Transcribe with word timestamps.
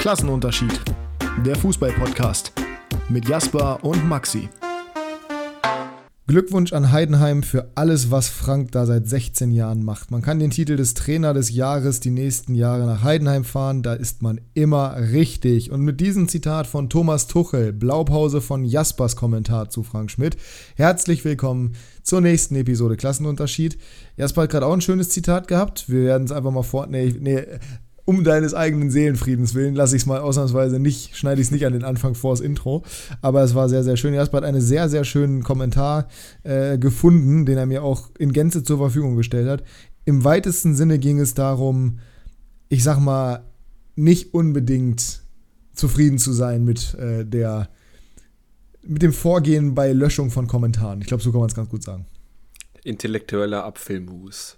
Klassenunterschied. 0.00 0.80
Der 1.44 1.54
Fußball-Podcast 1.56 2.54
mit 3.10 3.28
Jasper 3.28 3.84
und 3.84 4.08
Maxi. 4.08 4.48
Glückwunsch 6.26 6.72
an 6.72 6.90
Heidenheim 6.90 7.42
für 7.42 7.72
alles, 7.74 8.10
was 8.10 8.30
Frank 8.30 8.72
da 8.72 8.86
seit 8.86 9.06
16 9.06 9.50
Jahren 9.50 9.84
macht. 9.84 10.10
Man 10.10 10.22
kann 10.22 10.38
den 10.38 10.52
Titel 10.52 10.76
des 10.76 10.94
Trainer 10.94 11.34
des 11.34 11.50
Jahres 11.50 12.00
die 12.00 12.12
nächsten 12.12 12.54
Jahre 12.54 12.86
nach 12.86 13.02
Heidenheim 13.02 13.44
fahren, 13.44 13.82
da 13.82 13.92
ist 13.92 14.22
man 14.22 14.40
immer 14.54 14.96
richtig. 15.12 15.70
Und 15.70 15.82
mit 15.82 16.00
diesem 16.00 16.28
Zitat 16.28 16.66
von 16.66 16.88
Thomas 16.88 17.26
Tuchel, 17.26 17.74
Blaupause 17.74 18.40
von 18.40 18.64
Jaspers 18.64 19.16
Kommentar 19.16 19.68
zu 19.68 19.82
Frank 19.82 20.10
Schmidt, 20.10 20.38
herzlich 20.76 21.26
willkommen 21.26 21.74
zur 22.02 22.22
nächsten 22.22 22.56
Episode 22.56 22.96
Klassenunterschied. 22.96 23.76
Jasper 24.16 24.42
hat 24.42 24.50
gerade 24.50 24.64
auch 24.64 24.72
ein 24.72 24.80
schönes 24.80 25.10
Zitat 25.10 25.46
gehabt. 25.46 25.90
Wir 25.90 26.04
werden 26.04 26.24
es 26.24 26.32
einfach 26.32 26.52
mal 26.52 26.62
vor. 26.62 26.86
Nee, 26.86 27.14
nee, 27.20 27.44
um 28.10 28.24
deines 28.24 28.54
eigenen 28.54 28.90
Seelenfriedens 28.90 29.54
willen, 29.54 29.76
lasse 29.76 29.94
ich 29.94 30.02
es 30.02 30.06
mal 30.06 30.18
ausnahmsweise 30.18 30.80
nicht, 30.80 31.16
schneide 31.16 31.40
ich 31.40 31.46
es 31.46 31.50
nicht 31.52 31.64
an 31.64 31.72
den 31.72 31.84
Anfang 31.84 32.16
vor 32.16 32.32
das 32.32 32.40
Intro. 32.40 32.82
Aber 33.22 33.40
es 33.44 33.54
war 33.54 33.68
sehr, 33.68 33.84
sehr 33.84 33.96
schön. 33.96 34.14
Jasper 34.14 34.38
hat 34.38 34.44
einen 34.44 34.60
sehr, 34.60 34.88
sehr 34.88 35.04
schönen 35.04 35.44
Kommentar 35.44 36.08
äh, 36.42 36.76
gefunden, 36.76 37.46
den 37.46 37.56
er 37.56 37.66
mir 37.66 37.84
auch 37.84 38.10
in 38.18 38.32
Gänze 38.32 38.64
zur 38.64 38.78
Verfügung 38.78 39.14
gestellt 39.14 39.48
hat. 39.48 39.62
Im 40.06 40.24
weitesten 40.24 40.74
Sinne 40.74 40.98
ging 40.98 41.20
es 41.20 41.34
darum, 41.34 42.00
ich 42.68 42.82
sag 42.82 42.98
mal, 42.98 43.44
nicht 43.94 44.34
unbedingt 44.34 45.20
zufrieden 45.72 46.18
zu 46.18 46.32
sein 46.32 46.64
mit 46.64 46.94
äh, 46.94 47.24
der 47.24 47.68
mit 48.82 49.02
dem 49.02 49.12
Vorgehen 49.12 49.76
bei 49.76 49.92
Löschung 49.92 50.32
von 50.32 50.48
Kommentaren. 50.48 51.00
Ich 51.00 51.06
glaube, 51.06 51.22
so 51.22 51.30
kann 51.30 51.38
man 51.38 51.48
es 51.48 51.54
ganz 51.54 51.68
gut 51.68 51.84
sagen. 51.84 52.06
Intellektueller 52.82 53.64
Apfelmus. 53.64 54.56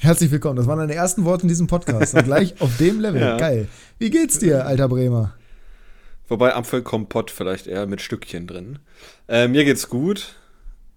Herzlich 0.00 0.30
willkommen. 0.30 0.54
Das 0.54 0.68
waren 0.68 0.78
deine 0.78 0.94
ersten 0.94 1.24
Worte 1.24 1.42
in 1.42 1.48
diesem 1.48 1.66
Podcast. 1.66 2.14
Und 2.14 2.22
gleich 2.22 2.54
auf 2.60 2.76
dem 2.76 3.00
Level. 3.00 3.20
Ja. 3.20 3.36
Geil. 3.36 3.66
Wie 3.98 4.10
geht's 4.10 4.38
dir, 4.38 4.64
alter 4.64 4.88
Bremer? 4.88 5.34
Wobei 6.28 6.54
Apfelkompott 6.54 7.32
vielleicht 7.32 7.66
eher 7.66 7.84
mit 7.86 8.00
Stückchen 8.00 8.46
drin. 8.46 8.78
Äh, 9.26 9.48
mir 9.48 9.64
geht's 9.64 9.88
gut. 9.88 10.36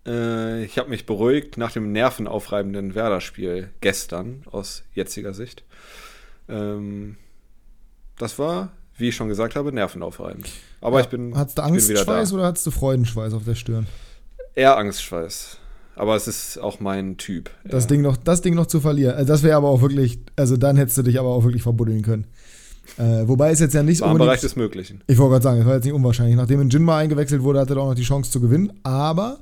Äh, 0.06 0.66
ich 0.66 0.78
habe 0.78 0.90
mich 0.90 1.08
beruhigt 1.08 1.58
nach 1.58 1.72
dem 1.72 1.92
nervenaufreibenden 1.92 2.94
Werder-Spiel 2.94 3.72
gestern 3.82 4.44
aus 4.52 4.84
jetziger 4.94 5.34
Sicht. 5.34 5.64
Ähm, 6.48 7.18
das 8.20 8.38
war, 8.38 8.72
wie 8.98 9.10
ich 9.10 9.16
schon 9.16 9.30
gesagt 9.30 9.56
habe, 9.56 9.72
nervenaufreibend. 9.74 10.48
Aber 10.80 11.00
ja, 11.00 11.06
ich 11.06 11.10
bin. 11.10 11.36
Hattest 11.36 11.58
du 11.58 11.64
Angstschweiß 11.64 12.34
oder 12.34 12.46
hattest 12.46 12.68
du 12.68 12.72
Freudenschweiß 12.72 13.34
auf 13.34 13.46
der 13.46 13.56
Stirn? 13.56 13.88
Eher 14.54 14.78
Angstschweiß. 14.78 15.58
Aber 16.02 16.16
es 16.16 16.28
ist 16.28 16.58
auch 16.58 16.80
mein 16.80 17.18
Typ. 17.18 17.52
Das, 17.64 17.84
ja. 17.84 17.90
Ding, 17.90 18.02
noch, 18.02 18.18
das 18.18 18.42
Ding 18.42 18.56
noch 18.56 18.66
zu 18.66 18.80
verlieren. 18.80 19.14
Also 19.14 19.28
das 19.28 19.44
wäre 19.44 19.56
aber 19.56 19.70
auch 19.70 19.84
wirklich, 19.84 20.18
also 20.36 20.58
dann 20.58 20.76
hättest 20.76 20.98
du 20.98 21.04
dich 21.04 21.20
aber 21.20 21.30
auch 21.30 21.44
wirklich 21.44 21.62
verbuddeln 21.62 22.02
können. 22.02 22.26
Äh, 22.98 23.28
wobei 23.28 23.52
es 23.52 23.60
jetzt 23.60 23.76
ja 23.76 23.84
nicht 23.84 24.02
war 24.02 24.12
im 24.12 24.18
Bereich 24.18 24.42
des 24.42 24.56
Möglichen. 24.56 25.04
Ich 25.06 25.20
wollte 25.20 25.34
gerade 25.34 25.44
sagen, 25.44 25.60
es 25.62 25.68
war 25.68 25.76
jetzt 25.76 25.84
nicht 25.84 25.94
unwahrscheinlich. 25.94 26.36
Nachdem 26.36 26.60
ein 26.60 26.72
Jinma 26.72 26.98
eingewechselt 26.98 27.44
wurde, 27.44 27.60
hatte 27.60 27.76
er 27.76 27.82
auch 27.82 27.90
noch 27.90 27.94
die 27.94 28.02
Chance 28.02 28.32
zu 28.32 28.42
gewinnen. 28.42 28.74
Aber 28.82 29.42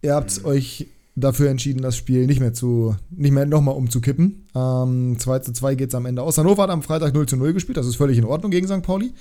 ihr 0.00 0.14
habt 0.14 0.40
mhm. 0.40 0.46
euch 0.46 0.86
dafür 1.14 1.50
entschieden, 1.50 1.82
das 1.82 1.94
Spiel 1.94 2.26
nicht 2.26 2.40
mehr 2.40 2.54
zu, 2.54 2.96
nicht 3.10 3.32
mehr 3.32 3.44
nochmal 3.44 3.74
umzukippen. 3.74 4.46
Ähm, 4.54 5.18
2 5.18 5.40
zu 5.40 5.52
2 5.52 5.74
geht 5.74 5.90
es 5.90 5.94
am 5.94 6.06
Ende 6.06 6.22
aus. 6.22 6.38
Hannover 6.38 6.62
hat 6.62 6.70
am 6.70 6.82
Freitag 6.82 7.12
0 7.12 7.26
zu 7.26 7.36
0 7.36 7.52
gespielt, 7.52 7.76
das 7.76 7.86
ist 7.86 7.96
völlig 7.96 8.16
in 8.16 8.24
Ordnung 8.24 8.50
gegen 8.50 8.66
St. 8.66 8.82
Pauli. 8.82 9.12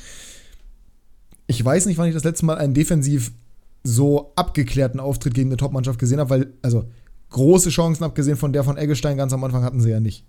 Ich 1.48 1.66
weiß 1.66 1.86
nicht, 1.88 1.98
wann 1.98 2.08
ich 2.08 2.14
das 2.14 2.24
letzte 2.24 2.46
Mal 2.46 2.58
einen 2.58 2.74
defensiv 2.74 3.34
so 3.86 4.34
abgeklärten 4.36 5.00
Auftritt 5.00 5.34
gegen 5.34 5.50
eine 5.50 5.58
Topmannschaft 5.58 6.00
gesehen 6.00 6.20
habe, 6.20 6.30
weil, 6.30 6.54
also 6.62 6.86
große 7.30 7.70
Chancen 7.70 8.04
abgesehen 8.04 8.36
von 8.36 8.52
der 8.52 8.64
von 8.64 8.78
Eggestein 8.78 9.16
ganz 9.16 9.32
am 9.32 9.44
Anfang 9.44 9.64
hatten 9.64 9.80
sie 9.80 9.92
ja 9.92 10.00
nicht. 10.00 10.26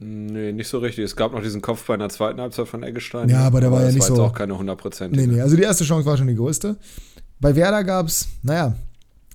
Nee, 0.00 0.52
nicht 0.52 0.68
so 0.68 0.78
richtig. 0.78 1.04
Es 1.04 1.14
gab 1.14 1.32
noch 1.32 1.42
diesen 1.42 1.60
Kopf 1.60 1.86
bei 1.86 1.94
einer 1.94 2.08
zweiten 2.08 2.40
Halbzeit 2.40 2.66
von 2.66 2.82
Eggestein. 2.82 3.28
Ja, 3.28 3.40
aber 3.40 3.60
der 3.60 3.70
war 3.70 3.82
ja 3.82 3.92
nicht 3.92 4.08
war 4.08 4.16
so. 4.16 4.24
auch 4.24 4.32
keine 4.32 4.54
100%. 4.54 5.08
Nee, 5.08 5.26
nee, 5.26 5.40
also 5.40 5.56
die 5.56 5.62
erste 5.62 5.84
Chance 5.84 6.06
war 6.06 6.16
schon 6.16 6.26
die 6.26 6.34
größte. 6.34 6.76
Bei 7.38 7.54
Werder 7.54 7.84
gab 7.84 8.06
es, 8.06 8.26
naja, 8.42 8.74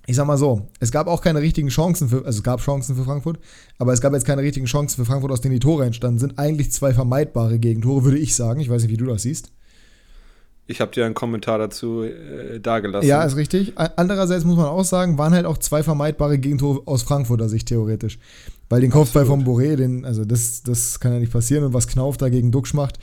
ich 0.06 0.16
sag 0.16 0.26
mal 0.26 0.36
so, 0.36 0.68
es 0.80 0.90
gab 0.90 1.06
auch 1.06 1.22
keine 1.22 1.40
richtigen 1.40 1.68
Chancen 1.68 2.08
für, 2.08 2.24
also 2.24 2.38
es 2.38 2.42
gab 2.42 2.60
Chancen 2.60 2.96
für 2.96 3.04
Frankfurt, 3.04 3.38
aber 3.78 3.92
es 3.92 4.00
gab 4.00 4.12
jetzt 4.12 4.26
keine 4.26 4.42
richtigen 4.42 4.66
Chancen 4.66 4.96
für 4.96 5.04
Frankfurt, 5.04 5.30
aus 5.30 5.40
denen 5.40 5.54
die 5.54 5.60
Tore 5.60 5.84
entstanden 5.84 6.18
sind. 6.18 6.38
Eigentlich 6.38 6.72
zwei 6.72 6.92
vermeidbare 6.92 7.58
Gegentore, 7.60 8.04
würde 8.04 8.18
ich 8.18 8.34
sagen. 8.34 8.60
Ich 8.60 8.68
weiß 8.68 8.82
nicht, 8.82 8.90
wie 8.90 8.96
du 8.96 9.06
das 9.06 9.22
siehst. 9.22 9.52
Ich 10.68 10.80
habe 10.80 10.90
dir 10.90 11.06
einen 11.06 11.14
Kommentar 11.14 11.58
dazu 11.58 12.02
äh, 12.02 12.58
dagelassen. 12.58 13.08
Ja, 13.08 13.22
ist 13.22 13.36
richtig. 13.36 13.74
Andererseits 13.76 14.44
muss 14.44 14.56
man 14.56 14.66
auch 14.66 14.84
sagen, 14.84 15.16
waren 15.16 15.32
halt 15.32 15.46
auch 15.46 15.58
zwei 15.58 15.82
vermeidbare 15.82 16.38
Gegentore 16.38 16.82
aus 16.86 17.02
Frankfurter 17.04 17.48
Sicht 17.48 17.68
theoretisch. 17.68 18.18
Weil 18.68 18.80
den 18.80 18.90
Kopfball 18.90 19.26
vom 19.26 19.44
Boré, 19.44 19.76
den, 19.76 20.04
also 20.04 20.24
das, 20.24 20.64
das 20.64 20.98
kann 20.98 21.12
ja 21.12 21.20
nicht 21.20 21.32
passieren. 21.32 21.62
Und 21.64 21.72
was 21.72 21.86
Knauf 21.86 22.16
da 22.16 22.28
gegen 22.28 22.50
Duxch 22.50 22.74
macht. 22.74 22.98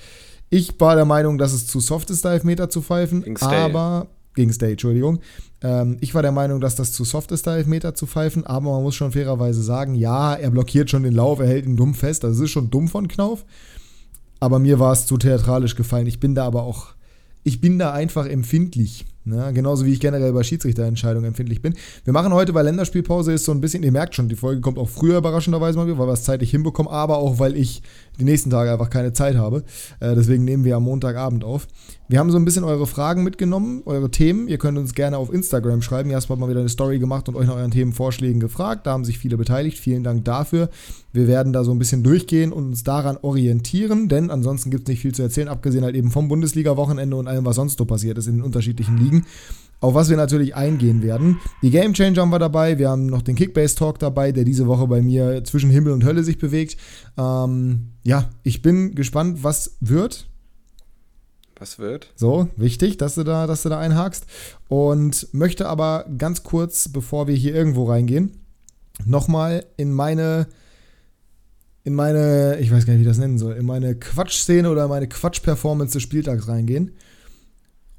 Ich 0.49 0.77
war 0.79 0.95
der 0.95 1.05
Meinung, 1.05 1.37
dass 1.37 1.53
es 1.53 1.65
zu 1.65 1.79
soft 1.79 2.09
ist, 2.09 2.25
da 2.25 2.33
Elfmeter 2.33 2.69
zu 2.69 2.81
pfeifen. 2.81 3.23
Gegen 3.23 3.37
Stay. 3.37 3.55
Aber, 3.55 4.07
gegen 4.35 4.51
Stay, 4.51 4.71
Entschuldigung. 4.71 5.19
Ähm, 5.61 5.97
ich 6.01 6.13
war 6.13 6.21
der 6.21 6.33
Meinung, 6.33 6.59
dass 6.59 6.75
das 6.75 6.91
zu 6.91 7.05
soft 7.05 7.31
ist, 7.31 7.47
da 7.47 7.55
Elfmeter 7.55 7.95
zu 7.95 8.07
pfeifen. 8.07 8.45
Aber 8.45 8.73
man 8.73 8.83
muss 8.83 8.95
schon 8.95 9.13
fairerweise 9.13 9.63
sagen, 9.63 9.95
ja, 9.95 10.33
er 10.33 10.51
blockiert 10.51 10.89
schon 10.89 11.03
den 11.03 11.13
Lauf, 11.13 11.39
er 11.39 11.47
hält 11.47 11.65
ihn 11.65 11.77
dumm 11.77 11.93
fest. 11.93 12.25
Das 12.25 12.37
ist 12.37 12.51
schon 12.51 12.69
dumm 12.69 12.89
von 12.89 13.07
Knauf. 13.07 13.45
Aber 14.41 14.59
mir 14.59 14.79
war 14.79 14.91
es 14.91 15.05
zu 15.05 15.17
theatralisch 15.17 15.75
gefallen. 15.75 16.07
Ich 16.07 16.19
bin 16.19 16.35
da 16.35 16.45
aber 16.45 16.63
auch 16.63 16.87
ich 17.43 17.61
bin 17.61 17.79
da 17.79 17.93
einfach 17.93 18.25
empfindlich. 18.25 19.05
Ne? 19.25 19.51
Genauso 19.53 19.85
wie 19.85 19.93
ich 19.93 19.99
generell 19.99 20.33
bei 20.33 20.43
Schiedsrichterentscheidungen 20.43 21.27
empfindlich 21.27 21.61
bin. 21.61 21.75
Wir 22.03 22.13
machen 22.13 22.33
heute, 22.33 22.53
weil 22.53 22.65
Länderspielpause 22.65 23.31
ist, 23.31 23.45
so 23.45 23.51
ein 23.51 23.61
bisschen, 23.61 23.83
ihr 23.83 23.91
merkt 23.91 24.15
schon, 24.15 24.27
die 24.27 24.35
Folge 24.35 24.61
kommt 24.61 24.77
auch 24.77 24.89
früher 24.89 25.17
überraschenderweise 25.17 25.77
mal, 25.77 25.87
weil 25.97 26.07
wir 26.07 26.13
es 26.13 26.23
zeitlich 26.23 26.51
hinbekommen, 26.51 26.91
aber 26.91 27.17
auch, 27.17 27.39
weil 27.39 27.55
ich 27.55 27.81
die 28.19 28.25
nächsten 28.25 28.49
Tage 28.49 28.71
einfach 28.71 28.89
keine 28.89 29.13
Zeit 29.13 29.35
habe. 29.35 29.63
Äh, 29.99 30.15
deswegen 30.15 30.43
nehmen 30.43 30.65
wir 30.65 30.75
am 30.75 30.83
Montagabend 30.83 31.43
auf. 31.43 31.67
Wir 32.09 32.19
haben 32.19 32.31
so 32.31 32.37
ein 32.37 32.45
bisschen 32.45 32.63
eure 32.65 32.85
Fragen 32.85 33.23
mitgenommen, 33.23 33.81
eure 33.85 34.11
Themen. 34.11 34.47
Ihr 34.47 34.57
könnt 34.57 34.77
uns 34.77 34.93
gerne 34.93 35.17
auf 35.17 35.33
Instagram 35.33 35.81
schreiben. 35.81 36.11
Jasper 36.11 36.33
hat 36.33 36.39
mal 36.39 36.49
wieder 36.49 36.59
eine 36.59 36.69
Story 36.69 36.99
gemacht 36.99 37.29
und 37.29 37.35
euch 37.35 37.47
nach 37.47 37.55
euren 37.55 37.71
Themenvorschlägen 37.71 38.39
gefragt. 38.39 38.85
Da 38.85 38.91
haben 38.91 39.05
sich 39.05 39.17
viele 39.17 39.37
beteiligt. 39.37 39.79
Vielen 39.79 40.03
Dank 40.03 40.25
dafür. 40.25 40.69
Wir 41.13 41.27
werden 41.27 41.53
da 41.53 41.63
so 41.63 41.71
ein 41.71 41.79
bisschen 41.79 42.03
durchgehen 42.03 42.51
und 42.51 42.65
uns 42.65 42.83
daran 42.83 43.17
orientieren, 43.21 44.09
denn 44.09 44.31
ansonsten 44.31 44.71
gibt 44.71 44.83
es 44.83 44.89
nicht 44.89 45.01
viel 45.01 45.13
zu 45.13 45.21
erzählen, 45.21 45.47
abgesehen 45.47 45.83
halt 45.83 45.95
eben 45.95 46.09
vom 46.09 46.27
Bundesliga-Wochenende 46.27 47.15
und 47.15 47.27
allem, 47.27 47.45
was 47.45 47.55
sonst 47.55 47.77
so 47.77 47.85
passiert 47.85 48.17
ist 48.17 48.27
in 48.27 48.37
den 48.37 48.43
unterschiedlichen 48.43 48.97
Ligen 48.97 49.12
auf 49.83 49.93
was 49.93 50.09
wir 50.09 50.15
natürlich 50.15 50.55
eingehen 50.55 51.03
werden. 51.03 51.39
Die 51.61 51.69
Game 51.69 51.93
Changer 51.93 52.21
haben 52.21 52.29
wir 52.29 52.39
dabei, 52.39 52.79
wir 52.79 52.89
haben 52.89 53.05
noch 53.05 53.21
den 53.21 53.35
Kickbase 53.35 53.75
Talk 53.75 53.99
dabei, 53.99 54.31
der 54.31 54.45
diese 54.45 54.65
Woche 54.65 54.87
bei 54.87 55.01
mir 55.01 55.43
zwischen 55.43 55.69
Himmel 55.69 55.91
und 55.91 56.05
Hölle 56.05 56.23
sich 56.23 56.37
bewegt. 56.37 56.77
Ähm, 57.17 57.89
ja, 58.01 58.29
ich 58.43 58.61
bin 58.61 58.95
gespannt, 58.95 59.43
was 59.43 59.75
wird. 59.81 60.29
Was 61.59 61.79
wird? 61.79 62.13
So, 62.15 62.47
wichtig, 62.55 62.97
dass 62.97 63.15
du 63.15 63.25
da, 63.25 63.45
dass 63.45 63.63
du 63.63 63.69
da 63.69 63.77
einhakst. 63.77 64.25
Und 64.69 65.27
möchte 65.33 65.67
aber 65.67 66.05
ganz 66.17 66.43
kurz, 66.43 66.87
bevor 66.87 67.27
wir 67.27 67.35
hier 67.35 67.53
irgendwo 67.53 67.83
reingehen, 67.83 68.31
nochmal 69.03 69.65
in 69.75 69.91
meine, 69.91 70.47
in 71.83 71.93
meine, 71.93 72.57
ich 72.61 72.71
weiß 72.71 72.85
gar 72.85 72.93
nicht, 72.93 72.99
wie 73.01 73.05
ich 73.05 73.11
das 73.11 73.17
nennen 73.17 73.37
soll, 73.37 73.55
in 73.55 73.65
meine 73.65 73.95
Quatschszene 73.95 74.69
oder 74.69 74.87
meine 74.87 75.09
Quatsch-Performance 75.09 75.91
des 75.91 76.03
Spieltags 76.03 76.47
reingehen. 76.47 76.93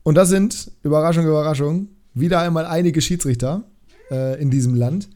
Und 0.05 0.15
das 0.17 0.29
sind, 0.29 0.71
Überraschung, 0.83 1.27
Überraschung, 1.27 1.89
wieder 2.13 2.41
einmal 2.41 2.67
einige 2.67 3.01
Schiedsrichter 3.01 3.65
äh, 4.11 4.41
in 4.41 4.51
diesem 4.51 4.75
Land. 4.77 5.09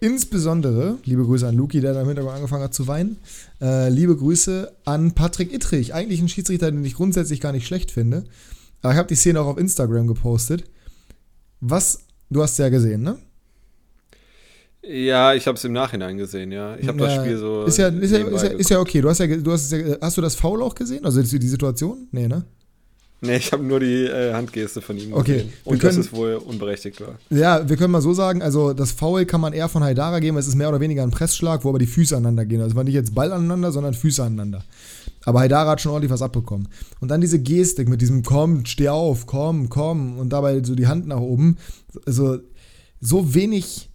Insbesondere, 0.00 0.96
liebe 1.04 1.24
Grüße 1.24 1.46
an 1.46 1.56
Luki, 1.56 1.80
der 1.80 1.92
da 1.92 2.02
im 2.02 2.06
Hintergrund 2.06 2.36
angefangen 2.36 2.62
hat 2.62 2.72
zu 2.72 2.86
weinen. 2.86 3.18
Äh, 3.60 3.90
liebe 3.90 4.16
Grüße 4.16 4.72
an 4.84 5.12
Patrick 5.12 5.52
Ittrich, 5.52 5.92
eigentlich 5.92 6.22
ein 6.22 6.28
Schiedsrichter, 6.28 6.70
den 6.70 6.84
ich 6.84 6.94
grundsätzlich 6.94 7.40
gar 7.40 7.50
nicht 7.50 7.66
schlecht 7.66 7.90
finde. 7.90 8.24
Aber 8.80 8.92
ich 8.92 8.98
habe 8.98 9.08
die 9.08 9.16
Szene 9.16 9.40
auch 9.40 9.46
auf 9.46 9.58
Instagram 9.58 10.06
gepostet. 10.06 10.62
Was, 11.60 12.04
du 12.30 12.40
hast 12.40 12.52
es 12.52 12.58
ja 12.58 12.68
gesehen, 12.68 13.02
ne? 13.02 13.18
Ja, 14.82 15.34
ich 15.34 15.48
habe 15.48 15.58
es 15.58 15.64
im 15.64 15.72
Nachhinein 15.72 16.16
gesehen, 16.16 16.52
ja. 16.52 16.76
Ich 16.76 16.86
habe 16.86 17.00
ja, 17.00 17.06
das 17.06 17.16
Spiel 17.16 17.36
so. 17.36 17.64
Ist 17.64 17.76
ja, 17.76 17.88
ist, 17.88 18.12
ja, 18.12 18.18
ist, 18.18 18.42
ja, 18.42 18.48
ist 18.50 18.70
ja 18.70 18.78
okay. 18.78 19.00
Du 19.00 19.08
hast 19.08 19.18
ja, 19.18 19.26
du 19.26 19.50
hast, 19.50 19.72
ja, 19.72 19.96
hast 20.00 20.16
du 20.16 20.22
das 20.22 20.36
Foul 20.36 20.62
auch 20.62 20.76
gesehen? 20.76 21.04
Also 21.04 21.20
die 21.20 21.48
Situation? 21.48 22.06
Nee, 22.12 22.28
ne? 22.28 22.44
Nee, 23.20 23.36
ich 23.36 23.52
habe 23.52 23.64
nur 23.64 23.80
die 23.80 24.04
äh, 24.04 24.32
Handgeste 24.32 24.80
von 24.80 24.96
ihm 24.96 25.12
okay. 25.12 25.32
gesehen. 25.32 25.52
Und 25.64 25.80
können, 25.80 25.96
dass 25.96 26.06
es 26.06 26.12
wohl 26.12 26.34
unberechtigt 26.34 27.00
war. 27.00 27.18
Ja, 27.30 27.68
wir 27.68 27.76
können 27.76 27.90
mal 27.90 28.00
so 28.00 28.12
sagen, 28.12 28.42
also 28.42 28.72
das 28.72 28.92
Foul 28.92 29.24
kann 29.24 29.40
man 29.40 29.52
eher 29.52 29.68
von 29.68 29.82
Haidara 29.82 30.20
geben, 30.20 30.36
es 30.36 30.46
ist 30.46 30.54
mehr 30.54 30.68
oder 30.68 30.78
weniger 30.78 31.02
ein 31.02 31.10
Pressschlag, 31.10 31.64
wo 31.64 31.70
aber 31.70 31.80
die 31.80 31.86
Füße 31.86 32.16
aneinander 32.16 32.46
gehen. 32.46 32.60
Also 32.60 32.70
es 32.70 32.76
war 32.76 32.84
nicht 32.84 32.94
jetzt 32.94 33.14
Ball 33.14 33.32
aneinander, 33.32 33.72
sondern 33.72 33.94
Füße 33.94 34.22
aneinander. 34.22 34.64
Aber 35.24 35.40
Haidara 35.40 35.72
hat 35.72 35.80
schon 35.80 35.90
ordentlich 35.90 36.12
was 36.12 36.22
abbekommen. 36.22 36.68
Und 37.00 37.08
dann 37.08 37.20
diese 37.20 37.40
Gestik 37.40 37.88
mit 37.88 38.00
diesem 38.00 38.22
komm, 38.22 38.64
steh 38.66 38.88
auf, 38.88 39.26
komm, 39.26 39.68
komm 39.68 40.16
und 40.18 40.32
dabei 40.32 40.62
so 40.62 40.76
die 40.76 40.86
Hand 40.86 41.08
nach 41.08 41.20
oben. 41.20 41.58
Also 42.06 42.38
so 43.00 43.34
wenig, 43.34 43.90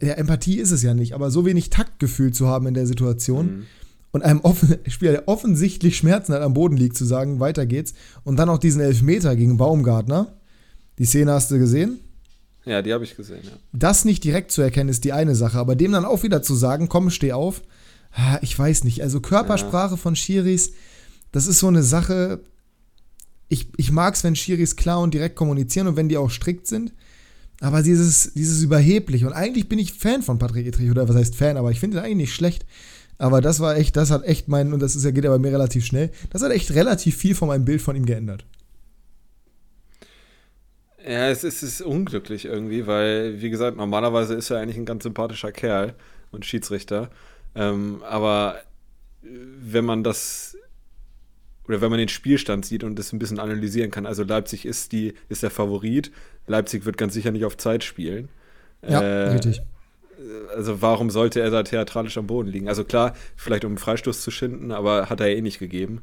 ja, 0.00 0.14
Empathie 0.14 0.56
ist 0.56 0.70
es 0.70 0.82
ja 0.82 0.94
nicht, 0.94 1.12
aber 1.12 1.30
so 1.30 1.44
wenig 1.44 1.68
Taktgefühl 1.68 2.32
zu 2.32 2.48
haben 2.48 2.66
in 2.66 2.74
der 2.74 2.86
Situation. 2.86 3.46
Mhm 3.46 3.66
und 4.12 4.22
einem 4.22 4.40
offen 4.40 4.78
Spieler, 4.88 5.12
der 5.12 5.28
offensichtlich 5.28 5.96
Schmerzen 5.96 6.34
hat, 6.34 6.42
am 6.42 6.54
Boden 6.54 6.76
liegt, 6.76 6.96
zu 6.96 7.04
sagen, 7.04 7.40
weiter 7.40 7.66
geht's. 7.66 7.94
Und 8.24 8.36
dann 8.36 8.48
auch 8.48 8.58
diesen 8.58 8.80
Elfmeter 8.80 9.36
gegen 9.36 9.56
Baumgartner. 9.56 10.36
Die 10.98 11.04
Szene 11.04 11.32
hast 11.32 11.50
du 11.50 11.58
gesehen? 11.58 12.00
Ja, 12.64 12.82
die 12.82 12.92
habe 12.92 13.04
ich 13.04 13.16
gesehen, 13.16 13.40
ja. 13.42 13.52
Das 13.72 14.04
nicht 14.04 14.22
direkt 14.22 14.50
zu 14.50 14.60
erkennen, 14.60 14.90
ist 14.90 15.04
die 15.04 15.12
eine 15.12 15.34
Sache, 15.34 15.58
aber 15.58 15.74
dem 15.76 15.92
dann 15.92 16.04
auch 16.04 16.22
wieder 16.22 16.42
zu 16.42 16.54
sagen, 16.54 16.88
komm, 16.88 17.10
steh 17.10 17.32
auf, 17.32 17.62
ich 18.42 18.58
weiß 18.58 18.84
nicht. 18.84 19.02
Also 19.02 19.20
Körpersprache 19.20 19.92
ja. 19.92 19.96
von 19.96 20.16
Schiris, 20.16 20.72
das 21.32 21.46
ist 21.46 21.60
so 21.60 21.68
eine 21.68 21.82
Sache. 21.82 22.40
Ich, 23.48 23.68
ich 23.76 23.92
mag 23.92 24.14
es, 24.14 24.24
wenn 24.24 24.36
Schiris 24.36 24.76
klar 24.76 25.00
und 25.00 25.14
direkt 25.14 25.36
kommunizieren 25.36 25.86
und 25.86 25.96
wenn 25.96 26.08
die 26.08 26.16
auch 26.16 26.30
strikt 26.30 26.66
sind. 26.66 26.92
Aber 27.60 27.82
dieses, 27.82 28.32
dieses 28.34 28.62
überheblich. 28.62 29.24
Und 29.24 29.32
eigentlich 29.32 29.68
bin 29.68 29.78
ich 29.78 29.92
Fan 29.92 30.22
von 30.22 30.38
Patrick 30.38 30.66
Etrich, 30.66 30.90
oder 30.90 31.08
was 31.08 31.16
heißt 31.16 31.34
Fan, 31.34 31.56
aber 31.56 31.70
ich 31.70 31.78
finde 31.78 31.98
ihn 31.98 32.04
eigentlich 32.04 32.16
nicht 32.16 32.34
schlecht. 32.34 32.64
Aber 33.20 33.42
das 33.42 33.60
war 33.60 33.76
echt, 33.76 33.96
das 33.96 34.10
hat 34.10 34.24
echt 34.24 34.48
mein, 34.48 34.72
und 34.72 34.80
das 34.80 34.96
ist 34.96 35.04
ja, 35.04 35.10
geht 35.10 35.24
ja 35.24 35.30
bei 35.30 35.38
mir 35.38 35.52
relativ 35.52 35.84
schnell, 35.84 36.10
das 36.30 36.42
hat 36.42 36.52
echt 36.52 36.74
relativ 36.74 37.16
viel 37.16 37.34
von 37.34 37.48
meinem 37.48 37.66
Bild 37.66 37.82
von 37.82 37.94
ihm 37.94 38.06
geändert. 38.06 38.46
Ja, 41.06 41.28
es 41.28 41.44
ist, 41.44 41.62
es 41.62 41.80
ist 41.80 41.82
unglücklich 41.82 42.46
irgendwie, 42.46 42.86
weil, 42.86 43.42
wie 43.42 43.50
gesagt, 43.50 43.76
normalerweise 43.76 44.34
ist 44.34 44.48
er 44.48 44.58
eigentlich 44.58 44.78
ein 44.78 44.86
ganz 44.86 45.02
sympathischer 45.02 45.52
Kerl 45.52 45.94
und 46.30 46.46
Schiedsrichter. 46.46 47.10
Ähm, 47.54 48.02
aber 48.08 48.60
wenn 49.22 49.84
man 49.84 50.02
das 50.02 50.56
oder 51.68 51.82
wenn 51.82 51.90
man 51.90 51.98
den 51.98 52.08
Spielstand 52.08 52.64
sieht 52.64 52.84
und 52.84 52.98
das 52.98 53.12
ein 53.12 53.18
bisschen 53.18 53.38
analysieren 53.38 53.90
kann, 53.90 54.06
also 54.06 54.24
Leipzig 54.24 54.64
ist 54.64 54.92
die 54.92 55.12
ist 55.28 55.42
der 55.42 55.50
Favorit, 55.50 56.10
Leipzig 56.46 56.86
wird 56.86 56.96
ganz 56.96 57.12
sicher 57.12 57.32
nicht 57.32 57.44
auf 57.44 57.58
Zeit 57.58 57.84
spielen. 57.84 58.30
Ja, 58.82 59.02
äh, 59.02 59.32
richtig. 59.32 59.60
Also 60.54 60.82
warum 60.82 61.10
sollte 61.10 61.40
er 61.40 61.50
da 61.50 61.62
theatralisch 61.62 62.18
am 62.18 62.26
Boden 62.26 62.48
liegen? 62.48 62.68
Also 62.68 62.84
klar, 62.84 63.14
vielleicht 63.36 63.64
um 63.64 63.70
einen 63.70 63.78
Freistoß 63.78 64.20
zu 64.20 64.30
schinden, 64.30 64.70
aber 64.72 65.10
hat 65.10 65.20
er 65.20 65.28
eh 65.28 65.40
nicht 65.40 65.58
gegeben. 65.58 66.02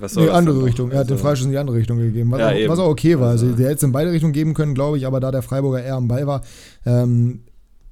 Was 0.00 0.14
soll 0.14 0.26
nee, 0.26 0.30
andere 0.30 0.64
Richtung. 0.64 0.90
Er 0.90 1.00
hat 1.00 1.08
den 1.08 1.12
also 1.12 1.24
Freistoß 1.24 1.46
in 1.46 1.52
die 1.52 1.58
andere 1.58 1.76
Richtung 1.76 1.98
gegeben, 1.98 2.30
was, 2.30 2.40
ja, 2.40 2.48
auch, 2.48 2.68
was 2.70 2.78
auch, 2.78 2.88
okay 2.88 3.20
war. 3.20 3.30
Also, 3.30 3.46
also 3.46 3.56
der 3.56 3.66
hätte 3.66 3.76
es 3.76 3.82
in 3.82 3.92
beide 3.92 4.10
Richtungen 4.10 4.32
geben 4.32 4.54
können, 4.54 4.74
glaube 4.74 4.96
ich, 4.96 5.06
aber 5.06 5.20
da 5.20 5.30
der 5.30 5.42
Freiburger 5.42 5.82
eher 5.82 5.96
am 5.96 6.08
Ball 6.08 6.26
war, 6.26 6.42
ähm, 6.86 7.40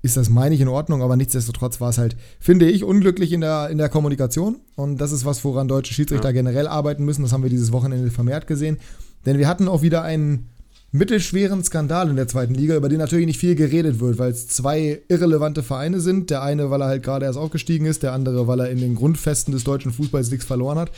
ist 0.00 0.16
das, 0.16 0.30
meine 0.30 0.54
ich, 0.54 0.60
in 0.60 0.68
Ordnung, 0.68 1.02
aber 1.02 1.16
nichtsdestotrotz 1.16 1.80
war 1.80 1.90
es 1.90 1.98
halt, 1.98 2.16
finde 2.38 2.66
ich, 2.66 2.84
unglücklich 2.84 3.32
in 3.32 3.40
der, 3.40 3.70
in 3.70 3.78
der 3.78 3.88
Kommunikation. 3.88 4.60
Und 4.76 4.98
das 4.98 5.12
ist 5.12 5.24
was, 5.24 5.44
woran 5.44 5.68
deutsche 5.68 5.94
Schiedsrichter 5.94 6.28
ja. 6.28 6.32
generell 6.32 6.68
arbeiten 6.68 7.04
müssen. 7.04 7.22
Das 7.22 7.32
haben 7.32 7.42
wir 7.42 7.50
dieses 7.50 7.72
Wochenende 7.72 8.10
vermehrt 8.10 8.46
gesehen. 8.46 8.78
Denn 9.24 9.38
wir 9.38 9.48
hatten 9.48 9.68
auch 9.68 9.80
wieder 9.80 10.02
einen 10.02 10.50
mittelschweren 10.94 11.64
Skandal 11.64 12.08
in 12.08 12.16
der 12.16 12.28
zweiten 12.28 12.54
Liga, 12.54 12.76
über 12.76 12.88
den 12.88 12.98
natürlich 12.98 13.26
nicht 13.26 13.40
viel 13.40 13.56
geredet 13.56 13.98
wird, 13.98 14.18
weil 14.18 14.30
es 14.30 14.46
zwei 14.46 15.00
irrelevante 15.08 15.64
Vereine 15.64 16.00
sind. 16.00 16.30
Der 16.30 16.42
eine, 16.42 16.70
weil 16.70 16.82
er 16.82 16.86
halt 16.86 17.02
gerade 17.02 17.26
erst 17.26 17.38
aufgestiegen 17.38 17.86
ist, 17.86 18.04
der 18.04 18.12
andere, 18.12 18.46
weil 18.46 18.60
er 18.60 18.70
in 18.70 18.78
den 18.78 18.94
Grundfesten 18.94 19.52
des 19.52 19.64
deutschen 19.64 19.92
Fußballs 19.92 20.30
nichts 20.30 20.46
verloren 20.46 20.78
hat. 20.78 20.92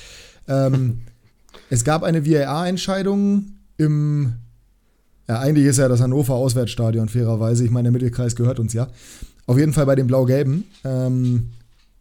Ähm, 0.48 1.00
es 1.70 1.82
gab 1.82 2.02
eine 2.02 2.26
VAR-Entscheidung 2.26 3.46
im 3.78 4.34
ja, 5.28 5.40
eigentlich 5.40 5.66
ist 5.66 5.78
ja 5.78 5.88
das 5.88 6.00
Hannover 6.00 6.34
Auswärtsstadion 6.34 7.08
fairerweise. 7.08 7.64
Ich 7.64 7.70
meine, 7.70 7.84
der 7.84 7.92
Mittelkreis 7.92 8.37
gehört 8.37 8.60
uns 8.60 8.75
ja. 8.75 8.88
Auf 9.46 9.58
jeden 9.58 9.72
Fall 9.72 9.87
bei 9.87 9.96
den 9.96 10.06
Blau-Gelben. 10.06 10.64
Ähm, 10.84 11.49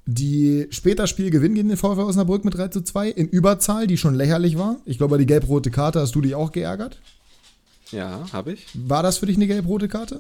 die 0.06 0.68
später 0.70 1.08
Spiel 1.08 1.32
gewinnen 1.32 1.56
gegen 1.56 1.70
den 1.70 1.78
VfL 1.78 2.02
Osnabrück 2.02 2.46
mit 2.46 2.56
3 2.56 2.68
zu 2.68 2.82
2 2.82 3.10
in 3.10 3.28
Überzahl, 3.28 3.88
die 3.88 3.98
schon 3.98 4.14
lächerlich 4.14 4.58
war. 4.58 4.78
Ich 4.86 5.00
glaube, 5.00 5.18
die 5.18 5.26
gelb-rote 5.26 5.72
Karte 5.72 6.00
hast 6.00 6.14
du 6.14 6.22
dich 6.22 6.36
auch 6.36 6.52
geärgert. 6.52 7.00
Ja, 7.96 8.26
habe 8.32 8.54
ich. 8.54 8.66
War 8.74 9.04
das 9.04 9.18
für 9.18 9.26
dich 9.26 9.38
eine 9.38 9.48
gelb-rote 9.48 9.88
Karte? 9.88 10.20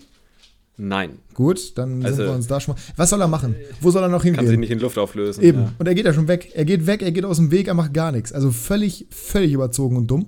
Nein. 0.77 1.19
Gut, 1.33 1.77
dann 1.77 2.03
also, 2.03 2.17
sind 2.17 2.25
wir 2.25 2.33
uns 2.33 2.47
da 2.47 2.59
schon 2.59 2.75
mal. 2.75 2.81
Was 2.97 3.09
soll 3.09 3.21
er 3.21 3.27
machen? 3.27 3.55
Wo 3.79 3.91
soll 3.91 4.03
er 4.03 4.09
noch 4.09 4.23
hingehen? 4.23 4.43
Kann 4.43 4.47
sich 4.47 4.59
nicht 4.59 4.71
in 4.71 4.79
Luft 4.79 4.97
auflösen. 4.97 5.43
Eben. 5.43 5.59
Ja. 5.59 5.73
Und 5.77 5.87
er 5.87 5.95
geht 5.95 6.05
ja 6.05 6.13
schon 6.13 6.27
weg. 6.27 6.51
Er 6.53 6.65
geht 6.65 6.85
weg, 6.85 7.01
er 7.01 7.11
geht 7.11 7.23
aus 7.23 7.37
dem 7.37 7.51
Weg, 7.51 7.67
er 7.67 7.73
macht 7.73 7.93
gar 7.93 8.11
nichts. 8.11 8.33
Also 8.33 8.51
völlig, 8.51 9.07
völlig 9.09 9.53
überzogen 9.53 9.95
und 9.95 10.07
dumm. 10.07 10.27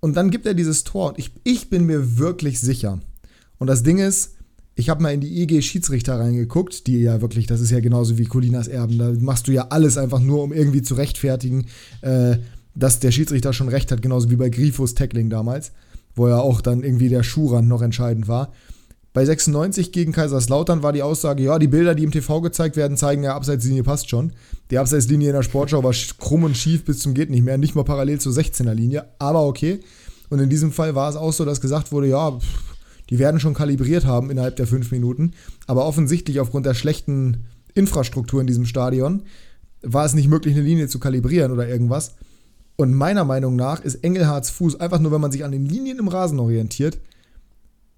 Und 0.00 0.16
dann 0.16 0.30
gibt 0.30 0.46
er 0.46 0.54
dieses 0.54 0.84
Tor. 0.84 1.08
Und 1.08 1.18
ich, 1.18 1.32
ich 1.42 1.70
bin 1.70 1.84
mir 1.86 2.18
wirklich 2.18 2.60
sicher. 2.60 3.00
Und 3.58 3.66
das 3.66 3.82
Ding 3.82 3.98
ist, 3.98 4.34
ich 4.76 4.88
habe 4.88 5.02
mal 5.02 5.14
in 5.14 5.20
die 5.20 5.42
IG 5.42 5.62
Schiedsrichter 5.62 6.18
reingeguckt, 6.18 6.86
die 6.86 7.00
ja 7.00 7.20
wirklich, 7.20 7.46
das 7.46 7.60
ist 7.60 7.70
ja 7.70 7.80
genauso 7.80 8.18
wie 8.18 8.24
Colinas 8.24 8.68
Erben. 8.68 8.98
Da 8.98 9.12
machst 9.18 9.48
du 9.48 9.52
ja 9.52 9.68
alles 9.70 9.96
einfach 9.98 10.20
nur, 10.20 10.42
um 10.42 10.52
irgendwie 10.52 10.82
zu 10.82 10.94
rechtfertigen, 10.94 11.66
äh, 12.02 12.36
dass 12.74 13.00
der 13.00 13.12
Schiedsrichter 13.12 13.52
schon 13.52 13.68
recht 13.68 13.92
hat, 13.92 14.02
genauso 14.02 14.30
wie 14.30 14.36
bei 14.36 14.48
Grifos 14.48 14.94
Tackling 14.94 15.30
damals, 15.30 15.72
wo 16.14 16.28
ja 16.28 16.38
auch 16.38 16.60
dann 16.60 16.82
irgendwie 16.82 17.08
der 17.08 17.22
Schuhrand 17.22 17.68
noch 17.68 17.82
entscheidend 17.82 18.28
war. 18.28 18.52
Bei 19.12 19.24
96 19.24 19.92
gegen 19.92 20.10
Kaiserslautern 20.10 20.82
war 20.82 20.92
die 20.92 21.02
Aussage, 21.02 21.44
ja, 21.44 21.60
die 21.60 21.68
Bilder, 21.68 21.94
die 21.94 22.02
im 22.02 22.10
TV 22.10 22.40
gezeigt 22.40 22.76
werden, 22.76 22.96
zeigen 22.96 23.22
ja, 23.22 23.36
Abseitslinie 23.36 23.84
passt 23.84 24.10
schon. 24.10 24.32
Die 24.72 24.78
Abseitslinie 24.78 25.28
in 25.28 25.36
der 25.36 25.44
Sportschau 25.44 25.84
war 25.84 25.94
krumm 26.18 26.42
und 26.42 26.56
schief 26.56 26.84
bis 26.84 26.98
zum 26.98 27.14
geht 27.14 27.30
nicht 27.30 27.44
mehr, 27.44 27.56
nicht 27.56 27.76
mal 27.76 27.84
parallel 27.84 28.20
zur 28.20 28.32
16er 28.32 28.74
Linie, 28.74 29.04
aber 29.20 29.46
okay. 29.46 29.80
Und 30.30 30.40
in 30.40 30.50
diesem 30.50 30.72
Fall 30.72 30.96
war 30.96 31.08
es 31.08 31.14
auch 31.14 31.32
so, 31.32 31.44
dass 31.44 31.60
gesagt 31.60 31.92
wurde, 31.92 32.08
ja, 32.08 32.36
die 33.08 33.20
werden 33.20 33.38
schon 33.38 33.54
kalibriert 33.54 34.04
haben 34.04 34.30
innerhalb 34.30 34.56
der 34.56 34.66
fünf 34.66 34.90
Minuten, 34.90 35.34
aber 35.68 35.86
offensichtlich 35.86 36.40
aufgrund 36.40 36.66
der 36.66 36.74
schlechten 36.74 37.44
Infrastruktur 37.74 38.40
in 38.40 38.48
diesem 38.48 38.66
Stadion 38.66 39.22
war 39.82 40.04
es 40.04 40.14
nicht 40.14 40.28
möglich, 40.28 40.54
eine 40.54 40.64
Linie 40.64 40.88
zu 40.88 40.98
kalibrieren 40.98 41.52
oder 41.52 41.68
irgendwas. 41.68 42.14
Und 42.76 42.94
meiner 42.94 43.24
Meinung 43.24 43.56
nach 43.56 43.80
ist 43.80 43.96
Engelhards 43.96 44.50
Fuß 44.50 44.80
einfach 44.80 44.98
nur, 44.98 45.12
wenn 45.12 45.20
man 45.20 45.32
sich 45.32 45.44
an 45.44 45.52
den 45.52 45.64
Linien 45.64 45.98
im 45.98 46.08
Rasen 46.08 46.40
orientiert, 46.40 46.98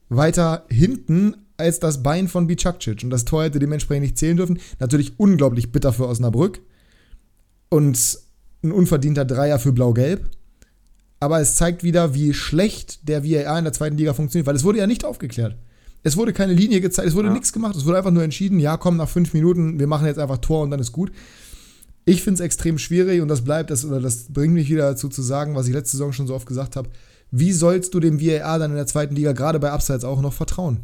weiter 0.08 0.64
hinten 0.69 1.37
als 1.56 1.81
das 1.81 2.02
Bein 2.02 2.28
von 2.28 2.46
Bicakcic. 2.46 3.02
Und 3.02 3.11
das 3.11 3.25
Tor 3.25 3.44
hätte 3.44 3.58
dementsprechend 3.58 4.02
nicht 4.02 4.19
zählen 4.19 4.37
dürfen. 4.37 4.61
Natürlich 4.78 5.19
unglaublich 5.19 5.73
bitter 5.73 5.93
für 5.93 6.06
Osnabrück. 6.06 6.61
Und 7.70 8.19
ein 8.62 8.73
unverdienter 8.73 9.25
Dreier 9.25 9.58
für 9.58 9.73
Blau-Gelb. 9.73 10.28
Aber 11.19 11.40
es 11.40 11.56
zeigt 11.56 11.82
wieder, 11.82 12.14
wie 12.14 12.34
schlecht 12.34 13.08
der 13.08 13.25
VAR 13.25 13.58
in 13.58 13.64
der 13.64 13.72
zweiten 13.72 13.96
Liga 13.96 14.12
funktioniert, 14.12 14.46
weil 14.46 14.56
es 14.56 14.64
wurde 14.64 14.79
ja 14.79 14.87
nicht 14.87 15.05
aufgeklärt. 15.05 15.56
Es 16.02 16.17
wurde 16.17 16.32
keine 16.32 16.52
Linie 16.52 16.81
gezeigt, 16.81 17.08
es 17.08 17.14
wurde 17.14 17.29
ja. 17.29 17.34
nichts 17.34 17.52
gemacht. 17.52 17.75
Es 17.75 17.87
wurde 17.87 17.99
einfach 17.99 18.11
nur 18.11 18.22
entschieden, 18.22 18.61
ja, 18.61 18.76
komm, 18.76 18.96
nach 18.96 19.08
fünf 19.08 19.32
Minuten, 19.32 19.81
wir 19.81 19.87
machen 19.87 20.06
jetzt 20.06 20.19
einfach 20.19 20.38
Tor 20.38 20.62
und 20.62 20.70
dann 20.70 20.79
ist 20.79 20.93
gut. 20.93 21.11
Ich 22.06 22.23
finde 22.23 22.41
es 22.41 22.44
extrem 22.44 22.79
schwierig 22.79 23.20
und 23.20 23.29
das 23.29 23.43
bleibt, 23.43 23.70
das, 23.70 23.85
oder 23.85 24.00
das 24.00 24.32
bringt 24.32 24.55
mich 24.55 24.70
wieder 24.70 24.91
dazu 24.91 25.08
zu 25.08 25.20
sagen, 25.20 25.55
was 25.55 25.67
ich 25.67 25.75
letzte 25.75 25.99
Saison 25.99 26.12
schon 26.12 26.26
so 26.26 26.35
oft 26.35 26.47
gesagt 26.47 26.76
habe 26.76 26.88
wie 27.31 27.53
sollst 27.53 27.94
du 27.94 28.00
dem 28.00 28.20
VAR 28.20 28.58
dann 28.58 28.70
in 28.70 28.76
der 28.76 28.87
zweiten 28.87 29.14
Liga, 29.14 29.32
gerade 29.32 29.58
bei 29.58 29.70
Abseits 29.70 30.05
auch 30.05 30.20
noch 30.20 30.32
vertrauen? 30.32 30.81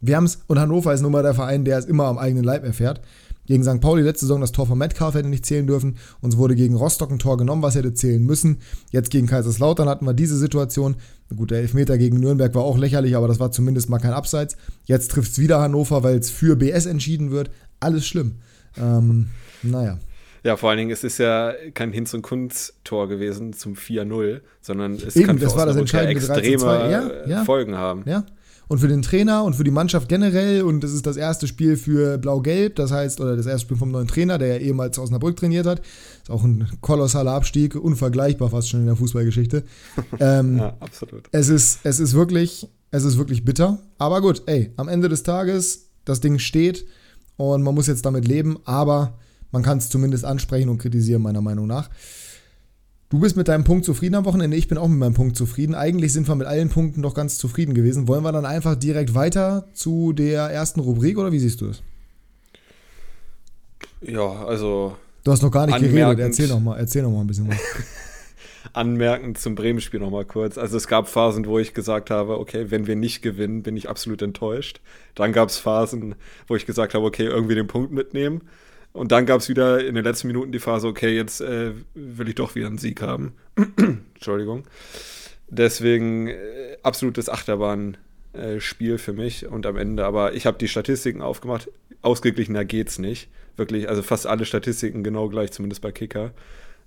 Wir 0.00 0.16
haben 0.16 0.24
es, 0.24 0.40
und 0.46 0.58
Hannover 0.58 0.92
ist 0.92 1.00
nun 1.00 1.12
mal 1.12 1.22
der 1.22 1.34
Verein, 1.34 1.64
der 1.64 1.78
es 1.78 1.86
immer 1.86 2.04
am 2.04 2.18
eigenen 2.18 2.44
Leib 2.44 2.64
erfährt. 2.64 3.00
Gegen 3.46 3.62
St. 3.62 3.80
Pauli 3.80 4.02
letzte 4.02 4.26
Saison 4.26 4.40
das 4.40 4.50
Tor 4.50 4.66
von 4.66 4.76
Metcalf 4.76 5.14
hätte 5.14 5.28
nicht 5.28 5.46
zählen 5.46 5.68
dürfen. 5.68 5.96
Uns 6.20 6.36
wurde 6.36 6.56
gegen 6.56 6.74
Rostock 6.74 7.12
ein 7.12 7.20
Tor 7.20 7.36
genommen, 7.36 7.62
was 7.62 7.76
hätte 7.76 7.94
zählen 7.94 8.22
müssen. 8.22 8.58
Jetzt 8.90 9.10
gegen 9.10 9.28
Kaiserslautern 9.28 9.88
hatten 9.88 10.04
wir 10.04 10.14
diese 10.14 10.36
Situation. 10.36 10.96
Gut, 11.34 11.52
der 11.52 11.60
Elfmeter 11.60 11.96
gegen 11.96 12.18
Nürnberg 12.18 12.54
war 12.56 12.64
auch 12.64 12.76
lächerlich, 12.76 13.16
aber 13.16 13.28
das 13.28 13.38
war 13.38 13.52
zumindest 13.52 13.88
mal 13.88 14.00
kein 14.00 14.12
Abseits. 14.12 14.56
Jetzt 14.84 15.12
trifft 15.12 15.30
es 15.30 15.38
wieder 15.38 15.60
Hannover, 15.60 16.02
weil 16.02 16.18
es 16.18 16.30
für 16.30 16.56
BS 16.56 16.86
entschieden 16.86 17.30
wird. 17.30 17.50
Alles 17.78 18.04
schlimm. 18.06 18.36
Ähm, 18.76 19.28
naja. 19.62 19.98
Ja, 20.46 20.56
vor 20.56 20.70
allen 20.70 20.78
Dingen, 20.78 20.92
es 20.92 21.02
ist 21.02 21.18
ja 21.18 21.52
kein 21.74 21.92
Hinz- 21.92 22.14
und 22.14 22.22
Kunst-Tor 22.22 23.08
gewesen 23.08 23.52
zum 23.52 23.74
4-0, 23.74 24.42
sondern 24.60 24.94
es 24.94 25.16
Eben, 25.16 25.26
kann 25.26 25.38
das 25.40 25.56
war 25.56 25.66
das 25.66 25.74
entscheidende 25.74 26.12
extreme 26.12 26.88
ja, 26.88 27.26
ja. 27.26 27.44
Folgen 27.44 27.74
haben. 27.76 28.04
Ja. 28.06 28.24
Und 28.68 28.78
für 28.78 28.86
den 28.86 29.02
Trainer 29.02 29.42
und 29.42 29.54
für 29.56 29.64
die 29.64 29.72
Mannschaft 29.72 30.08
generell, 30.08 30.62
und 30.62 30.84
das 30.84 30.92
ist 30.92 31.04
das 31.04 31.16
erste 31.16 31.48
Spiel 31.48 31.76
für 31.76 32.16
Blau-Gelb, 32.18 32.76
das 32.76 32.92
heißt, 32.92 33.20
oder 33.20 33.36
das 33.36 33.46
erste 33.46 33.62
Spiel 33.62 33.76
vom 33.76 33.90
neuen 33.90 34.06
Trainer, 34.06 34.38
der 34.38 34.46
ja 34.46 34.56
ehemals 34.58 34.96
Osnabrück 35.00 35.34
trainiert 35.34 35.66
hat. 35.66 35.80
Ist 36.22 36.30
auch 36.30 36.44
ein 36.44 36.68
kolossaler 36.80 37.32
Abstieg, 37.32 37.74
unvergleichbar 37.74 38.48
fast 38.48 38.68
schon 38.68 38.80
in 38.80 38.86
der 38.86 38.94
Fußballgeschichte. 38.94 39.64
ähm, 40.20 40.58
ja, 40.58 40.76
absolut. 40.78 41.24
Es 41.32 41.48
ist, 41.48 41.80
es 41.82 41.98
ist 41.98 42.14
wirklich, 42.14 42.68
es 42.92 43.02
ist 43.02 43.18
wirklich 43.18 43.44
bitter. 43.44 43.78
Aber 43.98 44.20
gut, 44.20 44.44
ey, 44.46 44.72
am 44.76 44.86
Ende 44.86 45.08
des 45.08 45.24
Tages, 45.24 45.88
das 46.04 46.20
Ding 46.20 46.38
steht 46.38 46.86
und 47.36 47.64
man 47.64 47.74
muss 47.74 47.88
jetzt 47.88 48.06
damit 48.06 48.28
leben, 48.28 48.58
aber 48.64 49.18
man 49.56 49.62
kann 49.62 49.78
es 49.78 49.88
zumindest 49.88 50.26
ansprechen 50.26 50.68
und 50.68 50.76
kritisieren, 50.76 51.22
meiner 51.22 51.40
Meinung 51.40 51.66
nach. 51.66 51.88
Du 53.08 53.20
bist 53.20 53.38
mit 53.38 53.48
deinem 53.48 53.64
Punkt 53.64 53.86
zufrieden 53.86 54.14
am 54.14 54.26
Wochenende, 54.26 54.54
ich 54.54 54.68
bin 54.68 54.76
auch 54.76 54.86
mit 54.86 54.98
meinem 54.98 55.14
Punkt 55.14 55.34
zufrieden. 55.34 55.74
Eigentlich 55.74 56.12
sind 56.12 56.28
wir 56.28 56.34
mit 56.34 56.46
allen 56.46 56.68
Punkten 56.68 57.00
doch 57.00 57.14
ganz 57.14 57.38
zufrieden 57.38 57.72
gewesen. 57.72 58.06
Wollen 58.06 58.22
wir 58.22 58.32
dann 58.32 58.44
einfach 58.44 58.76
direkt 58.76 59.14
weiter 59.14 59.66
zu 59.72 60.12
der 60.12 60.50
ersten 60.50 60.80
Rubrik 60.80 61.16
oder 61.16 61.32
wie 61.32 61.38
siehst 61.38 61.62
du 61.62 61.68
es? 61.68 61.82
Ja, 64.02 64.44
also. 64.44 64.94
Du 65.24 65.32
hast 65.32 65.42
noch 65.42 65.50
gar 65.50 65.64
nicht 65.64 65.78
geredet, 65.78 66.18
erzähl 66.18 66.48
noch 66.48 66.60
mal, 66.60 66.76
erzähl 66.76 67.02
noch 67.02 67.10
mal 67.10 67.22
ein 67.22 67.26
bisschen 67.26 67.48
was. 67.48 67.56
anmerkend 68.74 69.38
zum 69.38 69.54
Bremen-Spiel 69.54 70.00
noch 70.00 70.10
mal 70.10 70.26
kurz. 70.26 70.58
Also 70.58 70.76
es 70.76 70.86
gab 70.86 71.08
Phasen, 71.08 71.46
wo 71.46 71.58
ich 71.58 71.72
gesagt 71.72 72.10
habe, 72.10 72.38
okay, 72.38 72.70
wenn 72.70 72.86
wir 72.86 72.94
nicht 72.94 73.22
gewinnen, 73.22 73.62
bin 73.62 73.74
ich 73.74 73.88
absolut 73.88 74.20
enttäuscht. 74.20 74.80
Dann 75.14 75.32
gab 75.32 75.48
es 75.48 75.56
Phasen, 75.56 76.14
wo 76.46 76.56
ich 76.56 76.66
gesagt 76.66 76.92
habe, 76.92 77.06
okay, 77.06 77.24
irgendwie 77.24 77.54
den 77.54 77.66
Punkt 77.68 77.90
mitnehmen. 77.90 78.42
Und 78.96 79.12
dann 79.12 79.26
gab 79.26 79.40
es 79.40 79.48
wieder 79.48 79.84
in 79.86 79.94
den 79.94 80.04
letzten 80.04 80.28
Minuten 80.28 80.52
die 80.52 80.58
Phase, 80.58 80.88
okay, 80.88 81.14
jetzt 81.14 81.42
äh, 81.42 81.72
will 81.94 82.28
ich 82.28 82.34
doch 82.34 82.54
wieder 82.54 82.66
einen 82.66 82.78
Sieg 82.78 83.02
haben. 83.02 83.34
Entschuldigung. 84.14 84.64
Deswegen 85.48 86.28
äh, 86.28 86.78
absolutes 86.82 87.28
Achterbahn-Spiel 87.28 88.94
äh, 88.94 88.98
für 88.98 89.12
mich 89.12 89.46
und 89.46 89.66
am 89.66 89.76
Ende, 89.76 90.06
aber 90.06 90.34
ich 90.34 90.46
habe 90.46 90.56
die 90.58 90.68
Statistiken 90.68 91.20
aufgemacht. 91.20 91.70
Ausgeglichener 92.00 92.64
geht's 92.64 92.98
nicht. 92.98 93.28
Wirklich, 93.56 93.88
also 93.88 94.02
fast 94.02 94.26
alle 94.26 94.46
Statistiken 94.46 95.04
genau 95.04 95.28
gleich, 95.28 95.52
zumindest 95.52 95.82
bei 95.82 95.92
Kicker. 95.92 96.32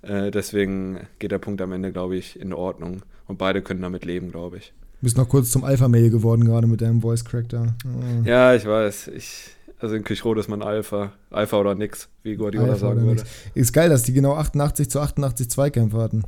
Äh, 0.01 0.31
deswegen 0.31 1.07
geht 1.19 1.31
der 1.31 1.39
Punkt 1.39 1.61
am 1.61 1.71
Ende, 1.71 1.91
glaube 1.91 2.15
ich, 2.15 2.39
in 2.39 2.53
Ordnung. 2.53 3.03
Und 3.27 3.37
beide 3.37 3.61
können 3.61 3.81
damit 3.81 4.03
leben, 4.03 4.31
glaube 4.31 4.57
ich. 4.57 4.73
Du 4.99 5.05
bist 5.05 5.17
noch 5.17 5.29
kurz 5.29 5.51
zum 5.51 5.63
Alpha-Mail 5.63 6.09
geworden, 6.09 6.43
gerade 6.43 6.67
mit 6.67 6.81
deinem 6.81 7.01
Voice-Crack 7.01 7.49
da. 7.49 7.75
Oh. 7.85 8.27
Ja, 8.27 8.55
ich 8.55 8.65
weiß. 8.65 9.09
Ich, 9.09 9.51
Also 9.79 9.95
in 9.95 10.03
Kirchrode 10.03 10.41
ist 10.41 10.49
man 10.49 10.61
Alpha. 10.61 11.13
Alpha 11.29 11.57
oder 11.57 11.73
nix, 11.73 12.09
wie 12.23 12.35
Guardiola 12.35 12.73
Alpha 12.73 12.79
sagen 12.79 13.01
würde. 13.01 13.21
nix. 13.21 13.29
Ist 13.55 13.73
geil, 13.73 13.89
dass 13.89 14.03
die 14.03 14.13
genau 14.13 14.35
88 14.35 14.89
zu 14.89 14.99
88 14.99 15.49
Zweikämpfe 15.49 15.97
hatten. 15.97 16.23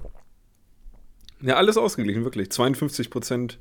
Ja, 1.41 1.55
alles 1.55 1.77
ausgeglichen, 1.77 2.23
wirklich. 2.23 2.49
52% 2.49 3.57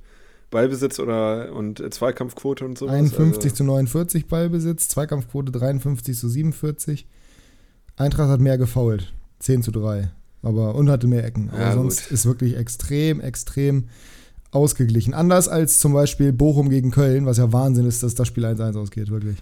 Ballbesitz 0.50 0.98
oder 0.98 1.52
und 1.52 1.82
Zweikampfquote 1.92 2.64
und 2.64 2.78
sowas. 2.78 2.94
51 2.94 3.44
also, 3.44 3.56
zu 3.56 3.64
49 3.64 4.26
Ballbesitz, 4.26 4.88
Zweikampfquote 4.88 5.52
53 5.52 6.16
zu 6.16 6.28
47. 6.28 7.06
Eintracht 7.96 8.28
hat 8.28 8.40
mehr 8.40 8.58
gefoult, 8.58 9.12
10 9.40 9.62
zu 9.62 9.70
3. 9.70 10.10
Aber 10.42 10.74
und 10.74 10.88
hatte 10.88 11.06
mehr 11.06 11.24
Ecken. 11.24 11.50
Aber 11.50 11.60
Ja, 11.60 11.72
sonst 11.72 12.04
gut. 12.04 12.12
ist 12.12 12.26
wirklich 12.26 12.56
extrem, 12.56 13.20
extrem 13.20 13.88
ausgeglichen. 14.52 15.14
Anders 15.14 15.48
als 15.48 15.78
zum 15.78 15.92
Beispiel 15.92 16.32
Bochum 16.32 16.70
gegen 16.70 16.90
Köln, 16.90 17.26
was 17.26 17.38
ja 17.38 17.52
Wahnsinn 17.52 17.86
ist, 17.86 18.02
dass 18.02 18.14
das 18.14 18.26
Spiel 18.26 18.44
1-1 18.44 18.76
ausgeht, 18.76 19.10
wirklich. 19.10 19.36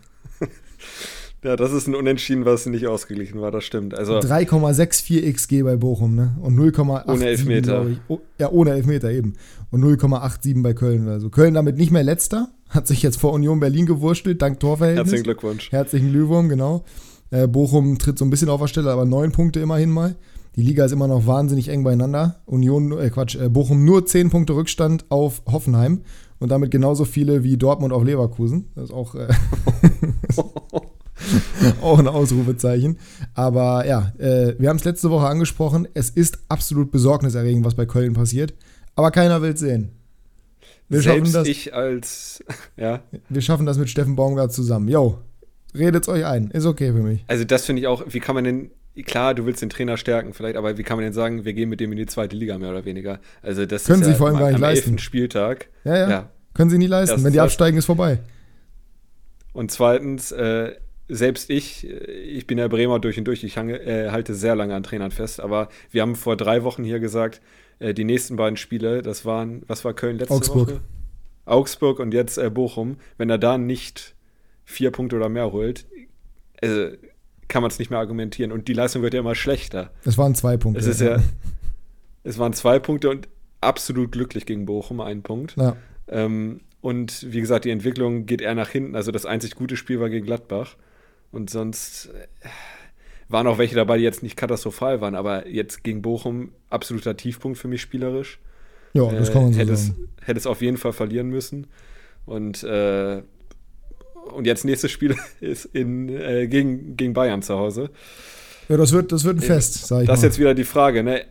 Ja, 1.45 1.55
das 1.55 1.73
ist 1.73 1.87
ein 1.87 1.95
Unentschieden, 1.95 2.45
was 2.45 2.67
nicht 2.67 2.89
ausgeglichen 2.89 3.41
war, 3.41 3.53
das 3.53 3.63
stimmt. 3.63 3.97
Also 3.97 4.19
3,64 4.19 5.33
XG 5.33 5.63
bei 5.63 5.77
Bochum, 5.77 6.17
ne? 6.17 6.37
Und 6.43 6.59
0,87. 6.59 7.09
Ohne 7.09 7.27
Elfmeter. 7.27 7.87
Oh, 8.09 8.19
ja, 8.39 8.51
ohne 8.51 8.71
Elfmeter 8.73 9.11
eben. 9.13 9.35
Und 9.71 9.85
0,87 9.85 10.63
bei 10.63 10.75
Köln. 10.75 11.09
Also 11.09 11.31
Köln 11.31 11.55
damit 11.55 11.77
nicht 11.77 11.93
mehr 11.93 12.03
letzter, 12.03 12.49
hat 12.69 12.89
sich 12.89 13.03
jetzt 13.03 13.21
vor 13.21 13.33
Union 13.33 13.61
Berlin 13.61 13.87
gewurstelt, 13.87 14.43
dank 14.43 14.59
Torverhältnis. 14.59 15.05
herzlichen 15.05 15.25
Glückwunsch. 15.25 15.71
Herzlichen 15.71 16.11
Glühwurm, 16.11 16.49
genau. 16.49 16.85
Äh, 17.31 17.47
Bochum 17.47 17.99
tritt 17.99 18.19
so 18.19 18.25
ein 18.25 18.31
bisschen 18.31 18.49
auf 18.49 18.61
der 18.61 18.67
Stelle, 18.69 18.91
aber 18.91 19.05
neun 19.05 19.31
Punkte 19.31 19.61
immerhin 19.61 19.91
mal. 19.91 20.17
Die 20.57 20.63
Liga 20.63 20.85
ist 20.85 20.93
immer 20.93 21.07
noch 21.07 21.25
wahnsinnig 21.25 21.69
eng 21.69 21.85
beieinander. 21.85 22.41
Union, 22.47 22.99
äh 22.99 23.11
Quatsch, 23.11 23.37
äh, 23.37 23.49
Bochum 23.49 23.85
nur 23.85 24.07
zehn 24.07 24.29
Punkte 24.29 24.57
Rückstand 24.57 25.05
auf 25.09 25.43
Hoffenheim 25.47 26.01
und 26.39 26.51
damit 26.51 26.71
genauso 26.71 27.05
viele 27.05 27.45
wie 27.45 27.57
Dortmund 27.57 27.93
auf 27.93 28.05
Leverkusen. 28.05 28.69
Das 28.75 28.85
ist 28.85 28.93
auch, 28.93 29.15
äh, 29.15 29.29
auch 31.83 31.99
ein 31.99 32.09
Ausrufezeichen. 32.09 32.99
Aber 33.35 33.87
ja, 33.87 34.13
äh, 34.19 34.55
wir 34.59 34.69
haben 34.69 34.77
es 34.77 34.85
letzte 34.85 35.11
Woche 35.11 35.27
angesprochen. 35.27 35.89
Es 35.95 36.11
ist 36.11 36.39
absolut 36.49 36.91
besorgniserregend, 36.91 37.65
was 37.65 37.75
bei 37.75 37.87
Köln 37.87 38.13
passiert. 38.15 38.55
Aber 38.95 39.11
keiner 39.11 39.43
will 39.43 39.53
es 39.53 39.61
sehen. 39.61 39.91
Wir 40.89 41.03
schaffen, 41.03 41.33
das, 41.33 41.47
ich 41.47 41.75
als, 41.75 42.43
ja, 42.77 43.03
wir 43.29 43.43
schaffen 43.43 43.67
das 43.67 43.79
mit 43.79 43.91
Steffen 43.91 44.17
Baumgart 44.17 44.53
zusammen. 44.53 44.89
Yo, 44.89 45.19
redet's 45.75 46.09
euch 46.09 46.25
ein. 46.25 46.51
Ist 46.51 46.65
okay 46.65 46.93
für 46.93 47.03
mich. 47.03 47.25
also 47.27 47.45
das 47.45 47.67
finde 47.67 47.81
ich 47.81 47.87
auch, 47.89 48.05
wie 48.09 48.21
kann 48.21 48.35
man 48.35 48.45
denn, 48.45 48.71
klar, 49.03 49.35
du 49.35 49.47
willst 49.47 49.63
den 49.63 49.71
Trainer 49.71 49.97
stärken 49.97 50.33
vielleicht, 50.35 50.57
aber 50.57 50.79
wie 50.79 50.83
kann 50.83 50.97
man 50.97 51.05
denn 51.05 51.13
sagen, 51.13 51.45
wir 51.45 51.53
gehen 51.55 51.69
mit 51.69 51.81
dem 51.81 51.93
in 51.93 51.99
die 51.99 52.07
zweite 52.07 52.37
Liga 52.37 52.59
mehr 52.59 52.71
oder 52.71 52.85
weniger? 52.85 53.21
Also 53.43 53.67
das 53.67 53.85
Können 53.85 54.01
ist 54.03 54.07
sie 54.07 54.13
ja 54.13 54.19
vor 54.19 54.27
allem 54.29 54.37
am- 54.37 54.41
gar 54.41 54.47
nicht 54.49 54.57
am 54.57 54.61
leisten. 54.63 54.91
11. 54.93 55.01
Spieltag. 55.03 55.69
Ja, 55.85 55.97
ja. 55.97 56.11
Ja. 56.11 56.31
Können 56.55 56.71
sie 56.71 56.79
nie 56.79 56.87
leisten. 56.87 57.17
Das 57.17 57.25
Wenn 57.25 57.33
die 57.33 57.41
absteigen, 57.41 57.79
ist 57.79 57.87
vorbei. 57.87 58.19
Und 59.53 59.71
zweitens, 59.71 60.33
äh, 60.33 60.75
selbst 61.09 61.51
ich, 61.51 61.87
äh, 61.89 61.95
ich 62.13 62.47
bin 62.47 62.59
ja 62.59 62.69
Bremer 62.69 62.99
durch 62.99 63.19
und 63.19 63.25
durch, 63.25 63.45
ich 63.45 63.57
hange, 63.57 63.81
äh, 63.81 64.11
halte 64.11 64.35
sehr 64.35 64.55
lange 64.55 64.75
an 64.75 64.83
Trainern 64.83 65.11
fest, 65.11 65.41
aber 65.41 65.69
wir 65.91 66.03
haben 66.03 66.17
vor 66.17 66.37
drei 66.37 66.65
Wochen 66.65 66.85
hier 66.85 67.01
gesagt, 67.01 67.41
äh, 67.79 67.95
die 67.95 68.05
nächsten 68.05 68.37
beiden 68.37 68.57
Spiele, 68.57 69.03
das 69.03 69.25
waren, 69.25 69.63
was 69.67 69.85
war 69.85 69.95
Köln 69.95 70.19
letzte 70.19 70.35
Augsburg. 70.35 70.69
Woche? 70.71 70.81
Augsburg 71.47 71.99
und 72.01 72.13
jetzt 72.13 72.37
äh, 72.39 72.51
Bochum. 72.51 72.97
Wenn 73.17 73.31
er 73.31 73.39
da 73.39 73.57
nicht 73.57 74.15
vier 74.65 74.91
Punkte 74.91 75.17
oder 75.17 75.29
mehr 75.31 75.51
holt, 75.53 75.87
äh, 76.61 76.91
kann 77.49 77.63
man 77.63 77.71
es 77.71 77.79
nicht 77.79 77.91
mehr 77.91 77.99
argumentieren. 77.99 78.53
Und 78.53 78.69
die 78.69 78.73
Leistung 78.75 79.03
wird 79.03 79.15
ja 79.15 79.21
immer 79.21 79.35
schlechter. 79.35 79.91
Es 80.05 80.17
waren 80.19 80.35
zwei 80.35 80.57
Punkte. 80.57 80.81
Es 80.81 80.87
ist 80.87 81.01
ja, 81.01 81.19
es 82.25 82.39
waren 82.39 82.53
zwei 82.53 82.79
Punkte 82.79 83.11
und 83.11 83.29
absolut 83.61 84.13
glücklich 84.13 84.47
gegen 84.47 84.67
Bochum, 84.67 85.01
ein 85.01 85.23
Punkt. 85.23 85.57
ja. 85.57 85.77
Ähm, 86.09 86.61
und 86.81 87.27
wie 87.33 87.41
gesagt, 87.41 87.65
die 87.65 87.71
Entwicklung 87.71 88.25
geht 88.27 88.41
eher 88.41 88.55
nach 88.55 88.69
hinten. 88.69 88.95
Also 88.95 89.11
das 89.11 89.27
einzig 89.27 89.57
gute 89.57 89.77
Spiel 89.77 89.99
war 90.01 90.09
gegen 90.09 90.25
Gladbach. 90.25 90.77
Und 91.33 91.51
sonst 91.51 92.07
äh, 92.15 92.49
waren 93.29 93.47
auch 93.49 93.59
welche 93.59 93.75
dabei, 93.75 93.99
die 93.99 94.05
jetzt 94.05 94.23
nicht 94.23 94.37
katastrophal 94.37 95.01
waren. 95.01 95.17
Aber 95.17 95.49
jetzt 95.49 95.83
gegen 95.83 96.03
Bochum 96.03 96.53
absoluter 96.71 97.17
Tiefpunkt 97.17 97.59
für 97.59 97.67
mich 97.69 97.81
spielerisch. 97.83 98.39
ja, 98.95 99.11
das 99.11 99.33
kann 99.33 99.43
man 99.43 99.51
Äh, 99.51 99.55
so 99.55 99.61
hätte, 99.61 99.73
es, 99.73 99.87
sagen. 99.89 100.09
hätte 100.23 100.39
es 100.39 100.47
auf 100.47 100.63
jeden 100.63 100.77
Fall 100.77 100.93
verlieren 100.93 101.29
müssen. 101.31 101.67
Und, 102.27 102.63
äh, 102.63 103.23
und 104.33 104.47
jetzt 104.47 104.65
nächstes 104.65 104.91
Spiel 104.91 105.17
ist 105.41 105.65
in, 105.67 106.09
äh, 106.09 106.47
gegen, 106.47 106.97
gegen 106.97 107.13
Bayern 107.13 107.43
zu 107.43 107.55
Hause. 107.55 107.91
Ja, 108.69 108.77
das 108.77 108.93
wird, 108.93 109.13
das 109.13 109.25
wird 109.25 109.39
ein 109.39 109.43
Fest, 109.43 109.87
sag 109.87 110.03
ich 110.03 110.09
Das 110.09 110.19
ist 110.19 110.25
jetzt 110.25 110.39
wieder 110.39 110.55
die 110.55 110.65
Frage. 110.65 111.03
Ne? 111.03 111.25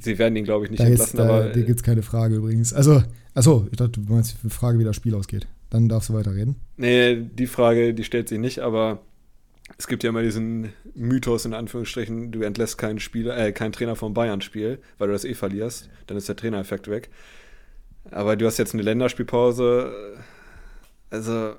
Sie 0.00 0.18
werden 0.18 0.34
ihn, 0.34 0.44
glaube 0.44 0.64
ich, 0.64 0.70
nicht 0.72 0.82
da 0.82 0.86
entlassen. 0.86 1.16
da, 1.18 1.24
aber 1.24 1.44
da 1.50 1.60
gibt 1.60 1.78
es 1.78 1.82
keine 1.82 2.02
Frage 2.02 2.36
übrigens. 2.36 2.72
Also, 2.72 3.02
achso, 3.34 3.68
ich 3.70 3.76
dachte, 3.76 4.00
du 4.00 4.12
meinst 4.12 4.36
die 4.42 4.50
Frage, 4.50 4.78
wie 4.78 4.84
das 4.84 4.96
Spiel 4.96 5.14
ausgeht. 5.14 5.46
Dann 5.70 5.88
darfst 5.88 6.08
du 6.08 6.14
weiterreden. 6.14 6.56
Nee, 6.76 7.16
die 7.16 7.46
Frage, 7.46 7.94
die 7.94 8.02
stellt 8.02 8.28
sich 8.28 8.40
nicht, 8.40 8.58
aber 8.58 9.00
es 9.78 9.86
gibt 9.86 10.02
ja 10.02 10.10
immer 10.10 10.22
diesen 10.22 10.72
Mythos 10.94 11.44
in 11.44 11.54
Anführungsstrichen, 11.54 12.32
du 12.32 12.42
entlässt 12.42 12.76
keinen 12.76 12.98
Spieler, 12.98 13.36
äh, 13.38 13.52
keinen 13.52 13.72
Trainer 13.72 13.94
vom 13.94 14.12
Bayern-Spiel, 14.12 14.80
weil 14.98 15.06
du 15.06 15.12
das 15.12 15.24
eh 15.24 15.34
verlierst, 15.34 15.88
dann 16.08 16.16
ist 16.16 16.28
der 16.28 16.36
Trainereffekt 16.36 16.88
weg. 16.88 17.08
Aber 18.10 18.34
du 18.36 18.46
hast 18.46 18.58
jetzt 18.58 18.74
eine 18.74 18.82
Länderspielpause, 18.82 19.92
also 21.10 21.54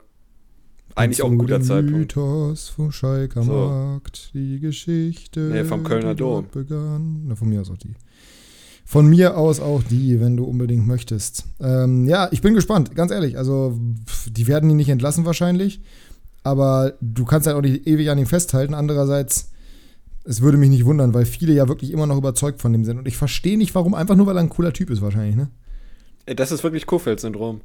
eigentlich 0.96 1.22
auch 1.24 1.32
ein 1.32 1.38
guter 1.38 1.62
Zeitpunkt. 1.62 1.98
Mythos 1.98 2.70
vom 2.70 2.92
Schalker 2.92 3.44
So. 3.44 3.52
Markt, 3.52 4.32
die 4.34 4.60
Geschichte. 4.60 5.40
Nee, 5.40 5.64
vom 5.64 5.84
Kölner 5.84 6.16
Dom. 6.16 6.46
Begann. 6.52 7.24
Na, 7.28 7.36
von 7.36 7.50
mir 7.50 7.62
aus 7.62 7.70
auch 7.72 7.78
die. 7.78 7.96
Von 8.86 9.08
mir 9.08 9.38
aus 9.38 9.60
auch 9.60 9.84
die, 9.84 10.20
wenn 10.20 10.36
du 10.36 10.44
unbedingt 10.44 10.86
möchtest. 10.86 11.46
Ähm, 11.62 12.08
ja, 12.08 12.28
ich 12.32 12.42
bin 12.42 12.54
gespannt, 12.54 12.94
ganz 12.96 13.12
ehrlich. 13.12 13.38
Also, 13.38 13.80
die 14.28 14.48
werden 14.48 14.70
ihn 14.70 14.76
nicht 14.76 14.90
entlassen 14.90 15.26
wahrscheinlich. 15.26 15.82
Aber 16.44 16.94
du 17.00 17.24
kannst 17.24 17.48
halt 17.48 17.56
auch 17.56 17.62
nicht 17.62 17.88
ewig 17.88 18.10
an 18.10 18.18
ihm 18.18 18.26
festhalten. 18.26 18.74
Andererseits, 18.74 19.52
es 20.24 20.42
würde 20.42 20.58
mich 20.58 20.70
nicht 20.70 20.86
wundern, 20.86 21.14
weil 21.14 21.26
viele 21.26 21.54
ja 21.54 21.68
wirklich 21.68 21.92
immer 21.92 22.08
noch 22.08 22.18
überzeugt 22.18 22.62
von 22.62 22.74
dem 22.74 22.84
sind. 22.84 22.98
Und 22.98 23.08
ich 23.08 23.16
verstehe 23.16 23.58
nicht, 23.58 23.76
warum. 23.76 23.94
Einfach 23.94 24.16
nur, 24.16 24.26
weil 24.26 24.38
er 24.38 24.42
ein 24.44 24.50
cooler 24.50 24.74
Typ 24.74 24.90
ist, 24.90 25.02
wahrscheinlich, 25.02 25.36
ne? 25.36 25.50
Äh, 26.26 26.36
Das 26.36 26.52
ist 26.52 26.64
wirklich 26.64 26.86
Kofeld-Syndrom. 26.86 27.62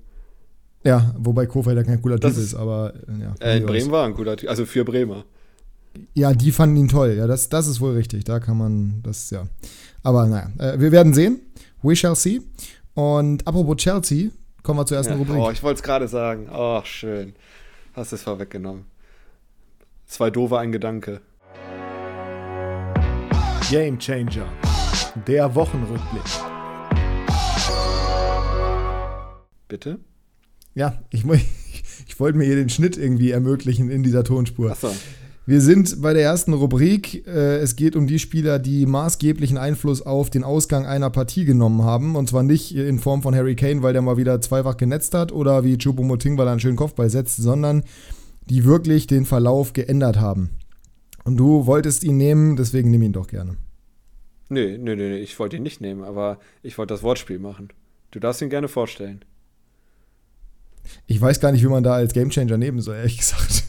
Ja, 0.84 1.14
wobei 1.18 1.46
Kofeld 1.46 1.76
ja 1.76 1.82
kein 1.82 2.00
cooler 2.00 2.18
Das 2.18 2.34
Typ 2.34 2.42
ist- 2.44 2.54
aber 2.54 2.92
äh, 3.08 3.22
ja. 3.22 3.34
Äh, 3.40 3.58
in. 3.58 3.66
Bremen 3.66 3.90
war 3.90 4.06
ein 4.06 4.14
cooler 4.14 4.36
Typ, 4.36 4.48
also 4.48 4.64
für 4.66 4.84
Bremer. 4.84 5.24
Ja, 6.14 6.32
die 6.34 6.52
fanden 6.52 6.76
ihn 6.76 6.88
toll. 6.88 7.14
Ja, 7.18 7.26
das, 7.26 7.48
das 7.48 7.66
ist 7.66 7.80
wohl 7.80 7.94
richtig. 7.94 8.24
Da 8.24 8.38
kann 8.38 8.58
man 8.58 9.00
das, 9.02 9.30
ja. 9.30 9.46
Aber 10.02 10.26
naja, 10.26 10.50
äh, 10.58 10.78
wir 10.78 10.92
werden 10.92 11.14
sehen. 11.14 11.40
We 11.82 11.96
shall 11.96 12.14
see. 12.14 12.42
Und 12.94 13.46
apropos 13.46 13.76
Chelsea, 13.76 14.30
kommen 14.62 14.78
wir 14.80 14.86
zur 14.86 14.98
ersten 14.98 15.14
Ja. 15.14 15.18
Rubrik. 15.18 15.38
Oh, 15.38 15.50
ich 15.50 15.62
wollte 15.62 15.78
es 15.78 15.82
gerade 15.82 16.06
sagen. 16.08 16.48
Oh, 16.52 16.80
schön. 16.84 17.34
Hast 17.94 18.12
es 18.12 18.22
vorweggenommen. 18.22 18.84
Zwei 20.06 20.30
doofe, 20.30 20.58
ein 20.58 20.70
Gedanke. 20.70 21.20
Game 23.70 23.98
Changer. 23.98 24.46
Der 25.26 25.52
Wochenrückblick. 25.54 26.22
Bitte? 29.68 29.98
Ja, 30.76 31.02
ich, 31.10 31.24
ich 32.06 32.20
wollte 32.20 32.38
mir 32.38 32.44
hier 32.44 32.54
den 32.54 32.68
Schnitt 32.68 32.96
irgendwie 32.96 33.32
ermöglichen 33.32 33.90
in 33.90 34.04
dieser 34.04 34.22
Tonspur. 34.22 34.70
Achso. 34.70 34.94
Wir 35.48 35.60
sind 35.60 36.02
bei 36.02 36.12
der 36.12 36.22
ersten 36.22 36.52
Rubrik. 36.52 37.26
Äh, 37.26 37.58
es 37.58 37.76
geht 37.76 37.96
um 37.96 38.06
die 38.06 38.18
Spieler, 38.18 38.58
die 38.58 38.84
maßgeblichen 38.84 39.58
Einfluss 39.58 40.02
auf 40.02 40.28
den 40.28 40.44
Ausgang 40.44 40.86
einer 40.86 41.08
Partie 41.08 41.44
genommen 41.44 41.82
haben. 41.82 42.14
Und 42.14 42.28
zwar 42.28 42.42
nicht 42.42 42.74
in 42.74 42.98
Form 42.98 43.22
von 43.22 43.34
Harry 43.34 43.56
Kane, 43.56 43.82
weil 43.82 43.92
der 43.92 44.02
mal 44.02 44.16
wieder 44.16 44.40
zweifach 44.40 44.76
genetzt 44.76 45.14
hat 45.14 45.32
oder 45.32 45.64
wie 45.64 45.78
Choupo-Moting, 45.78 46.36
weil 46.36 46.48
er 46.48 46.52
einen 46.52 46.60
schönen 46.60 46.76
Kopfball 46.76 47.10
setzt, 47.10 47.36
sondern 47.36 47.84
die 48.50 48.64
wirklich 48.64 49.06
den 49.06 49.24
Verlauf 49.24 49.72
geändert 49.72 50.20
haben. 50.20 50.50
Und 51.24 51.36
du 51.36 51.66
wolltest 51.66 52.04
ihn 52.04 52.16
nehmen, 52.16 52.56
deswegen 52.56 52.90
nimm 52.90 53.02
ihn 53.02 53.12
doch 53.12 53.28
gerne. 53.28 53.56
Nee, 54.48 54.78
nee, 54.78 54.94
nee, 54.94 55.16
ich 55.18 55.38
wollte 55.38 55.56
ihn 55.56 55.62
nicht 55.62 55.80
nehmen, 55.80 56.04
aber 56.04 56.38
ich 56.62 56.76
wollte 56.76 56.94
das 56.94 57.02
Wortspiel 57.02 57.38
machen. 57.38 57.68
Du 58.10 58.20
darfst 58.20 58.42
ihn 58.42 58.50
gerne 58.50 58.68
vorstellen. 58.68 59.24
Ich 61.06 61.20
weiß 61.20 61.40
gar 61.40 61.52
nicht, 61.52 61.62
wie 61.62 61.68
man 61.68 61.82
da 61.82 61.94
als 61.94 62.12
Gamechanger 62.12 62.58
nehmen 62.58 62.80
soll, 62.80 62.96
ehrlich 62.96 63.18
gesagt. 63.18 63.64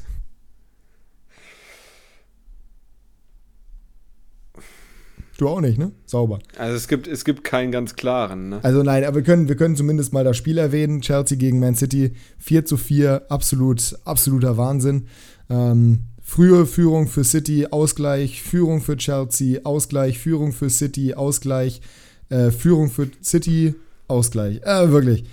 Du 5.37 5.47
auch 5.47 5.61
nicht, 5.61 5.77
ne? 5.77 5.91
Sauber. 6.07 6.39
Also 6.57 6.75
es 6.75 6.87
gibt, 6.87 7.07
es 7.07 7.23
gibt 7.23 7.43
keinen 7.43 7.71
ganz 7.71 7.95
klaren, 7.95 8.49
ne? 8.49 8.59
Also 8.63 8.81
nein, 8.81 9.03
aber 9.03 9.17
wir 9.17 9.23
können, 9.23 9.47
wir 9.47 9.55
können 9.55 9.75
zumindest 9.75 10.11
mal 10.11 10.23
das 10.23 10.35
Spiel 10.35 10.57
erwähnen. 10.57 11.01
Chelsea 11.01 11.37
gegen 11.37 11.59
Man 11.59 11.75
City 11.75 12.13
4 12.39 12.65
zu 12.65 12.75
4, 12.75 13.27
absolut, 13.29 13.95
absoluter 14.03 14.57
Wahnsinn. 14.57 15.07
Ähm, 15.47 16.05
frühe 16.23 16.65
Führung 16.65 17.07
für 17.07 17.23
City, 17.23 17.67
Ausgleich, 17.67 18.41
Führung 18.41 18.81
für 18.81 18.97
Chelsea, 18.97 19.61
Ausgleich, 19.63 20.17
Führung 20.17 20.53
für 20.53 20.71
City, 20.71 21.13
Ausgleich, 21.13 21.81
äh, 22.29 22.49
Führung 22.49 22.89
für 22.89 23.07
City, 23.23 23.75
Ausgleich. 24.07 24.61
Äh, 24.63 24.89
wirklich. 24.89 25.25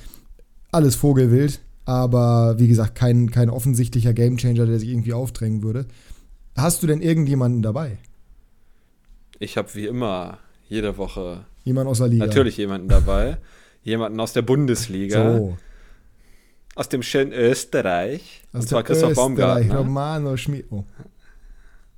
Alles 0.71 0.97
Vogelwild, 0.97 1.61
aber 1.85 2.59
wie 2.59 2.69
gesagt, 2.69 2.95
kein, 2.95 3.31
kein 3.31 3.51
offensichtlicher 3.51 4.13
Gamechanger, 4.13 4.67
der 4.67 4.79
sich 4.79 4.89
irgendwie 4.89 5.13
aufdrängen 5.13 5.63
würde. 5.63 5.87
Hast 6.57 6.83
du 6.83 6.87
denn 6.87 7.01
irgendjemanden 7.01 7.63
dabei? 7.63 7.99
Ich 9.39 9.57
habe 9.57 9.75
wie 9.75 9.87
immer 9.87 10.39
jede 10.69 10.97
Woche 10.97 11.45
Jemand 11.65 11.89
aus 11.89 11.99
der 11.99 12.09
Liga? 12.09 12.27
natürlich 12.27 12.57
jemanden 12.57 12.89
dabei. 12.89 13.39
Jemanden 13.83 14.19
aus 14.21 14.33
der 14.33 14.43
Bundesliga. 14.43 15.39
So. 15.39 15.59
aus 16.75 16.89
dem 16.89 17.03
schönen 17.03 17.33
Österreich. 17.33 18.43
Aus 18.53 18.63
und 18.63 18.69
zwar 18.69 18.83
Christoph 18.83 19.11
Österreich, 19.11 19.27
Baumgartner. 19.27 19.77
Romano 19.79 20.37
Schmid. 20.37 20.67
Oh. 20.71 20.85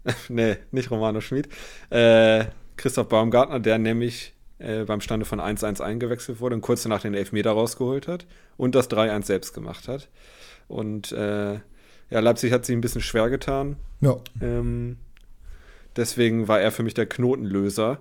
nee, 0.28 0.56
nicht 0.72 0.90
Romano 0.90 1.20
Schmid. 1.20 1.48
Äh, 1.90 2.46
Christoph 2.76 3.08
Baumgartner, 3.08 3.60
der 3.60 3.78
nämlich 3.78 4.32
äh, 4.58 4.84
beim 4.84 5.00
Stande 5.00 5.26
von 5.26 5.40
1-1 5.40 5.80
eingewechselt 5.80 6.40
wurde 6.40 6.54
und 6.54 6.62
kurz 6.62 6.82
danach 6.82 7.02
den 7.02 7.14
Elfmeter 7.14 7.50
rausgeholt 7.50 8.08
hat 8.08 8.26
und 8.56 8.74
das 8.74 8.90
3-1 8.90 9.24
selbst 9.24 9.54
gemacht 9.54 9.88
hat. 9.88 10.08
Und 10.68 11.12
äh, 11.12 11.54
ja, 12.10 12.20
Leipzig 12.20 12.52
hat 12.52 12.64
sich 12.64 12.76
ein 12.76 12.80
bisschen 12.80 13.00
schwer 13.00 13.30
getan. 13.30 13.76
Ja. 14.00 14.16
Ähm, 14.40 14.96
deswegen 15.96 16.48
war 16.48 16.60
er 16.60 16.72
für 16.72 16.82
mich 16.82 16.94
der 16.94 17.06
Knotenlöser 17.06 17.98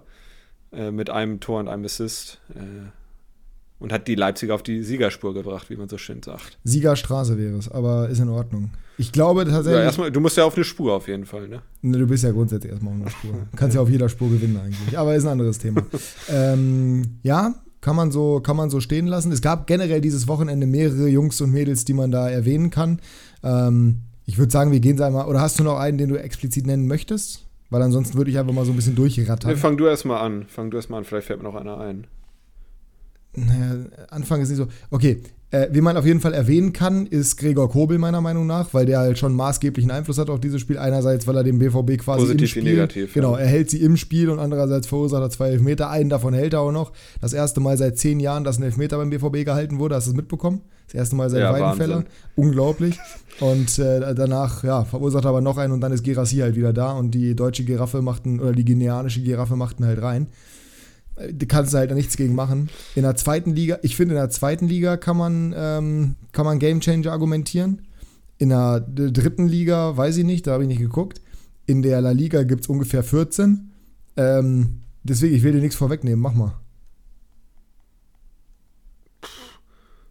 äh, 0.71 0.91
mit 0.91 1.09
einem 1.09 1.39
Tor 1.39 1.59
und 1.59 1.67
einem 1.67 1.85
Assist. 1.85 2.41
Und 3.77 3.91
hat 3.91 4.08
die 4.08 4.15
Leipziger 4.15 4.55
auf 4.55 4.63
die 4.63 4.84
Siegerspur 4.84 5.34
gebracht, 5.34 5.70
wie 5.70 5.75
man 5.75 5.89
so 5.89 5.98
schön 5.98 6.24
sagt. 6.24 6.58
Siegerstraße 6.63 7.38
wäre 7.38 7.58
es, 7.58 7.70
aber 7.70 8.08
ist 8.10 8.20
in 8.20 8.29
Ordnung. 8.29 8.72
Ich 8.98 9.12
glaube 9.12 9.44
tatsächlich. 9.44 9.74
Ja, 9.74 9.84
erstmal, 9.84 10.12
du 10.12 10.20
musst 10.22 10.38
ja 10.38 10.46
auf 10.46 10.55
eine 10.55 10.63
Spur 10.63 10.94
auf 10.94 11.08
jeden 11.08 11.25
Fall, 11.25 11.50
ne? 11.50 11.62
Ne, 11.82 11.98
du 11.98 12.08
bist 12.08 12.24
ja 12.24 12.32
grundsätzlich 12.32 12.72
erstmal 12.72 12.94
auf 12.94 13.01
einer 13.01 13.10
Spur. 13.10 13.32
Du 13.32 13.58
kannst 13.58 13.75
ja 13.75 13.82
auf 13.82 13.89
jeder 13.89 14.08
Spur 14.08 14.29
gewinnen 14.29 14.58
eigentlich. 14.58 14.98
Aber 14.98 15.13
ist 15.15 15.25
ein 15.25 15.32
anderes 15.32 15.60
Thema. 15.60 15.86
ähm, 16.29 17.17
ja, 17.24 17.55
kann 17.82 17.96
man, 17.96 18.12
so, 18.12 18.39
kann 18.39 18.55
man 18.55 18.70
so 18.70 18.79
stehen 18.79 19.08
lassen. 19.08 19.32
Es 19.32 19.41
gab 19.41 19.67
generell 19.67 20.01
dieses 20.01 20.27
Wochenende 20.27 20.65
mehrere 20.65 21.08
Jungs 21.08 21.41
und 21.41 21.51
Mädels, 21.51 21.86
die 21.86 21.94
man 21.94 22.12
da 22.12 22.29
erwähnen 22.29 22.70
kann. 22.70 23.00
Ähm, 23.44 24.00
ich 24.25 24.38
würde 24.38 24.51
sagen, 24.51 24.72
wir 24.72 24.79
gehen 24.79 25.00
einmal. 25.01 25.27
Oder 25.27 25.41
hast 25.41 25.60
du 25.60 25.63
noch 25.63 25.77
einen, 25.77 25.98
den 25.98 26.10
du 26.10 26.15
explizit 26.15 26.65
nennen 26.65 26.88
möchtest? 26.88 27.46
Weil 27.70 27.82
ansonsten 27.82 28.17
würde 28.17 28.32
ich 28.32 28.39
einfach 28.39 28.53
mal 28.53 28.65
so 28.65 28.72
ein 28.72 28.75
bisschen 28.75 28.96
durchrattern. 28.96 29.51
Nee, 29.51 29.58
fang 29.58 29.77
du 29.77 29.86
erstmal 29.86 30.25
an. 30.25 30.46
Fang 30.48 30.72
du 30.72 30.77
erstmal 30.77 31.00
an, 31.00 31.05
vielleicht 31.05 31.27
fällt 31.27 31.41
mir 31.41 31.50
noch 31.50 31.55
einer 31.55 31.77
ein. 31.77 32.08
Anfang 34.09 34.41
ist 34.41 34.49
nicht 34.49 34.57
so. 34.57 34.67
Okay, 34.89 35.21
äh, 35.51 35.69
wie 35.71 35.81
man 35.81 35.95
auf 35.95 36.05
jeden 36.05 36.19
Fall 36.19 36.33
erwähnen 36.33 36.73
kann, 36.73 37.05
ist 37.05 37.37
Gregor 37.37 37.69
Kobel 37.69 37.97
meiner 37.97 38.19
Meinung 38.19 38.47
nach, 38.47 38.73
weil 38.73 38.85
der 38.85 38.99
halt 38.99 39.17
schon 39.17 39.33
maßgeblichen 39.33 39.91
Einfluss 39.91 40.17
hat 40.17 40.29
auf 40.29 40.39
dieses 40.39 40.59
Spiel. 40.59 40.77
Einerseits, 40.77 41.27
weil 41.27 41.37
er 41.37 41.43
dem 41.43 41.59
BVB 41.59 41.97
quasi 41.97 42.21
Positiv 42.21 42.31
im 42.31 42.39
wie 42.39 42.47
Spiel, 42.47 42.63
negativ, 42.63 43.13
genau, 43.13 43.35
er 43.35 43.47
hält 43.47 43.69
sie 43.69 43.81
im 43.81 43.95
Spiel 43.95 44.29
und 44.29 44.39
andererseits 44.39 44.87
verursacht 44.87 45.21
er 45.21 45.29
zwei 45.29 45.49
Elfmeter. 45.49 45.89
Einen 45.89 46.09
davon 46.09 46.33
hält 46.33 46.53
er 46.53 46.61
auch 46.61 46.71
noch. 46.71 46.91
Das 47.21 47.33
erste 47.33 47.61
Mal 47.61 47.77
seit 47.77 47.97
zehn 47.97 48.19
Jahren, 48.19 48.43
dass 48.43 48.57
ein 48.57 48.63
Elfmeter 48.63 48.97
beim 48.97 49.11
BVB 49.11 49.45
gehalten 49.45 49.79
wurde. 49.79 49.95
Hast 49.95 50.07
du 50.07 50.11
es 50.11 50.17
mitbekommen? 50.17 50.61
Das 50.87 50.95
erste 50.95 51.15
Mal 51.15 51.29
seit 51.29 51.41
Ja, 51.41 51.53
Weidenfeller. 51.53 51.95
Wahnsinn. 51.95 52.11
Unglaublich. 52.35 52.99
Und 53.39 53.79
äh, 53.79 54.13
danach, 54.13 54.63
ja, 54.63 54.83
verursacht 54.83 55.25
er 55.25 55.29
aber 55.29 55.41
noch 55.41 55.57
einen 55.57 55.73
und 55.73 55.81
dann 55.81 55.91
ist 55.91 56.03
Gerassi 56.03 56.37
halt 56.37 56.55
wieder 56.55 56.73
da 56.73 56.91
und 56.93 57.11
die 57.11 57.35
deutsche 57.35 57.63
Giraffe 57.63 58.01
machten, 58.01 58.39
oder 58.39 58.51
die 58.51 58.65
guineanische 58.65 59.21
Giraffe 59.21 59.55
machten 59.55 59.85
halt 59.85 60.01
rein. 60.01 60.27
Da 61.15 61.45
kannst 61.48 61.74
du 61.74 61.77
halt 61.77 61.91
nichts 61.93 62.17
gegen 62.17 62.36
machen. 62.36 62.69
In 62.95 63.03
der 63.03 63.15
zweiten 63.15 63.55
Liga, 63.55 63.79
ich 63.84 63.95
finde, 63.95 64.15
in 64.15 64.19
der 64.19 64.29
zweiten 64.29 64.67
Liga 64.67 64.98
kann 64.98 65.15
man, 65.15 65.53
ähm, 65.57 66.15
kann 66.34 66.45
man 66.45 66.60
Game 66.60 66.81
Changer 66.81 67.12
argumentieren. 67.12 67.84
In 68.38 68.50
der 68.50 68.81
dritten 68.81 69.48
Liga, 69.48 69.95
weiß 69.95 70.17
ich 70.17 70.25
nicht, 70.25 70.45
da 70.45 70.51
habe 70.51 70.63
ich 70.63 70.67
nicht 70.69 70.81
geguckt. 70.81 71.22
In 71.67 71.81
der 71.81 72.01
La 72.01 72.12
Liga 72.12 72.43
gibt 72.43 72.62
es 72.62 72.67
ungefähr 72.67 73.01
14. 73.01 73.72
Ähm, 74.17 74.81
deswegen, 75.03 75.34
ich 75.36 75.43
will 75.43 75.53
dir 75.53 75.62
nichts 75.62 75.77
vorwegnehmen, 75.77 76.19
mach 76.19 76.34
mal. 76.34 76.53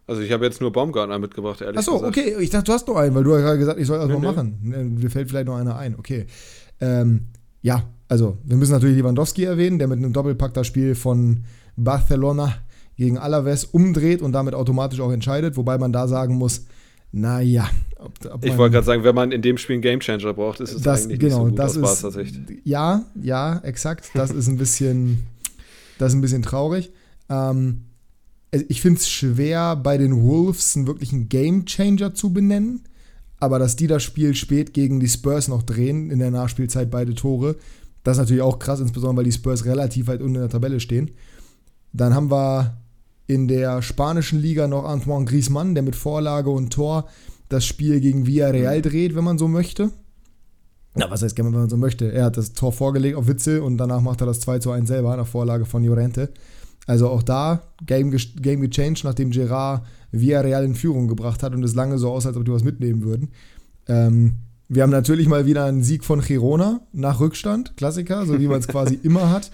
Also 0.07 0.21
ich 0.21 0.31
habe 0.31 0.45
jetzt 0.45 0.61
nur 0.61 0.71
Baumgartner 0.71 1.17
mitgebracht, 1.17 1.61
ehrlich 1.61 1.79
Achso, 1.79 1.93
gesagt. 1.99 2.17
okay, 2.17 2.35
ich 2.39 2.51
dachte, 2.51 2.65
du 2.65 2.73
hast 2.73 2.87
noch 2.87 2.95
einen, 2.95 3.15
weil 3.15 3.23
du 3.23 3.31
ja 3.31 3.39
gerade 3.41 3.57
gesagt 3.57 3.79
ich 3.79 3.87
soll 3.87 3.97
erst 3.97 4.09
Nee, 4.09 4.13
mal 4.15 4.21
nee. 4.21 4.27
machen. 4.27 4.95
Mir 4.99 5.09
fällt 5.09 5.29
vielleicht 5.29 5.47
noch 5.47 5.55
einer 5.55 5.75
ein, 5.77 5.97
okay. 5.97 6.27
Ähm, 6.79 7.27
ja, 7.63 7.83
also 8.07 8.37
wir 8.43 8.57
müssen 8.57 8.71
natürlich 8.71 8.97
Lewandowski 8.97 9.43
erwähnen, 9.43 9.79
der 9.79 9.87
mit 9.87 9.97
einem 9.97 10.13
Doppelpack 10.13 10.53
das 10.53 10.67
Spiel 10.67 10.95
von 10.95 11.43
Barcelona 11.75 12.55
gegen 12.97 13.17
Alaves 13.17 13.65
umdreht 13.65 14.21
und 14.21 14.31
damit 14.31 14.53
automatisch 14.53 14.99
auch 14.99 15.11
entscheidet, 15.11 15.57
wobei 15.57 15.77
man 15.77 15.91
da 15.91 16.07
sagen 16.07 16.35
muss, 16.35 16.65
naja. 17.11 17.69
Ob, 17.97 18.11
ob 18.29 18.45
Ich 18.45 18.57
wollte 18.57 18.73
gerade 18.73 18.85
sagen, 18.85 19.03
wenn 19.03 19.15
man 19.15 19.31
in 19.31 19.41
dem 19.41 19.57
Spiel 19.57 19.75
einen 19.75 19.81
Gamechanger 19.81 20.33
braucht, 20.33 20.59
ist 20.59 20.73
es 20.73 20.81
das, 20.81 21.05
eigentlich 21.05 21.19
genau, 21.19 21.45
nicht 21.47 21.57
so 21.57 21.79
gut 21.79 21.87
das 21.87 22.03
aus 22.03 22.15
ist, 22.15 22.33
Sicht. 22.33 22.41
ja, 22.65 23.05
ja, 23.21 23.59
exakt, 23.59 24.09
das 24.13 24.31
ist 24.31 24.47
ein 24.47 24.57
bisschen, 24.57 25.23
das 25.97 26.11
ist 26.11 26.15
ein 26.17 26.21
bisschen 26.21 26.41
traurig. 26.41 26.91
Ähm, 27.29 27.85
also 28.51 28.65
ich 28.69 28.81
finde 28.81 28.99
es 28.99 29.09
schwer, 29.09 29.75
bei 29.75 29.97
den 29.97 30.21
Wolves 30.21 30.75
einen 30.75 30.87
wirklichen 30.87 31.29
Gamechanger 31.29 32.13
zu 32.13 32.31
benennen, 32.31 32.83
aber 33.39 33.59
dass 33.59 33.75
die 33.75 33.87
das 33.87 34.03
Spiel 34.03 34.35
spät 34.35 34.73
gegen 34.73 34.99
die 34.99 35.09
Spurs 35.09 35.47
noch 35.47 35.63
drehen, 35.63 36.09
in 36.11 36.19
der 36.19 36.31
Nachspielzeit 36.31 36.91
beide 36.91 37.15
Tore, 37.15 37.55
das 38.05 38.17
ist 38.17 38.21
natürlich 38.21 38.43
auch 38.43 38.59
krass, 38.59 38.79
insbesondere 38.79 39.17
weil 39.17 39.23
die 39.25 39.31
Spurs 39.31 39.65
relativ 39.65 40.05
weit 40.07 40.21
unten 40.21 40.35
in 40.35 40.41
der 40.41 40.49
Tabelle 40.49 40.79
stehen. 40.79 41.09
Dann 41.91 42.13
haben 42.13 42.29
wir 42.29 42.77
in 43.25 43.47
der 43.47 43.81
spanischen 43.81 44.39
Liga 44.39 44.67
noch 44.67 44.85
Antoine 44.85 45.25
Griezmann, 45.25 45.73
der 45.73 45.81
mit 45.81 45.95
Vorlage 45.95 46.51
und 46.51 46.71
Tor 46.71 47.07
das 47.49 47.65
Spiel 47.65 47.99
gegen 47.99 48.27
Villarreal 48.27 48.83
dreht, 48.83 49.15
wenn 49.15 49.23
man 49.23 49.39
so 49.39 49.47
möchte. 49.47 49.89
Na, 50.93 51.09
was 51.09 51.23
heißt, 51.23 51.35
wenn 51.39 51.49
man 51.51 51.67
so 51.67 51.77
möchte? 51.77 52.11
Er 52.11 52.25
hat 52.25 52.37
das 52.37 52.53
Tor 52.53 52.71
vorgelegt 52.71 53.17
auf 53.17 53.27
Witzel 53.27 53.61
und 53.61 53.77
danach 53.77 54.01
macht 54.01 54.21
er 54.21 54.27
das 54.27 54.39
2 54.41 54.59
zu 54.59 54.69
1 54.69 54.87
selber 54.87 55.17
nach 55.17 55.27
Vorlage 55.27 55.65
von 55.65 55.83
Llorente. 55.83 56.29
Also 56.85 57.09
auch 57.09 57.23
da 57.23 57.63
Game, 57.87 58.15
Game 58.35 58.61
gechanged, 58.61 59.03
nachdem 59.03 59.31
Gerard 59.31 59.83
Villarreal 60.11 60.63
in 60.63 60.75
Führung 60.75 61.07
gebracht 61.07 61.41
hat 61.41 61.55
und 61.55 61.63
es 61.63 61.73
lange 61.73 61.97
so 61.97 62.11
aus, 62.11 62.27
als 62.27 62.37
ob 62.37 62.45
die 62.45 62.51
was 62.51 62.63
mitnehmen 62.63 63.01
würden. 63.01 63.31
Ähm, 63.87 64.35
wir 64.67 64.83
haben 64.83 64.89
natürlich 64.89 65.27
mal 65.27 65.45
wieder 65.45 65.65
einen 65.65 65.83
Sieg 65.83 66.03
von 66.03 66.21
Girona 66.21 66.81
nach 66.91 67.19
Rückstand, 67.19 67.77
Klassiker, 67.77 68.25
so 68.25 68.39
wie 68.39 68.47
man 68.47 68.59
es 68.59 68.67
quasi 68.67 68.95
immer 69.03 69.29
hat. 69.29 69.51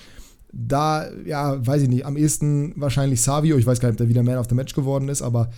Da, 0.54 1.10
ja, 1.26 1.66
weiß 1.66 1.84
ich 1.84 1.90
nicht, 1.90 2.06
am 2.06 2.18
ehesten 2.18 2.74
wahrscheinlich 2.76 3.22
Savio. 3.22 3.58
Ich 3.58 3.66
weiß 3.66 3.80
gar 3.80 3.88
nicht, 3.90 3.94
ob 3.96 3.98
der 4.00 4.10
wieder 4.10 4.24
Man 4.24 4.38
of 4.38 4.48
the 4.50 4.56
Match 4.56 4.74
geworden 4.74 5.08
ist, 5.10 5.22
aber 5.22 5.50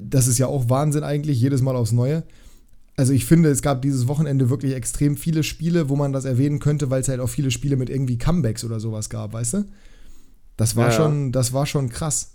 das 0.00 0.26
ist 0.26 0.38
ja 0.38 0.46
auch 0.46 0.68
Wahnsinn 0.68 1.04
eigentlich, 1.04 1.40
jedes 1.40 1.62
Mal 1.62 1.76
aufs 1.76 1.92
Neue. 1.92 2.24
Also 2.96 3.12
ich 3.12 3.24
finde, 3.24 3.48
es 3.48 3.62
gab 3.62 3.80
dieses 3.82 4.08
Wochenende 4.08 4.50
wirklich 4.50 4.74
extrem 4.74 5.16
viele 5.16 5.42
Spiele, 5.42 5.88
wo 5.88 5.96
man 5.96 6.12
das 6.12 6.24
erwähnen 6.24 6.58
könnte, 6.58 6.90
weil 6.90 7.00
es 7.00 7.08
halt 7.08 7.20
auch 7.20 7.28
viele 7.28 7.50
Spiele 7.50 7.76
mit 7.76 7.88
irgendwie 7.90 8.18
Comebacks 8.18 8.64
oder 8.64 8.78
sowas 8.80 9.08
gab, 9.08 9.32
weißt 9.32 9.54
du? 9.54 9.64
Das 10.56 10.76
war 10.76 10.88
Ja, 10.90 10.92
schon, 10.92 11.32
das 11.32 11.52
war 11.52 11.64
schon 11.66 11.88
krass. 11.88 12.32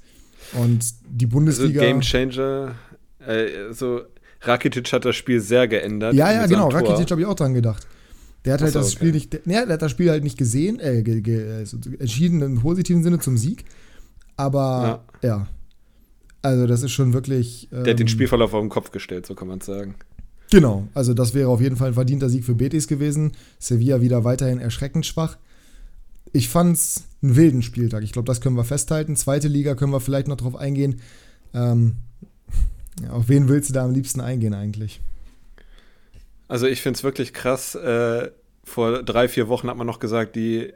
Und 0.54 0.86
die 1.10 1.26
Also 1.26 1.36
Bundesliga. 1.38 1.82
Gamechanger, 1.82 2.76
äh, 3.20 3.74
so 3.74 4.02
Rakitic 4.42 4.92
hat 4.94 5.06
das 5.06 5.16
Spiel 5.16 5.42
sehr 5.42 5.68
geändert. 5.68 6.14
ja, 6.14 6.32
ja, 6.32 6.46
genau. 6.46 6.70
Tor. 6.70 6.82
Rakitic 6.82 7.12
habe 7.12 7.22
ich 7.22 7.28
auch 7.28 7.36
dran 7.36 7.54
gedacht. 7.54 7.88
Der 8.46 8.54
hat 8.54 8.62
Ach 8.62 8.66
halt 8.66 8.76
das 8.76 8.88
okay. 8.88 8.96
Spiel 8.96 9.12
nicht, 9.12 9.34
der, 9.34 9.40
nee, 9.46 9.54
der 9.54 9.70
hat 9.70 9.82
das 9.82 9.92
Spiel 9.92 10.10
halt 10.12 10.24
nicht 10.24 10.38
gesehen, 10.38 10.80
äh, 10.80 11.02
ge, 11.02 11.22
ge, 11.22 11.52
also 11.52 11.78
entschieden 12.00 12.42
im 12.42 12.60
positiven 12.60 13.04
Sinne 13.04 13.20
zum 13.20 13.38
Sieg. 13.38 13.66
Aber 14.38 15.04
ja. 15.22 15.48
Also 16.42 16.68
das 16.68 16.84
ist 16.84 16.92
schon 16.92 17.14
wirklich. 17.14 17.68
Der 17.72 17.80
hat 17.80 17.88
den 17.88 18.02
ähm, 18.02 18.08
Spielverlauf 18.08 18.54
auf 18.54 18.62
den 18.62 18.70
Kopf 18.70 18.92
gestellt, 18.92 19.26
so 19.26 19.34
kann 19.34 19.48
man 19.48 19.62
sagen. 19.62 19.96
Genau, 20.52 20.88
also 20.94 21.16
das 21.16 21.34
wäre 21.34 21.50
auf 21.50 21.60
jeden 21.60 21.76
Fall 21.76 21.88
ein 21.88 21.94
verdienter 21.96 22.30
Sieg 22.30 22.46
für 22.46 22.54
Betis 22.54 22.88
gewesen. 22.88 23.32
Sevilla 23.58 24.00
wieder 24.02 24.24
weiterhin 24.24 24.60
erschreckend 24.60 25.08
schwach. 25.08 25.38
Ich 26.34 26.50
fand's 26.50 27.06
einen 27.24 27.36
wilden 27.36 27.62
Spieltag. 27.64 28.04
Ich 28.04 28.12
glaube, 28.12 28.28
das 28.28 28.42
können 28.42 28.56
wir 28.56 28.64
festhalten. 28.64 29.16
Zweite 29.16 29.48
Liga 29.48 29.74
können 29.74 29.92
wir 29.92 30.00
vielleicht 30.00 30.28
noch 30.28 30.38
drauf 30.38 30.56
eingehen. 30.56 31.02
Ähm, 31.56 31.96
ja, 33.02 33.10
auf 33.12 33.28
wen 33.30 33.48
willst 33.50 33.70
du 33.70 33.74
da 33.74 33.84
am 33.86 33.92
liebsten 33.92 34.22
eingehen 34.22 34.54
eigentlich? 34.54 35.02
Also 36.48 36.68
ich 36.68 36.82
finde 36.82 36.98
es 36.98 37.04
wirklich 37.04 37.34
krass. 37.34 37.76
Äh, 37.76 38.32
vor 38.64 39.04
drei, 39.04 39.28
vier 39.28 39.48
Wochen 39.48 39.70
hat 39.70 39.78
man 39.78 39.88
noch 39.88 40.00
gesagt, 40.00 40.36
die 40.36 40.74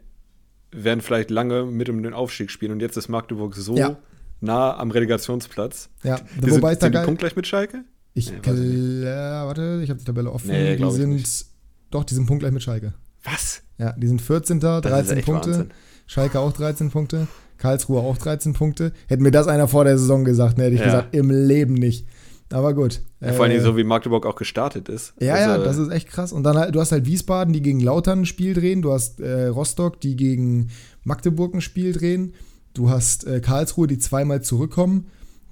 werden 0.72 1.02
vielleicht 1.02 1.30
lange 1.32 1.66
mit 1.66 1.90
um 1.90 2.04
den 2.04 2.14
Aufstieg 2.14 2.52
spielen. 2.52 2.72
Und 2.72 2.82
jetzt 2.82 2.98
ist 2.98 3.08
Magdeburg 3.10 3.56
so 3.56 3.76
Ja. 3.76 3.98
nah 4.42 4.76
am 4.78 4.92
Relegationsplatz. 4.92 5.90
Ja, 6.04 6.20
Die 6.42 6.52
wobei 6.52 6.72
sind, 6.74 6.82
sind 6.82 6.96
die 6.96 7.06
punktgleich 7.06 7.36
mit 7.36 7.48
Schalke? 7.48 7.84
Ich, 8.14 8.32
Nee, 8.32 8.38
gl- 8.40 9.04
äh, 9.04 9.06
warte, 9.46 9.82
ich 9.84 9.90
habe 9.90 10.00
die 10.00 10.06
Tabelle 10.06 10.32
offen. 10.32 10.50
Nee, 10.50 10.76
die 10.76 10.92
sind 10.92 11.46
doch, 11.92 12.04
die 12.04 12.14
sind 12.16 12.26
punktgleich 12.28 12.52
mit 12.52 12.62
Schalke. 12.64 12.94
Was? 13.24 13.62
Ja, 13.78 13.94
die 13.94 14.08
sind 14.08 14.22
14. 14.22 14.60
Das 14.60 14.78
ist 14.78 14.86
13 14.92 15.18
echt 15.18 15.26
Punkte. 15.26 15.50
Wahnsinn. 15.50 15.72
Schalke 16.10 16.40
auch 16.40 16.52
13 16.52 16.90
Punkte. 16.90 17.28
Karlsruhe 17.60 18.00
auch 18.02 18.18
13 18.18 18.54
Punkte. 18.54 18.94
Hätten 19.08 19.22
mir 19.22 19.30
das 19.32 19.48
einer 19.48 19.68
vor 19.68 19.84
der 19.84 19.98
Saison 20.00 20.26
gesagt, 20.26 20.58
ne, 20.58 20.64
hätte 20.64 20.74
ich 20.74 20.80
Ja. 20.80 20.86
gesagt, 20.88 21.14
im 21.16 21.30
Leben 21.30 21.76
nicht. 21.76 22.08
Aber 22.52 22.74
gut. 22.74 23.02
Ja, 23.22 23.34
vor 23.34 23.44
allen 23.44 23.52
Dingen 23.52 23.62
Äh, 23.62 23.66
so, 23.66 23.78
wie 23.78 23.84
Magdeburg 23.84 24.26
auch 24.26 24.36
gestartet 24.36 24.90
ist. 24.90 25.14
Ja, 25.20 25.36
Also, 25.36 25.50
ja, 25.50 25.58
das 25.60 25.78
ist 25.78 25.92
echt 25.92 26.08
krass. 26.08 26.34
Und 26.34 26.42
dann 26.44 26.58
halt, 26.58 26.74
du 26.74 26.80
hast 26.80 26.92
halt 26.92 27.06
Wiesbaden, 27.06 27.54
die 27.54 27.62
gegen 27.62 27.80
Lautern 27.80 28.22
ein 28.22 28.26
Spiel 28.26 28.56
drehen. 28.56 28.82
Du 28.82 28.92
hast 28.92 29.20
äh, 29.20 29.46
Rostock, 29.48 30.02
die 30.02 30.16
gegen 30.16 30.70
Magdeburg 31.04 31.54
ein 31.54 31.62
Spiel 31.62 31.94
drehen. 31.94 32.34
Du 32.74 32.90
hast 32.90 33.28
äh, 33.28 33.40
Karlsruhe, 33.40 33.86
die 33.86 34.00
zweimal 34.00 34.42
zurückkommen. 34.42 35.06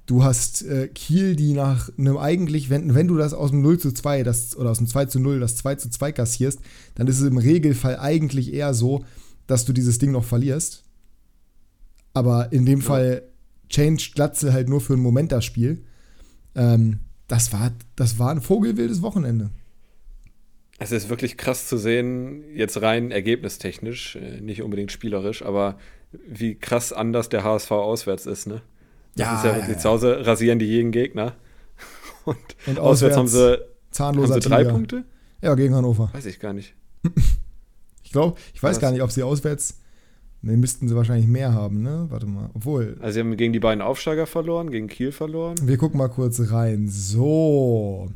Du 0.06 0.24
hast 0.24 0.62
äh, 0.66 0.88
Kiel, 0.88 1.36
die 1.36 1.52
nach 1.52 1.88
einem 1.98 2.16
eigentlich, 2.16 2.68
wenn, 2.68 2.94
wenn 2.96 3.06
du 3.06 3.16
das 3.16 3.32
aus 3.32 3.50
dem 3.50 3.60
0 3.62 3.78
zu 3.78 3.92
2 3.92 4.24
das, 4.24 4.56
oder 4.56 4.70
aus 4.70 4.78
dem 4.78 4.88
2 4.88 5.04
zu 5.04 5.20
0 5.20 5.38
das 5.38 5.54
2 5.56 5.76
zu 5.76 5.90
2 5.90 6.10
kassierst, 6.12 6.58
dann 6.96 7.06
ist 7.06 7.20
es 7.20 7.28
im 7.28 7.36
Regelfall 7.38 7.98
eigentlich 7.98 8.52
eher 8.54 8.72
so, 8.74 9.04
dass 9.48 9.64
du 9.64 9.72
dieses 9.72 9.98
Ding 9.98 10.12
noch 10.12 10.24
verlierst. 10.24 10.84
Aber 12.14 12.52
in 12.52 12.64
dem 12.64 12.78
Ja. 12.80 12.86
Fall 12.86 13.22
changed 13.68 14.14
Glatzel 14.14 14.52
halt 14.52 14.68
nur 14.68 14.80
für 14.80 14.92
einen 14.92 15.02
Moment 15.02 15.32
das 15.32 15.44
Spiel. 15.44 15.84
Ähm, 16.54 17.00
das, 17.26 17.52
war, 17.52 17.72
das 17.96 18.18
war 18.20 18.30
ein 18.30 18.40
vogelwildes 18.40 19.02
Wochenende. 19.02 19.50
Es 20.78 20.92
ist 20.92 21.08
wirklich 21.08 21.36
krass 21.36 21.66
zu 21.66 21.76
sehen, 21.76 22.44
jetzt 22.54 22.80
rein 22.80 23.10
ergebnistechnisch, 23.10 24.14
äh, 24.16 24.40
nicht 24.40 24.62
unbedingt 24.62 24.92
spielerisch, 24.92 25.42
aber 25.42 25.76
wie 26.26 26.54
krass 26.54 26.92
anders 26.92 27.28
der 27.28 27.42
HSV 27.42 27.70
auswärts 27.72 28.26
ist, 28.26 28.46
ne? 28.46 28.62
Das 29.16 29.26
Ja, 29.26 29.36
ist 29.36 29.44
ja 29.44 29.68
ja, 29.72 29.78
zu 29.78 29.88
Hause 29.88 30.24
rasieren 30.26 30.58
die 30.60 30.66
jeden 30.66 30.92
Gegner. 30.92 31.34
Und, 32.24 32.36
Und 32.66 32.78
auswärts 32.78 33.16
haben 33.16 33.26
sie, 33.28 33.52
haben 33.54 33.62
zahnloser 33.90 34.34
sie 34.40 34.48
drei 34.48 34.62
Tiger. 34.62 34.72
Punkte? 34.72 35.04
Ja, 35.42 35.54
gegen 35.54 35.74
Hannover. 35.74 36.10
Weiß 36.12 36.26
ich 36.26 36.38
gar 36.40 36.52
nicht. 36.52 36.74
Ich 38.08 38.12
glaube, 38.12 38.38
ich 38.54 38.62
weiß 38.62 38.76
Was? 38.76 38.80
gar 38.80 38.90
nicht, 38.90 39.02
ob 39.02 39.10
sie 39.12 39.22
auswärts. 39.22 39.80
Ne, 40.40 40.56
müssten 40.56 40.88
sie 40.88 40.96
wahrscheinlich 40.96 41.26
mehr 41.26 41.52
haben, 41.52 41.82
ne? 41.82 42.06
Warte 42.08 42.24
mal. 42.24 42.48
Obwohl, 42.54 42.96
Also 43.02 43.12
sie 43.14 43.20
haben 43.20 43.36
gegen 43.36 43.52
die 43.52 43.60
beiden 43.60 43.82
Aufsteiger 43.82 44.26
verloren, 44.26 44.70
gegen 44.70 44.88
Kiel 44.88 45.12
verloren. 45.12 45.56
wir 45.62 45.76
gucken 45.76 45.98
mal 45.98 46.08
kurz 46.08 46.40
rein. 46.50 46.88
So. 46.88 48.08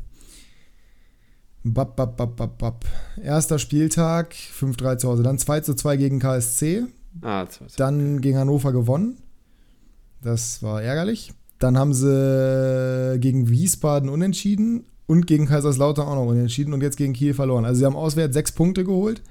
Bap, 1.63 1.95
bap, 1.95 2.17
bap, 2.17 2.35
bap, 2.35 2.57
bap. 2.57 2.85
Erster 3.21 3.59
Spieltag, 3.59 4.33
5-3 4.33 4.97
zu 4.97 5.09
Hause. 5.09 5.21
Dann 5.21 5.37
2 5.37 5.59
zu 5.61 5.75
2 5.75 5.97
gegen 5.97 6.17
KSC. 6.19 6.85
Ah, 7.21 7.45
zwei, 7.47 7.67
zwei. 7.67 7.75
Dann 7.77 8.19
gegen 8.21 8.39
Hannover 8.39 8.71
gewonnen. 8.73 9.17
Das 10.23 10.63
war 10.63 10.81
ärgerlich. 10.81 11.33
Dann 11.59 11.77
haben 11.77 11.93
sie 11.93 13.17
gegen 13.19 13.47
Wiesbaden 13.47 14.09
unentschieden 14.09 14.85
und 15.05 15.27
gegen 15.27 15.45
Kaiserslautern 15.45 16.07
auch 16.07 16.15
noch 16.15 16.25
unentschieden 16.31 16.73
und 16.73 16.81
jetzt 16.81 16.97
gegen 16.97 17.13
Kiel 17.13 17.35
verloren. 17.35 17.65
Also 17.65 17.79
sie 17.79 17.85
haben 17.85 17.95
auswärts 17.95 18.33
sechs 18.33 18.51
Punkte 18.53 18.83
geholt. 18.83 19.21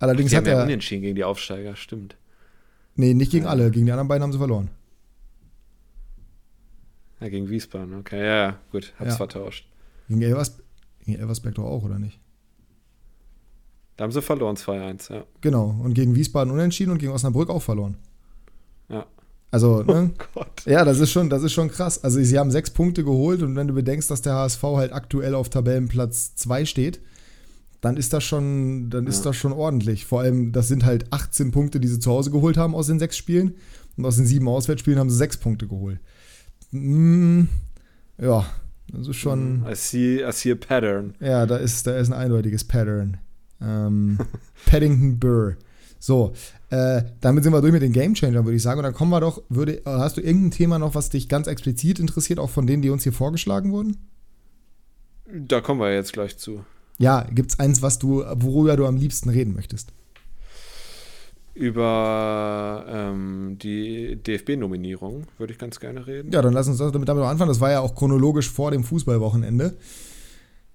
Allerdings 0.00 0.30
die 0.30 0.36
hat 0.36 0.44
haben 0.46 0.52
ja 0.52 0.58
er. 0.58 0.64
unentschieden 0.64 1.02
gegen 1.02 1.16
die 1.16 1.24
Aufsteiger, 1.24 1.74
stimmt. 1.76 2.16
Nee, 2.94 3.14
nicht 3.14 3.30
gegen 3.32 3.44
Ja. 3.44 3.50
alle. 3.50 3.70
Gegen 3.70 3.86
die 3.86 3.92
anderen 3.92 4.08
beiden 4.08 4.22
haben 4.22 4.32
sie 4.32 4.38
verloren. 4.38 4.70
Ja, 7.20 7.28
gegen 7.28 7.48
Wiesbaden, 7.48 7.94
okay. 7.96 8.18
Ja, 8.20 8.36
ja, 8.48 8.58
gut, 8.70 8.92
hab's 8.98 9.10
Ja. 9.12 9.16
vertauscht. 9.16 9.66
Gegen, 10.08 10.22
Elvers, 10.22 10.56
gegen 11.04 11.18
Elversberg 11.18 11.54
doch 11.56 11.64
auch, 11.64 11.82
oder 11.82 11.98
nicht? 11.98 12.18
Da 13.96 14.04
haben 14.04 14.12
sie 14.12 14.22
verloren, 14.22 14.56
2-1, 14.56 15.08
ja. 15.12 15.24
Genau. 15.40 15.74
Und 15.82 15.94
gegen 15.94 16.14
Wiesbaden 16.14 16.52
unentschieden 16.52 16.92
und 16.92 16.98
gegen 16.98 17.10
Osnabrück 17.12 17.50
auch 17.50 17.62
verloren. 17.62 17.96
Ja. 18.88 19.04
Also, 19.50 19.82
ne? 19.82 20.10
Oh 20.14 20.24
Gott. 20.34 20.64
Ja, 20.66 20.84
das 20.84 21.00
ist 21.00 21.10
schon, 21.10 21.28
das 21.28 21.42
ist 21.42 21.52
schon 21.52 21.68
krass. 21.70 22.04
Also 22.04 22.22
sie 22.22 22.38
haben 22.38 22.52
sechs 22.52 22.70
Punkte 22.70 23.02
geholt 23.02 23.42
und 23.42 23.56
wenn 23.56 23.66
du 23.66 23.74
bedenkst, 23.74 24.08
dass 24.10 24.22
der 24.22 24.34
HSV 24.34 24.62
halt 24.62 24.92
aktuell 24.92 25.34
auf 25.34 25.48
Tabellenplatz 25.48 26.36
2 26.36 26.64
steht, 26.66 27.00
dann 27.80 27.96
ist 27.96 28.12
das 28.12 28.24
schon, 28.24 28.90
dann 28.90 29.06
ist 29.06 29.18
Ja. 29.18 29.24
das 29.30 29.36
schon 29.36 29.52
ordentlich. 29.52 30.04
Vor 30.06 30.20
allem, 30.20 30.52
das 30.52 30.68
sind 30.68 30.84
halt 30.84 31.12
18 31.12 31.50
Punkte, 31.52 31.78
die 31.80 31.88
sie 31.88 32.00
zu 32.00 32.10
Hause 32.10 32.30
geholt 32.30 32.56
haben 32.56 32.74
aus 32.74 32.88
den 32.88 32.98
sechs 32.98 33.16
Spielen. 33.16 33.54
Und 33.96 34.04
aus 34.04 34.16
den 34.16 34.26
sieben 34.26 34.48
Auswärtsspielen 34.48 34.98
haben 34.98 35.10
sie 35.10 35.16
sechs 35.16 35.36
Punkte 35.36 35.66
geholt. 35.66 35.98
Mm, 36.70 37.44
ja, 38.20 38.46
das 38.92 39.08
ist 39.08 39.16
schon. 39.16 39.64
I 39.68 39.74
see, 39.74 40.22
I 40.24 40.32
see 40.32 40.52
a 40.52 40.54
pattern. 40.54 41.14
Ja, 41.20 41.46
da 41.46 41.56
ist, 41.56 41.86
da 41.86 41.96
ist 41.96 42.08
ein 42.08 42.12
eindeutiges 42.18 42.64
Pattern. 42.64 43.16
Ähm, 43.60 44.18
Paddington 44.66 45.18
Burr. 45.18 45.56
So, 46.00 46.32
äh, 46.70 47.02
damit 47.20 47.42
sind 47.42 47.52
wir 47.52 47.60
durch 47.60 47.72
mit 47.72 47.82
den 47.82 47.92
Game 47.92 48.14
Changern, 48.14 48.44
würde 48.44 48.54
ich 48.56 48.62
sagen. 48.62 48.78
Und 48.78 48.84
dann 48.84 48.94
kommen 48.94 49.10
wir 49.10 49.20
doch, 49.20 49.42
würde, 49.48 49.78
äh, 49.78 49.82
hast 49.86 50.16
du 50.16 50.20
irgendein 50.20 50.52
Thema 50.52 50.78
noch, 50.78 50.94
was 50.94 51.10
dich 51.10 51.28
ganz 51.28 51.48
explizit 51.48 51.98
interessiert, 51.98 52.38
auch 52.38 52.50
von 52.50 52.68
denen, 52.68 52.82
die 52.82 52.90
uns 52.90 53.02
hier 53.02 53.12
vorgeschlagen 53.12 53.72
wurden? 53.72 53.96
Da 55.32 55.60
kommen 55.60 55.80
wir 55.80 55.92
jetzt 55.92 56.12
gleich 56.12 56.38
zu. 56.38 56.64
Ja, 56.98 57.26
gibt 57.32 57.52
es 57.52 57.58
eins, 57.60 57.80
was 57.80 57.98
du, 57.98 58.24
worüber 58.36 58.76
du 58.76 58.86
am 58.86 58.96
liebsten 58.96 59.28
reden 59.30 59.54
möchtest? 59.54 59.92
Über 61.54 62.84
ähm, 62.88 63.56
die 63.60 64.16
DFB-Nominierung 64.16 65.24
würde 65.38 65.52
ich 65.52 65.58
ganz 65.58 65.80
gerne 65.80 66.06
reden. 66.06 66.30
Ja, 66.32 66.40
dann 66.40 66.52
lass 66.52 66.68
uns 66.68 66.78
das 66.78 66.92
damit, 66.92 67.08
damit 67.08 67.24
anfangen. 67.24 67.48
Das 67.48 67.60
war 67.60 67.70
ja 67.70 67.80
auch 67.80 67.94
chronologisch 67.96 68.48
vor 68.48 68.70
dem 68.70 68.84
Fußballwochenende. 68.84 69.76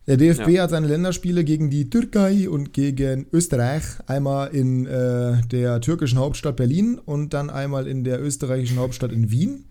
Der 0.07 0.17
DFB 0.17 0.49
Ja. 0.49 0.63
hat 0.63 0.71
seine 0.71 0.87
Länderspiele 0.87 1.45
gegen 1.45 1.69
die 1.69 1.89
Türkei 1.89 2.49
und 2.49 2.73
gegen 2.73 3.27
Österreich 3.31 3.83
einmal 4.07 4.53
in 4.53 4.85
äh, 4.85 5.41
der 5.47 5.79
türkischen 5.79 6.19
Hauptstadt 6.19 6.57
Berlin 6.57 6.99
und 6.99 7.33
dann 7.33 7.49
einmal 7.49 7.87
in 7.87 8.03
der 8.03 8.21
österreichischen 8.21 8.77
Hauptstadt 8.77 9.13
in 9.13 9.31
Wien. 9.31 9.65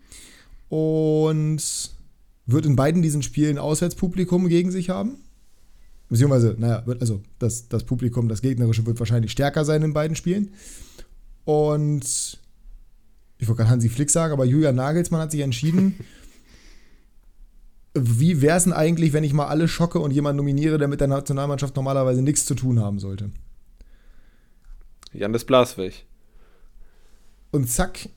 Und 0.69 1.61
wird 2.47 2.65
in 2.65 2.75
beiden 2.75 3.03
diesen 3.03 3.21
Spielen 3.21 3.59
Auswärtspublikum 3.59 4.47
gegen 4.47 4.71
sich 4.71 4.89
haben. 4.89 5.17
Beziehungsweise, 6.09 6.55
naja, 6.57 6.85
wird 6.85 7.01
also 7.01 7.21
das, 7.39 7.67
das 7.69 7.83
Publikum, 7.83 8.29
das 8.29 8.41
gegnerische, 8.41 8.85
wird 8.85 8.99
wahrscheinlich 8.99 9.31
stärker 9.31 9.65
sein 9.65 9.81
in 9.81 9.93
beiden 9.93 10.15
Spielen. 10.15 10.53
Und 11.45 12.39
ich 13.37 13.47
wollte 13.47 13.57
gerade 13.57 13.69
Hansi 13.69 13.89
Flick 13.89 14.09
sagen, 14.09 14.33
aber 14.33 14.45
Julian 14.45 14.75
Nagelsmann 14.75 15.21
hat 15.21 15.31
sich 15.31 15.41
entschieden, 15.41 15.95
wie 17.93 18.41
wäre 18.41 18.57
es 18.57 18.63
denn 18.63 18.73
eigentlich, 18.73 19.13
wenn 19.13 19.23
ich 19.23 19.33
mal 19.33 19.47
alle 19.47 19.67
schocke 19.67 19.99
und 19.99 20.11
jemanden 20.11 20.37
nominiere, 20.37 20.77
der 20.77 20.87
mit 20.87 21.01
der 21.01 21.07
Nationalmannschaft 21.07 21.75
normalerweise 21.75 22.21
nichts 22.21 22.45
zu 22.45 22.55
tun 22.55 22.79
haben 22.79 22.99
sollte? 22.99 23.31
Janis 25.13 25.45
Blaswig. 25.45 26.05
Und 27.51 27.69
zack, 27.69 28.09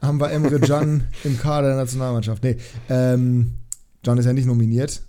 haben 0.00 0.20
wir 0.20 0.30
Emre 0.30 0.60
Can 0.60 1.08
im 1.24 1.38
Kader 1.38 1.68
der 1.68 1.76
Nationalmannschaft. 1.76 2.42
Nee, 2.42 2.56
ähm, 2.88 3.54
Can 4.04 4.18
ist 4.18 4.26
ja 4.26 4.32
nicht 4.32 4.46
nominiert, 4.46 5.02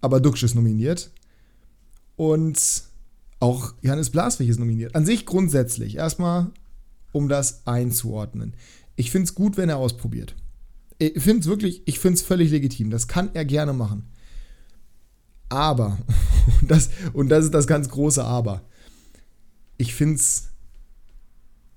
aber 0.00 0.20
Duxch 0.20 0.42
ist 0.42 0.54
nominiert. 0.54 1.10
Und 2.20 2.82
auch 3.38 3.72
Johannes 3.80 4.10
Blaswig 4.10 4.50
ist 4.50 4.60
nominiert. 4.60 4.94
An 4.94 5.06
sich 5.06 5.24
grundsätzlich, 5.24 5.96
erstmal, 5.96 6.50
um 7.12 7.30
das 7.30 7.66
einzuordnen. 7.66 8.52
Ich 8.94 9.10
finde 9.10 9.24
es 9.24 9.34
gut, 9.34 9.56
wenn 9.56 9.70
er 9.70 9.78
ausprobiert. 9.78 10.36
Ich 10.98 11.18
finde 11.22 11.40
es 11.40 11.46
wirklich, 11.46 11.80
ich 11.86 11.98
finde 11.98 12.16
es 12.16 12.22
völlig 12.22 12.50
legitim. 12.50 12.90
Das 12.90 13.08
kann 13.08 13.30
er 13.32 13.46
gerne 13.46 13.72
machen. 13.72 14.10
Aber, 15.48 15.96
und 16.60 16.70
das, 16.70 16.90
und 17.14 17.30
das 17.30 17.46
ist 17.46 17.54
das 17.54 17.66
ganz 17.66 17.88
große 17.88 18.22
Aber, 18.22 18.68
ich 19.78 19.94
finde 19.94 20.16
es, 20.16 20.50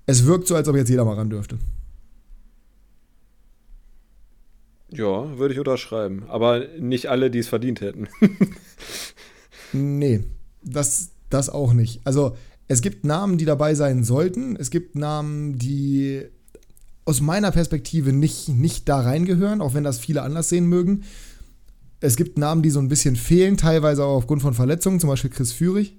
es 0.04 0.26
wirkt 0.26 0.46
so, 0.46 0.56
als 0.56 0.68
ob 0.68 0.76
jetzt 0.76 0.90
jeder 0.90 1.06
mal 1.06 1.14
ran 1.14 1.30
dürfte. 1.30 1.58
Ja, 4.90 5.38
würde 5.38 5.54
ich 5.54 5.58
unterschreiben. 5.58 6.24
Aber 6.28 6.66
nicht 6.78 7.06
alle, 7.06 7.30
die 7.30 7.38
es 7.38 7.48
verdient 7.48 7.80
hätten. 7.80 8.08
Nee, 9.74 10.24
das, 10.62 11.10
das 11.30 11.50
auch 11.50 11.72
nicht. 11.72 12.00
Also, 12.04 12.36
es 12.68 12.80
gibt 12.80 13.04
Namen, 13.04 13.36
die 13.36 13.44
dabei 13.44 13.74
sein 13.74 14.04
sollten. 14.04 14.56
Es 14.56 14.70
gibt 14.70 14.94
Namen, 14.96 15.58
die 15.58 16.22
aus 17.04 17.20
meiner 17.20 17.50
Perspektive 17.50 18.12
nicht, 18.12 18.48
nicht 18.48 18.88
da 18.88 19.00
reingehören, 19.00 19.60
auch 19.60 19.74
wenn 19.74 19.84
das 19.84 19.98
viele 19.98 20.22
anders 20.22 20.48
sehen 20.48 20.66
mögen. 20.66 21.04
Es 22.00 22.16
gibt 22.16 22.38
Namen, 22.38 22.62
die 22.62 22.70
so 22.70 22.80
ein 22.80 22.88
bisschen 22.88 23.16
fehlen, 23.16 23.56
teilweise 23.56 24.04
auch 24.04 24.16
aufgrund 24.16 24.42
von 24.42 24.54
Verletzungen, 24.54 25.00
zum 25.00 25.10
Beispiel 25.10 25.30
Chris 25.30 25.52
Führig. 25.52 25.98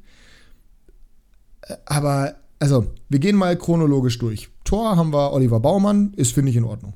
Aber, 1.85 2.35
also, 2.59 2.87
wir 3.09 3.19
gehen 3.19 3.35
mal 3.35 3.57
chronologisch 3.57 4.17
durch. 4.17 4.49
Tor 4.63 4.95
haben 4.95 5.13
wir 5.13 5.33
Oliver 5.33 5.59
Baumann, 5.59 6.13
ist, 6.15 6.33
finde 6.33 6.51
ich, 6.51 6.57
in 6.57 6.63
Ordnung. 6.63 6.93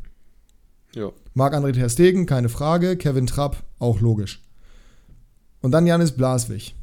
ja. 0.96 1.12
Marc-André 1.36 1.74
Ter 1.74 1.90
Stegen, 1.90 2.26
keine 2.26 2.50
Frage. 2.50 2.98
Kevin 2.98 3.28
Trapp, 3.28 3.64
auch 3.78 4.02
logisch. 4.02 4.42
Und 5.62 5.72
dann 5.72 5.88
Janis 5.88 6.12
Blaswig. 6.12 6.76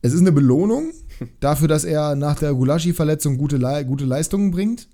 Es 0.00 0.12
ist 0.12 0.20
eine 0.20 0.32
Belohnung 0.32 0.92
dafür, 1.40 1.68
dass 1.68 1.84
er 1.84 2.16
nach 2.16 2.38
der 2.38 2.54
Gulaschi-Verletzung 2.54 3.38
gute, 3.38 3.56
Le 3.56 3.84
gute 3.86 4.04
Leistungen 4.04 4.50
bringt. 4.50 4.88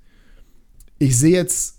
Ich 0.98 1.16
sehe 1.16 1.32
jetzt, 1.32 1.76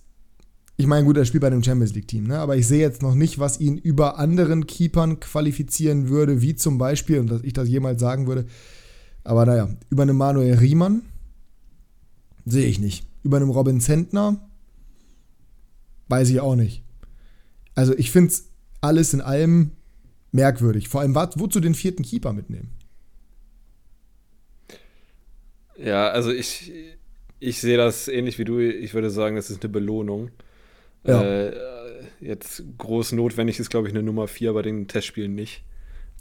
ich 0.78 0.88
meine, 0.88 1.06
gut, 1.06 1.18
er 1.18 1.26
spielt 1.26 1.42
bei 1.42 1.50
dem 1.50 1.64
Champions 1.64 1.94
League-Team, 1.94 2.28
ne? 2.28 2.40
aber 2.40 2.56
ich 2.56 2.68
sehe 2.68 2.80
jetzt 2.80 3.02
noch 3.02 3.16
nicht, 3.16 3.38
was 3.38 3.60
ihn 3.60 3.78
über 3.78 4.18
anderen 4.18 4.66
Keepern 4.66 5.20
qualifizieren 5.20 6.10
würde, 6.10 6.42
wie 6.42 6.56
zum 6.56 6.78
Beispiel, 6.78 7.20
und 7.20 7.30
dass 7.30 7.44
ich 7.44 7.54
das 7.54 7.68
jemals 7.68 8.00
sagen 8.00 8.28
würde, 8.28 8.46
aber 9.24 9.46
naja, 9.46 9.70
über 9.90 10.04
einen 10.04 10.16
Manuel 10.16 10.56
Riemann 10.56 11.02
sehe 12.46 12.68
ich 12.68 12.80
nicht. 12.80 13.06
Über 13.22 13.38
einen 13.38 13.50
Robin 13.50 13.82
Zentner 13.82 14.50
Weiß 16.10 16.30
ich 16.30 16.42
auch 16.42 16.56
nicht. 16.56 16.84
Also 17.76 17.96
ich 17.96 18.12
finde 18.12 18.32
es 18.34 18.46
alles 18.82 19.14
in 19.14 19.22
allem 19.22 19.72
merkwürdig. 20.32 20.90
Vor 20.90 21.02
allem, 21.02 21.16
wozu 21.16 21.60
den 21.60 21.76
vierten 21.76 22.04
Keeper 22.04 22.34
mitnehmen? 22.34 22.70
Ja, 25.78 26.10
also 26.10 26.32
ich, 26.32 26.72
ich 27.40 27.62
sehe 27.62 27.78
das 27.78 28.08
ähnlich 28.08 28.38
wie 28.38 28.44
du. 28.46 28.60
Ich 28.60 28.94
würde 28.94 29.10
sagen, 29.10 29.36
das 29.36 29.50
ist 29.50 29.64
eine 29.64 29.72
Belohnung. 29.72 30.30
Ja. 31.06 31.22
Äh, 31.24 31.54
jetzt 32.20 32.64
groß 32.78 33.14
notwendig 33.14 33.60
ist, 33.60 33.70
glaube 33.70 33.88
ich, 33.88 33.94
eine 33.94 34.04
Nummer 34.04 34.28
4 34.28 34.54
bei 34.54 34.62
den 34.62 34.88
Testspielen 34.88 35.36
nicht. 35.36 35.64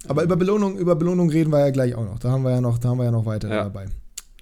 Aber 0.07 0.23
über 0.23 0.37
Belohnung, 0.37 0.79
über 0.79 0.95
Belohnung 0.95 1.29
reden 1.31 1.51
wir 1.51 1.59
ja 1.59 1.71
gleich 1.71 1.95
auch 1.97 2.05
noch. 2.05 2.21
Da 2.21 2.31
haben 2.31 2.45
wir 2.45 2.53
ja 2.53 2.61
noch, 2.61 2.79
da 2.79 2.91
haben 2.91 2.99
wir 2.99 3.05
ja 3.05 3.11
noch 3.11 3.27
weitere 3.27 3.51
Ja. 3.53 3.65
dabei. 3.65 3.87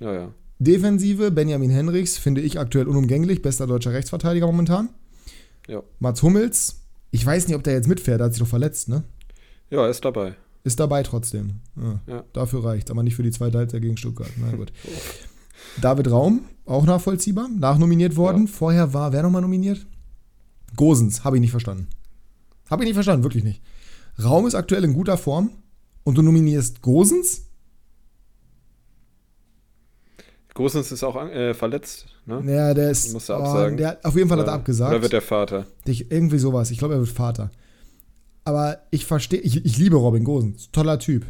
Ja, 0.00 0.12
ja. 0.12 0.34
Defensive, 0.58 1.30
Benjamin 1.30 1.70
Henrichs, 1.70 2.18
finde 2.18 2.42
ich 2.42 2.58
aktuell 2.60 2.88
unumgänglich, 2.88 3.40
bester 3.42 3.66
deutscher 3.66 3.92
Rechtsverteidiger 3.92 4.46
momentan. 4.46 4.90
Ja, 5.66 5.82
Mats 5.98 6.22
Hummels, 6.22 6.82
ich 7.10 7.24
weiß 7.24 7.46
nicht, 7.48 7.56
ob 7.56 7.64
der 7.64 7.72
jetzt 7.74 7.88
mitfährt, 7.88 8.20
der 8.20 8.26
hat 8.26 8.34
sich 8.34 8.40
doch 8.42 8.48
verletzt, 8.48 8.88
ne? 8.88 9.02
Ja 9.70 9.82
er 9.82 9.90
ist 9.90 10.04
dabei. 10.04 10.34
Ist 10.64 10.80
dabei 10.80 11.02
trotzdem. 11.02 11.60
Ja, 11.76 12.00
Ja. 12.06 12.24
Dafür 12.32 12.64
reicht, 12.64 12.90
aber 12.90 13.02
nicht 13.02 13.14
für 13.14 13.22
die 13.22 13.30
zweite 13.30 13.58
Halbzeit 13.58 13.82
gegen 13.82 13.96
Stuttgart. 13.96 14.30
Na 14.36 14.56
gut. 14.56 14.72
David 15.80 16.10
Raum, 16.10 16.44
auch 16.64 16.84
nachvollziehbar, 16.84 17.48
nachnominiert 17.48 18.16
worden. 18.16 18.48
Vorher 18.48 18.92
war, 18.94 19.12
wer 19.12 19.22
nochmal 19.22 19.42
nominiert? 19.42 19.86
Gosens, 20.76 21.24
habe 21.24 21.36
ich 21.36 21.40
nicht 21.40 21.50
verstanden. 21.50 21.86
Habe 22.68 22.82
ich 22.82 22.88
nicht 22.88 22.94
verstanden, 22.94 23.22
wirklich 23.24 23.44
nicht. 23.44 23.62
Raum 24.22 24.46
ist 24.46 24.54
aktuell 24.54 24.84
in 24.84 24.94
guter 24.94 25.16
Form 25.16 25.50
und 26.04 26.16
du 26.18 26.22
nominierst 26.22 26.82
Gosens? 26.82 27.42
Gosens 30.54 30.90
ist 30.90 31.04
auch 31.04 31.16
äh, 31.16 31.52
verletzt, 31.52 32.06
ne? 32.24 32.42
Ja, 32.46 32.72
der 32.72 32.90
ist. 32.90 33.12
Musst 33.12 33.28
du 33.28 33.34
absagen. 33.34 33.76
der, 33.76 33.98
auf 34.02 34.16
jeden 34.16 34.28
Fall 34.28 34.38
hat 34.38 34.46
er 34.46 34.54
abgesagt. 34.54 34.90
Oder 34.90 35.02
wird 35.02 35.12
der 35.12 35.20
Vater? 35.20 35.66
Ich, 35.84 36.10
irgendwie 36.10 36.38
sowas. 36.38 36.70
Ich 36.70 36.78
glaube, 36.78 36.94
er 36.94 37.00
wird 37.00 37.10
Vater. 37.10 37.50
Aber 38.46 38.78
ich 38.92 39.04
verstehe, 39.04 39.40
ich, 39.40 39.64
ich 39.64 39.76
liebe 39.76 39.96
Robin 39.96 40.22
Gosens, 40.22 40.70
toller 40.70 41.00
Typ. 41.00 41.26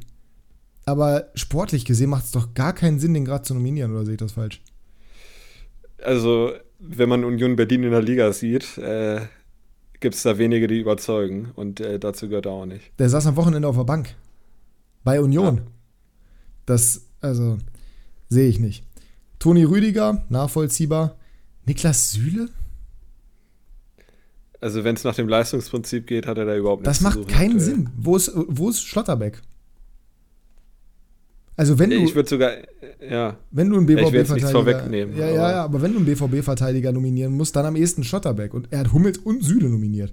Aber 0.84 1.30
sportlich 1.34 1.86
gesehen 1.86 2.10
macht 2.10 2.26
es 2.26 2.30
doch 2.30 2.52
gar 2.52 2.74
keinen 2.74 2.98
Sinn, 2.98 3.14
den 3.14 3.24
gerade 3.24 3.42
zu 3.42 3.54
nominieren, 3.54 3.92
oder 3.92 4.04
sehe 4.04 4.14
ich 4.14 4.20
das 4.20 4.32
falsch? 4.32 4.60
Also, 6.04 6.52
wenn 6.78 7.08
man 7.08 7.24
Union 7.24 7.56
Berlin 7.56 7.84
in 7.84 7.90
der 7.90 8.02
Liga 8.02 8.34
sieht, 8.34 8.76
äh, 8.76 9.22
gibt 9.98 10.14
es 10.14 10.24
da 10.24 10.36
wenige, 10.36 10.66
die 10.66 10.78
überzeugen. 10.78 11.52
Und 11.54 11.80
äh, 11.80 11.98
dazu 11.98 12.28
gehört 12.28 12.44
er 12.44 12.52
auch 12.52 12.66
nicht. 12.66 12.92
Der 12.98 13.08
saß 13.08 13.26
am 13.28 13.36
Wochenende 13.36 13.66
auf 13.66 13.76
der 13.76 13.84
Bank. 13.84 14.14
Bei 15.02 15.18
Union. 15.18 15.56
Ja. 15.56 15.62
Das, 16.66 17.06
also, 17.22 17.56
sehe 18.28 18.48
ich 18.48 18.58
nicht. 18.58 18.84
Toni 19.38 19.64
Rüdiger, 19.64 20.26
nachvollziehbar. 20.28 21.16
Niklas 21.64 22.12
Süle? 22.12 22.50
Also, 24.66 24.82
wenn 24.82 24.96
es 24.96 25.04
nach 25.04 25.14
dem 25.14 25.28
Leistungsprinzip 25.28 26.08
geht, 26.08 26.26
hat 26.26 26.38
er 26.38 26.44
da 26.44 26.56
überhaupt 26.56 26.82
nichts 26.82 26.98
Das 26.98 27.00
macht 27.00 27.28
keinen 27.28 27.60
Sinn. 27.60 27.88
Wo 27.96 28.16
ist, 28.16 28.32
wo 28.34 28.68
ist 28.68 28.82
Schlotterbeck? 28.82 29.40
Also 31.54 31.78
wenn 31.78 31.90
du, 31.90 31.96
ich 31.98 32.16
würde 32.16 32.28
sogar, 32.28 32.50
ja. 33.00 33.38
Wenn 33.52 33.70
du 33.70 33.76
einen 33.76 33.86
BVB-Verteidiger, 33.86 34.90
ja, 34.90 35.06
ja, 35.06 35.50
ja, 35.52 35.64
aber 35.64 35.80
wenn 35.82 35.92
du 35.92 35.98
einen 35.98 36.06
BVB-Verteidiger 36.06 36.90
nominieren 36.90 37.32
musst, 37.32 37.54
dann 37.54 37.64
am 37.64 37.76
ehesten 37.76 38.02
Schotterbeck 38.02 38.54
und 38.54 38.66
er 38.72 38.80
hat 38.80 38.92
Hummels 38.92 39.18
und 39.18 39.44
Süle 39.44 39.68
nominiert. 39.68 40.12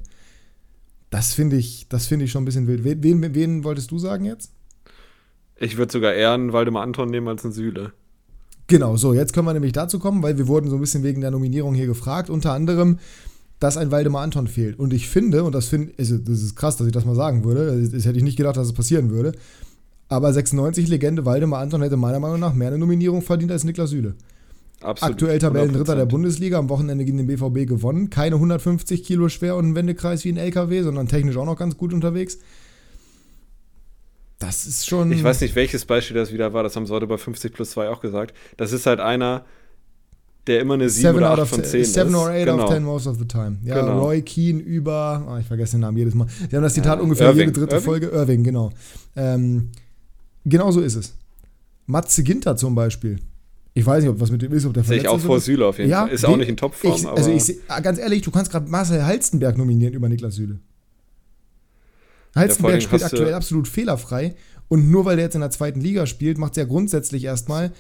Das 1.10 1.34
finde 1.34 1.56
ich, 1.56 1.88
das 1.90 2.06
finde 2.06 2.26
ich 2.26 2.32
schon 2.32 2.44
ein 2.44 2.46
bisschen 2.46 2.68
wild. 2.68 2.84
Wen, 2.84 3.02
wen, 3.02 3.34
wen 3.34 3.64
wolltest 3.64 3.90
du 3.90 3.98
sagen 3.98 4.26
jetzt? 4.26 4.52
Ich 5.58 5.78
würde 5.78 5.92
sogar 5.92 6.14
eher 6.14 6.34
einen 6.34 6.54
Waldemar 6.54 6.84
Anton 6.84 7.10
nehmen 7.10 7.28
als 7.28 7.44
einen 7.44 7.54
Süle. 7.54 7.92
Genau, 8.68 8.98
so, 8.98 9.16
jetzt 9.16 9.34
können 9.34 9.48
wir 9.48 9.54
nämlich 9.54 9.74
dazu 9.74 9.98
kommen, 9.98 10.22
weil 10.22 10.38
wir 10.38 10.48
wurden 10.48 10.70
so 10.70 10.76
ein 10.76 10.82
bisschen 10.82 11.02
wegen 11.02 11.22
der 11.22 11.32
Nominierung 11.32 11.74
hier 11.74 11.88
gefragt, 11.88 12.30
unter 12.30 12.54
anderem, 12.54 13.00
dass 13.64 13.78
ein 13.78 13.92
Waldemar 13.92 14.24
Anton 14.24 14.48
fehlt. 14.48 14.78
Und 14.78 14.92
ich 14.92 15.08
finde, 15.08 15.46
und 15.46 15.56
das 15.56 15.68
finde, 15.68 15.94
also 15.98 16.18
das 16.18 16.44
ist 16.44 16.58
krass, 16.58 16.76
dass 16.76 16.86
ich 16.86 16.92
das 16.92 17.06
mal 17.06 17.16
sagen 17.16 17.46
würde, 17.46 17.88
das 17.88 18.06
hätte 18.06 18.18
ich 18.18 18.24
nicht 18.24 18.36
gedacht, 18.36 18.58
dass 18.58 18.68
es 18.68 18.74
passieren 18.74 19.10
würde, 19.10 19.32
aber 20.10 20.32
96-Legende 20.32 21.24
Waldemar 21.24 21.62
Anton 21.62 21.82
hätte 21.82 21.96
meiner 21.96 22.20
Meinung 22.20 22.42
nach 22.42 22.54
mehr 22.54 22.68
eine 22.68 22.78
Nominierung 22.78 23.22
verdient 23.22 23.54
als 23.54 23.64
Niklas 23.64 23.92
Süle. 23.92 24.16
Absolut. 24.82 25.14
Aktuell 25.14 25.40
Tabellendritter 25.40 25.96
der 25.96 26.06
Bundesliga, 26.06 26.60
am 26.60 26.68
Wochenende 26.68 27.06
gegen 27.06 27.16
den 27.16 27.28
BVB 27.28 27.66
gewonnen. 27.66 28.10
Keine 28.10 28.36
150 28.36 29.02
Kilo 29.02 29.30
schwer 29.30 29.56
und 29.56 29.70
ein 29.70 29.76
Wendekreis 29.76 30.26
wie 30.26 30.34
ein 30.34 30.38
LKW, 30.38 30.82
sondern 30.82 31.08
technisch 31.08 31.38
auch 31.38 31.46
noch 31.46 31.58
ganz 31.58 31.78
gut 31.78 31.94
unterwegs. 31.94 32.40
Das 34.40 34.66
ist 34.66 34.86
schon. 34.88 35.10
Ich 35.14 35.24
weiß 35.24 35.40
nicht, 35.40 35.56
welches 35.56 35.86
Beispiel 35.86 36.18
das 36.18 36.34
wieder 36.34 36.52
war, 36.52 36.64
das 36.64 36.76
haben 36.76 36.86
sie 36.86 36.92
heute 36.92 37.08
bei 37.08 37.18
50 37.18 37.54
plus 37.54 37.72
2 37.72 37.88
auch 37.88 38.02
gesagt. 38.02 38.36
Das 38.58 38.74
ist 38.74 38.86
halt 38.86 39.00
einer, 39.00 39.46
der 40.48 40.60
immer 40.60 40.74
eine 40.74 40.90
7 40.90 41.16
oder 41.16 41.32
8 41.32 41.48
von 41.48 41.64
10 41.64 41.82
ist. 41.82 41.94
7 41.94 42.14
or 42.16 42.30
8 42.30 42.46
genau. 42.46 42.64
of 42.64 42.70
10 42.70 42.84
most 42.84 43.08
of 43.08 43.18
the 43.18 43.26
time. 43.26 43.58
Ja, 43.64 43.80
genau. 43.80 44.04
Roy 44.04 44.22
Keane 44.22 44.60
über, 44.60 45.26
oh, 45.30 45.38
ich 45.38 45.46
vergesse 45.46 45.74
den 45.74 45.82
Namen 45.82 45.98
jedes 45.98 46.14
Mal. 46.14 46.28
Sie 46.50 46.56
haben 46.56 46.64
das 46.64 46.74
Zitat 46.74 46.98
ja, 46.98 47.04
ungefähr 47.04 47.28
Irving. 47.28 47.48
jede 47.48 47.52
dritte 47.54 47.76
Irving? 47.76 47.86
Folge. 47.86 48.08
Irving, 48.08 48.44
genau. 48.44 48.72
Ähm, 49.16 49.70
genau 50.46 50.72
so 50.72 50.82
ist 50.82 50.96
es. 50.96 51.16
Matze 51.86 52.24
Ginter 52.24 52.56
zum 52.56 52.76
Beispiel. 52.76 53.20
Ich 53.74 53.86
weiß 53.86 54.04
nicht, 54.04 54.12
ob 54.12 54.20
was 54.20 54.30
mit 54.32 54.42
dem 54.42 54.54
ist, 54.54 54.66
ob 54.66 54.74
der 54.74 54.84
Sehe 54.84 54.98
ich 54.98 55.08
auch 55.08 55.20
vor 55.20 55.40
Süle 55.40 55.66
auf 55.66 55.80
jeden 55.80 55.90
ja, 55.90 56.02
Fall. 56.02 56.14
Ist 56.14 56.26
auch 56.26 56.38
nicht 56.38 56.50
in 56.50 56.58
Topform. 56.58 56.96
Ich, 56.96 57.08
also 57.08 57.32
ich, 57.32 57.58
ah, 57.68 57.80
ganz 57.80 57.98
ehrlich, 57.98 58.22
du 58.22 58.30
kannst 58.30 58.52
gerade 58.52 58.70
Marcel 58.70 59.04
Halstenberg 59.04 59.58
nominieren 59.58 59.94
über 59.94 60.10
Niklas 60.10 60.36
Süle. 60.36 60.60
Halstenberg 62.36 62.82
spielt 62.82 63.04
aktuell 63.04 63.34
absolut 63.34 63.68
fehlerfrei. 63.68 64.36
Und 64.68 64.90
nur 64.90 65.06
weil 65.06 65.18
der 65.18 65.26
jetzt 65.26 65.36
in 65.36 65.42
der 65.42 65.52
zweiten 65.52 65.82
Liga 65.82 66.06
spielt, 66.06 66.38
macht 66.38 66.54
es 66.54 66.58
ja 66.58 66.66
grundsätzlich 66.66 67.26
erstmal. 67.26 67.72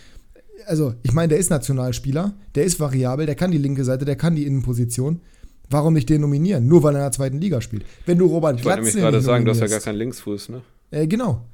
Also, 0.68 0.94
ich 1.04 1.14
meine, 1.14 1.30
der 1.30 1.38
ist 1.38 1.50
Nationalspieler, 1.50 2.34
der 2.56 2.64
ist 2.64 2.80
variabel, 2.80 3.26
der 3.26 3.36
kann 3.36 3.52
die 3.52 3.58
linke 3.58 3.84
Seite, 3.84 4.06
der 4.06 4.16
kann 4.16 4.36
die 4.36 4.46
Innenposition. 4.46 5.22
Warum 5.70 5.94
nicht 5.94 6.10
den 6.10 6.22
nominieren? 6.22 6.68
Nur 6.68 6.84
weil 6.84 6.94
er 6.96 7.00
in 7.00 7.06
der 7.06 7.12
zweiten 7.12 7.40
Liga 7.40 7.62
spielt. 7.62 7.86
Wenn 8.06 8.18
du 8.18 8.26
Robert 8.26 8.60
Ich 8.60 8.66
wollte 8.66 8.80
nämlich 8.80 8.96
gerade 8.96 9.22
sagen, 9.22 9.46
du 9.46 9.52
hast 9.52 9.60
ja 9.60 9.68
gar 9.68 9.80
keinen 9.80 9.98
Linksfuß, 9.98 10.50
ne? 10.50 10.62
Äh, 10.92 11.08
genau. 11.08 11.46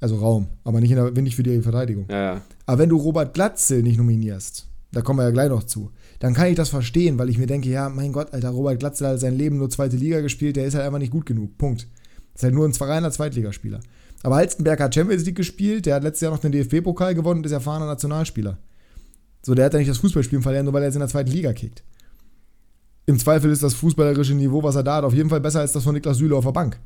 Also 0.00 0.16
Raum, 0.16 0.48
aber 0.64 0.80
nicht, 0.80 0.90
in 0.90 0.96
der, 0.96 1.10
nicht 1.10 1.36
für 1.36 1.42
die 1.42 1.62
Verteidigung. 1.62 2.06
Ja, 2.10 2.34
ja. 2.34 2.40
Aber 2.66 2.78
wenn 2.78 2.88
du 2.88 2.96
Robert 2.96 3.32
Glatzel 3.32 3.82
nicht 3.82 3.96
nominierst, 3.96 4.66
da 4.92 5.02
kommen 5.02 5.18
wir 5.18 5.24
ja 5.24 5.30
gleich 5.30 5.48
noch 5.48 5.64
zu, 5.64 5.90
dann 6.18 6.34
kann 6.34 6.48
ich 6.48 6.56
das 6.56 6.68
verstehen, 6.68 7.18
weil 7.18 7.28
ich 7.28 7.38
mir 7.38 7.46
denke, 7.46 7.68
ja, 7.68 7.88
mein 7.88 8.12
Gott, 8.12 8.32
Alter, 8.32 8.50
Robert 8.50 8.78
Glatzel 8.78 9.08
hat 9.08 9.20
sein 9.20 9.36
Leben 9.36 9.58
nur 9.58 9.70
zweite 9.70 9.96
Liga 9.96 10.20
gespielt, 10.20 10.56
der 10.56 10.66
ist 10.66 10.74
halt 10.74 10.84
einfach 10.84 10.98
nicht 10.98 11.12
gut 11.12 11.26
genug. 11.26 11.56
Punkt. 11.58 11.86
Ist 12.34 12.42
halt 12.42 12.54
nur 12.54 12.66
ein 12.66 12.72
reiner 12.72 13.10
Zweitligaspieler. 13.10 13.80
Aber 14.24 14.36
Halstenberg 14.36 14.80
hat 14.80 14.94
Champions 14.94 15.26
League 15.26 15.36
gespielt, 15.36 15.84
der 15.84 15.96
hat 15.96 16.02
letztes 16.02 16.22
Jahr 16.22 16.32
noch 16.32 16.38
den 16.38 16.50
DFB-Pokal 16.50 17.14
gewonnen 17.14 17.40
und 17.40 17.46
ist 17.46 17.52
erfahrener 17.52 17.84
Nationalspieler. 17.84 18.56
So, 19.42 19.54
der 19.54 19.66
hat 19.66 19.74
ja 19.74 19.78
nicht 19.78 19.90
das 19.90 19.98
Fußballspielen 19.98 20.42
verlernt, 20.42 20.64
nur 20.64 20.72
weil 20.72 20.82
er 20.82 20.86
jetzt 20.86 20.94
in 20.94 21.00
der 21.00 21.10
zweiten 21.10 21.30
Liga 21.30 21.52
kickt. 21.52 21.84
Im 23.04 23.18
Zweifel 23.18 23.50
ist 23.50 23.62
das 23.62 23.74
fußballerische 23.74 24.34
Niveau, 24.34 24.62
was 24.62 24.76
er 24.76 24.82
da 24.82 24.96
hat, 24.96 25.04
auf 25.04 25.12
jeden 25.12 25.28
Fall 25.28 25.42
besser 25.42 25.60
als 25.60 25.72
das 25.72 25.84
von 25.84 25.92
Niklas 25.92 26.16
Süle 26.16 26.34
auf 26.36 26.44
der 26.44 26.52
Bank. 26.52 26.80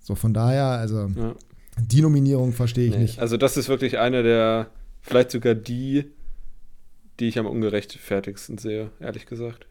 So, 0.00 0.16
von 0.16 0.34
daher, 0.34 0.64
also. 0.64 1.08
Ja. 1.16 1.34
Die 1.78 2.02
Nominierung 2.02 2.52
verstehe 2.52 2.86
ich 2.86 2.94
nee, 2.96 3.02
nicht. 3.02 3.20
Also, 3.20 3.36
das 3.36 3.56
ist 3.56 3.68
wirklich 3.68 3.98
eine 3.98 4.24
der, 4.24 4.66
vielleicht 5.02 5.30
sogar 5.30 5.54
die, 5.54 6.10
die 7.20 7.28
ich 7.28 7.38
am 7.38 7.46
ungerechtfertigsten 7.46 8.58
sehe, 8.58 8.90
ehrlich 8.98 9.26
gesagt. 9.26 9.66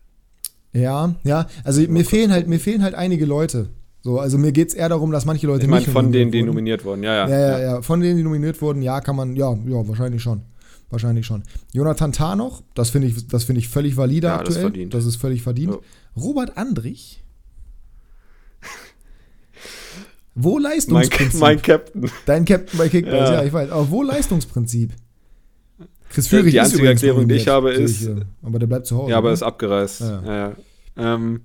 Ja, 0.72 1.16
ja, 1.26 1.48
also 1.66 1.82
mir 1.82 2.06
fehlen 2.06 2.32
halt, 2.32 2.48
mir 2.48 2.60
fehlen 2.60 2.82
halt 2.82 2.96
einige 2.96 3.26
Leute. 3.26 3.68
So, 4.06 4.20
also 4.20 4.38
mir 4.38 4.52
geht 4.52 4.68
es 4.68 4.76
eher 4.76 4.88
darum, 4.88 5.12
dass 5.12 5.26
manche 5.26 5.48
Leute. 5.48 5.64
Ich 5.64 5.68
meine, 5.68 5.84
von 5.84 6.12
denen, 6.12 6.30
die 6.30 6.44
nominiert 6.44 6.86
wurden, 6.86 7.02
ja, 7.02 7.16
ja, 7.16 7.28
ja. 7.28 7.40
Ja, 7.40 7.60
ja, 7.60 7.82
von 7.82 8.02
denen, 8.02 8.18
die 8.18 8.24
nominiert 8.24 8.62
wurden, 8.62 8.84
ja, 8.84 9.02
kann 9.02 9.16
man, 9.16 9.36
ja, 9.36 9.52
ja, 9.52 9.88
wahrscheinlich 9.88 10.22
schon. 10.22 10.44
Wahrscheinlich 10.92 11.26
schon. 11.26 11.42
Jonathan 11.74 12.12
Tah 12.12 12.36
noch, 12.36 12.62
das 12.76 12.92
finde 12.92 13.08
ich, 13.08 13.26
das 13.26 13.50
ich 13.50 13.68
völlig 13.68 13.98
valide 13.98 14.28
ja, 14.28 14.36
aktuell. 14.38 14.70
Das, 14.70 14.90
das 14.90 15.06
ist 15.08 15.16
völlig 15.16 15.42
verdient. 15.42 15.74
Ja. 15.74 15.80
Robert 16.22 16.56
Andrich 16.56 17.24
wo 20.36 20.60
Leistungsprinzip? 20.60 21.40
Mein, 21.40 21.56
mein 21.56 21.62
Captain. 21.64 22.12
Dein 22.28 22.46
Captain 22.46 22.78
bei 22.78 22.90
Kickbase, 22.90 23.34
ja. 23.34 23.40
ja. 23.40 23.44
ich 23.44 23.54
weiß. 23.54 23.72
Aber 23.72 23.90
wo 23.90 24.04
Leistungsprinzip? 24.04 24.92
Chris 26.10 26.28
Führig 26.28 26.52
Die 26.52 26.60
einzige 26.60 26.88
Erklärung, 26.88 27.28
die 27.28 27.36
ich 27.36 27.48
habe, 27.48 27.74
ist. 27.74 28.08
aber 28.44 28.60
der 28.60 28.68
bleibt 28.68 28.86
zu 28.86 28.98
Hause. 28.98 29.10
Ja, 29.10 29.18
aber 29.18 29.30
er 29.30 29.34
ist 29.34 29.42
abgereist. 29.42 30.02
Ja, 30.02 30.22
ja. 30.24 30.36
ja. 30.36 31.16
Ähm, 31.16 31.42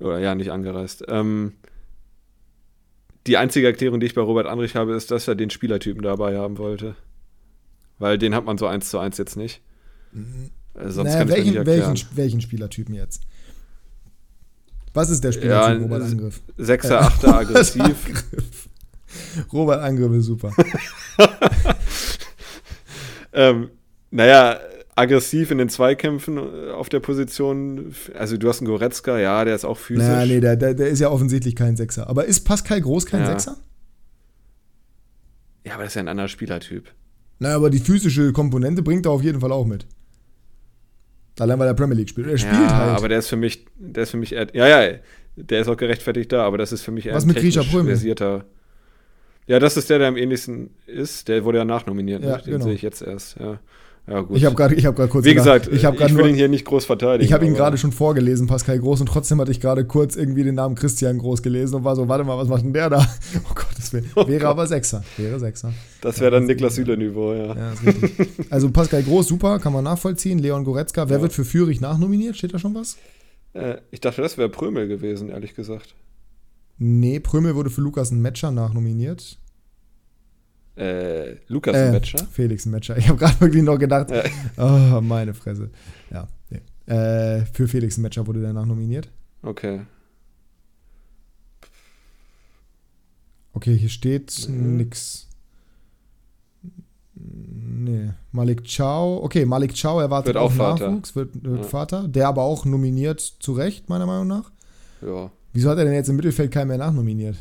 oder 0.00 0.20
ja, 0.20 0.34
nicht 0.34 0.50
angereist. 0.50 1.04
Ähm, 1.08 1.52
die 3.26 3.36
einzige 3.36 3.66
Erklärung, 3.66 4.00
die 4.00 4.06
ich 4.06 4.14
bei 4.14 4.20
Robert 4.20 4.46
Andrich 4.46 4.76
habe, 4.76 4.94
ist, 4.94 5.10
dass 5.10 5.28
er 5.28 5.34
den 5.34 5.50
Spielertypen 5.50 6.02
dabei 6.02 6.36
haben 6.38 6.58
wollte. 6.58 6.96
Weil 7.98 8.18
den 8.18 8.34
hat 8.34 8.44
man 8.44 8.58
so 8.58 8.66
eins 8.66 8.90
zu 8.90 8.98
eins 8.98 9.18
jetzt 9.18 9.36
nicht. 9.36 9.62
Mhm. 10.12 10.50
Äh, 10.74 10.90
sonst 10.90 11.08
naja, 11.08 11.18
kann 11.20 11.28
welchen, 11.28 11.54
nicht 11.54 11.66
welchen, 11.66 12.08
welchen 12.14 12.40
Spielertypen 12.40 12.94
jetzt? 12.94 13.22
Was 14.94 15.10
ist 15.10 15.22
der 15.24 15.32
Spieler 15.32 15.72
ja, 15.72 15.72
Robert 15.72 16.02
Angriff? 16.02 16.40
Sechser, 16.56 17.00
Achter, 17.00 17.36
aggressiv. 17.38 18.28
Robert 19.52 19.82
Angriff 19.82 20.12
ist 20.12 20.26
super. 20.26 20.52
ähm, 23.32 23.70
naja, 24.10 24.58
aggressiv 24.96 25.50
in 25.50 25.58
den 25.58 25.68
Zweikämpfen 25.68 26.38
äh, 26.38 26.70
auf 26.72 26.88
der 26.88 27.00
Position. 27.00 27.94
Also 28.14 28.36
du 28.36 28.48
hast 28.48 28.60
einen 28.60 28.66
Goretzka, 28.66 29.18
ja, 29.18 29.44
der 29.44 29.54
ist 29.54 29.64
auch 29.64 29.78
physisch. 29.78 30.04
Naja, 30.04 30.26
nee, 30.26 30.40
der, 30.40 30.56
der, 30.56 30.74
der 30.74 30.88
ist 30.88 30.98
ja 31.00 31.10
offensichtlich 31.10 31.54
kein 31.54 31.76
Sechser. 31.76 32.08
Aber 32.08 32.24
ist 32.24 32.40
Pascal 32.40 32.80
Groß 32.80 33.06
kein 33.06 33.20
ja. 33.20 33.26
Sechser? 33.26 33.58
Ja, 35.64 35.74
aber 35.74 35.84
das 35.84 35.92
ist 35.92 35.96
ja 35.96 36.02
ein 36.02 36.08
anderer 36.08 36.28
Spielertyp. 36.28 36.90
Naja, 37.38 37.56
aber 37.56 37.70
die 37.70 37.78
physische 37.78 38.32
Komponente 38.32 38.82
bringt 38.82 39.06
er 39.06 39.12
auf 39.12 39.22
jeden 39.22 39.40
Fall 39.40 39.52
auch 39.52 39.66
mit. 39.66 39.86
Allein 41.38 41.58
weil 41.58 41.68
er 41.68 41.74
Premier 41.74 41.96
League 41.96 42.08
spielt. 42.08 42.28
Er 42.28 42.38
spielt 42.38 42.54
ja, 42.54 42.76
halt. 42.76 42.98
aber 42.98 43.08
der 43.08 43.18
ist 43.18 43.28
für 43.28 43.36
mich, 43.36 43.66
der 43.76 44.04
ist 44.04 44.10
für 44.10 44.16
mich 44.16 44.32
eher, 44.32 44.46
ja, 44.54 44.66
ja, 44.66 44.98
der 45.36 45.60
ist 45.60 45.68
auch 45.68 45.76
gerechtfertigt 45.76 46.32
da, 46.32 46.44
aber 46.44 46.56
das 46.56 46.72
ist 46.72 46.80
für 46.80 46.92
mich 46.92 47.06
eher 47.06 47.14
Was 47.14 47.24
ein 47.24 47.28
mit 47.28 47.36
technisch 47.36 47.70
versierter. 47.70 48.46
Ja, 49.46 49.58
das 49.58 49.76
ist 49.76 49.90
der, 49.90 49.98
der 49.98 50.08
am 50.08 50.16
ähnlichsten 50.16 50.70
ist. 50.86 51.28
Der 51.28 51.44
wurde 51.44 51.58
ja 51.58 51.64
nachnominiert. 51.66 52.24
Ja, 52.24 52.38
ne? 52.38 52.42
Den 52.42 52.52
genau. 52.52 52.64
sehe 52.64 52.74
ich 52.74 52.82
jetzt 52.82 53.02
erst, 53.02 53.38
ja. 53.38 53.60
Ja, 54.08 54.20
gut. 54.20 54.36
Ich 54.36 54.44
habe 54.44 54.54
gerade 54.54 54.76
hab 54.76 55.10
kurz. 55.10 55.24
Wie 55.24 55.34
gesagt, 55.34 55.66
ich, 55.66 55.82
ich 55.82 56.00
will 56.00 56.08
nur, 56.12 56.28
ihn 56.28 56.36
hier 56.36 56.48
nicht 56.48 56.64
groß 56.64 56.84
verteidigen. 56.84 57.24
Ich 57.24 57.32
habe 57.32 57.44
ihn 57.44 57.54
gerade 57.54 57.76
schon 57.76 57.90
vorgelesen, 57.90 58.46
Pascal 58.46 58.78
Groß, 58.78 59.00
und 59.00 59.06
trotzdem 59.06 59.40
hatte 59.40 59.50
ich 59.50 59.60
gerade 59.60 59.84
kurz 59.84 60.14
irgendwie 60.14 60.44
den 60.44 60.54
Namen 60.54 60.76
Christian 60.76 61.18
Groß 61.18 61.42
gelesen 61.42 61.74
und 61.74 61.84
war 61.84 61.96
so, 61.96 62.08
warte 62.08 62.22
mal, 62.22 62.38
was 62.38 62.46
macht 62.46 62.62
denn 62.62 62.72
der 62.72 62.90
da? 62.90 62.98
Oh 63.44 63.54
Gott, 63.54 63.66
das 63.76 63.92
wär, 63.92 64.02
oh 64.14 64.28
wäre 64.28 64.40
Gott. 64.40 64.50
aber 64.50 64.66
Sechser. 64.66 65.02
Wäre 65.16 65.40
Sechser. 65.40 65.72
Das 66.00 66.20
wäre 66.20 66.30
dann 66.30 66.44
Niklas 66.44 66.76
Süle-Niveau, 66.76 67.32
ja. 67.34 67.46
ja 67.54 67.72
also 68.50 68.70
Pascal 68.70 69.02
Groß, 69.02 69.26
super, 69.26 69.58
kann 69.58 69.72
man 69.72 69.84
nachvollziehen. 69.84 70.38
Leon 70.38 70.64
Goretzka, 70.64 71.08
wer 71.08 71.16
ja. 71.16 71.22
wird 71.22 71.32
für 71.32 71.44
Führig 71.44 71.80
nachnominiert? 71.80 72.36
Steht 72.36 72.54
da 72.54 72.58
schon 72.58 72.74
was? 72.74 72.96
Äh, 73.54 73.78
ich 73.90 74.00
dachte, 74.00 74.22
das 74.22 74.38
wäre 74.38 74.48
Prömel 74.48 74.86
gewesen, 74.86 75.30
ehrlich 75.30 75.54
gesagt. 75.54 75.94
Nee, 76.78 77.20
Prömel 77.20 77.56
wurde 77.56 77.70
für 77.70 77.80
Lukas 77.80 78.12
Metscher 78.12 78.52
nachnominiert. 78.52 79.38
Äh, 80.76 81.36
Lukas 81.48 81.74
äh, 81.74 81.90
Metscher? 81.90 82.26
Felix 82.30 82.66
Metscher. 82.66 82.98
Ich 82.98 83.08
habe 83.08 83.18
gerade 83.18 83.40
wirklich 83.40 83.62
noch 83.62 83.78
gedacht, 83.78 84.10
äh. 84.10 84.28
oh, 84.58 85.00
meine 85.00 85.32
Fresse. 85.32 85.70
Ja, 86.10 86.28
nee. 86.50 86.60
äh, 86.92 87.46
für 87.46 87.66
Felix 87.66 87.96
Metscher 87.96 88.26
wurde 88.26 88.40
der 88.40 88.52
nachnominiert. 88.52 89.08
Okay. 89.42 89.80
Okay, 93.54 93.74
hier 93.74 93.88
steht 93.88 94.48
mhm. 94.50 94.76
nix. 94.76 95.28
Nee, 97.14 98.10
Malik 98.32 98.64
Chow. 98.64 99.24
Okay, 99.24 99.46
Malik 99.46 99.72
Chow 99.80 99.98
erwartet 99.98 100.34
wird 100.34 100.36
auch 100.36 100.54
Nachwuchs, 100.54 101.16
wird, 101.16 101.42
wird 101.42 101.62
ja. 101.62 101.62
Vater. 101.62 102.06
Der 102.06 102.28
aber 102.28 102.42
auch 102.42 102.66
nominiert 102.66 103.20
zu 103.20 103.52
Recht, 103.52 103.88
meiner 103.88 104.04
Meinung 104.04 104.26
nach. 104.26 104.50
Ja. 105.00 105.30
Wieso 105.54 105.70
hat 105.70 105.78
er 105.78 105.84
denn 105.84 105.94
jetzt 105.94 106.10
im 106.10 106.16
Mittelfeld 106.16 106.50
keinen 106.50 106.68
mehr 106.68 106.76
nachnominiert? 106.76 107.36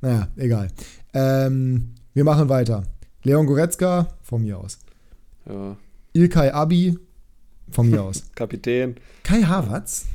Naja, 0.00 0.28
egal. 0.36 0.68
Ähm, 1.12 1.94
wir 2.14 2.24
machen 2.24 2.48
weiter. 2.48 2.84
Leon 3.22 3.46
Goretzka, 3.46 4.08
von 4.22 4.42
mir 4.42 4.58
aus. 4.58 4.78
Ja. 5.46 5.76
Ilkay 6.12 6.50
Abi, 6.50 6.98
von 7.70 7.88
mir 7.88 8.02
aus. 8.02 8.24
Kapitän. 8.34 8.96
Kai 9.22 9.42
Havertz? 9.42 10.06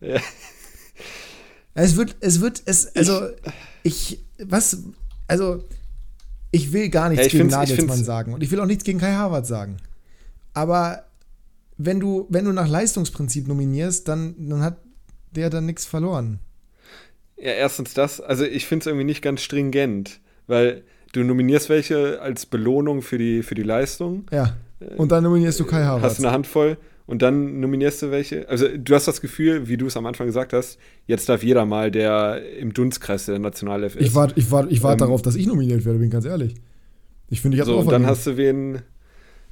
Ja. 0.00 0.20
Es 1.74 1.96
wird, 1.96 2.16
es 2.20 2.40
wird, 2.40 2.62
es, 2.66 2.94
also, 2.94 3.28
ich, 3.82 4.22
was, 4.38 4.78
also, 5.26 5.64
ich 6.50 6.72
will 6.72 6.90
gar 6.90 7.08
nichts 7.08 7.22
Ja, 7.22 7.26
ich 7.26 7.32
gegen 7.32 7.46
ich 7.46 7.52
Nagelsmann 7.52 8.04
sagen 8.04 8.34
und 8.34 8.42
ich 8.42 8.50
will 8.50 8.60
auch 8.60 8.66
nichts 8.66 8.84
gegen 8.84 8.98
Kai 8.98 9.14
Havertz 9.14 9.48
sagen. 9.48 9.78
Aber 10.52 11.04
wenn 11.78 11.98
du, 11.98 12.26
wenn 12.28 12.44
du 12.44 12.52
nach 12.52 12.68
Leistungsprinzip 12.68 13.48
nominierst, 13.48 14.06
dann, 14.06 14.34
dann 14.48 14.62
hat 14.62 14.76
der 15.30 15.48
dann 15.48 15.64
nichts 15.64 15.86
verloren. 15.86 16.40
Ja, 17.42 17.50
erstens 17.52 17.92
das, 17.92 18.20
also 18.20 18.44
ich 18.44 18.66
finde 18.66 18.84
es 18.84 18.86
irgendwie 18.86 19.04
nicht 19.04 19.20
ganz 19.20 19.42
stringent, 19.42 20.20
weil 20.46 20.82
du 21.12 21.24
nominierst 21.24 21.68
welche 21.68 22.20
als 22.22 22.46
Belohnung 22.46 23.02
für 23.02 23.18
die, 23.18 23.42
für 23.42 23.54
die 23.54 23.64
Leistung, 23.64 24.24
Ja. 24.30 24.56
Und 24.96 25.12
dann 25.12 25.22
nominierst 25.22 25.60
du 25.60 25.64
Kai 25.64 25.84
Havertz. 25.84 26.02
hast 26.02 26.18
eine 26.18 26.32
Handvoll 26.32 26.76
und 27.06 27.22
dann 27.22 27.60
nominierst 27.60 28.02
du 28.02 28.10
welche. 28.10 28.48
Also 28.48 28.66
du 28.76 28.94
hast 28.94 29.06
das 29.06 29.20
Gefühl, 29.20 29.68
wie 29.68 29.76
du 29.76 29.86
es 29.86 29.96
am 29.96 30.06
Anfang 30.06 30.26
gesagt 30.26 30.52
hast, 30.52 30.78
jetzt 31.06 31.28
darf 31.28 31.42
jeder 31.44 31.66
mal, 31.66 31.90
der 31.92 32.42
im 32.58 32.72
Dunstkreis 32.72 33.26
der 33.26 33.38
Nationalelf 33.38 33.94
ist. 33.96 34.06
Ich 34.06 34.14
warte 34.14 34.34
ich 34.36 34.50
wart, 34.50 34.72
ich 34.72 34.82
wart 34.82 34.94
Ähm, 34.94 35.06
darauf, 35.06 35.22
dass 35.22 35.36
ich 35.36 35.46
nominiert 35.46 35.84
werde, 35.84 35.98
bin 36.00 36.10
ganz 36.10 36.24
ehrlich. 36.24 36.54
Ich 37.28 37.40
finde, 37.40 37.56
ich 37.56 37.60
habe 37.60 37.70
so, 37.70 37.78
und 37.78 37.92
dann 37.92 38.06
hast 38.06 38.26
du 38.26 38.36
wen, 38.36 38.82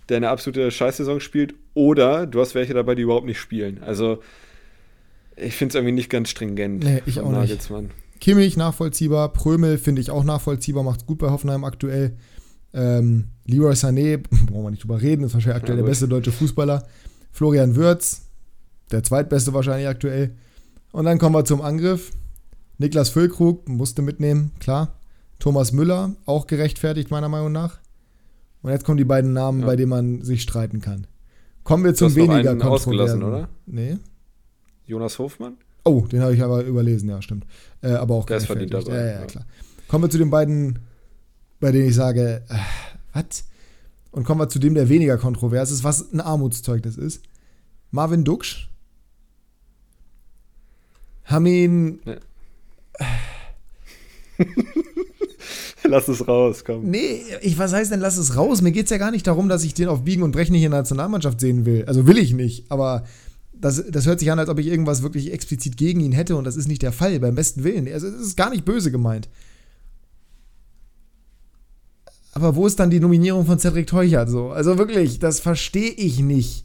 der 0.08 0.16
eine 0.16 0.30
absolute 0.30 0.70
Scheißsaison 0.70 1.20
spielt, 1.20 1.54
oder 1.74 2.26
du 2.26 2.40
hast 2.40 2.54
welche 2.54 2.74
dabei, 2.74 2.94
die 2.94 3.02
überhaupt 3.02 3.26
nicht 3.26 3.38
spielen. 3.38 3.80
Also 3.82 4.18
ich 5.40 5.54
finde 5.56 5.70
es 5.70 5.74
irgendwie 5.76 5.92
nicht 5.94 6.10
ganz 6.10 6.28
stringent. 6.30 6.84
Nee, 6.84 7.02
ich 7.06 7.20
auch 7.20 7.30
nicht. 7.30 7.38
Nagelsmann. 7.40 7.90
Kimmich 8.20 8.56
nachvollziehbar, 8.56 9.32
Prömel 9.32 9.78
finde 9.78 10.00
ich 10.02 10.10
auch 10.10 10.24
nachvollziehbar, 10.24 10.82
macht 10.82 11.06
gut 11.06 11.18
bei 11.18 11.30
Hoffenheim 11.30 11.64
aktuell. 11.64 12.16
Ähm, 12.72 13.28
Leroy 13.46 13.72
Sané, 13.72 14.18
brauchen 14.46 14.62
wir 14.64 14.70
nicht 14.70 14.82
drüber 14.84 15.00
reden, 15.00 15.24
ist 15.24 15.34
wahrscheinlich 15.34 15.56
aktuell 15.56 15.78
Ja, 15.78 15.82
der 15.84 15.88
beste 15.90 16.06
deutsche 16.08 16.30
Fußballer. 16.32 16.86
Florian 17.32 17.76
Würz, 17.76 18.28
der 18.90 19.02
zweitbeste 19.02 19.54
wahrscheinlich 19.54 19.88
aktuell. 19.88 20.34
Und 20.92 21.04
dann 21.06 21.18
kommen 21.18 21.34
wir 21.34 21.44
zum 21.44 21.62
Angriff. 21.62 22.10
Niklas 22.78 23.08
Füllkrug 23.10 23.68
musste 23.68 24.02
mitnehmen, 24.02 24.52
klar. 24.60 24.98
Thomas 25.38 25.72
Müller, 25.72 26.14
auch 26.26 26.46
gerechtfertigt 26.46 27.10
meiner 27.10 27.28
Meinung 27.28 27.52
nach. 27.52 27.78
Und 28.62 28.70
jetzt 28.70 28.84
kommen 28.84 28.98
die 28.98 29.04
beiden 29.04 29.32
Namen, 29.32 29.60
Ja. 29.60 29.66
bei 29.66 29.76
denen 29.76 29.88
man 29.90 30.22
sich 30.22 30.42
streiten 30.42 30.80
kann. 30.80 31.06
Kommen 31.64 31.84
wir 31.84 31.94
zum 31.94 32.14
weniger 32.14 32.50
einen 32.50 32.62
ausgelassen, 32.62 33.20
kontroversen. 33.20 33.22
oder? 33.22 33.48
Nee. 33.66 33.96
Jonas 34.90 35.18
Hofmann? 35.18 35.56
Oh, 35.84 36.02
den 36.02 36.20
habe 36.20 36.34
ich 36.34 36.42
aber 36.42 36.62
überlesen, 36.64 37.08
ja, 37.08 37.22
stimmt. 37.22 37.46
Äh, 37.80 37.92
aber 37.92 38.14
auch 38.16 38.26
Der 38.26 38.36
ist 38.38 38.46
verdient 38.46 38.74
dabei, 38.74 38.92
Ja, 38.92 39.04
ja, 39.06 39.20
ja. 39.20 39.26
klar. 39.26 39.46
Kommen 39.88 40.04
wir 40.04 40.10
zu 40.10 40.18
den 40.18 40.30
beiden, 40.30 40.78
bei 41.60 41.72
denen 41.72 41.88
ich 41.88 41.94
sage, 41.94 42.42
äh, 42.48 42.54
was? 43.14 43.44
Und 44.10 44.24
kommen 44.24 44.40
wir 44.40 44.48
zu 44.48 44.58
dem, 44.58 44.74
der 44.74 44.88
weniger 44.88 45.16
kontrovers 45.16 45.70
ist, 45.70 45.84
was 45.84 46.12
ein 46.12 46.20
Armutszeugnis 46.20 46.96
ist. 46.96 47.22
Marvin 47.92 48.24
Duksch. 48.24 48.68
Haben 51.24 51.46
ihn. 51.46 52.00
Lass 55.84 56.08
es 56.08 56.26
raus, 56.28 56.64
komm. 56.64 56.90
Nee, 56.90 57.22
ich, 57.40 57.56
was 57.58 57.72
heißt 57.72 57.90
denn, 57.90 58.00
lass 58.00 58.18
es 58.18 58.36
raus? 58.36 58.60
Mir 58.60 58.70
geht 58.70 58.84
es 58.84 58.90
ja 58.90 58.98
gar 58.98 59.10
nicht 59.10 59.26
darum, 59.26 59.48
dass 59.48 59.64
ich 59.64 59.72
den 59.74 59.88
auf 59.88 60.02
Biegen 60.04 60.22
und 60.22 60.32
Brechen 60.32 60.52
nicht 60.52 60.62
in 60.62 60.70
der 60.72 60.80
Nationalmannschaft 60.80 61.40
sehen 61.40 61.64
will. 61.64 61.84
Also 61.86 62.06
will 62.06 62.18
ich 62.18 62.34
nicht, 62.34 62.70
aber 62.70 63.04
das, 63.60 63.84
das 63.90 64.06
hört 64.06 64.20
sich 64.20 64.30
an, 64.30 64.38
als 64.38 64.48
ob 64.48 64.58
ich 64.58 64.66
irgendwas 64.66 65.02
wirklich 65.02 65.32
explizit 65.32 65.76
gegen 65.76 66.00
ihn 66.00 66.12
hätte 66.12 66.36
und 66.36 66.44
das 66.44 66.56
ist 66.56 66.68
nicht 66.68 66.82
der 66.82 66.92
Fall, 66.92 67.18
beim 67.20 67.34
besten 67.34 67.64
Willen. 67.64 67.86
Also 67.92 68.06
es 68.06 68.20
ist 68.20 68.36
gar 68.36 68.50
nicht 68.50 68.64
böse 68.64 68.90
gemeint. 68.90 69.28
Aber 72.32 72.56
wo 72.56 72.66
ist 72.66 72.78
dann 72.78 72.90
die 72.90 73.00
Nominierung 73.00 73.44
von 73.44 73.58
Cedric 73.58 73.86
Teuchert 73.86 74.28
so? 74.28 74.50
Also 74.50 74.78
wirklich, 74.78 75.18
das 75.18 75.40
verstehe 75.40 75.90
ich 75.90 76.20
nicht. 76.20 76.64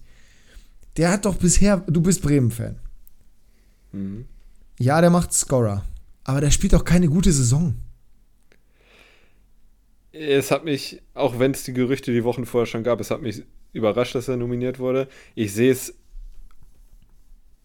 Der 0.98 1.12
hat 1.12 1.26
doch 1.26 1.36
bisher, 1.36 1.78
du 1.88 2.02
bist 2.02 2.22
Bremen-Fan. 2.22 2.78
Mhm. 3.92 4.26
Ja, 4.80 5.02
der 5.02 5.10
macht 5.10 5.34
Scorer. 5.34 5.84
Aber 6.24 6.42
der 6.42 6.52
spielt 6.52 6.74
doch 6.74 6.86
keine 6.86 7.08
gute 7.08 7.32
Saison. 7.32 7.76
Es 10.12 10.52
hat 10.52 10.64
mich, 10.64 11.02
auch 11.14 11.40
wenn 11.40 11.52
es 11.52 11.64
die 11.64 11.74
Gerüchte 11.74 12.14
die 12.14 12.24
Wochen 12.24 12.46
vorher 12.46 12.68
schon 12.68 12.84
gab, 12.84 13.02
es 13.02 13.12
hat 13.12 13.22
mich 13.22 13.44
überrascht, 13.74 14.16
dass 14.16 14.30
er 14.30 14.38
nominiert 14.38 14.80
wurde. 14.80 15.10
Ich 15.34 15.54
sehe 15.54 15.72
es 15.72 15.94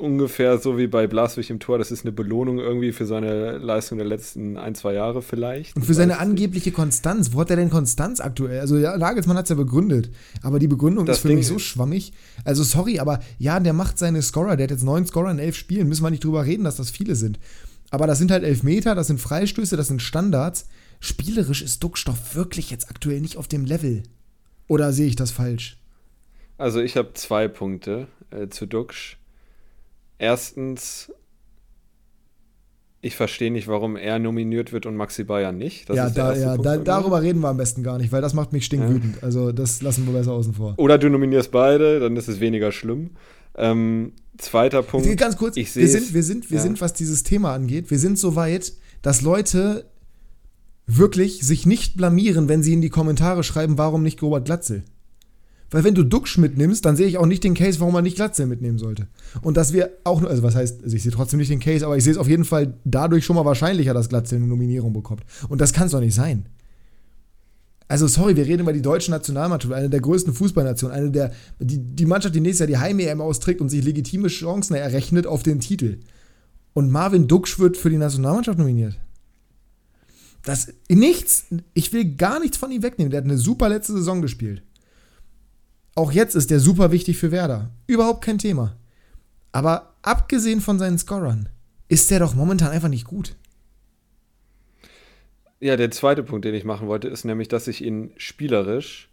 ungefähr 0.01 0.59
so 0.59 0.79
wie 0.79 0.87
bei 0.87 1.07
Blaswig 1.07 1.51
im 1.51 1.61
Tor. 1.61 1.79
Das 1.79 1.91
ist 1.91 2.05
eine 2.05 2.13
Belohnung 2.13 2.59
irgendwie 2.59 2.93
für 2.93 3.07
seine 3.07 3.59
Leistung 3.59 3.99
der 3.99 4.07
letzten 4.07 4.57
ein, 4.57 4.75
zwei 4.75 4.95
Jahre 4.95 5.23
vielleicht. 5.23 5.77
Und 5.77 5.85
für 5.85 5.95
seine 5.95 6.19
angebliche 6.19 6.73
Konstanz. 6.73 7.33
Wo 7.33 7.41
hat 7.41 7.51
er 7.51 7.57
denn 7.57 7.71
Konstanz 7.71 8.21
aktuell? 8.21 8.61
Also, 8.61 8.79
ja, 8.79 8.97
Nagelsmann 8.97 9.37
hat 9.37 9.45
es 9.45 9.51
ja 9.51 9.57
begründet. 9.57 10.11
Aber 10.43 10.59
die 10.59 10.69
Begründung 10.69 11.07
Das 11.07 11.19
ist 11.19 11.23
für 11.23 11.29
Ding 11.29 11.39
mich 11.39 11.47
so 11.47 11.59
schwammig. 11.59 12.13
Also, 12.45 12.65
sorry, 12.65 12.99
aber 12.99 13.21
ja, 13.39 13.61
der 13.61 13.73
macht 13.73 13.99
seine 13.99 14.23
Scorer. 14.23 14.57
Der 14.57 14.65
hat 14.65 14.71
jetzt 14.71 14.85
neun 14.85 15.07
Scorer 15.07 15.31
in 15.31 15.39
elf 15.39 15.57
Spielen. 15.57 15.89
Müssen 15.89 16.03
wir 16.03 16.11
nicht 16.11 16.25
drüber 16.25 16.45
reden, 16.45 16.65
dass 16.65 16.77
das 16.77 16.91
viele 16.91 17.15
sind. 17.15 17.39
Aber 17.91 18.07
das 18.07 18.19
sind 18.19 18.31
halt 18.31 18.45
elf 18.45 18.63
Meter, 18.63 18.95
das 18.95 19.09
sind 19.09 19.21
Freistöße, 19.21 19.77
das 19.77 19.89
sind 19.89 20.01
Standards. 20.01 20.67
Spielerisch 21.01 21.63
ist 21.63 21.83
Duckstoff 21.83 22.35
wirklich 22.35 22.71
jetzt 22.71 22.89
aktuell 22.89 23.21
nicht 23.21 23.37
auf 23.37 23.49
dem 23.49 23.65
Level. 23.65 24.03
Oder 24.69 24.93
sehe 24.93 25.07
ich 25.07 25.17
das 25.17 25.33
falsch? 25.33 25.77
Also 26.57 26.81
ich 26.81 26.97
habe 26.97 27.15
zwei 27.15 27.49
Punkte 27.49 28.07
äh, 28.31 28.49
zu 28.49 28.67
Duxch. 28.67 29.20
Erstens, 30.21 31.11
ich 33.01 33.17
verstehe 33.17 33.51
nicht, 33.51 33.69
warum 33.69 33.97
er 33.97 34.19
nominiert 34.19 34.71
wird 34.71 34.85
und 34.85 34.95
Maxi 34.95 35.25
Bayern 35.25 35.57
nicht. 35.57 35.89
Das 35.89 35.97
ja, 35.97 36.11
da, 36.11 36.37
ja 36.37 36.51
Punkt 36.57 36.67
da, 36.67 36.77
darüber 36.77 37.23
reden 37.23 37.41
wir 37.41 37.49
am 37.49 37.57
besten 37.57 37.83
gar 37.83 37.97
nicht, 37.97 38.13
weil 38.13 38.21
das 38.21 38.35
macht 38.35 38.53
mich 38.53 38.67
stinkwütend. 38.67 39.25
Also, 39.25 39.51
das 39.51 39.81
lassen 39.81 40.05
wir 40.05 40.13
besser 40.13 40.33
außen 40.33 40.53
vor. 40.53 40.75
Oder 40.77 40.99
du 40.99 41.09
nominierst 41.09 41.51
beide, 41.51 42.01
dann 42.01 42.19
ist 42.19 42.29
es 42.29 42.39
weniger 42.39 42.71
schlimm. 42.71 43.13
Ähm, 43.57 44.13
zweiter 44.37 44.83
Punkt. 44.83 45.17
Ganz 45.17 45.39
kurz, 45.39 45.57
ich 45.57 45.75
wir 45.75 45.89
sind, 45.89 46.13
wir, 46.13 46.23
sind, 46.23 46.51
wir 46.51 46.59
ja. 46.59 46.63
sind, 46.63 46.83
was 46.83 46.93
dieses 46.93 47.23
Thema 47.23 47.55
angeht, 47.55 47.91
wir 47.91 47.99
sind 47.99 48.19
so 48.19 48.37
weit, 48.37 48.75
dass 49.01 49.23
Leute 49.23 49.87
wirklich 50.87 51.41
sich 51.47 51.65
nicht 51.65 51.97
blamieren, 51.97 52.51
wenn 52.51 52.63
sie 52.63 52.75
in 52.75 52.83
die 52.83 52.91
Kommentare 52.91 53.43
schreiben, 53.43 53.79
warum 53.79 54.03
nicht 54.03 54.21
Robert 54.21 54.45
Glatzel. 54.45 54.85
Weil 55.71 55.85
wenn 55.85 55.95
du 55.95 56.03
Duxch 56.03 56.37
mitnimmst, 56.39 56.85
dann 56.85 56.97
sehe 56.97 57.07
ich 57.07 57.17
auch 57.17 57.27
nicht 57.27 57.45
den 57.45 57.55
Case, 57.55 57.79
warum 57.79 57.95
man 57.95 58.03
nicht 58.03 58.17
Glatzel 58.17 58.47
mitnehmen 58.47 58.79
sollte. 58.79 59.07
Und 59.41 59.57
dass 59.57 59.73
wir 59.73 59.91
auch 60.05 60.21
nur, 60.21 60.29
also 60.29 60.43
was 60.43 60.57
heißt, 60.57 60.83
also 60.83 60.97
ich 60.97 61.03
sehe 61.03 61.13
trotzdem 61.13 61.39
nicht 61.39 61.51
den 61.51 61.61
Case, 61.61 61.87
aber 61.87 61.97
ich 61.97 62.05
sehe 62.05 62.13
es 62.13 62.19
auf 62.19 62.29
jeden 62.29 62.45
Fall 62.45 62.75
dadurch 62.85 63.25
schon 63.25 63.37
mal 63.37 63.45
wahrscheinlicher, 63.45 63.95
dass 63.95 64.09
Glatzel 64.09 64.37
eine 64.37 64.47
Nominierung 64.47 64.93
bekommt. 64.93 65.23
Und 65.49 65.61
das 65.61 65.73
kann 65.73 65.87
es 65.87 65.93
doch 65.93 66.01
nicht 66.01 66.15
sein. 66.15 66.47
Also 67.87 68.07
sorry, 68.07 68.37
wir 68.37 68.47
reden 68.47 68.63
über 68.63 68.73
die 68.73 68.83
deutsche 68.83 69.11
Nationalmannschaft, 69.11 69.75
eine 69.75 69.91
der 69.91 70.01
größten 70.01 70.33
Fußballnationen, 70.33 70.97
eine 70.97 71.11
der, 71.11 71.33
die, 71.59 71.79
die 71.79 72.07
Mannschaft, 72.07 72.35
die 72.35 72.41
nächstes 72.41 72.61
Jahr 72.61 72.69
die 72.69 72.79
Heim-EM 72.79 73.21
austrägt 73.21 73.61
und 73.61 73.69
sich 73.69 73.85
legitime 73.85 74.29
Chancen 74.29 74.75
errechnet 74.75 75.27
auf 75.27 75.43
den 75.43 75.61
Titel. 75.61 75.99
Und 76.73 76.91
Marvin 76.91 77.27
Duksch 77.27 77.59
wird 77.59 77.77
für 77.77 77.91
die 77.91 77.97
Nationalmannschaft 77.97 78.59
nominiert. 78.59 78.97
Das, 80.45 80.69
nichts, 80.89 81.47
ich 81.75 81.93
will 81.93 82.17
gar 82.17 82.41
nichts 82.41 82.57
von 82.57 82.71
ihm 82.71 82.83
wegnehmen. 82.83 83.11
Der 83.11 83.19
hat 83.19 83.25
eine 83.25 83.39
super 83.39 83.69
letzte 83.69 83.93
Saison 83.93 84.23
gespielt. 84.23 84.63
Auch 85.95 86.13
jetzt 86.13 86.35
ist 86.35 86.51
der 86.51 86.61
super 86.61 86.93
wichtig 86.93 87.19
für 87.19 87.31
Werder. 87.33 87.71
Überhaupt 87.87 88.25
kein 88.25 88.39
Thema. 88.39 88.77
Aber 89.53 89.95
abgesehen 90.03 90.61
von 90.61 90.79
seinen 90.79 90.99
Scorern, 90.99 91.49
ist 91.89 92.11
der 92.11 92.21
doch 92.21 92.35
momentan 92.35 92.71
einfach 92.71 92.89
nicht 92.89 93.05
gut. 93.07 93.37
Ja, 95.59 95.77
der 95.77 95.91
zweite 95.91 96.23
Punkt, 96.23 96.45
den 96.45 96.55
ich 96.55 96.65
machen 96.65 96.89
wollte, 96.89 97.09
ist 97.09 97.25
nämlich, 97.25 97.49
dass 97.49 97.69
ich 97.69 97.85
ihn 97.85 98.13
spielerisch 98.17 99.11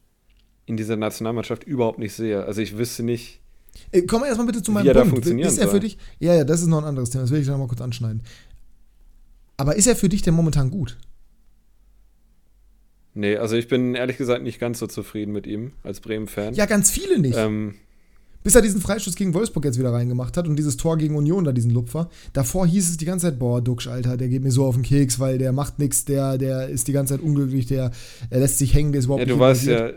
in 0.66 0.78
dieser 0.78 0.96
Nationalmannschaft 0.96 1.64
überhaupt 1.66 2.00
nicht 2.00 2.14
sehe. 2.14 2.46
Also 2.46 2.62
ich 2.62 2.78
wüsste 2.78 3.04
nicht, 3.04 3.42
Äh, 3.92 4.04
Komm 4.04 4.24
erstmal 4.24 4.48
bitte 4.48 4.62
zu 4.64 4.72
Wie 4.72 4.76
meinem 4.76 4.88
er 4.88 4.94
Punkt. 4.94 5.10
funktionieren 5.10 5.48
ist 5.48 5.58
er 5.58 5.68
für 5.68 5.80
dich? 5.80 5.98
Ja, 6.20 6.34
ja, 6.36 6.44
das 6.44 6.62
ist 6.62 6.68
noch 6.68 6.78
ein 6.80 6.84
anderes 6.86 7.10
Thema. 7.10 7.24
Das 7.24 7.32
will 7.32 7.42
ich 7.42 7.48
noch 7.48 7.58
mal 7.58 7.68
kurz 7.68 7.82
anschneiden. 7.82 8.22
Aber 9.58 9.76
ist 9.76 9.88
er 9.88 9.96
für 9.96 10.08
dich 10.10 10.22
denn 10.22 10.34
momentan 10.36 10.70
gut? 10.70 10.98
Nee, 13.18 13.36
also 13.38 13.56
ich 13.56 13.68
bin 13.68 13.96
ehrlich 13.96 14.18
gesagt 14.18 14.44
nicht 14.44 14.60
ganz 14.60 14.80
so 14.80 14.88
zufrieden 14.88 15.34
mit 15.34 15.48
ihm 15.48 15.72
als 15.84 16.00
Bremen-Fan. 16.00 16.54
Ja, 16.54 16.66
ganz 16.66 16.92
viele 16.92 17.20
nicht. 17.20 17.38
Ähm, 17.38 17.76
Bis 18.44 18.56
er 18.56 18.62
diesen 18.62 18.80
Freistoß 18.80 19.16
gegen 19.16 19.34
Wolfsburg 19.34 19.66
jetzt 19.66 19.80
wieder 19.80 19.92
reingemacht 19.92 20.38
hat 20.38 20.48
und 20.48 20.56
dieses 20.56 20.78
Tor 20.78 20.98
gegen 20.98 21.16
Union, 21.16 21.44
da 21.44 21.52
diesen 21.52 21.72
Lupfer. 21.72 22.10
Davor 22.34 22.66
hieß 22.68 22.90
es 22.90 22.98
die 22.98 23.06
ganze 23.06 23.28
Zeit, 23.28 23.40
boah, 23.40 23.62
Duxch, 23.62 23.88
Alter, 23.88 24.18
der 24.18 24.30
geht 24.30 24.44
mir 24.44 24.52
so 24.52 24.66
auf 24.66 24.76
den 24.76 24.84
Keks, 24.84 25.20
weil 25.20 25.38
der 25.38 25.52
macht 25.52 25.80
nichts, 25.80 26.06
der, 26.06 26.38
der 26.38 26.70
ist 26.70 26.88
die 26.88 26.94
ganze 26.94 27.16
Zeit 27.16 27.24
unglücklich, 27.24 27.66
der 27.66 27.92
er 28.30 28.40
lässt 28.40 28.60
sich 28.60 28.74
hängen, 28.74 28.92
der 28.92 29.00
ist 29.00 29.06
überhaupt 29.06 29.22
ja, 29.22 29.26
nicht 29.26 29.36
du 29.36 29.40
weißt 29.40 29.66
ja, 29.66 29.90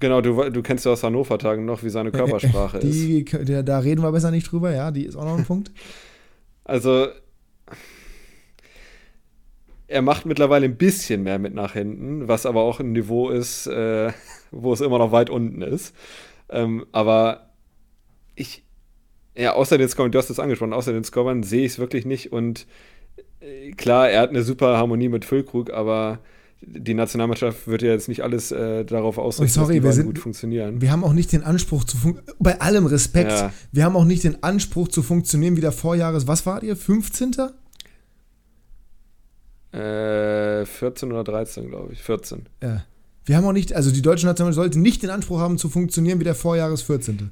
genau, 0.00 0.20
du, 0.20 0.50
du 0.50 0.62
kennst 0.62 0.84
ja 0.86 0.92
aus 0.92 1.02
Hannover-Tagen 1.02 1.64
noch, 1.64 1.82
wie 1.82 1.90
seine 1.90 2.10
Körpersprache 2.12 2.78
ist. 2.78 2.92
Die, 2.92 3.24
der, 3.24 3.62
da 3.62 3.78
reden 3.78 4.02
wir 4.02 4.10
besser 4.12 4.30
nicht 4.30 4.50
drüber, 4.50 4.74
ja, 4.74 4.90
die 4.90 5.04
ist 5.04 5.16
auch 5.16 5.24
noch 5.24 5.38
ein 5.38 5.44
Punkt. 5.44 5.70
Also, 6.64 7.08
er 9.90 10.02
macht 10.02 10.24
mittlerweile 10.24 10.66
ein 10.66 10.76
bisschen 10.76 11.24
mehr 11.24 11.40
mit 11.40 11.52
nach 11.52 11.72
hinten, 11.72 12.28
was 12.28 12.46
aber 12.46 12.62
auch 12.62 12.78
ein 12.78 12.92
Niveau 12.92 13.28
ist, 13.28 13.66
äh, 13.66 14.12
wo 14.52 14.72
es 14.72 14.80
immer 14.80 14.98
noch 14.98 15.10
weit 15.10 15.30
unten 15.30 15.62
ist. 15.62 15.94
Ähm, 16.48 16.86
aber 16.92 17.50
ich, 18.36 18.64
Ja, 19.36 19.54
außer 19.54 19.78
den 19.78 19.88
Scorern, 19.88 20.12
du 20.12 20.18
hast 20.18 20.30
es 20.30 20.38
angesprochen, 20.38 20.72
außer 20.72 20.92
den 20.92 21.04
Scorern 21.04 21.42
sehe 21.42 21.66
ich 21.66 21.72
es 21.72 21.78
wirklich 21.80 22.06
nicht. 22.06 22.32
Und 22.32 22.68
äh, 23.40 23.72
klar, 23.72 24.08
er 24.08 24.20
hat 24.20 24.30
eine 24.30 24.44
super 24.44 24.76
Harmonie 24.76 25.08
mit 25.08 25.24
Füllkrug, 25.24 25.72
aber 25.72 26.20
die 26.62 26.94
Nationalmannschaft 26.94 27.66
wird 27.66 27.82
ja 27.82 27.90
jetzt 27.90 28.08
nicht 28.08 28.22
alles 28.22 28.52
äh, 28.52 28.84
darauf 28.84 29.18
ausrichten, 29.18 29.52
sorry, 29.52 29.74
dass 29.74 29.82
die 29.82 29.84
wir 29.84 29.92
sind, 29.92 30.06
gut 30.06 30.18
funktionieren. 30.18 30.80
Wir 30.80 30.92
haben 30.92 31.02
auch 31.02 31.14
nicht 31.14 31.32
den 31.32 31.42
Anspruch 31.42 31.84
zu 31.84 31.96
funktionieren, 31.96 32.36
bei 32.38 32.60
allem 32.60 32.86
Respekt, 32.86 33.30
ja. 33.30 33.52
wir 33.72 33.84
haben 33.84 33.96
auch 33.96 34.04
nicht 34.04 34.22
den 34.22 34.42
Anspruch 34.42 34.88
zu 34.88 35.02
funktionieren 35.02 35.56
wie 35.56 35.62
der 35.62 35.72
Vorjahres, 35.72 36.26
was 36.26 36.46
wart 36.46 36.62
ihr, 36.62 36.76
15.? 36.76 37.34
Äh, 39.72 40.64
14 40.66 41.12
oder 41.12 41.24
13, 41.24 41.68
glaube 41.68 41.92
ich, 41.92 42.02
14. 42.02 42.46
Ja. 42.62 42.84
Wir 43.24 43.36
haben 43.36 43.44
auch 43.44 43.52
nicht, 43.52 43.72
also 43.74 43.90
die 43.90 44.02
deutsche 44.02 44.26
Nationalmannschaft 44.26 44.64
sollte 44.64 44.80
nicht 44.80 45.02
den 45.02 45.10
Anspruch 45.10 45.38
haben 45.38 45.58
zu 45.58 45.68
funktionieren 45.68 46.18
wie 46.18 46.24
der 46.24 46.34
Vorjahres 46.34 46.82
14. 46.82 47.30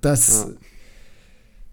Das. 0.00 0.46
Ja. 0.48 0.54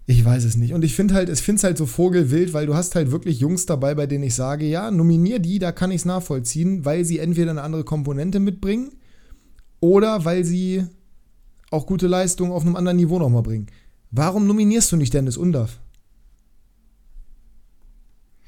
Ich 0.08 0.24
weiß 0.24 0.44
es 0.44 0.56
nicht. 0.56 0.72
Und 0.72 0.84
ich 0.84 0.94
finde 0.94 1.14
halt, 1.14 1.28
ich 1.28 1.40
finde 1.40 1.58
es 1.58 1.64
halt 1.64 1.76
so 1.76 1.84
vogelwild, 1.84 2.52
weil 2.52 2.66
du 2.66 2.76
hast 2.76 2.94
halt 2.94 3.10
wirklich 3.10 3.40
Jungs 3.40 3.66
dabei, 3.66 3.96
bei 3.96 4.06
denen 4.06 4.22
ich 4.22 4.36
sage, 4.36 4.64
ja, 4.64 4.92
nominier 4.92 5.40
die, 5.40 5.58
da 5.58 5.72
kann 5.72 5.90
ich 5.90 6.02
es 6.02 6.04
nachvollziehen, 6.04 6.84
weil 6.84 7.04
sie 7.04 7.18
entweder 7.18 7.50
eine 7.50 7.62
andere 7.62 7.82
Komponente 7.82 8.38
mitbringen 8.38 8.92
oder 9.80 10.24
weil 10.24 10.44
sie 10.44 10.86
auch 11.72 11.86
gute 11.86 12.06
Leistungen 12.06 12.52
auf 12.52 12.62
einem 12.62 12.76
anderen 12.76 12.98
Niveau 12.98 13.18
nochmal 13.18 13.42
bringen. 13.42 13.66
Warum 14.12 14.46
nominierst 14.46 14.92
du 14.92 14.96
nicht 14.96 15.12
Dennis 15.12 15.36
Undaff? 15.36 15.80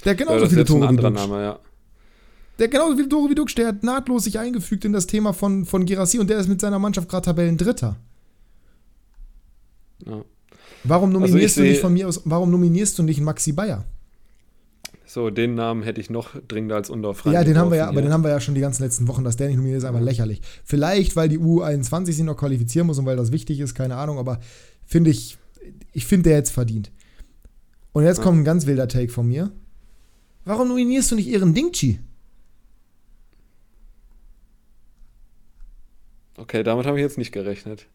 Der 0.05 0.11
hat 0.11 0.17
genauso 0.17 0.45
ja, 0.45 0.49
viele 0.49 0.65
Tore 0.65 0.89
wie 0.91 0.95
Dux. 0.95 1.13
Name, 1.13 1.43
ja. 1.43 1.59
Der 2.57 2.65
hat 2.65 2.71
genauso 2.71 2.95
viele 2.95 3.09
Tore 3.09 3.29
wie 3.29 3.35
Dux. 3.35 3.55
Der 3.55 3.67
hat 3.67 3.83
nahtlos 3.83 4.23
sich 4.25 4.39
eingefügt 4.39 4.85
in 4.85 4.93
das 4.93 5.07
Thema 5.07 5.33
von, 5.33 5.65
von 5.65 5.85
Girassi 5.85 6.19
und 6.19 6.29
der 6.29 6.39
ist 6.39 6.47
mit 6.47 6.61
seiner 6.61 6.79
Mannschaft 6.79 7.09
gerade 7.09 7.25
Tabellendritter. 7.25 7.97
Ja. 10.05 10.23
Warum 10.83 11.09
also 11.09 11.19
nominierst 11.19 11.57
also 11.57 11.65
du 11.65 11.69
nicht 11.69 11.81
von 11.81 11.93
mir 11.93 12.07
aus, 12.07 12.21
warum 12.25 12.51
nominierst 12.51 12.97
du 12.97 13.03
nicht 13.03 13.19
Maxi 13.21 13.51
Bayer? 13.51 13.85
So, 15.05 15.31
den 15.31 15.55
Namen 15.55 15.81
hätte 15.81 15.99
ich 15.99 16.11
noch 16.11 16.35
dringender 16.47 16.75
als 16.75 16.89
Undorf 16.89 17.25
Ja, 17.25 17.43
den 17.43 17.57
haben 17.57 17.71
wir 17.71 17.77
ja, 17.77 17.87
aber 17.87 18.03
den 18.03 18.13
haben 18.13 18.23
wir 18.23 18.29
ja 18.29 18.39
schon 18.39 18.53
die 18.53 18.61
ganzen 18.61 18.83
letzten 18.83 19.07
Wochen, 19.07 19.23
dass 19.23 19.37
der 19.37 19.47
nicht 19.47 19.57
nominiert 19.57 19.79
ist, 19.79 19.85
einfach 19.85 20.01
lächerlich. 20.01 20.41
Vielleicht, 20.63 21.15
weil 21.15 21.29
die 21.29 21.39
U21 21.39 22.05
sich 22.05 22.19
noch 22.19 22.37
qualifizieren 22.37 22.85
muss 22.85 22.99
und 22.99 23.07
weil 23.07 23.17
das 23.17 23.31
wichtig 23.31 23.59
ist, 23.59 23.73
keine 23.73 23.95
Ahnung, 23.95 24.19
aber 24.19 24.39
finde 24.85 25.09
ich, 25.09 25.39
ich 25.93 26.05
finde 26.05 26.29
der 26.29 26.37
jetzt 26.37 26.51
verdient. 26.51 26.91
Und 27.91 28.03
jetzt 28.03 28.17
ja. 28.17 28.23
kommt 28.23 28.37
ein 28.37 28.43
ganz 28.43 28.67
wilder 28.67 28.87
Take 28.87 29.11
von 29.11 29.27
mir. 29.27 29.51
Warum 30.49 30.67
nominierst 30.67 31.11
du 31.11 31.15
nicht 31.15 31.27
ihren 31.27 31.53
Dingchi? 31.53 31.99
Okay, 36.37 36.63
damit 36.63 36.87
habe 36.87 36.97
ich 36.97 37.03
jetzt 37.03 37.19
nicht 37.19 37.31
gerechnet. 37.31 37.85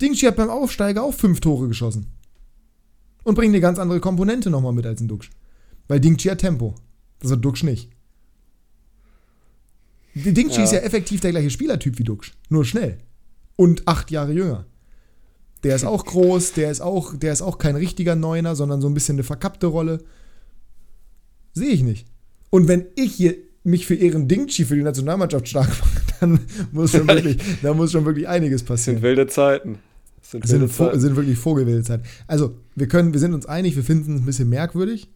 Dingchi 0.00 0.26
hat 0.26 0.34
beim 0.34 0.50
Aufsteiger 0.50 1.04
auch 1.04 1.14
fünf 1.14 1.38
Tore 1.38 1.68
geschossen. 1.68 2.06
Und 3.22 3.36
bringt 3.36 3.52
eine 3.52 3.60
ganz 3.60 3.78
andere 3.78 4.00
Komponente 4.00 4.50
nochmal 4.50 4.72
mit 4.72 4.86
als 4.86 5.00
ein 5.00 5.06
Duxch. 5.06 5.30
Weil 5.86 6.00
Dingchi 6.00 6.30
hat 6.30 6.38
Tempo. 6.38 6.74
Das 7.20 7.30
hat 7.30 7.44
Duxch 7.44 7.62
nicht. 7.62 7.90
Dingchi 10.16 10.56
ja. 10.56 10.64
ist 10.64 10.72
ja 10.72 10.80
effektiv 10.80 11.20
der 11.20 11.30
gleiche 11.30 11.50
Spielertyp 11.50 11.96
wie 11.96 12.02
Duxch. 12.04 12.34
Nur 12.48 12.64
schnell. 12.64 12.98
Und 13.54 13.86
acht 13.86 14.10
Jahre 14.10 14.32
jünger. 14.32 14.66
Der 15.62 15.76
ist 15.76 15.84
auch 15.84 16.04
groß, 16.04 16.54
der 16.54 16.72
ist 16.72 16.80
auch, 16.80 17.14
der 17.16 17.32
ist 17.32 17.42
auch 17.42 17.58
kein 17.58 17.76
richtiger 17.76 18.16
Neuner, 18.16 18.56
sondern 18.56 18.80
so 18.80 18.88
ein 18.88 18.94
bisschen 18.94 19.14
eine 19.14 19.22
verkappte 19.22 19.68
Rolle. 19.68 20.02
Sehe 21.54 21.70
ich 21.70 21.82
nicht. 21.82 22.06
Und 22.50 22.68
wenn 22.68 22.86
ich 22.96 23.14
hier 23.14 23.34
mich 23.62 23.86
für 23.86 23.94
ihren 23.94 24.28
Dingchi 24.28 24.64
für 24.64 24.76
die 24.76 24.82
Nationalmannschaft 24.82 25.48
stark 25.48 25.68
mache, 25.80 26.02
dann 26.20 26.40
muss 26.72 26.92
schon 26.92 27.08
wirklich, 27.08 27.38
da 27.62 27.72
muss 27.72 27.92
schon 27.92 28.04
wirklich 28.04 28.28
einiges 28.28 28.62
passieren. 28.62 28.96
Sind 28.98 29.02
wilde 29.02 29.26
Zeiten. 29.26 29.78
Sind, 30.20 30.48
wilde 30.48 30.68
sind, 30.68 30.76
Zeiten. 30.76 31.00
sind 31.00 31.16
wirklich 31.16 31.38
vogelwilde 31.38 31.82
Zeiten. 31.82 32.04
Also, 32.26 32.54
wir 32.74 32.88
können, 32.88 33.12
wir 33.12 33.20
sind 33.20 33.32
uns 33.32 33.46
einig, 33.46 33.76
wir 33.76 33.84
finden 33.84 34.16
es 34.16 34.22
ein 34.22 34.26
bisschen 34.26 34.48
merkwürdig. 34.48 35.08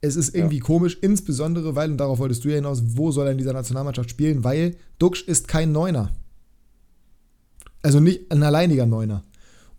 Es 0.00 0.16
ist 0.16 0.34
irgendwie 0.34 0.58
ja. 0.58 0.64
komisch, 0.64 0.96
insbesondere, 1.02 1.74
weil, 1.74 1.90
und 1.90 1.98
darauf 1.98 2.18
wolltest 2.18 2.44
du 2.44 2.48
ja 2.48 2.54
hinaus, 2.54 2.82
wo 2.96 3.10
soll 3.10 3.26
er 3.26 3.32
in 3.32 3.38
dieser 3.38 3.52
Nationalmannschaft 3.52 4.08
spielen? 4.08 4.44
Weil 4.44 4.76
Duxch 4.98 5.22
ist 5.26 5.46
kein 5.46 5.72
Neuner. 5.72 6.10
Also 7.82 8.00
nicht 8.00 8.30
ein 8.32 8.42
alleiniger 8.42 8.86
Neuner. 8.86 9.24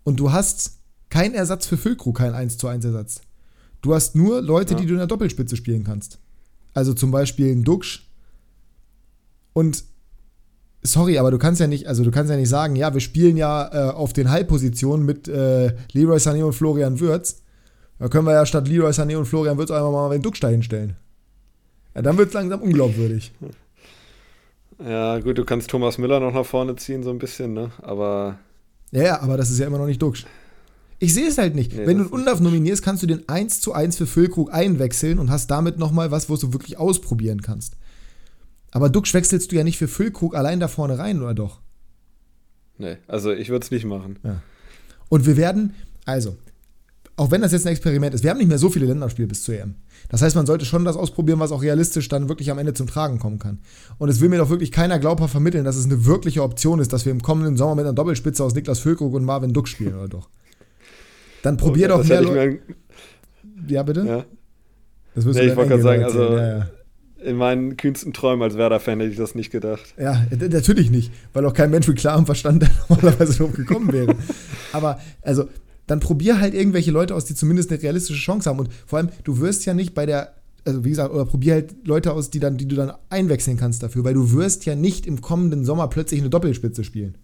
Und 0.04 0.20
du 0.20 0.32
hast 0.32 0.78
keinen 1.10 1.34
Ersatz 1.34 1.66
für 1.66 1.76
Füllkrug, 1.76 2.18
keinen 2.18 2.34
1 2.34 2.58
zu 2.58 2.68
1 2.68 2.84
Ersatz. 2.84 3.20
Du 3.82 3.94
hast 3.94 4.14
nur 4.16 4.40
Leute, 4.40 4.74
ja. 4.74 4.80
die 4.80 4.86
du 4.86 4.92
in 4.92 4.98
der 4.98 5.06
Doppelspitze 5.06 5.56
spielen 5.56 5.84
kannst. 5.84 6.18
Also 6.72 6.94
zum 6.94 7.10
Beispiel 7.10 7.52
ein 7.52 7.64
Duxch. 7.64 8.08
Und 9.52 9.84
sorry, 10.82 11.18
aber 11.18 11.30
du 11.30 11.38
kannst 11.38 11.60
ja 11.60 11.66
nicht, 11.66 11.86
also 11.86 12.04
du 12.04 12.10
kannst 12.10 12.30
ja 12.30 12.36
nicht 12.36 12.48
sagen, 12.48 12.76
ja, 12.76 12.94
wir 12.94 13.00
spielen 13.00 13.36
ja 13.36 13.70
äh, 13.72 13.92
auf 13.92 14.12
den 14.12 14.30
Halbpositionen 14.30 15.04
mit 15.04 15.28
äh, 15.28 15.74
Leroy 15.92 16.16
Sané 16.16 16.42
und 16.42 16.54
Florian 16.54 17.00
Würz. 17.00 17.42
Da 17.98 18.08
können 18.08 18.26
wir 18.26 18.32
ja 18.32 18.46
statt 18.46 18.68
Leroy 18.68 18.90
Sané 18.90 19.16
und 19.16 19.26
Florian 19.26 19.58
Würz 19.58 19.70
einfach 19.70 19.92
mal 19.92 20.18
den 20.18 20.22
da 20.40 20.48
hinstellen. 20.48 20.96
Ja, 21.94 22.02
dann 22.02 22.16
wird 22.16 22.28
es 22.28 22.34
langsam 22.34 22.62
unglaubwürdig. 22.62 23.32
Ja, 24.84 25.18
gut, 25.20 25.38
du 25.38 25.44
kannst 25.44 25.70
Thomas 25.70 25.98
Müller 25.98 26.18
noch 26.18 26.32
nach 26.32 26.46
vorne 26.46 26.74
ziehen, 26.76 27.02
so 27.02 27.10
ein 27.10 27.18
bisschen, 27.18 27.52
ne? 27.52 27.70
Aber. 27.82 28.38
Ja, 28.90 29.02
ja, 29.02 29.20
aber 29.20 29.36
das 29.36 29.50
ist 29.50 29.58
ja 29.58 29.66
immer 29.66 29.78
noch 29.78 29.86
nicht 29.86 30.00
Duxch. 30.00 30.26
Ich 31.02 31.14
sehe 31.14 31.26
es 31.26 31.36
halt 31.36 31.56
nicht. 31.56 31.72
Nee, 31.72 31.84
Wenn 31.84 31.98
du 31.98 32.04
einen 32.04 32.12
Unlauf 32.12 32.38
nominierst, 32.38 32.80
kannst 32.80 33.02
du 33.02 33.08
den 33.08 33.28
1 33.28 33.60
zu 33.60 33.72
1 33.72 33.96
für 33.96 34.06
Füllkrug 34.06 34.54
einwechseln 34.54 35.18
und 35.18 35.32
hast 35.32 35.50
damit 35.50 35.76
nochmal 35.76 36.12
was, 36.12 36.30
wo 36.30 36.36
du 36.36 36.52
wirklich 36.52 36.78
ausprobieren 36.78 37.42
kannst. 37.42 37.76
Aber 38.70 38.88
Duxch 38.88 39.12
wechselst 39.12 39.50
du 39.50 39.56
ja 39.56 39.64
nicht 39.64 39.78
für 39.78 39.88
Füllkrug 39.88 40.36
allein 40.36 40.60
da 40.60 40.68
vorne 40.68 41.00
rein, 41.00 41.20
oder 41.20 41.34
doch? 41.34 41.58
Nee, 42.78 42.98
also 43.08 43.32
ich 43.32 43.48
würde 43.48 43.64
es 43.64 43.72
nicht 43.72 43.84
machen. 43.84 44.20
Ja. 44.22 44.42
Und 45.08 45.26
wir 45.26 45.36
werden, 45.36 45.74
also, 46.04 46.36
auch 47.16 47.32
wenn 47.32 47.40
das 47.40 47.50
jetzt 47.50 47.66
ein 47.66 47.72
Experiment 47.72 48.14
ist, 48.14 48.22
wir 48.22 48.30
haben 48.30 48.38
nicht 48.38 48.46
mehr 48.46 48.58
so 48.58 48.70
viele 48.70 48.86
Länderspiele 48.86 49.26
bis 49.26 49.42
zur 49.42 49.56
EM. 49.56 49.74
Das 50.08 50.22
heißt, 50.22 50.36
man 50.36 50.46
sollte 50.46 50.64
schon 50.66 50.84
das 50.84 50.96
ausprobieren, 50.96 51.40
was 51.40 51.50
auch 51.50 51.62
realistisch 51.62 52.08
dann 52.08 52.28
wirklich 52.28 52.52
am 52.52 52.58
Ende 52.58 52.74
zum 52.74 52.86
Tragen 52.86 53.18
kommen 53.18 53.40
kann. 53.40 53.58
Und 53.98 54.08
es 54.08 54.20
will 54.20 54.28
mir 54.28 54.38
doch 54.38 54.50
wirklich 54.50 54.70
keiner 54.70 55.00
glaubhaft 55.00 55.32
vermitteln, 55.32 55.64
dass 55.64 55.74
es 55.74 55.86
eine 55.86 56.04
wirkliche 56.04 56.44
Option 56.44 56.78
ist, 56.78 56.92
dass 56.92 57.06
wir 57.06 57.10
im 57.10 57.22
kommenden 57.22 57.56
Sommer 57.56 57.74
mit 57.74 57.86
einer 57.86 57.92
Doppelspitze 57.92 58.44
aus 58.44 58.54
Niklas 58.54 58.78
Füllkrug 58.78 59.14
und 59.14 59.24
Marvin 59.24 59.52
Duck 59.52 59.66
spielen, 59.66 59.96
oder 59.96 60.06
doch? 60.06 60.28
Dann 61.42 61.56
probier 61.56 61.94
okay, 61.94 62.08
doch 62.22 62.32
mehr. 62.32 62.58
Ja, 63.68 63.82
bitte? 63.82 64.04
Ja. 64.06 64.24
Das 65.14 65.24
nee, 65.24 65.42
ich 65.42 65.56
wollte 65.56 65.70
gerade 65.70 65.82
sagen, 65.82 66.04
also 66.04 66.36
ja, 66.36 66.58
ja. 66.58 66.66
in 67.22 67.36
meinen 67.36 67.76
kühnsten 67.76 68.12
Träumen 68.12 68.42
als 68.42 68.56
Werder-Fan 68.56 68.98
hätte 69.00 69.12
ich 69.12 69.18
das 69.18 69.34
nicht 69.34 69.50
gedacht. 69.50 69.94
Ja, 69.98 70.26
natürlich 70.30 70.90
nicht, 70.90 71.12
weil 71.32 71.44
auch 71.44 71.52
kein 71.52 71.70
Mensch 71.70 71.86
mit 71.86 71.98
klarem 71.98 72.24
Verstand 72.24 72.66
normalerweise 72.88 73.38
drauf 73.38 73.52
gekommen 73.52 73.92
wäre. 73.92 74.16
Aber, 74.72 75.00
also, 75.20 75.48
dann 75.86 76.00
probier 76.00 76.40
halt 76.40 76.54
irgendwelche 76.54 76.90
Leute 76.90 77.14
aus, 77.14 77.24
die 77.26 77.34
zumindest 77.34 77.70
eine 77.70 77.82
realistische 77.82 78.20
Chance 78.20 78.48
haben. 78.48 78.60
Und 78.60 78.70
vor 78.86 78.98
allem, 78.98 79.10
du 79.24 79.40
wirst 79.40 79.66
ja 79.66 79.74
nicht 79.74 79.94
bei 79.94 80.06
der, 80.06 80.32
also 80.64 80.84
wie 80.84 80.90
gesagt, 80.90 81.12
oder 81.12 81.26
probier 81.26 81.54
halt 81.54 81.86
Leute 81.86 82.12
aus, 82.12 82.30
die, 82.30 82.40
dann, 82.40 82.56
die 82.56 82.66
du 82.66 82.76
dann 82.76 82.92
einwechseln 83.10 83.58
kannst 83.58 83.82
dafür, 83.82 84.04
weil 84.04 84.14
du 84.14 84.32
wirst 84.32 84.64
ja 84.64 84.74
nicht 84.74 85.06
im 85.06 85.20
kommenden 85.20 85.64
Sommer 85.64 85.88
plötzlich 85.88 86.20
eine 86.20 86.30
Doppelspitze 86.30 86.84
spielen. 86.84 87.18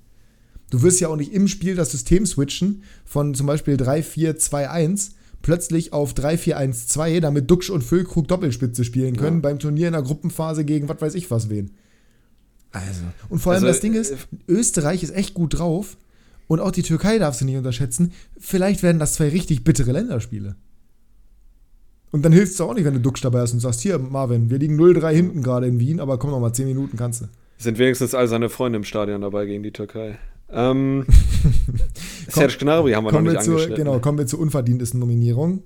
Du 0.70 0.82
wirst 0.82 1.00
ja 1.00 1.08
auch 1.08 1.16
nicht 1.16 1.32
im 1.32 1.48
Spiel 1.48 1.74
das 1.74 1.90
System 1.90 2.26
switchen 2.26 2.82
von 3.04 3.34
zum 3.34 3.46
Beispiel 3.46 3.76
3-4-2-1 3.76 5.12
plötzlich 5.42 5.92
auf 5.92 6.14
3-4-1-2, 6.14 7.20
damit 7.20 7.50
Duxch 7.50 7.70
und 7.70 7.82
Füllkrug 7.82 8.28
Doppelspitze 8.28 8.84
spielen 8.84 9.16
können 9.16 9.36
ja. 9.36 9.42
beim 9.42 9.58
Turnier 9.58 9.86
in 9.86 9.92
der 9.92 10.02
Gruppenphase 10.02 10.64
gegen 10.64 10.88
was 10.88 11.00
weiß 11.00 11.14
ich 11.14 11.30
was 11.30 11.48
wen. 11.48 11.70
Also. 12.72 13.02
Und 13.28 13.38
vor 13.38 13.52
allem 13.52 13.64
also, 13.64 13.72
das 13.72 13.80
Ding 13.80 13.94
ist, 13.94 14.10
äh, 14.10 14.16
Österreich 14.46 15.02
ist 15.02 15.14
echt 15.14 15.34
gut 15.34 15.58
drauf 15.58 15.96
und 16.48 16.60
auch 16.60 16.70
die 16.70 16.82
Türkei 16.82 17.18
darfst 17.18 17.40
du 17.40 17.44
nicht 17.44 17.56
unterschätzen. 17.56 18.12
Vielleicht 18.38 18.82
werden 18.82 18.98
das 18.98 19.14
zwei 19.14 19.28
richtig 19.28 19.64
bittere 19.64 19.92
Länderspiele. 19.92 20.56
Und 22.10 22.24
dann 22.24 22.32
hilft 22.32 22.54
es 22.54 22.60
auch 22.60 22.74
nicht, 22.74 22.84
wenn 22.84 22.94
du 22.94 23.00
Duxch 23.00 23.20
dabei 23.20 23.40
hast 23.40 23.52
und 23.52 23.60
sagst, 23.60 23.80
hier, 23.80 23.98
Marvin, 23.98 24.48
wir 24.48 24.58
liegen 24.58 24.80
0-3 24.80 25.10
hinten 25.12 25.42
gerade 25.42 25.66
in 25.66 25.78
Wien, 25.78 26.00
aber 26.00 26.18
komm 26.18 26.30
noch 26.30 26.40
mal 26.40 26.52
10 26.52 26.66
Minuten 26.66 26.96
kannst 26.96 27.22
du. 27.22 27.26
Sind 27.58 27.78
wenigstens 27.78 28.14
all 28.14 28.28
seine 28.28 28.48
Freunde 28.48 28.78
im 28.78 28.84
Stadion 28.84 29.20
dabei 29.20 29.44
gegen 29.44 29.62
die 29.62 29.72
Türkei. 29.72 30.18
Ähm, 30.50 31.04
Serge 32.28 32.56
Gnabry 32.58 32.92
haben 32.92 33.04
wir 33.04 33.12
noch 33.12 33.20
nicht 33.20 33.42
zu, 33.42 33.56
Genau, 33.74 33.98
kommen 33.98 34.18
wir 34.18 34.26
zur 34.26 34.40
unverdientesten 34.40 34.98
Nominierung. 34.98 35.62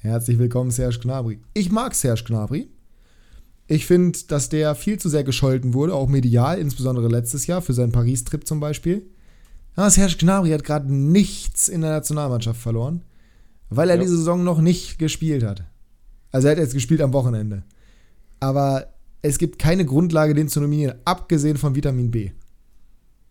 Herzlich 0.00 0.38
willkommen, 0.38 0.70
Serge 0.70 0.98
Gnabry. 1.00 1.40
Ich 1.52 1.70
mag 1.70 1.94
Serge 1.94 2.24
Gnabry. 2.26 2.68
Ich 3.66 3.86
finde, 3.86 4.18
dass 4.28 4.48
der 4.48 4.74
viel 4.74 4.98
zu 4.98 5.08
sehr 5.08 5.24
gescholten 5.24 5.72
wurde, 5.72 5.94
auch 5.94 6.08
medial, 6.08 6.58
insbesondere 6.58 7.08
letztes 7.08 7.46
Jahr 7.46 7.62
für 7.62 7.72
seinen 7.72 7.92
Paris-Trip 7.92 8.46
zum 8.46 8.60
Beispiel. 8.60 9.06
Aber 9.76 9.90
Serge 9.90 10.16
Gnabry 10.18 10.50
hat 10.50 10.64
gerade 10.64 10.94
nichts 10.94 11.68
in 11.68 11.80
der 11.80 11.90
Nationalmannschaft 11.90 12.60
verloren, 12.60 13.02
weil 13.70 13.90
er 13.90 13.96
ja. 13.96 14.02
diese 14.02 14.16
Saison 14.16 14.44
noch 14.44 14.60
nicht 14.60 14.98
gespielt 14.98 15.42
hat. 15.42 15.64
Also 16.30 16.48
er 16.48 16.52
hat 16.52 16.58
jetzt 16.58 16.74
gespielt 16.74 17.00
am 17.00 17.12
Wochenende. 17.12 17.64
Aber 18.40 18.88
es 19.22 19.38
gibt 19.38 19.58
keine 19.58 19.86
Grundlage, 19.86 20.34
den 20.34 20.48
zu 20.48 20.60
nominieren, 20.60 20.98
abgesehen 21.04 21.56
von 21.56 21.74
Vitamin 21.74 22.10
B. 22.10 22.32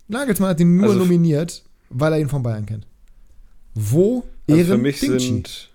Nagelsmann 0.08 0.50
hat 0.50 0.60
ihn 0.60 0.78
nur 0.78 0.90
also 0.90 1.00
nominiert, 1.00 1.64
weil 1.90 2.14
er 2.14 2.20
ihn 2.20 2.30
von 2.30 2.44
Bayern 2.44 2.66
kennt. 2.66 2.88
Wo 3.74 4.24
also 4.50 4.74
für 4.74 4.78
mich 4.78 5.00
sind 5.00 5.70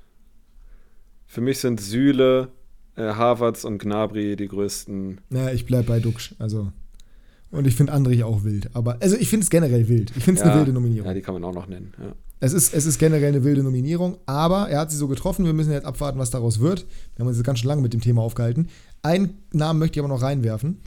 Für 1.27 1.41
mich 1.41 1.59
sind 1.59 1.81
Süle, 1.81 2.49
äh, 2.97 3.03
Havertz 3.03 3.65
und 3.65 3.79
Gnabry 3.79 4.37
die 4.37 4.49
größten. 4.49 5.21
Ja, 5.31 5.51
ich 5.51 5.67
bleib 5.67 5.87
bei 5.87 6.01
Duxch. 6.01 6.35
Also. 6.39 6.73
Und 7.51 7.67
ich 7.67 7.75
finde 7.75 7.93
Andrich 7.93 8.25
auch 8.25 8.45
wild. 8.45 8.71
Aber, 8.75 8.99
also 9.01 9.17
ich 9.17 9.29
finde 9.29 9.45
es 9.45 9.51
generell 9.51 9.89
wild. 9.89 10.13
Ich 10.17 10.25
finde 10.25 10.41
es 10.41 10.47
ja, 10.47 10.53
eine 10.53 10.61
wilde 10.61 10.73
Nominierung. 10.73 11.07
Ja, 11.09 11.15
die 11.15 11.23
kann 11.23 11.35
man 11.35 11.45
auch 11.45 11.55
noch 11.55 11.67
nennen. 11.67 11.95
Ja. 11.99 12.13
Es 12.41 12.53
ist, 12.53 12.73
es 12.75 12.87
ist 12.87 12.99
generell 12.99 13.29
eine 13.29 13.43
wilde 13.43 13.63
Nominierung, 13.63 14.19
aber 14.27 14.69
er 14.69 14.81
hat 14.81 14.91
sie 14.91 14.97
so 14.97 15.09
getroffen. 15.09 15.45
Wir 15.45 15.55
müssen 15.55 15.73
jetzt 15.73 15.87
abwarten, 15.87 16.19
was 16.19 16.31
daraus 16.31 16.61
wird. 16.61 16.87
Wir 17.17 17.23
haben 17.23 17.29
uns 17.29 17.37
jetzt 17.37 17.47
ganz 17.47 17.59
schön 17.59 17.69
lange 17.69 17.83
mit 17.83 17.95
dem 17.95 18.01
Thema 18.01 18.23
aufgehalten. 18.23 18.69
Einen 19.03 19.39
Namen 19.53 19.79
möchte 19.79 19.99
ich 19.99 20.05
aber 20.05 20.15
noch 20.15 20.23
reinwerfen. 20.23 20.81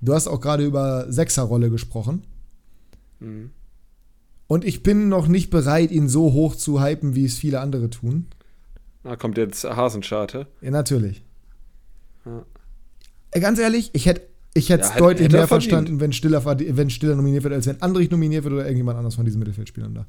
Du 0.00 0.14
hast 0.14 0.26
auch 0.26 0.40
gerade 0.40 0.64
über 0.64 1.12
Sechserrolle 1.12 1.70
gesprochen. 1.70 2.22
Mhm. 3.20 3.50
Und 4.46 4.64
ich 4.64 4.82
bin 4.82 5.08
noch 5.08 5.28
nicht 5.28 5.50
bereit, 5.50 5.92
ihn 5.92 6.08
so 6.08 6.32
hoch 6.32 6.56
zu 6.56 6.82
hypen, 6.82 7.14
wie 7.14 7.24
es 7.24 7.38
viele 7.38 7.60
andere 7.60 7.88
tun. 7.88 8.26
Da 9.04 9.16
kommt 9.16 9.38
jetzt 9.38 9.64
Hasenscharte. 9.64 10.46
Ja, 10.60 10.70
natürlich. 10.70 11.22
Ja. 12.26 12.44
Äh, 13.30 13.40
Ganz 13.40 13.58
ehrlich, 13.58 13.90
ich 13.92 14.06
hätte 14.06 14.22
ich 14.52 14.68
hätte 14.68 14.82
es 14.82 14.90
Ja, 14.90 14.96
deutlich 14.96 15.26
hätte 15.26 15.36
mehr 15.36 15.46
verdient. 15.46 15.70
verstanden, 15.70 16.00
wenn 16.00 16.12
Stiller, 16.12 16.44
wenn 16.44 16.90
Stiller 16.90 17.14
nominiert 17.14 17.44
wird, 17.44 17.54
als 17.54 17.66
wenn 17.68 17.80
Andrich 17.80 18.10
nominiert 18.10 18.42
wird 18.42 18.52
oder 18.54 18.64
irgendjemand 18.64 18.98
anders 18.98 19.14
von 19.14 19.24
diesen 19.24 19.38
Mittelfeldspielern 19.38 19.94
da. 19.94 20.06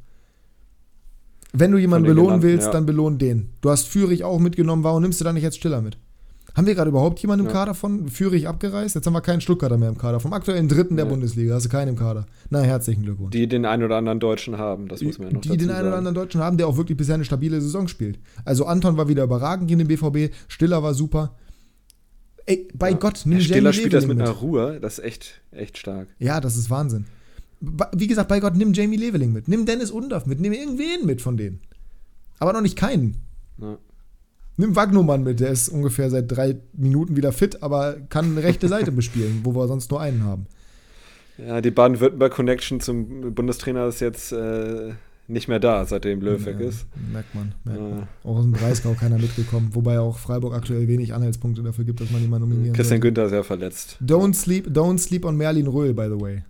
Wenn 1.54 1.72
du 1.72 1.78
jemanden 1.78 2.06
den 2.06 2.16
belohnen 2.16 2.40
genannten, 2.40 2.48
willst, 2.48 2.66
ja. 2.68 2.72
dann 2.72 2.86
belohn 2.86 3.18
den. 3.20 3.50
Du 3.62 3.70
hast 3.70 3.88
Führig 3.88 4.24
auch 4.24 4.40
mitgenommen, 4.40 4.84
warum 4.84 5.02
nimmst 5.04 5.20
du 5.20 5.26
dann 5.26 5.36
nicht 5.36 5.44
jetzt 5.44 5.58
Stiller 5.58 5.82
mit? 5.82 5.98
Haben 6.56 6.68
wir 6.68 6.76
gerade 6.76 6.90
überhaupt 6.90 7.20
jemanden 7.20 7.46
im 7.46 7.52
Ja. 7.52 7.54
Kader 7.60 7.74
von 7.74 8.10
Führig 8.10 8.48
abgereist? 8.48 8.96
Jetzt 8.96 9.06
haben 9.08 9.14
wir 9.14 9.22
keinen 9.22 9.40
Stuttgarter 9.42 9.78
mehr 9.78 9.90
im 9.90 9.98
Kader. 9.98 10.20
Vom 10.20 10.34
aktuellen 10.34 10.68
Dritten 10.68 10.98
der 10.98 11.06
Ja. 11.06 11.12
Bundesliga 11.12 11.56
hast 11.56 11.64
du 11.66 11.70
keinen 11.70 11.90
im 11.90 11.96
Kader. 11.96 12.26
Na, 12.50 12.60
herzlichen 12.62 13.04
Glückwunsch. 13.04 13.32
Die 13.32 13.48
den 13.48 13.66
einen 13.66 13.84
oder 13.84 13.96
anderen 13.98 14.20
Deutschen 14.20 14.58
haben, 14.58 14.88
das 14.88 15.02
muss 15.02 15.18
man 15.18 15.30
ja 15.30 15.34
noch 15.34 15.42
die 15.42 15.50
dazu 15.50 15.60
den 15.60 15.72
einen 15.72 15.88
oder 15.88 15.98
anderen 15.98 16.16
Deutschen 16.16 16.42
haben, 16.42 16.58
der 16.58 16.68
auch 16.68 16.76
wirklich 16.78 16.98
bisher 16.98 17.16
eine 17.16 17.24
stabile 17.26 17.62
Saison 17.62 17.88
spielt. 17.88 18.20
Also 18.44 18.66
Anton 18.66 18.98
war 18.98 19.08
wieder 19.08 19.24
überragend 19.24 19.72
in 19.72 19.80
dem 19.80 19.88
BVB, 19.88 20.34
Stiller 20.50 20.84
war 20.84 20.94
super. 20.94 21.36
Ey, 22.46 22.68
bei 22.74 22.90
Ja. 22.92 22.98
Gott, 22.98 23.22
nimm 23.26 23.40
Stiller 23.40 23.58
Jamie 23.72 23.74
spielt 23.74 23.94
das 23.94 24.04
Leveling 24.04 24.18
mit 24.18 24.28
einer 24.28 24.38
Ruhe, 24.38 24.80
das 24.82 25.00
ist 25.00 25.06
echt, 25.06 25.42
echt 25.52 25.78
stark. 25.78 26.08
Ja, 26.20 26.42
das 26.42 26.58
ist 26.58 26.70
Wahnsinn. 26.70 27.06
Wie 27.96 28.08
gesagt, 28.08 28.28
bei 28.28 28.40
Gott, 28.40 28.56
nimm 28.56 28.74
Jamie 28.74 28.98
Leveling 28.98 29.32
mit, 29.32 29.48
nimm 29.48 29.66
Dennis 29.66 29.92
Undorf 29.92 30.26
mit, 30.26 30.40
nimm 30.40 30.52
irgendwen 30.52 31.06
mit 31.06 31.22
von 31.22 31.38
denen. 31.38 31.60
Aber 32.40 32.52
noch 32.54 32.62
nicht 32.62 32.76
keinen. 32.76 33.18
Ja. 33.60 33.78
Nimm 34.58 34.76
Wagnumann 34.76 35.24
mit, 35.24 35.40
der 35.40 35.50
ist 35.52 35.70
ungefähr 35.70 36.10
seit 36.10 36.32
drei 36.32 36.58
Minuten 36.74 37.16
wieder 37.16 37.32
fit, 37.32 37.64
aber 37.64 37.98
kann 38.10 38.26
eine 38.26 38.44
rechte 38.44 38.68
Seite 38.68 38.92
bespielen, 38.92 39.42
wo 39.44 39.56
wir 39.56 39.68
sonst 39.68 39.90
nur 39.92 40.02
einen 40.02 40.24
haben. 40.24 40.46
Ja, 41.38 41.62
die 41.62 41.72
Baden-Württemberg-Connection 41.72 42.80
zum 42.82 43.34
Bundestrainer 43.34 43.88
ist 43.88 44.02
jetzt 44.02 44.32
äh, 44.32 44.92
nicht 45.28 45.48
mehr 45.48 45.60
da, 45.60 45.86
seitdem 45.86 46.22
Löw 46.22 46.46
weg 46.46 46.58
Ja, 46.60 46.68
ist. 46.68 46.86
Merkt 47.12 47.34
man. 47.34 47.54
Merkt 47.64 47.82
man. 47.82 48.00
Ja. 48.00 48.08
Auch 48.24 48.36
aus 48.38 48.44
dem 48.44 48.52
Breisgau 48.52 48.94
keiner 48.94 49.18
mitgekommen, 49.18 49.70
wobei 49.74 50.00
auch 50.00 50.20
Freiburg 50.20 50.54
aktuell 50.54 50.88
wenig 50.88 51.14
Anhaltspunkte 51.14 51.64
dafür 51.64 51.86
gibt, 51.86 52.02
dass 52.02 52.12
man 52.12 52.22
jemanden 52.22 52.50
nominieren 52.50 52.76
Christian 52.76 53.02
sollte. 53.02 53.14
Günther 53.14 53.26
ist 53.28 53.32
ja 53.32 53.44
verletzt. 53.44 53.98
Don't 54.06 54.36
sleep, 54.36 54.68
don't 54.68 55.00
sleep 55.00 55.26
on 55.26 55.38
Merlin 55.38 55.68
Röhl, 55.68 55.94
by 55.94 56.08
the 56.14 56.22
way. 56.22 56.44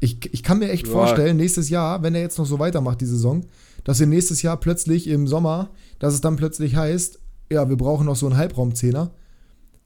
Ich, 0.00 0.32
ich 0.34 0.42
kann 0.42 0.58
mir 0.58 0.70
echt 0.70 0.86
Ja. 0.88 0.92
vorstellen, 0.92 1.36
nächstes 1.36 1.68
Jahr, 1.70 2.02
wenn 2.02 2.14
er 2.14 2.22
jetzt 2.22 2.36
noch 2.38 2.46
so 2.46 2.58
weitermacht, 2.58 3.00
die 3.00 3.06
Saison, 3.06 3.44
dass 3.84 4.00
wir 4.00 4.06
nächstes 4.08 4.42
Jahr 4.42 4.56
plötzlich 4.58 5.06
im 5.08 5.28
Sommer, 5.28 5.70
dass 6.02 6.14
es 6.14 6.20
dann 6.20 6.34
plötzlich 6.34 6.74
heißt, 6.74 7.20
ja, 7.52 7.68
wir 7.68 7.76
brauchen 7.76 8.06
noch 8.06 8.16
so 8.16 8.26
einen 8.26 8.36
Halbraumzehner. 8.36 9.12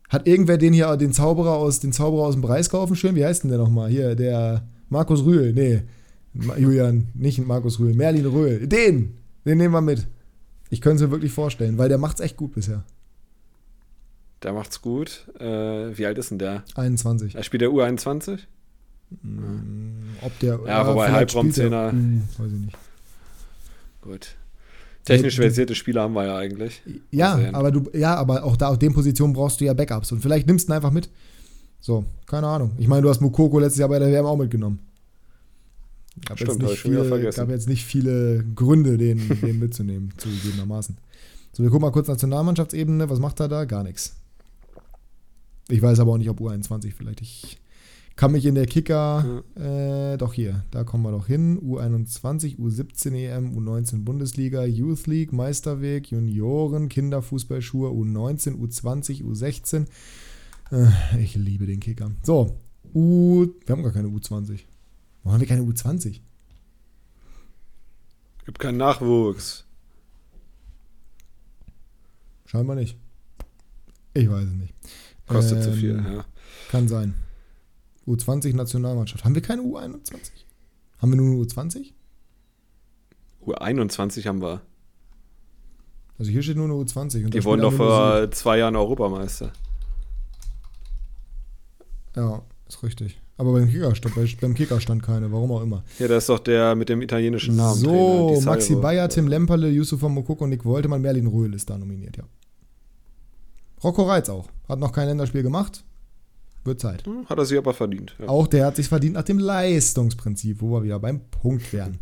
Hat 0.09 0.27
irgendwer 0.27 0.57
den 0.57 0.73
hier, 0.73 0.97
den 0.97 1.13
Zauberer 1.13 1.57
aus, 1.57 1.81
den 1.81 1.93
Zauberer 1.93 2.25
aus 2.27 2.35
dem 2.35 2.41
Breisgau 2.41 2.81
auf 2.81 2.89
dem 2.89 2.97
Schirm? 2.97 3.17
Wie 3.17 3.25
heißt 3.25 3.43
denn 3.43 3.51
der 3.51 3.59
nochmal? 3.59 3.91
Hier, 3.91 4.15
der 4.15 4.67
Markus 4.89 5.25
Rühl. 5.27 5.53
Nee, 5.53 5.83
Julian, 6.59 7.09
nicht 7.15 7.45
Markus 7.45 7.79
Rühl, 7.81 7.93
Merlin 7.93 8.25
Röhl. 8.25 8.67
Den, 8.67 9.19
den 9.45 9.59
nehmen 9.59 9.75
wir 9.75 9.81
mit. 9.83 10.07
Ich 10.71 10.81
könnte 10.81 10.97
es 11.05 11.09
mir 11.09 11.13
wirklich 11.13 11.33
vorstellen, 11.33 11.77
weil 11.77 11.89
der 11.91 11.99
macht's 11.99 12.21
echt 12.21 12.37
gut 12.39 12.53
bisher. 12.55 12.85
Der 14.43 14.53
macht's 14.53 14.81
gut. 14.81 15.27
Äh, 15.39 15.99
wie 15.99 16.07
alt 16.07 16.17
ist 16.19 16.31
denn 16.31 16.39
der? 16.39 16.63
21. 16.77 17.35
Er 17.35 17.43
spielt 17.43 17.61
der 17.63 17.71
U21? 17.71 18.39
Ob 20.23 20.39
der. 20.41 20.61
Ja, 20.67 20.87
wobei 20.87 21.27
spielt 21.27 21.57
der- 21.57 21.71
Halbraumzehner- 21.71 21.91
Hm, 21.91 22.23
weiß 22.39 22.47
ich 22.53 22.59
nicht. 22.61 22.77
Gut. 24.03 24.37
Technisch 25.07 25.37
Ja, 25.37 25.43
versierte 25.43 25.75
Spieler 25.75 26.03
haben 26.03 26.15
wir 26.15 26.25
ja 26.27 26.37
eigentlich. 26.37 26.83
Ja, 27.13 27.37
sehen. 27.37 27.55
aber 27.55 27.71
du, 27.71 27.89
ja, 27.95 28.17
aber 28.17 28.45
auch 28.45 28.57
da 28.57 28.69
auf 28.69 28.79
den 28.79 28.93
Positionen 28.93 29.33
brauchst 29.33 29.61
du 29.61 29.65
ja 29.65 29.73
Backups 29.73 30.11
und 30.13 30.21
vielleicht 30.21 30.47
nimmst 30.47 30.69
du 30.69 30.73
ihn 30.73 30.77
einfach 30.77 30.91
mit. 30.91 31.09
So, 31.81 32.05
keine 32.27 32.49
Ahnung. 32.49 32.73
Ich 32.77 32.89
meine, 32.89 33.03
du 33.03 33.09
hast 33.09 33.21
Mukoko 33.21 33.61
letztes 33.61 33.79
Jahr 33.79 33.89
bei 33.89 34.01
der 34.01 34.09
WM 34.09 34.27
auch 34.27 34.37
mitgenommen. 34.37 34.81
Gab, 36.25 36.39
Stimmt, 36.39 36.53
jetzt, 36.53 36.63
nicht 36.63 36.73
ich 36.73 36.79
schon 36.81 36.93
wieder 36.93 37.05
viele, 37.05 37.31
gab 37.31 37.51
jetzt 37.51 37.69
nicht 37.69 37.85
viele 37.85 38.45
Gründe, 38.57 38.99
den, 38.99 39.29
den 39.43 39.59
mitzunehmen, 39.61 40.13
zugegebenermaßen. 40.17 40.97
So, 41.53 41.63
wir 41.63 41.71
gucken 41.71 41.83
mal 41.83 41.93
kurz 41.93 42.09
Nationalmannschaftsebene. 42.09 43.09
Was 43.09 43.21
macht 43.21 43.39
er 43.39 43.49
da? 43.49 43.65
Gar 43.65 43.85
nichts. 43.85 44.17
Ich 45.69 45.81
weiß 45.81 46.01
aber 46.01 46.13
auch 46.13 46.19
nicht, 46.19 46.31
ob 46.31 46.41
U21 46.41 46.93
vielleicht. 46.97 47.21
Ich 47.21 47.59
kann 48.17 48.33
mich 48.33 48.47
in 48.47 48.55
der 48.55 48.67
Kicker, 48.67 49.45
äh, 49.57 50.17
doch 50.17 50.33
hier, 50.33 50.65
da 50.71 50.85
kommen 50.85 51.03
wir 51.05 51.11
doch 51.11 51.27
hin. 51.27 51.61
U21, 51.61 52.57
U17 52.59 53.15
EM, 53.15 53.55
U19 53.57 54.05
Bundesliga, 54.05 54.65
Youth 54.65 55.07
League, 55.07 55.35
Meisterweg, 55.35 56.11
Junioren, 56.11 56.89
Kinderfußballschuhe, 56.89 57.91
U19, 57.91 58.57
U20, 58.57 59.23
U16. 59.23 59.87
Äh, 60.73 61.23
ich 61.23 61.35
liebe 61.35 61.67
den 61.67 61.81
Kicker. 61.81 62.11
So, 62.23 62.57
U, 62.95 63.47
wir 63.67 63.73
haben 63.73 63.83
gar 63.83 63.93
keine 63.93 64.09
U20. 64.09 64.61
Warum 65.23 65.35
haben 65.35 65.41
wir 65.41 65.49
keine 65.49 65.63
U20? 65.63 66.21
Gibt 68.47 68.59
keinen 68.59 68.79
Nachwuchs. 68.79 69.65
Scheinbar 72.47 72.77
nicht. 72.77 72.97
Ich 74.15 74.31
weiß 74.31 74.45
es 74.47 74.55
nicht. 74.55 74.73
Kostet 75.27 75.63
zu 75.63 75.71
Ähm, 75.71 75.77
viel, 75.77 75.97
ja. 75.97 76.25
Kann 76.71 76.89
sein. 76.89 77.15
U20 78.07 78.55
Nationalmannschaft. 78.55 79.25
Haben 79.25 79.35
wir 79.35 79.43
keine 79.43 79.63
U21? 79.63 80.17
Haben 80.99 81.11
wir 81.13 81.17
nur 81.17 81.27
eine 81.27 81.45
U20? 81.45 81.93
U21 83.45 84.27
haben 84.27 84.41
wir. 84.43 84.63
Also 86.19 86.31
hier 86.31 86.43
steht 86.43 86.57
nur 86.57 86.65
eine 86.67 86.75
U20. 86.75 87.25
Und 87.25 87.35
da 87.35 87.39
Die 87.39 87.45
wurden 87.45 87.63
doch 87.63 87.73
vor 87.73 88.31
zwei 88.31 88.59
Jahren 88.59 88.77
Europameister. 88.77 89.53
Ja, 92.15 92.43
ist 92.69 92.83
richtig. 92.83 93.21
Aber 93.39 93.53
beim 93.53 93.69
Kicker, 93.71 93.95
stand, 93.95 94.15
bei, 94.15 94.27
beim 94.41 94.55
Kicker 94.55 94.81
stand 94.81 95.03
keine, 95.03 95.31
warum 95.31 95.53
auch 95.53 95.63
immer. 95.63 95.85
Ja, 95.99 96.09
da 96.09 96.17
ist 96.17 96.29
doch 96.31 96.39
der 96.39 96.75
mit 96.75 96.89
dem 96.89 97.03
italienischen 97.03 97.55
Namen. 97.57 97.79
so, 97.79 98.31
Trainer, 98.31 98.47
Maxi. 98.47 98.75
Bayer, 98.77 99.09
Tim 99.11 99.29
Lemperle, 99.29 99.69
Yusufa 99.69 100.09
Mokoko, 100.09 100.47
Nick 100.47 100.65
Woltemann, 100.65 101.03
Merlin 101.03 101.27
Röhl 101.27 101.53
ist 101.53 101.69
da 101.69 101.77
nominiert, 101.77 102.17
ja. 102.17 102.25
Rocco 103.85 104.05
Reitz 104.05 104.31
auch. 104.31 104.49
Hat 104.69 104.79
noch 104.79 104.91
kein 104.91 105.07
Länderspiel 105.09 105.43
gemacht. 105.43 105.85
Wird 106.67 106.81
Zeit. 106.81 107.07
Hm, 107.07 107.27
Hat 107.27 107.39
er 107.39 107.45
sich 107.45 107.59
aber 107.59 107.75
verdient. 107.75 108.15
Ja. 108.19 108.29
Auch 108.29 108.47
der 108.47 108.67
hat 108.67 108.77
sich 108.77 108.89
verdient 108.89 109.15
nach 109.15 109.23
dem 109.23 109.39
Leistungsprinzip, 109.39 110.61
wo 110.61 110.71
wir 110.73 110.83
wieder 110.83 110.99
beim 110.99 111.21
Punkt 111.31 111.73
wären. 111.73 111.99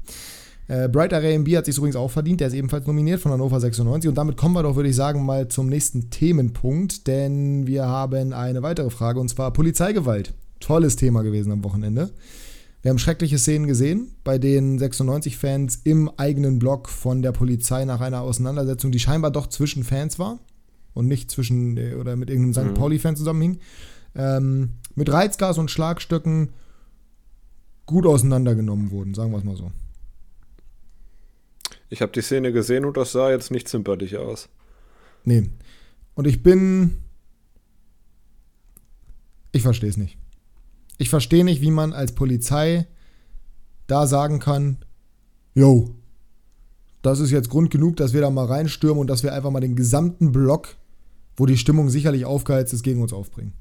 Äh, 0.66 0.88
Bright 0.88 1.12
Array 1.12 1.34
MB 1.38 1.56
hat 1.56 1.66
sich 1.66 1.76
übrigens 1.76 1.96
auch 1.96 2.10
verdient, 2.10 2.40
der 2.40 2.48
ist 2.48 2.54
ebenfalls 2.54 2.86
nominiert 2.86 3.20
von 3.20 3.32
Hannover 3.32 3.60
96 3.60 4.08
und 4.08 4.14
damit 4.14 4.36
kommen 4.36 4.54
wir 4.54 4.62
doch, 4.62 4.76
würde 4.76 4.88
ich 4.88 4.96
sagen, 4.96 5.24
mal 5.24 5.48
zum 5.48 5.68
nächsten 5.68 6.08
Themenpunkt, 6.08 7.06
denn 7.06 7.66
wir 7.66 7.86
haben 7.86 8.32
eine 8.32 8.62
weitere 8.62 8.88
Frage 8.88 9.20
und 9.20 9.28
zwar 9.28 9.52
Polizeigewalt. 9.52 10.32
Tolles 10.60 10.96
Thema 10.96 11.22
gewesen 11.22 11.52
am 11.52 11.64
Wochenende. 11.64 12.10
Wir 12.80 12.90
haben 12.90 12.98
schreckliche 12.98 13.38
Szenen 13.38 13.66
gesehen, 13.66 14.08
bei 14.24 14.38
denen 14.38 14.78
96-Fans 14.78 15.80
im 15.84 16.10
eigenen 16.16 16.58
Block 16.58 16.88
von 16.88 17.20
der 17.20 17.32
Polizei 17.32 17.84
nach 17.84 18.00
einer 18.00 18.22
Auseinandersetzung, 18.22 18.90
die 18.90 18.98
scheinbar 18.98 19.30
doch 19.30 19.46
zwischen 19.48 19.84
Fans 19.84 20.18
war 20.18 20.38
und 20.94 21.08
nicht 21.08 21.30
zwischen 21.30 21.76
äh, 21.76 21.94
oder 21.94 22.16
mit 22.16 22.30
irgendeinem 22.30 22.70
St. 22.70 22.70
Mhm. 22.70 22.80
Pauli-Fan 22.80 23.16
zusammenhing, 23.16 23.58
ähm, 24.14 24.74
mit 24.94 25.12
Reizgas 25.12 25.58
und 25.58 25.70
Schlagstöcken 25.70 26.52
gut 27.86 28.06
auseinandergenommen 28.06 28.90
wurden, 28.90 29.14
sagen 29.14 29.32
wir 29.32 29.38
es 29.38 29.44
mal 29.44 29.56
so. 29.56 29.72
Ich 31.90 32.02
habe 32.02 32.12
die 32.12 32.22
Szene 32.22 32.52
gesehen 32.52 32.84
und 32.84 32.96
das 32.96 33.12
sah 33.12 33.30
jetzt 33.30 33.50
nicht 33.50 33.68
zimperlich 33.68 34.16
aus. 34.16 34.48
Nee. 35.24 35.50
Und 36.14 36.26
ich 36.26 36.42
bin. 36.42 36.98
Ich 39.52 39.62
verstehe 39.62 39.90
es 39.90 39.96
nicht. 39.96 40.18
Ich 40.98 41.10
verstehe 41.10 41.44
nicht, 41.44 41.60
wie 41.60 41.70
man 41.70 41.92
als 41.92 42.12
Polizei 42.12 42.86
da 43.86 44.06
sagen 44.06 44.38
kann, 44.38 44.78
yo, 45.54 45.94
das 47.02 47.20
ist 47.20 47.30
jetzt 47.30 47.50
Grund 47.50 47.70
genug, 47.70 47.96
dass 47.96 48.12
wir 48.12 48.22
da 48.22 48.30
mal 48.30 48.46
reinstürmen 48.46 49.00
und 49.00 49.08
dass 49.08 49.22
wir 49.22 49.32
einfach 49.32 49.50
mal 49.50 49.60
den 49.60 49.76
gesamten 49.76 50.32
Block, 50.32 50.76
wo 51.36 51.46
die 51.46 51.58
Stimmung 51.58 51.90
sicherlich 51.90 52.24
aufgeheizt 52.24 52.72
ist, 52.72 52.82
gegen 52.82 53.02
uns 53.02 53.12
aufbringen. 53.12 53.52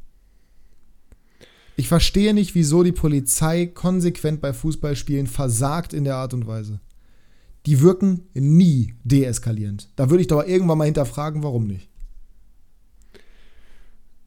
Ich 1.76 1.88
verstehe 1.88 2.34
nicht, 2.34 2.54
wieso 2.56 2.84
die 2.84 2.92
Polizei 2.92 3.66
konsequent 3.66 4.42
bei 4.42 4.54
Fußballspielen 4.54 5.28
versagt 5.28 5.94
in 5.94 6.04
der 6.04 6.16
Art 6.18 6.34
und 6.34 6.46
Weise. 6.46 6.80
Die 7.66 7.82
wirken 7.82 8.28
nie 8.34 8.94
deeskalierend. 9.04 9.90
Da 9.96 10.10
würde 10.10 10.22
ich 10.22 10.28
doch 10.28 10.46
irgendwann 10.46 10.78
mal 10.78 10.84
hinterfragen, 10.86 11.42
warum 11.44 11.66
nicht. 11.66 11.90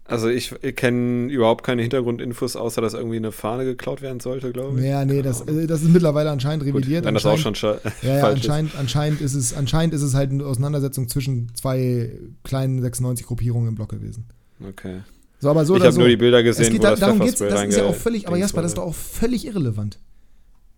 Also 0.09 0.29
ich 0.29 0.55
kenne 0.77 1.33
überhaupt 1.33 1.65
keine 1.65 1.83
Hintergrundinfos, 1.83 2.55
außer 2.55 2.81
dass 2.81 2.95
irgendwie 2.95 3.17
eine 3.17 3.33
Fahne 3.33 3.65
geklaut 3.65 4.03
werden 4.03 4.21
sollte, 4.21 4.53
glaube 4.53 4.79
ich. 4.79 4.87
Ja, 4.87 5.05
nee, 5.05 5.21
das, 5.21 5.45
das 5.45 5.83
ist 5.83 5.89
mittlerweile 5.91 6.31
anscheinend 6.31 6.65
Gut, 6.65 6.75
revidiert. 6.77 7.05
wenn 7.05 7.15
das 7.15 7.27
auch 7.27 7.33
anscheinend- 7.33 7.59
schon 7.59 7.77
Ja, 8.03 8.15
ja 8.15 8.21
falsch 8.21 8.39
ist. 8.41 8.45
anscheinend, 8.49 8.77
anscheinend, 8.79 9.21
ist 9.21 9.35
es, 9.35 9.53
anscheinend 9.53 9.95
ist 9.95 10.03
es 10.03 10.15
halt 10.15 10.31
eine 10.31 10.47
Auseinandersetzung 10.47 11.09
zwischen 11.09 11.53
zwei 11.57 12.13
kleinen 12.45 12.81
96-Gruppierungen 12.85 13.69
im 13.71 13.75
Block 13.75 13.89
gewesen. 13.91 14.27
Okay. 14.67 15.01
So, 15.39 15.51
aber 15.51 15.65
so 15.67 15.77
ich 15.77 15.83
habe 15.83 15.93
so. 15.93 16.01
nur 16.01 16.09
die 16.09 16.17
Bilder 16.17 16.39
Es 16.45 16.57
gesehen, 16.57 16.73
geht 16.73 16.81
wo 16.81 16.85
da, 16.85 16.91
das 16.91 17.01
darum 17.01 17.21
geht's, 17.21 17.39
das 17.39 17.63
ist 17.65 17.77
ja 17.77 17.85
auch 17.85 17.95
völlig, 17.95 18.27
aber 18.27 18.37
Jasper, 18.39 18.63
das 18.63 18.71
ist 18.73 18.79
doch 18.79 18.85
auch 18.85 18.95
völlig 18.95 19.47
irrelevant. 19.47 19.99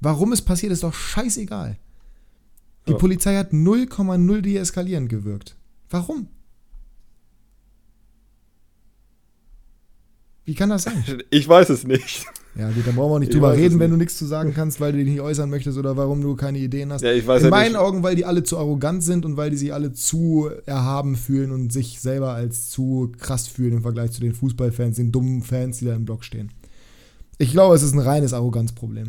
Warum 0.01 0.33
es 0.33 0.43
passiert, 0.43 0.73
ist 0.73 0.83
doch 0.83 0.95
scheißegal. 0.95 1.77
Die 2.87 2.93
Ja. 2.93 2.99
Polizei 2.99 3.37
hat 3.37 3.53
0,0 3.53 4.41
deeskalierend 4.41 5.09
gewirkt. 5.09 5.57
Warum? 5.91 6.29
Wie 10.49 10.55
kann 10.55 10.71
das 10.71 10.85
sein? 10.85 11.05
Ich 11.31 11.47
weiß 11.47 11.69
es 11.69 11.85
nicht. 11.87 12.25
Ja, 12.57 12.71
gut, 12.71 12.87
dann 12.87 12.95
brauchen 12.97 13.11
wir 13.11 13.17
auch 13.17 13.19
nicht 13.19 13.29
Ich 13.29 13.35
drüber 13.35 13.53
reden, 13.55 13.79
wenn 13.81 13.91
du 13.91 13.99
nichts 13.99 14.17
zu 14.17 14.25
sagen 14.25 14.55
kannst, 14.55 14.81
weil 14.81 14.93
du 14.93 14.99
dich 14.99 15.07
nicht 15.07 15.21
äußern 15.21 15.51
möchtest 15.51 15.77
oder 15.77 15.99
warum 15.99 16.23
du 16.23 16.37
keine 16.37 16.57
Ideen 16.57 16.91
hast. 16.91 17.03
Ja, 17.03 17.13
ich 17.13 17.27
weiß 17.27 17.43
In 17.43 17.45
ja 17.49 17.51
meinen 17.51 17.73
nicht. 17.73 17.77
Augen, 17.81 18.03
weil 18.03 18.17
die 18.17 18.25
alle 18.25 18.43
zu 18.45 18.57
arrogant 18.57 19.03
sind 19.03 19.27
und 19.27 19.37
weil 19.37 19.51
die 19.51 19.59
sich 19.59 19.75
alle 19.75 19.93
zu 19.93 20.49
erhaben 20.65 21.17
fühlen 21.17 21.51
und 21.51 21.71
sich 21.71 22.01
selber 22.01 22.33
als 22.33 22.71
zu 22.71 23.13
krass 23.19 23.47
fühlen 23.47 23.75
im 23.75 23.83
Vergleich 23.83 24.13
zu 24.13 24.23
den 24.23 24.33
Fußballfans, 24.33 24.97
den 24.97 25.13
dummen 25.13 25.43
Fans, 25.43 25.81
die 25.81 25.85
da 25.85 25.95
im 25.95 26.07
Block 26.07 26.25
stehen. 26.25 26.51
Ich 27.37 27.53
glaube, 27.53 27.75
es 27.75 27.83
ist 27.83 27.93
ein 27.93 28.01
reines 28.01 28.33
Arroganzproblem. 28.33 29.09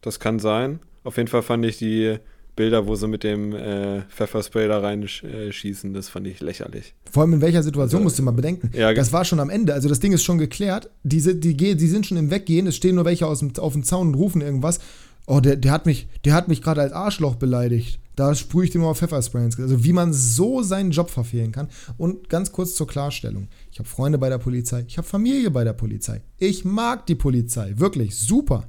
Das 0.00 0.18
kann 0.20 0.38
sein. 0.38 0.80
Auf 1.02 1.18
jeden 1.18 1.28
Fall 1.28 1.42
fand 1.42 1.66
ich 1.66 1.76
die 1.76 2.16
Bilder, 2.56 2.86
wo 2.86 2.94
sie 2.94 3.08
mit 3.08 3.24
dem 3.24 3.52
äh, 3.54 4.02
Pfefferspray 4.02 4.68
da 4.68 4.78
reinschießen, 4.78 5.92
das 5.92 6.08
fand 6.08 6.26
ich 6.26 6.40
lächerlich. 6.40 6.94
Vor 7.10 7.22
allem 7.22 7.34
in 7.34 7.40
welcher 7.40 7.62
Situation 7.62 7.98
Also, 7.98 8.04
musst 8.04 8.18
du 8.18 8.22
mal 8.22 8.30
bedenken. 8.30 8.70
ja, 8.76 8.92
das 8.94 9.12
war 9.12 9.24
schon 9.24 9.40
am 9.40 9.50
Ende. 9.50 9.74
Also 9.74 9.88
das 9.88 10.00
Ding 10.00 10.12
ist 10.12 10.22
schon 10.24 10.38
geklärt. 10.38 10.90
Die, 11.02 11.20
geh- 11.56 11.74
die 11.74 11.88
sind 11.88 12.06
schon 12.06 12.16
im 12.16 12.30
Weggehen. 12.30 12.66
Es 12.66 12.76
stehen 12.76 12.94
nur 12.94 13.04
welche 13.04 13.26
aus 13.26 13.40
dem, 13.40 13.52
auf 13.58 13.72
dem 13.72 13.82
Zaun 13.82 14.08
und 14.08 14.14
rufen 14.14 14.40
irgendwas. 14.40 14.78
Oh, 15.26 15.40
der, 15.40 15.56
der 15.56 15.72
hat 15.72 15.86
mich, 15.86 16.06
der 16.24 16.34
hat 16.34 16.48
mich 16.48 16.60
gerade 16.62 16.82
als 16.82 16.92
Arschloch 16.92 17.36
beleidigt. 17.36 17.98
Da 18.14 18.34
sprühe 18.36 18.64
ich 18.66 18.70
dem 18.70 18.82
mal 18.82 18.94
Pfefferspray 18.94 19.42
ins 19.44 19.56
Gesicht. 19.56 19.72
Also 19.72 19.84
wie 19.84 19.92
man 19.92 20.12
so 20.12 20.62
seinen 20.62 20.92
Job 20.92 21.10
verfehlen 21.10 21.50
kann. 21.50 21.68
Und 21.98 22.28
ganz 22.28 22.52
kurz 22.52 22.74
zur 22.76 22.86
Klarstellung. 22.86 23.48
Ich 23.72 23.78
habe 23.80 23.88
Freunde 23.88 24.18
bei 24.18 24.28
der 24.28 24.38
Polizei. 24.38 24.84
Ich 24.86 24.96
habe 24.98 25.08
Familie 25.08 25.50
bei 25.50 25.64
der 25.64 25.72
Polizei. 25.72 26.20
Ich 26.38 26.64
mag 26.64 27.06
die 27.06 27.16
Polizei. 27.16 27.72
Wirklich 27.78 28.14
super. 28.14 28.68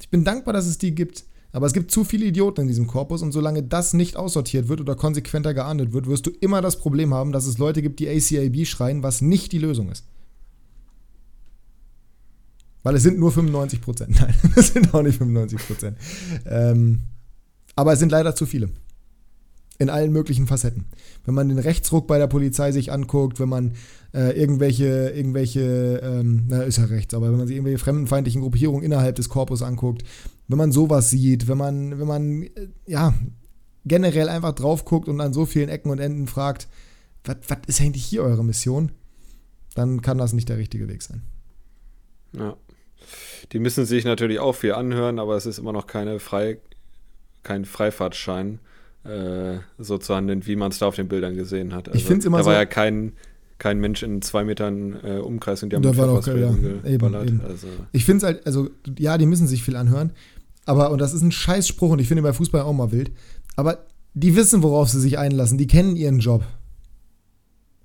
Ich 0.00 0.08
bin 0.08 0.24
dankbar, 0.24 0.54
dass 0.54 0.66
es 0.66 0.78
die 0.78 0.94
gibt. 0.94 1.24
Aber 1.52 1.66
es 1.66 1.72
gibt 1.72 1.90
zu 1.90 2.04
viele 2.04 2.26
Idioten 2.26 2.62
in 2.62 2.68
diesem 2.68 2.86
Korpus 2.86 3.22
und 3.22 3.32
solange 3.32 3.62
das 3.62 3.92
nicht 3.92 4.16
aussortiert 4.16 4.68
wird 4.68 4.80
oder 4.80 4.94
konsequenter 4.94 5.52
geahndet 5.52 5.92
wird, 5.92 6.06
wirst 6.06 6.26
du 6.26 6.30
immer 6.30 6.60
das 6.60 6.78
Problem 6.78 7.12
haben, 7.12 7.32
dass 7.32 7.46
es 7.46 7.58
Leute 7.58 7.82
gibt, 7.82 7.98
die 7.98 8.08
ACAB 8.08 8.66
schreien, 8.66 9.02
was 9.02 9.20
nicht 9.20 9.52
die 9.52 9.58
Lösung 9.58 9.90
ist. 9.90 10.04
Weil 12.82 12.94
es 12.94 13.02
sind 13.02 13.18
nur 13.18 13.32
95 13.32 13.80
Prozent. 13.80 14.10
Nein, 14.20 14.34
es 14.56 14.68
sind 14.68 14.94
auch 14.94 15.02
nicht 15.02 15.18
95 15.18 15.58
Prozent. 15.66 15.96
Ähm, 16.46 17.00
aber 17.76 17.92
es 17.92 17.98
sind 17.98 18.12
leider 18.12 18.34
zu 18.34 18.46
viele. 18.46 18.70
In 19.78 19.90
allen 19.90 20.12
möglichen 20.12 20.46
Facetten. 20.46 20.84
Wenn 21.24 21.34
man 21.34 21.48
den 21.48 21.58
Rechtsruck 21.58 22.06
bei 22.06 22.18
der 22.18 22.26
Polizei 22.26 22.70
sich 22.70 22.92
anguckt, 22.92 23.40
wenn 23.40 23.48
man 23.48 23.72
äh, 24.12 24.30
irgendwelche, 24.38 25.10
irgendwelche, 25.10 26.00
ähm, 26.02 26.44
na, 26.48 26.62
ist 26.62 26.78
ja 26.78 26.84
rechts, 26.84 27.14
aber 27.14 27.30
wenn 27.30 27.38
man 27.38 27.46
sich 27.46 27.56
irgendwelche 27.56 27.78
fremdenfeindlichen 27.78 28.40
Gruppierungen 28.42 28.82
innerhalb 28.84 29.16
des 29.16 29.28
Korpus 29.28 29.62
anguckt, 29.62 30.02
wenn 30.48 30.58
man 30.58 30.72
sowas 30.72 31.10
sieht, 31.10 31.46
wenn 31.48 31.58
man, 31.58 31.98
wenn 32.00 32.06
man, 32.06 32.42
äh, 32.42 32.68
ja, 32.86 33.14
generell 33.84 34.28
einfach 34.28 34.52
drauf 34.52 34.84
guckt 34.84 35.08
und 35.08 35.20
an 35.20 35.32
so 35.32 35.46
vielen 35.46 35.68
Ecken 35.68 35.90
und 35.90 36.00
Enden 36.00 36.26
fragt, 36.26 36.68
was 37.24 37.36
ist 37.66 37.80
eigentlich 37.80 38.04
hier 38.04 38.22
eure 38.22 38.44
Mission? 38.44 38.92
Dann 39.74 40.02
kann 40.02 40.18
das 40.18 40.32
nicht 40.32 40.48
der 40.48 40.58
richtige 40.58 40.88
Weg 40.88 41.02
sein. 41.02 41.22
Ja. 42.36 42.56
Die 43.52 43.58
müssen 43.58 43.84
sich 43.86 44.04
natürlich 44.04 44.38
auch 44.40 44.54
viel 44.54 44.72
anhören, 44.74 45.18
aber 45.18 45.36
es 45.36 45.46
ist 45.46 45.58
immer 45.58 45.72
noch 45.72 45.86
keine 45.86 46.18
Frei, 46.18 46.58
kein 47.42 47.64
Freifahrtschein, 47.64 48.58
äh, 49.04 49.58
so 49.78 49.96
zu 49.98 50.14
handeln, 50.14 50.46
wie 50.46 50.56
man 50.56 50.70
es 50.70 50.78
da 50.78 50.86
auf 50.86 50.96
den 50.96 51.08
Bildern 51.08 51.34
gesehen 51.36 51.72
hat. 51.74 51.88
Also, 51.88 52.06
find's 52.06 52.26
immer 52.26 52.38
da 52.38 52.44
so- 52.44 52.50
war 52.50 52.56
ja 52.56 52.66
kein, 52.66 53.12
kein 53.60 53.78
Mensch 53.78 54.02
in 54.02 54.20
zwei 54.22 54.42
Metern 54.44 54.96
äh, 55.04 55.18
Umkreis 55.18 55.62
und 55.62 55.70
die 55.70 55.76
haben 55.76 55.82
Da 55.82 55.96
war 55.96 56.20
kein- 56.20 56.38
ja, 56.40 56.48
eben, 56.90 57.14
eben. 57.14 57.40
Also, 57.46 57.68
Ich 57.92 58.04
finde 58.04 58.16
es 58.18 58.22
halt, 58.24 58.46
also, 58.46 58.68
ja, 58.98 59.16
die 59.18 59.26
müssen 59.26 59.46
sich 59.46 59.62
viel 59.62 59.76
anhören. 59.76 60.10
Aber, 60.66 60.90
und 60.90 61.00
das 61.00 61.14
ist 61.14 61.22
ein 61.22 61.30
Scheißspruch 61.32 61.90
und 61.90 61.98
ich 62.00 62.08
finde 62.08 62.22
bei 62.22 62.32
Fußball 62.32 62.62
auch 62.62 62.72
mal 62.72 62.90
wild. 62.90 63.12
Aber 63.56 63.84
die 64.14 64.34
wissen, 64.34 64.62
worauf 64.62 64.88
sie 64.88 65.00
sich 65.00 65.18
einlassen. 65.18 65.58
Die 65.58 65.66
kennen 65.68 65.94
ihren 65.94 66.18
Job. 66.18 66.44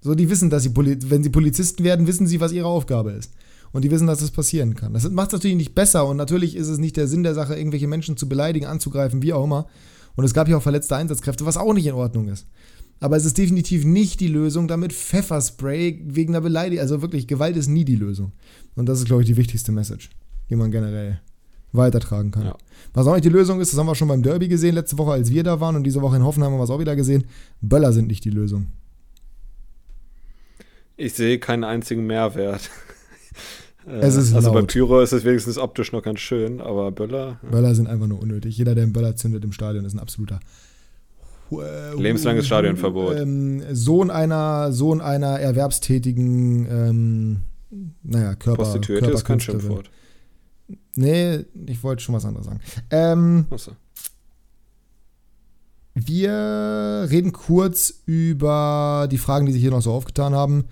So, 0.01 0.15
die 0.15 0.29
wissen, 0.29 0.49
dass 0.49 0.63
sie, 0.63 0.71
wenn 0.75 1.23
sie 1.23 1.29
Polizisten 1.29 1.83
werden, 1.83 2.07
wissen 2.07 2.27
sie, 2.27 2.39
was 2.39 2.51
ihre 2.51 2.67
Aufgabe 2.67 3.11
ist. 3.11 3.31
Und 3.71 3.83
die 3.83 3.91
wissen, 3.91 4.07
dass 4.07 4.19
das 4.19 4.31
passieren 4.31 4.75
kann. 4.75 4.93
Das 4.93 5.09
macht 5.09 5.27
es 5.29 5.33
natürlich 5.33 5.57
nicht 5.57 5.75
besser 5.75 6.07
und 6.07 6.15
natürlich 6.17 6.55
ist 6.55 6.67
es 6.69 6.77
nicht 6.77 6.95
der 6.95 7.07
Sinn 7.07 7.23
der 7.23 7.33
Sache, 7.33 7.55
irgendwelche 7.55 7.87
Menschen 7.87 8.15
zu 8.15 8.29
beleidigen, 8.29 8.65
anzugreifen, 8.67 9.21
wie 9.21 9.33
auch 9.33 9.43
immer. 9.43 9.67
Und 10.15 10.23
es 10.23 10.33
gab 10.33 10.47
ja 10.47 10.55
auch 10.57 10.61
verletzte 10.61 10.95
Einsatzkräfte, 10.95 11.45
was 11.45 11.57
auch 11.57 11.73
nicht 11.73 11.85
in 11.87 11.93
Ordnung 11.93 12.29
ist. 12.29 12.47
Aber 12.99 13.17
es 13.17 13.25
ist 13.25 13.37
definitiv 13.37 13.85
nicht 13.85 14.19
die 14.19 14.27
Lösung, 14.27 14.67
damit 14.67 14.93
Pfefferspray 14.93 16.01
wegen 16.05 16.33
einer 16.33 16.41
Beleidigung, 16.41 16.81
also 16.81 17.01
wirklich, 17.01 17.27
Gewalt 17.27 17.57
ist 17.57 17.67
nie 17.67 17.85
die 17.85 17.95
Lösung. 17.95 18.31
Und 18.75 18.87
das 18.87 18.99
ist, 18.99 19.05
glaube 19.05 19.21
ich, 19.21 19.27
die 19.27 19.37
wichtigste 19.37 19.71
Message, 19.71 20.09
die 20.49 20.55
man 20.55 20.71
generell 20.71 21.19
weitertragen 21.73 22.31
kann. 22.31 22.45
Ja. 22.45 22.57
Was 22.93 23.05
auch 23.07 23.13
nicht 23.13 23.25
die 23.25 23.29
Lösung 23.29 23.59
ist, 23.59 23.73
das 23.73 23.79
haben 23.79 23.87
wir 23.87 23.95
schon 23.95 24.07
beim 24.07 24.23
Derby 24.23 24.47
gesehen, 24.47 24.75
letzte 24.75 24.97
Woche, 24.97 25.11
als 25.11 25.29
wir 25.29 25.43
da 25.43 25.59
waren 25.59 25.75
und 25.75 25.83
diese 25.83 26.01
Woche 26.01 26.15
in 26.15 26.23
Hoffenheim 26.23 26.53
haben 26.53 26.59
wir 26.59 26.63
es 26.63 26.69
auch 26.69 26.79
wieder 26.79 26.95
gesehen. 26.95 27.25
Böller 27.61 27.91
sind 27.91 28.07
nicht 28.07 28.23
die 28.23 28.29
Lösung. 28.29 28.67
ich 30.97 31.13
sehe 31.13 31.39
keinen 31.39 31.63
einzigen 31.63 32.05
Mehrwert. 32.05 32.69
Äh, 33.85 33.99
Es 33.99 34.15
ist 34.15 34.33
also 34.33 34.51
bei 34.51 34.61
laut. 34.61 34.71
Pyro 34.71 35.01
ist 35.01 35.11
es 35.11 35.23
wenigstens 35.25 35.59
optisch 35.59 35.91
noch 35.91 36.01
ganz 36.01 36.19
schön, 36.19 36.59
aber 36.59 36.91
Böller, 36.91 37.39
ja. 37.43 37.49
Böller 37.49 37.75
sind 37.75 37.87
einfach 37.87 38.07
nur 38.07 38.19
unnötig. 38.19 38.57
Jeder, 38.57 38.73
der 38.73 38.83
einen 38.83 38.93
Böller 38.93 39.15
zündet 39.15 39.43
im 39.43 39.51
Stadion, 39.51 39.85
ist 39.85 39.93
ein 39.93 39.99
absoluter 39.99 40.39
äh, 41.51 41.93
Lebenslanges 41.95 42.45
Stadionverbot. 42.45 43.17
Ähm, 43.17 43.63
Sohn 43.71 44.09
einer, 44.09 44.71
Sohn 44.71 45.01
einer 45.01 45.39
erwerbstätigen, 45.39 46.67
ähm, 46.69 47.37
naja, 48.03 48.35
Körper, 48.35 48.63
Prostituierte 48.63 49.11
ist 49.11 49.25
kein. 49.25 49.39
Schimpfwort. 49.39 49.89
Nee, 50.95 51.45
ich 51.67 51.83
wollte 51.83 52.01
schon 52.01 52.15
was 52.15 52.25
anderes 52.25 52.47
sagen. 52.47 52.59
Ähm, 52.89 53.45
Achso. 53.49 53.71
wir 55.93 57.07
reden 57.09 57.33
kurz 57.33 58.01
über 58.05 59.07
die 59.11 59.17
Fragen, 59.17 59.45
die 59.45 59.51
sich 59.51 59.61
hier 59.61 59.71
noch 59.71 59.81
so 59.81 59.91
aufgetan 59.91 60.33
haben. 60.33 60.65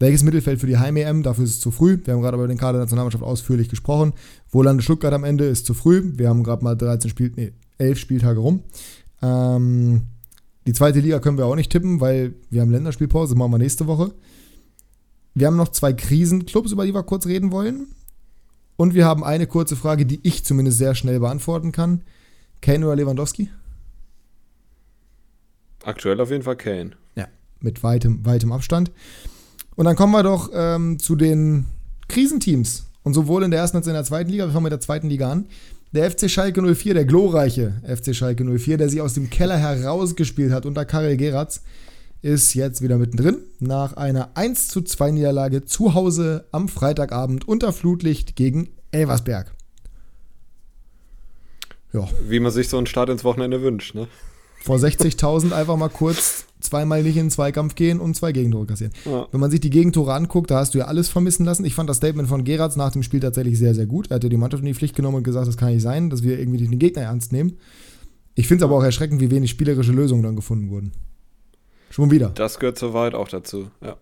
Welches 0.00 0.22
Mittelfeld 0.22 0.60
für 0.60 0.68
die 0.68 0.78
Heim-EM? 0.78 1.24
Dafür 1.24 1.44
ist 1.44 1.50
es 1.50 1.60
zu 1.60 1.70
früh. 1.72 1.98
Wir 2.04 2.14
haben 2.14 2.22
gerade 2.22 2.36
über 2.36 2.46
den 2.46 2.56
Kader 2.56 2.74
der 2.74 2.82
Nationalmannschaft 2.82 3.24
ausführlich 3.24 3.68
gesprochen. 3.68 4.12
Wo 4.48 4.62
landet 4.62 4.84
Stuttgart 4.84 5.12
am 5.12 5.24
Ende? 5.24 5.44
Ist 5.44 5.66
zu 5.66 5.74
früh. 5.74 6.12
Wir 6.16 6.28
haben 6.28 6.44
gerade 6.44 6.62
mal 6.62 6.76
13 6.76 7.10
Spiel, 7.10 7.32
nee, 7.34 7.52
11 7.78 7.98
Spieltage 7.98 8.38
rum. 8.38 8.62
Ähm, 9.22 10.02
die 10.66 10.72
zweite 10.72 11.00
Liga 11.00 11.18
können 11.18 11.38
wir 11.38 11.46
auch 11.46 11.56
nicht 11.56 11.70
tippen, 11.70 12.00
weil 12.00 12.34
wir 12.50 12.60
haben 12.60 12.70
Länderspielpause. 12.70 13.34
Machen 13.34 13.52
wir 13.52 13.58
nächste 13.58 13.86
Woche. 13.86 14.12
Wir 15.34 15.46
haben 15.46 15.56
noch 15.56 15.68
zwei 15.68 15.92
Krisenclubs, 15.92 16.72
über 16.72 16.84
die 16.84 16.94
wir 16.94 17.02
kurz 17.02 17.26
reden 17.26 17.52
wollen. 17.52 17.86
Und 18.76 18.94
wir 18.94 19.06
haben 19.06 19.24
eine 19.24 19.46
kurze 19.46 19.76
Frage, 19.76 20.06
die 20.06 20.20
ich 20.22 20.44
zumindest 20.44 20.78
sehr 20.78 20.94
schnell 20.94 21.20
beantworten 21.20 21.72
kann. 21.72 22.02
Kane 22.60 22.86
oder 22.86 22.96
Lewandowski? 22.96 23.50
Aktuell 25.84 26.20
auf 26.20 26.30
jeden 26.30 26.42
Fall 26.42 26.56
Kane. 26.56 26.90
mit 27.60 27.82
weitem, 27.82 28.24
weitem 28.24 28.52
Abstand. 28.52 28.90
Und 29.76 29.84
dann 29.84 29.96
kommen 29.96 30.12
wir 30.12 30.22
doch 30.22 30.50
ähm, 30.52 30.98
zu 30.98 31.16
den 31.16 31.66
Krisenteams. 32.08 32.86
Und 33.02 33.14
sowohl 33.14 33.42
in 33.42 33.50
der 33.50 33.60
ersten 33.60 33.76
als 33.76 33.86
auch 33.86 33.90
in 33.90 33.94
der 33.94 34.04
zweiten 34.04 34.30
Liga, 34.30 34.46
wir 34.46 34.52
fangen 34.52 34.64
mit 34.64 34.72
der 34.72 34.80
zweiten 34.80 35.08
Liga 35.08 35.30
an. 35.30 35.46
Der 35.92 36.10
FC 36.10 36.30
Schalke 36.30 36.60
04, 36.60 36.92
der 36.92 37.06
glorreiche 37.06 37.80
FC 37.82 38.14
Schalke 38.14 38.44
04, 38.44 38.76
der 38.76 38.90
sich 38.90 39.00
aus 39.00 39.14
dem 39.14 39.30
Keller 39.30 39.56
herausgespielt 39.56 40.52
hat 40.52 40.66
unter 40.66 40.84
Karel 40.84 41.16
Geratz, 41.16 41.62
ist 42.20 42.52
jetzt 42.52 42.82
wieder 42.82 42.98
mittendrin. 42.98 43.38
Nach 43.58 43.94
einer 43.94 44.36
1 44.36 44.68
zu 44.68 44.82
2 44.82 45.12
Niederlage 45.12 45.64
zu 45.64 45.94
Hause 45.94 46.46
am 46.52 46.68
Freitagabend 46.68 47.48
unter 47.48 47.72
Flutlicht 47.72 48.36
gegen 48.36 48.68
Elversberg. 48.90 49.54
Ja, 51.94 52.06
Wie 52.28 52.40
man 52.40 52.52
sich 52.52 52.68
so 52.68 52.76
einen 52.76 52.86
Start 52.86 53.08
ins 53.08 53.24
Wochenende 53.24 53.62
wünscht, 53.62 53.94
ne? 53.94 54.08
Vor 54.60 54.76
60.000 54.76 55.52
einfach 55.52 55.76
mal 55.76 55.88
kurz 55.88 56.46
zweimal 56.60 57.02
nicht 57.02 57.16
in 57.16 57.26
den 57.26 57.30
Zweikampf 57.30 57.74
gehen 57.74 58.00
und 58.00 58.14
zwei 58.14 58.32
Gegentore 58.32 58.66
kassieren. 58.66 58.92
Ja. 59.04 59.28
Wenn 59.30 59.40
man 59.40 59.50
sich 59.50 59.60
die 59.60 59.70
Gegentore 59.70 60.12
anguckt, 60.14 60.50
da 60.50 60.58
hast 60.58 60.74
du 60.74 60.78
ja 60.78 60.86
alles 60.86 61.08
vermissen 61.08 61.44
lassen. 61.44 61.64
Ich 61.64 61.74
fand 61.74 61.88
das 61.88 61.98
Statement 61.98 62.28
von 62.28 62.44
Geratz 62.44 62.76
nach 62.76 62.90
dem 62.90 63.02
Spiel 63.02 63.20
tatsächlich 63.20 63.58
sehr, 63.58 63.74
sehr 63.74 63.86
gut. 63.86 64.10
Er 64.10 64.16
hatte 64.16 64.28
die 64.28 64.36
Mannschaft 64.36 64.62
in 64.62 64.66
die 64.66 64.74
Pflicht 64.74 64.96
genommen 64.96 65.18
und 65.18 65.22
gesagt, 65.22 65.46
das 65.46 65.56
kann 65.56 65.72
nicht 65.72 65.82
sein, 65.82 66.10
dass 66.10 66.22
wir 66.22 66.38
irgendwie 66.38 66.66
den 66.66 66.78
Gegner 66.78 67.02
ernst 67.02 67.32
nehmen. 67.32 67.56
Ich 68.34 68.46
finde 68.48 68.64
es 68.64 68.68
aber 68.68 68.78
auch 68.78 68.84
erschreckend, 68.84 69.20
wie 69.20 69.30
wenig 69.30 69.50
spielerische 69.50 69.92
Lösungen 69.92 70.22
dann 70.22 70.36
gefunden 70.36 70.70
wurden. 70.70 70.92
Schon 71.90 72.10
wieder. 72.10 72.30
Das 72.30 72.58
gehört 72.58 72.78
soweit 72.78 73.14
auch 73.14 73.28
dazu, 73.28 73.70
ja. 73.82 73.96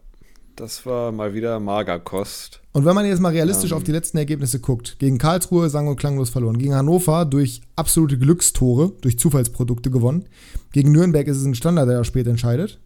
Das 0.56 0.86
war 0.86 1.12
mal 1.12 1.34
wieder 1.34 1.60
Magerkost. 1.60 2.60
Und 2.72 2.86
wenn 2.86 2.94
man 2.94 3.04
jetzt 3.04 3.20
mal 3.20 3.32
realistisch 3.32 3.72
Ähm. 3.72 3.76
auf 3.76 3.84
die 3.84 3.92
letzten 3.92 4.16
Ergebnisse 4.16 4.58
guckt, 4.58 4.96
gegen 4.98 5.18
Karlsruhe 5.18 5.68
sang- 5.68 5.86
und 5.88 5.96
klanglos 5.96 6.30
verloren, 6.30 6.56
gegen 6.58 6.74
Hannover 6.74 7.26
durch 7.26 7.60
absolute 7.76 8.18
Glückstore, 8.18 8.92
durch 9.02 9.18
Zufallsprodukte 9.18 9.90
gewonnen, 9.90 10.24
gegen 10.72 10.92
Nürnberg 10.92 11.26
ist 11.26 11.36
es 11.36 11.44
ein 11.44 11.54
Standard, 11.54 11.88
der 11.90 12.04
spät 12.04 12.26
entscheidet. 12.26 12.80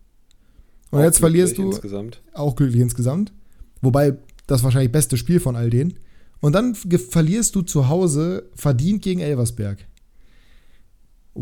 Und 0.90 0.98
Auch 1.00 1.04
jetzt 1.04 1.18
verlierst 1.20 1.58
du 1.58 1.66
Insgesamt. 1.70 2.20
auch 2.34 2.56
glücklich 2.56 2.80
insgesamt. 2.80 3.32
Wobei 3.80 4.16
das 4.48 4.64
wahrscheinlich 4.64 4.90
beste 4.90 5.16
Spiel 5.16 5.38
von 5.38 5.54
all 5.54 5.70
denen. 5.70 5.94
Und 6.40 6.54
dann 6.54 6.74
verlierst 6.74 7.54
du 7.54 7.62
zu 7.62 7.88
Hause 7.88 8.48
verdient 8.56 9.02
gegen 9.02 9.20
Elversberg. 9.20 9.86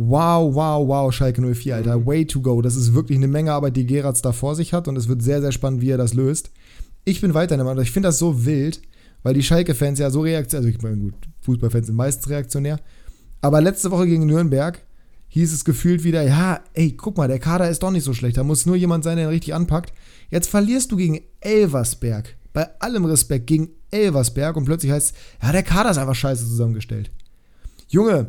Wow, 0.00 0.54
wow, 0.54 0.86
wow, 0.86 1.12
Schalke 1.12 1.42
04, 1.42 1.74
Alter. 1.74 2.06
Way 2.06 2.24
to 2.26 2.40
go. 2.40 2.62
Das 2.62 2.76
ist 2.76 2.94
wirklich 2.94 3.18
eine 3.18 3.26
Menge 3.26 3.52
Arbeit, 3.52 3.76
die 3.76 3.84
Geratz 3.84 4.22
da 4.22 4.30
vor 4.30 4.54
sich 4.54 4.72
hat 4.72 4.86
und 4.86 4.94
es 4.94 5.08
wird 5.08 5.22
sehr, 5.22 5.40
sehr 5.40 5.50
spannend, 5.50 5.80
wie 5.80 5.90
er 5.90 5.98
das 5.98 6.14
löst. 6.14 6.52
Ich 7.04 7.20
bin 7.20 7.34
weiter 7.34 7.56
in 7.56 7.58
der 7.58 7.64
Meinung, 7.64 7.82
ich 7.82 7.90
finde 7.90 8.10
das 8.10 8.20
so 8.20 8.46
wild, 8.46 8.80
weil 9.24 9.34
die 9.34 9.42
Schalke-Fans 9.42 9.98
ja 9.98 10.10
so 10.10 10.20
reaktionär, 10.20 10.68
also 10.68 10.68
ich 10.68 10.80
meine, 10.82 10.98
gut, 10.98 11.14
Fußballfans 11.40 11.88
sind 11.88 11.96
meistens 11.96 12.30
reaktionär, 12.30 12.78
aber 13.40 13.60
letzte 13.60 13.90
Woche 13.90 14.06
gegen 14.06 14.26
Nürnberg 14.26 14.80
hieß 15.30 15.52
es 15.52 15.64
gefühlt 15.64 16.04
wieder, 16.04 16.22
ja, 16.22 16.60
ey, 16.74 16.92
guck 16.92 17.16
mal, 17.16 17.26
der 17.26 17.40
Kader 17.40 17.68
ist 17.68 17.82
doch 17.82 17.90
nicht 17.90 18.04
so 18.04 18.14
schlecht, 18.14 18.36
da 18.36 18.44
muss 18.44 18.66
nur 18.66 18.76
jemand 18.76 19.02
sein, 19.02 19.16
der 19.16 19.26
ihn 19.26 19.30
richtig 19.30 19.52
anpackt. 19.52 19.92
Jetzt 20.30 20.48
verlierst 20.48 20.92
du 20.92 20.96
gegen 20.96 21.22
Elversberg, 21.40 22.36
bei 22.52 22.68
allem 22.78 23.04
Respekt, 23.04 23.48
gegen 23.48 23.70
Elversberg 23.90 24.56
und 24.56 24.64
plötzlich 24.64 24.92
heißt 24.92 25.08
es, 25.08 25.42
ja, 25.42 25.50
der 25.50 25.64
Kader 25.64 25.90
ist 25.90 25.98
einfach 25.98 26.14
scheiße 26.14 26.44
zusammengestellt. 26.44 27.10
Junge, 27.88 28.28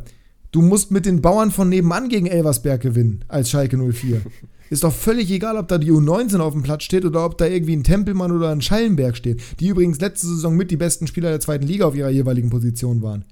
du 0.52 0.62
musst 0.62 0.92
mit 0.92 1.06
den 1.06 1.22
Bauern 1.22 1.52
von 1.52 1.70
nebenan 1.70 2.10
gegen 2.10 2.28
Elversberg 2.28 2.82
gewinnen, 2.82 3.26
als 3.28 3.50
Schalke 3.50 3.78
04. 3.78 4.22
Ist 4.70 4.84
doch 4.84 4.94
völlig 4.94 5.32
egal, 5.32 5.58
ob 5.58 5.68
da 5.68 5.80
die 5.80 5.92
U19 5.92 6.40
auf 6.40 6.54
dem 6.54 6.62
Platz 6.62 6.84
steht 6.84 7.04
oder 7.04 7.26
ob 7.26 7.40
da 7.40 7.48
irgendwie 7.48 7.76
ein 7.76 7.84
Tempelmann 7.84 8.32
oder 8.32 8.50
ein 8.52 8.62
Schallenberg 8.62 9.18
steht, 9.18 9.42
die 9.60 9.68
übrigens 9.70 10.00
letzte 10.00 10.28
Saison 10.28 10.56
mit 10.56 10.70
die 10.70 10.78
besten 10.78 11.08
Spieler 11.08 11.30
der 11.30 11.40
zweiten 11.40 11.66
Liga 11.66 11.86
auf 11.86 11.96
ihrer 11.96 12.10
jeweiligen 12.10 12.52
Position 12.52 13.02
waren. 13.02 13.26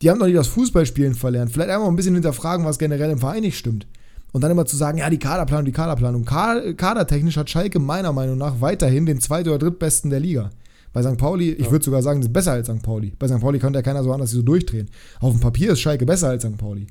Die 0.00 0.10
haben 0.10 0.18
doch 0.18 0.26
nicht 0.26 0.38
das 0.38 0.48
Fußballspielen 0.48 1.14
verlernt. 1.14 1.52
Vielleicht 1.52 1.70
einfach 1.70 1.88
ein 1.88 1.96
bisschen 1.96 2.14
hinterfragen, 2.14 2.64
was 2.64 2.78
generell 2.78 3.10
im 3.10 3.18
Verein 3.18 3.42
nicht 3.42 3.58
stimmt. 3.58 3.86
Und 4.32 4.40
dann 4.42 4.50
immer 4.50 4.64
zu 4.64 4.76
sagen, 4.76 4.98
ja, 4.98 5.10
die 5.10 5.18
Kaderplanung, 5.18 5.66
die 5.66 5.72
Kaderplanung. 5.72 6.24
Kadertechnisch 6.24 7.36
hat 7.36 7.50
Schalke 7.50 7.78
meiner 7.78 8.14
Meinung 8.14 8.38
nach 8.38 8.62
weiterhin 8.62 9.04
den 9.04 9.20
zweit- 9.20 9.46
oder 9.46 9.58
drittbesten 9.58 10.10
der 10.10 10.20
Liga. 10.20 10.50
Bei 10.92 11.02
St. 11.02 11.16
Pauli, 11.16 11.52
ich 11.52 11.70
würde 11.70 11.84
sogar 11.84 12.02
sagen, 12.02 12.20
das 12.20 12.28
ist 12.28 12.32
besser 12.32 12.52
als 12.52 12.68
St. 12.68 12.82
Pauli. 12.82 13.14
Bei 13.18 13.26
St. 13.26 13.40
Pauli 13.40 13.58
konnte 13.58 13.78
ja 13.78 13.82
keiner 13.82 14.02
so 14.02 14.12
anders 14.12 14.30
so 14.30 14.42
durchdrehen. 14.42 14.90
Auf 15.20 15.32
dem 15.32 15.40
Papier 15.40 15.72
ist 15.72 15.80
Schalke 15.80 16.04
besser 16.04 16.28
als 16.28 16.42
St. 16.42 16.58
Pauli. 16.58 16.86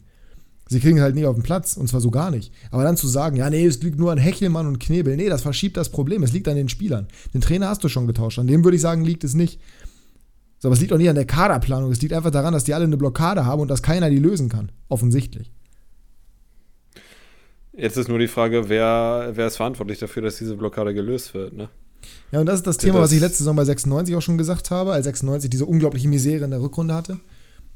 Sie 0.68 0.80
kriegen 0.80 0.97
es 0.97 1.04
halt 1.04 1.16
nicht 1.16 1.26
auf 1.26 1.36
den 1.36 1.43
Platz, 1.43 1.76
und 1.76 1.88
zwar 1.88 1.99
so 1.99 2.12
gar 2.12 2.32
nicht. 2.32 2.54
Aber 2.72 2.84
dann 2.84 2.95
zu 2.95 3.08
sagen, 3.08 3.36
ja, 3.36 3.49
nee, 3.49 3.66
es 3.66 3.84
liegt 3.84 3.99
nur 3.99 4.12
an 4.12 4.18
Hechelmann 4.18 4.68
und 4.68 4.80
Knebel, 4.80 5.18
nee, 5.18 5.28
das 5.28 5.41
verschiebt 5.41 5.76
das 5.76 5.89
Problem. 5.89 6.24
Es 6.24 6.32
liegt 6.32 6.47
an 6.47 6.56
den 6.56 6.70
Spielern. 6.70 7.08
Den 7.34 7.41
Trainer 7.41 7.68
hast 7.68 7.84
du 7.84 7.89
schon 7.89 8.08
getauscht. 8.08 8.39
An 8.39 8.47
dem 8.47 8.64
würde 8.64 8.76
ich 8.76 8.82
sagen, 8.82 9.04
liegt 9.04 9.24
es 9.24 9.34
nicht. 9.34 9.60
So, 10.60 10.70
aber 10.70 10.76
es 10.76 10.80
liegt 10.80 10.93
auch 10.93 10.97
nicht 10.97 11.10
an 11.10 11.16
der 11.16 11.26
Kaderplanung. 11.26 11.91
Es 11.91 12.02
liegt 12.02 12.14
einfach 12.14 12.32
daran, 12.32 12.54
dass 12.54 12.64
die 12.64 12.74
alle 12.74 12.86
eine 12.86 12.95
Blockade 12.95 13.45
haben 13.45 13.62
und 13.62 13.68
dass 13.68 13.84
keiner 13.84 14.10
die 14.10 14.20
lösen 14.20 14.47
kann. 14.47 14.72
Offensichtlich. 14.88 15.52
Jetzt 17.74 17.97
ist 17.97 18.08
nur 18.08 18.20
die 18.20 18.28
Frage, 18.28 18.70
wer, 18.70 19.32
wer 19.34 19.47
ist 19.47 19.58
verantwortlich 19.58 19.99
dafür, 19.99 20.22
dass 20.22 20.38
diese 20.38 20.56
Blockade 20.56 20.93
gelöst 20.93 21.34
wird, 21.34 21.54
ne? 21.54 21.70
Ja, 22.32 22.39
und 22.39 22.45
das 22.45 22.58
ist 22.58 22.68
das 22.68 22.78
Thema, 22.78 22.99
das 22.99 23.04
was 23.04 23.12
ich 23.12 23.20
letzte 23.20 23.39
Saison 23.39 23.56
bei 23.56 23.66
96 23.66 24.16
auch 24.16 24.22
schon 24.22 24.38
gesagt 24.38 24.72
habe, 24.72 24.93
als 24.93 25.06
96 25.06 25.49
diese 25.49 25.66
unglaubliche 25.66 26.08
Misere 26.08 26.45
in 26.45 26.52
der 26.52 26.62
Rückrunde 26.62 26.93
hatte. 26.93 27.20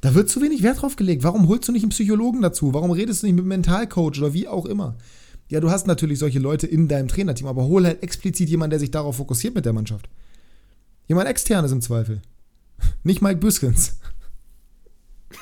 Da 0.02 0.14
wird 0.14 0.30
zu 0.30 0.42
wenig 0.42 0.62
Wert 0.64 0.82
drauf 0.82 0.96
gelegt. 0.96 1.24
Warum 1.24 1.48
holst 1.48 1.68
du 1.68 1.72
nicht 1.72 1.84
einen 1.84 1.90
Psychologen 1.90 2.42
dazu? 2.42 2.74
Warum 2.74 2.92
redest 2.92 3.24
du 3.24 3.28
nicht 3.28 3.36
mit 3.36 3.44
einem 3.44 3.50
Mentalcoach 3.50 4.20
oder 4.20 4.34
wie 4.34 4.48
auch 4.48 4.66
immer? 4.66 4.96
Ja, 5.48 5.60
du 5.60 5.70
hast 5.70 5.88
natürlich 5.88 6.20
solche 6.20 6.40
Leute 6.40 6.68
in 6.68 6.88
deinem 6.88 7.08
Trainerteam, 7.08 7.48
aber 7.48 7.66
hol 7.66 7.86
halt 7.86 8.02
explizit 8.04 8.50
jemanden, 8.50 8.72
der 8.72 8.80
sich 8.80 8.92
darauf 8.92 9.18
fokussiert 9.18 9.56
mit 9.56 9.66
der 9.66 9.74
Mannschaft. 9.74 10.10
Jemand 11.08 11.28
externes 11.28 11.72
im 11.72 11.82
Zweifel. 11.82 12.22
Nicht 13.04 13.22
Mike 13.22 13.40
Büskens. 13.40 14.00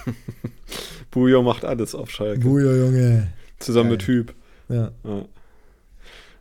Bujo 1.12 1.44
macht 1.44 1.64
alles 1.64 1.96
auf 1.96 2.10
Schalke. 2.10 2.42
Bujo, 2.42 2.74
Junge. 2.74 3.32
Zusammen 3.60 3.90
Geil. 3.90 3.98
mit 3.98 4.02
Typ. 4.06 4.36
Ja. 4.70 4.92
ja. 5.04 5.26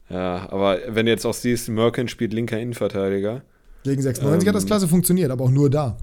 Ja, 0.09 0.51
aber 0.51 0.79
wenn 0.89 1.07
du 1.07 1.13
jetzt 1.13 1.25
auch 1.25 1.35
siehst, 1.35 1.69
Merkin 1.69 2.09
spielt 2.09 2.33
linker 2.33 2.59
Innenverteidiger. 2.59 3.43
Gegen 3.85 4.03
96 4.03 4.43
ähm, 4.43 4.49
hat 4.49 4.55
das 4.55 4.67
klasse 4.67 4.89
funktioniert, 4.89 5.31
aber 5.31 5.45
auch 5.45 5.51
nur 5.51 5.71
da. 5.71 5.97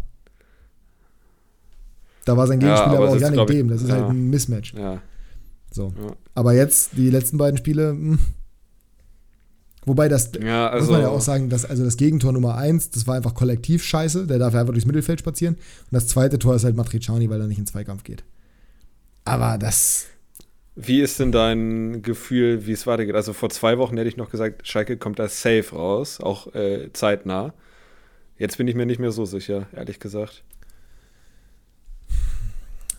Da 2.25 2.37
war 2.37 2.47
sein 2.47 2.59
Gegenspieler 2.59 2.93
ja, 2.93 2.97
aber, 2.97 3.07
aber 3.07 3.17
auch 3.17 3.21
Janik 3.21 3.47
Dem. 3.47 3.67
Das 3.69 3.81
ist 3.81 3.89
halt 3.89 4.01
ja. 4.01 4.07
halt 4.07 4.15
ein 4.15 4.29
Mismatch. 4.29 4.73
Ja. 4.73 5.01
So. 5.71 5.93
Ja. 5.99 6.15
Aber 6.35 6.53
jetzt, 6.53 6.91
die 6.97 7.09
letzten 7.09 7.37
beiden 7.37 7.57
Spiele, 7.57 7.93
mh. 7.93 8.17
Hm. 8.17 8.19
wobei 9.85 10.07
das, 10.09 10.31
ja, 10.39 10.69
also, 10.69 10.85
muss 10.85 10.91
man 10.91 11.01
ja 11.01 11.09
auch 11.09 11.21
sagen, 11.21 11.49
dass, 11.49 11.65
also 11.65 11.83
das 11.83 11.97
Gegentor 11.97 12.31
Nummer 12.31 12.55
1, 12.55 12.91
das 12.91 13.07
war 13.07 13.15
einfach 13.15 13.33
kollektiv 13.33 13.83
scheiße. 13.83 14.27
Der 14.27 14.37
darf 14.37 14.53
einfach 14.53 14.73
durchs 14.73 14.85
Mittelfeld 14.85 15.19
spazieren. 15.19 15.55
Und 15.55 15.91
das 15.91 16.07
zweite 16.07 16.39
Tor 16.39 16.55
ist 16.55 16.63
halt 16.63 16.75
Matriciani, 16.75 17.29
weil 17.29 17.41
er 17.41 17.47
nicht 17.47 17.59
in 17.59 17.65
Zweikampf 17.65 18.03
geht. 18.03 18.23
Aber 19.25 19.57
das, 19.57 20.05
wie 20.81 21.01
ist 21.01 21.19
denn 21.19 21.33
dein 21.33 22.01
Gefühl, 22.01 22.65
wie 22.65 22.71
es 22.71 22.87
weitergeht? 22.87 23.15
Also 23.15 23.33
vor 23.33 23.49
zwei 23.49 23.77
Wochen 23.77 23.97
hätte 23.97 24.07
ich 24.07 24.15
noch 24.15 24.29
gesagt, 24.29 24.65
Schalke 24.65 24.95
kommt 24.95 25.19
da 25.19 25.27
safe 25.27 25.75
raus, 25.75 26.21
auch 26.21 26.53
äh, 26.55 26.89
zeitnah. 26.93 27.53
Jetzt 28.37 28.57
bin 28.57 28.67
ich 28.69 28.75
mir 28.75 28.85
nicht 28.85 28.99
mehr 28.99 29.11
so 29.11 29.25
sicher, 29.25 29.67
ehrlich 29.73 29.99
gesagt. 29.99 30.43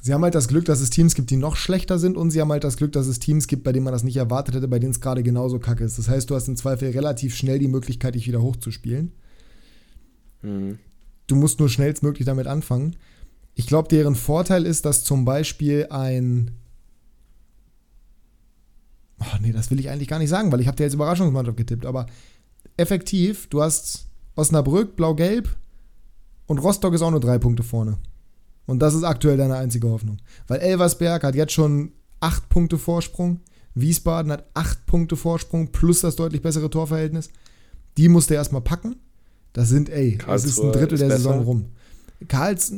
Sie 0.02 0.12
haben 0.12 0.22
halt 0.22 0.34
das 0.34 0.48
Glück, 0.48 0.66
dass 0.66 0.80
es 0.80 0.90
Teams 0.90 1.14
gibt, 1.14 1.30
die 1.30 1.36
noch 1.36 1.56
schlechter 1.56 1.98
sind 1.98 2.18
und 2.18 2.30
sie 2.30 2.42
haben 2.42 2.52
halt 2.52 2.64
das 2.64 2.76
Glück, 2.76 2.92
dass 2.92 3.06
es 3.06 3.18
Teams 3.18 3.46
gibt, 3.46 3.64
bei 3.64 3.72
denen 3.72 3.84
man 3.84 3.94
das 3.94 4.02
nicht 4.02 4.16
erwartet 4.16 4.54
hätte, 4.54 4.68
bei 4.68 4.78
denen 4.78 4.92
es 4.92 5.00
gerade 5.00 5.22
genauso 5.22 5.58
kacke 5.58 5.84
ist. 5.84 5.98
Das 5.98 6.08
heißt, 6.08 6.28
du 6.28 6.34
hast 6.34 6.48
im 6.48 6.56
Zweifel 6.56 6.90
relativ 6.90 7.34
schnell 7.34 7.58
die 7.58 7.68
Möglichkeit, 7.68 8.14
dich 8.14 8.26
wieder 8.26 8.42
hochzuspielen. 8.42 9.12
Mhm. 10.42 10.78
Du 11.26 11.36
musst 11.36 11.60
nur 11.60 11.70
schnellstmöglich 11.70 12.26
damit 12.26 12.46
anfangen. 12.46 12.96
Ich 13.54 13.66
glaube, 13.66 13.88
deren 13.88 14.16
Vorteil 14.16 14.66
ist, 14.66 14.84
dass 14.84 15.04
zum 15.04 15.24
Beispiel 15.24 15.86
ein 15.90 16.50
Oh, 19.20 19.36
nee, 19.40 19.52
das 19.52 19.70
will 19.70 19.80
ich 19.80 19.90
eigentlich 19.90 20.08
gar 20.08 20.18
nicht 20.18 20.30
sagen, 20.30 20.50
weil 20.50 20.60
ich 20.60 20.66
habe 20.66 20.76
dir 20.76 20.84
jetzt 20.84 20.94
Überraschungsmannschaft 20.94 21.56
getippt. 21.56 21.86
Aber 21.86 22.06
effektiv, 22.76 23.48
du 23.48 23.62
hast 23.62 24.06
Osnabrück, 24.34 24.96
Blau-Gelb 24.96 25.48
und 26.46 26.58
Rostock 26.58 26.94
ist 26.94 27.02
auch 27.02 27.10
nur 27.10 27.20
drei 27.20 27.38
Punkte 27.38 27.62
vorne. 27.62 27.98
Und 28.66 28.80
das 28.80 28.94
ist 28.94 29.04
aktuell 29.04 29.36
deine 29.36 29.56
einzige 29.56 29.88
Hoffnung. 29.88 30.18
Weil 30.46 30.60
Elversberg 30.60 31.22
hat 31.22 31.34
jetzt 31.34 31.52
schon 31.52 31.92
acht 32.20 32.48
Punkte 32.48 32.78
Vorsprung. 32.78 33.40
Wiesbaden 33.74 34.32
hat 34.32 34.46
acht 34.54 34.86
Punkte 34.86 35.16
Vorsprung 35.16 35.72
plus 35.72 36.00
das 36.00 36.16
deutlich 36.16 36.42
bessere 36.42 36.70
Torverhältnis. 36.70 37.30
Die 37.96 38.08
musst 38.08 38.30
du 38.30 38.34
erstmal 38.34 38.62
packen. 38.62 38.96
Das 39.52 39.68
sind, 39.68 39.88
ey, 39.88 40.18
das 40.24 40.44
ist 40.44 40.60
ein 40.60 40.72
Drittel 40.72 40.94
ist 40.94 41.00
der 41.00 41.08
besser. 41.08 41.18
Saison 41.18 41.40
rum. 41.42 41.66
Karls, 42.28 42.72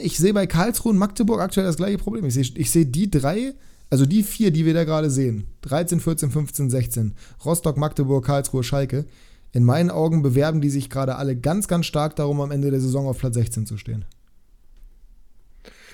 ich 0.00 0.18
sehe 0.18 0.34
bei 0.34 0.46
Karlsruhe 0.46 0.92
und 0.92 0.98
Magdeburg 0.98 1.40
aktuell 1.40 1.66
das 1.66 1.76
gleiche 1.76 1.98
Problem. 1.98 2.24
Ich 2.26 2.34
sehe 2.34 2.44
ich 2.54 2.70
seh 2.70 2.84
die 2.84 3.10
drei 3.10 3.54
also 3.90 4.06
die 4.06 4.22
vier, 4.22 4.50
die 4.50 4.64
wir 4.64 4.74
da 4.74 4.84
gerade 4.84 5.10
sehen, 5.10 5.46
13, 5.62 6.00
14, 6.00 6.30
15, 6.30 6.70
16, 6.70 7.14
Rostock, 7.44 7.76
Magdeburg, 7.76 8.24
Karlsruhe, 8.24 8.62
Schalke, 8.62 9.04
in 9.52 9.64
meinen 9.64 9.90
Augen 9.90 10.22
bewerben 10.22 10.60
die 10.60 10.70
sich 10.70 10.90
gerade 10.90 11.16
alle 11.16 11.36
ganz, 11.36 11.68
ganz 11.68 11.86
stark 11.86 12.16
darum, 12.16 12.40
am 12.40 12.50
Ende 12.50 12.70
der 12.70 12.80
Saison 12.80 13.06
auf 13.06 13.18
Platz 13.18 13.34
16 13.34 13.66
zu 13.66 13.78
stehen. 13.78 14.04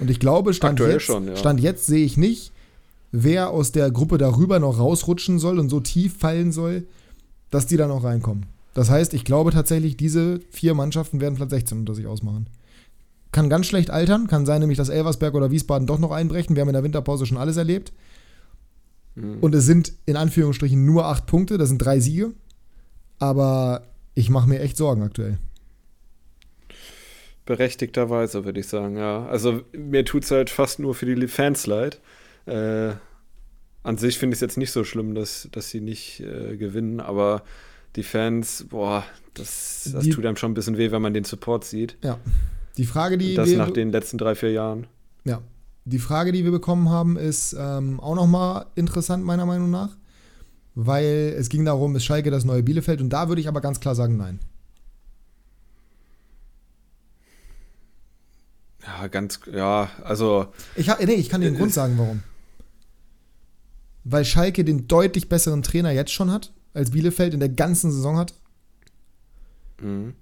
Und 0.01 0.11
ich 0.11 0.19
glaube, 0.19 0.55
Stand, 0.55 0.81
jetzt, 0.81 1.03
schon, 1.03 1.29
ja. 1.29 1.37
Stand 1.37 1.61
jetzt 1.61 1.87
sehe 1.87 2.05
ich 2.05 2.17
nicht, 2.17 2.51
wer 3.13 3.51
aus 3.51 3.73
der 3.73 3.91
Gruppe 3.91 4.19
darüber 4.19 4.59
noch 4.59 4.79
rausrutschen 4.79 5.39
soll 5.39 5.59
und 5.59 5.69
so 5.69 5.81
tief 5.81 6.17
fallen 6.17 6.51
soll, 6.51 6.87
dass 7.51 7.67
die 7.67 7.77
da 7.77 7.87
noch 7.87 8.03
reinkommen. 8.03 8.47
Das 8.75 8.89
heißt, 8.89 9.13
ich 9.13 9.25
glaube 9.25 9.53
tatsächlich, 9.53 9.99
diese 9.99 10.41
vier 10.51 10.75
Mannschaften 10.75 11.21
werden 11.21 11.37
Platz 11.37 11.51
16 11.51 11.79
unter 11.79 11.95
sich 11.95 12.07
ausmachen 12.07 12.47
kann 13.33 13.49
ganz 13.49 13.67
schlecht 13.67 13.91
altern. 13.91 14.29
Kann 14.29 14.47
sein, 14.47 14.61
nämlich, 14.61 14.79
dass 14.79 14.89
Elversberg 14.89 15.35
oder 15.35 15.51
Wiesbaden 15.51 15.87
doch 15.87 15.99
noch 15.99 16.13
einbrechen. 16.13 16.55
Wir 16.55 16.61
haben 16.61 16.69
in 16.69 16.75
der 16.75 16.85
Winterpause 16.85 17.27
schon 17.27 17.39
alles 17.39 17.57
erlebt. 17.57 17.93
Mhm. 19.15 19.39
Und 19.41 19.55
es 19.55 19.65
sind 19.67 19.95
in 20.07 20.17
Anführungsstrichen 20.17 20.85
nur 20.85 21.07
acht 21.07 21.27
Punkte. 21.27 21.59
Das 21.59 21.69
sind 21.69 21.79
drei 21.79 21.99
Siege. 21.99 22.33
Aber 23.19 23.87
ich 24.15 24.31
mache 24.31 24.49
mir 24.49 24.61
echt 24.61 24.77
Sorgen 24.77 25.03
aktuell. 25.03 25.39
Berechtigterweise, 27.47 28.45
würde 28.45 28.61
ich 28.61 28.69
sagen, 28.69 28.97
ja. 28.97 29.27
Also 29.27 29.63
mir 29.73 30.05
tut 30.05 30.25
es 30.25 30.31
halt 30.31 30.51
fast 30.51 30.79
nur 30.79 30.95
für 30.95 31.07
die 31.07 31.27
Fans 31.27 31.67
leid. 31.67 32.01
Äh, 32.47 32.93
an 33.83 33.99
sich 33.99 34.19
finde 34.19 34.35
ich 34.35 34.39
es 34.39 34.43
jetzt 34.43 34.59
nicht 34.59 34.71
so 34.71 34.85
schlimm, 34.85 35.15
dass, 35.15 35.49
dass 35.51 35.71
sie 35.71 35.81
nicht 35.81 36.21
äh, 36.21 36.57
gewinnen, 36.57 37.01
aber 37.01 37.43
die 37.97 38.05
Fans, 38.05 38.67
boah, 38.69 39.05
das, 39.35 39.91
das 39.93 40.05
die, 40.05 40.11
tut 40.11 40.25
einem 40.25 40.37
schon 40.37 40.53
ein 40.53 40.55
bisschen 40.55 40.79
weh, 40.79 40.93
wenn 40.93 41.03
man 41.03 41.15
den 41.15 41.25
Support 41.25 41.65
sieht. 41.65 41.97
Ja. 42.03 42.19
Die 42.77 42.87
Frage, 42.87 43.19
die 43.19 43.35
das 43.35 43.49
wir, 43.49 43.59
nach 43.59 43.71
den 43.71 43.91
letzten 43.93 44.19
drei, 44.19 44.35
vier 44.35 44.53
Jahren. 44.53 44.87
Ja. 45.25 45.43
Die 45.85 45.99
Frage, 45.99 46.33
die 46.33 46.45
wir 46.45 46.53
bekommen 46.53 46.91
haben, 46.91 47.17
ist 47.17 47.57
ähm, 47.59 47.99
auch 48.01 48.15
nochmal 48.15 48.67
interessant, 48.77 49.25
meiner 49.25 49.47
Meinung 49.47 49.71
nach. 49.71 49.97
Weil 50.75 51.35
es 51.37 51.49
ging 51.49 51.65
darum, 51.65 51.97
ist 51.97 52.05
Schalke 52.05 52.31
das 52.31 52.45
neue 52.45 52.63
Bielefeld? 52.63 53.01
Und 53.01 53.11
da 53.11 53.29
würde 53.29 53.41
ich 53.41 53.49
aber 53.49 53.61
ganz 53.61 53.81
klar 53.81 53.95
sagen, 53.95 54.17
nein. 54.17 54.39
Ja, 58.87 59.07
ganz, 59.09 59.41
ja, 59.53 59.91
also. 60.03 60.47
Ich, 60.77 60.87
nee, 61.05 61.13
ich 61.15 61.29
kann 61.29 61.41
dir 61.41 61.51
den 61.51 61.59
Grund 61.59 61.73
sagen, 61.73 61.95
warum. 61.99 62.23
Weil 64.05 64.25
Schalke 64.25 64.65
den 64.65 64.89
deutlich 64.89 65.29
besseren 65.29 65.63
Trainer 65.63 65.91
jetzt 65.91 66.13
schon 66.13 66.31
hat, 66.31 66.53
als 66.75 66.91
Bielefeld 66.91 67.35
in 67.35 67.41
der 67.41 67.49
ganzen 67.49 67.93
Saison 67.93 68.17
hat. 68.17 68.35
Mhm. 69.81 70.15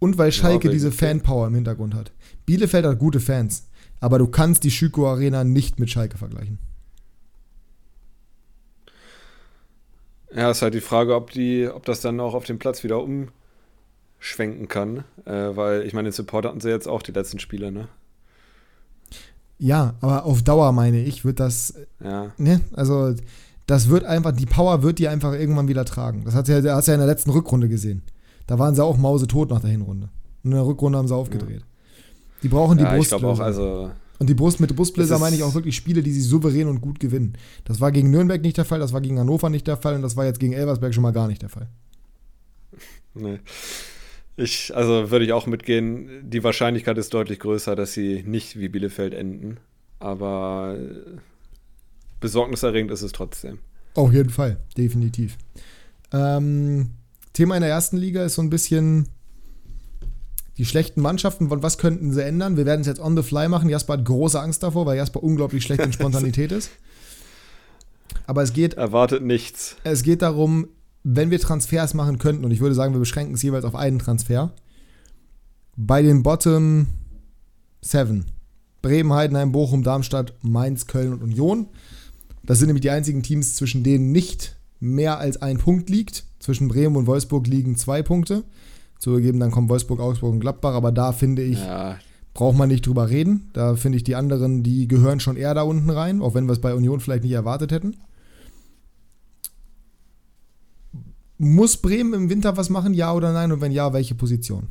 Und 0.00 0.18
weil 0.18 0.32
Schalke 0.32 0.66
ja, 0.68 0.72
diese 0.72 0.90
Fanpower 0.90 1.46
im 1.46 1.54
Hintergrund 1.54 1.94
hat. 1.94 2.10
Bielefeld 2.46 2.84
hat 2.84 2.98
gute 2.98 3.20
Fans, 3.20 3.68
aber 4.00 4.18
du 4.18 4.26
kannst 4.26 4.64
die 4.64 4.70
Schüko 4.72 5.08
Arena 5.08 5.44
nicht 5.44 5.78
mit 5.78 5.90
Schalke 5.90 6.18
vergleichen. 6.18 6.58
Ja, 10.34 10.50
ist 10.50 10.62
halt 10.62 10.74
die 10.74 10.80
Frage, 10.80 11.14
ob, 11.14 11.30
die, 11.32 11.68
ob 11.68 11.84
das 11.84 12.00
dann 12.00 12.18
auch 12.20 12.34
auf 12.34 12.44
dem 12.44 12.58
Platz 12.58 12.82
wieder 12.84 13.02
umschwenken 13.02 14.68
kann. 14.68 15.04
Äh, 15.24 15.56
weil, 15.56 15.82
ich 15.82 15.92
meine, 15.92 16.08
den 16.08 16.12
Support 16.12 16.46
hatten 16.46 16.60
sie 16.60 16.70
jetzt 16.70 16.88
auch 16.88 17.02
die 17.02 17.12
letzten 17.12 17.38
Spiele, 17.38 17.72
ne? 17.72 17.88
Ja, 19.58 19.94
aber 20.00 20.24
auf 20.24 20.42
Dauer 20.42 20.72
meine 20.72 21.02
ich, 21.04 21.24
wird 21.24 21.38
das, 21.38 21.74
Ja. 22.02 22.32
ne, 22.38 22.62
also 22.72 23.14
das 23.66 23.90
wird 23.90 24.04
einfach, 24.04 24.32
die 24.32 24.46
Power 24.46 24.82
wird 24.82 24.98
die 24.98 25.08
einfach 25.08 25.34
irgendwann 25.34 25.68
wieder 25.68 25.84
tragen. 25.84 26.24
Das 26.24 26.34
hat 26.34 26.48
ja, 26.48 26.60
das 26.62 26.74
hast 26.74 26.88
du 26.88 26.92
ja 26.92 26.94
in 26.94 27.00
der 27.00 27.08
letzten 27.08 27.30
Rückrunde 27.30 27.68
gesehen. 27.68 28.02
Da 28.50 28.58
waren 28.58 28.74
sie 28.74 28.82
auch 28.82 28.98
mausetot 28.98 29.48
nach 29.48 29.60
der 29.60 29.70
Hinrunde. 29.70 30.08
Und 30.42 30.50
in 30.50 30.56
der 30.56 30.66
Rückrunde 30.66 30.98
haben 30.98 31.06
sie 31.06 31.14
aufgedreht. 31.14 31.64
Die 32.42 32.48
brauchen 32.48 32.78
die 32.78 32.82
Ja, 32.82 32.90
ich 32.94 32.96
Brust. 32.98 33.10
glaube 33.10 33.28
auch, 33.28 33.38
also. 33.38 33.92
Und 34.18 34.28
die 34.28 34.34
Brust 34.34 34.58
mit 34.58 34.74
Brustbläser 34.74 35.20
meine 35.20 35.36
ich 35.36 35.44
auch 35.44 35.54
wirklich 35.54 35.76
Spiele, 35.76 36.02
die 36.02 36.10
sie 36.10 36.20
souverän 36.20 36.66
und 36.66 36.80
gut 36.80 36.98
gewinnen. 36.98 37.34
Das 37.64 37.80
war 37.80 37.92
gegen 37.92 38.10
Nürnberg 38.10 38.42
nicht 38.42 38.56
der 38.56 38.64
Fall, 38.64 38.80
das 38.80 38.92
war 38.92 39.00
gegen 39.02 39.20
Hannover 39.20 39.50
nicht 39.50 39.68
der 39.68 39.76
Fall 39.76 39.94
und 39.94 40.02
das 40.02 40.16
war 40.16 40.24
jetzt 40.24 40.40
gegen 40.40 40.52
Elversberg 40.52 40.92
schon 40.92 41.04
mal 41.04 41.12
gar 41.12 41.28
nicht 41.28 41.42
der 41.42 41.48
Fall. 41.48 41.68
Nee. 43.14 43.38
Ich, 44.36 44.74
also 44.74 45.12
würde 45.12 45.24
ich 45.24 45.32
auch 45.32 45.46
mitgehen, 45.46 46.28
die 46.28 46.42
Wahrscheinlichkeit 46.42 46.98
ist 46.98 47.14
deutlich 47.14 47.38
größer, 47.38 47.76
dass 47.76 47.92
sie 47.92 48.24
nicht 48.26 48.58
wie 48.58 48.68
Bielefeld 48.68 49.14
enden. 49.14 49.58
Aber 50.00 50.76
besorgniserregend 52.18 52.90
ist 52.90 53.02
es 53.02 53.12
trotzdem. 53.12 53.58
Auf 53.94 54.12
jeden 54.12 54.30
Fall, 54.30 54.58
definitiv. 54.76 55.38
Ähm, 56.12 56.90
Thema 57.40 57.54
in 57.54 57.62
der 57.62 57.70
ersten 57.70 57.96
Liga 57.96 58.22
ist 58.22 58.34
so 58.34 58.42
ein 58.42 58.50
bisschen 58.50 59.08
die 60.58 60.66
schlechten 60.66 61.00
Mannschaften. 61.00 61.48
Von 61.48 61.62
was 61.62 61.78
könnten 61.78 62.12
sie 62.12 62.22
ändern? 62.22 62.58
Wir 62.58 62.66
werden 62.66 62.82
es 62.82 62.86
jetzt 62.86 63.00
on 63.00 63.16
the 63.16 63.22
fly 63.22 63.48
machen. 63.48 63.70
Jasper 63.70 63.94
hat 63.94 64.04
große 64.04 64.38
Angst 64.38 64.62
davor, 64.62 64.84
weil 64.84 64.98
Jasper 64.98 65.22
unglaublich 65.22 65.62
schlecht 65.62 65.80
in 65.80 65.90
Spontanität 65.94 66.52
ist. 66.52 66.68
Aber 68.26 68.42
es 68.42 68.52
geht, 68.52 68.74
Erwartet 68.74 69.22
nichts. 69.22 69.76
es 69.84 70.02
geht 70.02 70.20
darum, 70.20 70.68
wenn 71.02 71.30
wir 71.30 71.40
Transfers 71.40 71.94
machen 71.94 72.18
könnten, 72.18 72.44
und 72.44 72.50
ich 72.50 72.60
würde 72.60 72.74
sagen, 72.74 72.92
wir 72.92 73.00
beschränken 73.00 73.32
es 73.32 73.42
jeweils 73.42 73.64
auf 73.64 73.74
einen 73.74 74.00
Transfer, 74.00 74.52
bei 75.78 76.02
den 76.02 76.22
Bottom 76.22 76.88
7. 77.80 78.26
Bremen, 78.82 79.14
Heidenheim, 79.14 79.50
Bochum, 79.50 79.82
Darmstadt, 79.82 80.34
Mainz, 80.42 80.86
Köln 80.86 81.14
und 81.14 81.22
Union. 81.22 81.68
Das 82.42 82.58
sind 82.58 82.66
nämlich 82.66 82.82
die 82.82 82.90
einzigen 82.90 83.22
Teams, 83.22 83.56
zwischen 83.56 83.82
denen 83.82 84.12
nicht 84.12 84.59
mehr 84.80 85.18
als 85.18 85.40
ein 85.40 85.58
Punkt 85.58 85.88
liegt. 85.90 86.24
Zwischen 86.40 86.68
Bremen 86.68 86.96
und 86.96 87.06
Wolfsburg 87.06 87.46
liegen 87.46 87.76
zwei 87.76 88.02
Punkte. 88.02 88.44
Zugegeben, 88.98 89.40
dann 89.40 89.50
kommen 89.50 89.68
Wolfsburg, 89.68 90.00
Augsburg 90.00 90.32
und 90.32 90.40
Gladbach, 90.40 90.74
aber 90.74 90.92
da 90.92 91.12
finde 91.12 91.42
ich, 91.42 91.58
Ja, 91.58 91.98
braucht 92.34 92.56
man 92.56 92.68
nicht 92.68 92.86
drüber 92.86 93.08
reden. 93.08 93.50
Da 93.52 93.76
finde 93.76 93.96
ich 93.96 94.04
die 94.04 94.14
anderen, 94.14 94.62
die 94.62 94.88
gehören 94.88 95.20
schon 95.20 95.36
eher 95.36 95.54
da 95.54 95.62
unten 95.62 95.90
rein, 95.90 96.22
auch 96.22 96.34
wenn 96.34 96.46
wir 96.46 96.52
es 96.52 96.60
bei 96.60 96.74
Union 96.74 97.00
vielleicht 97.00 97.24
nicht 97.24 97.32
erwartet 97.32 97.72
hätten. 97.72 97.96
Muss 101.38 101.78
Bremen 101.78 102.12
im 102.12 102.30
Winter 102.30 102.56
was 102.56 102.68
machen, 102.68 102.92
ja 102.92 103.14
oder 103.14 103.32
nein? 103.32 103.50
Und 103.52 103.62
wenn 103.62 103.72
ja, 103.72 103.92
welche 103.92 104.14
Position? 104.14 104.68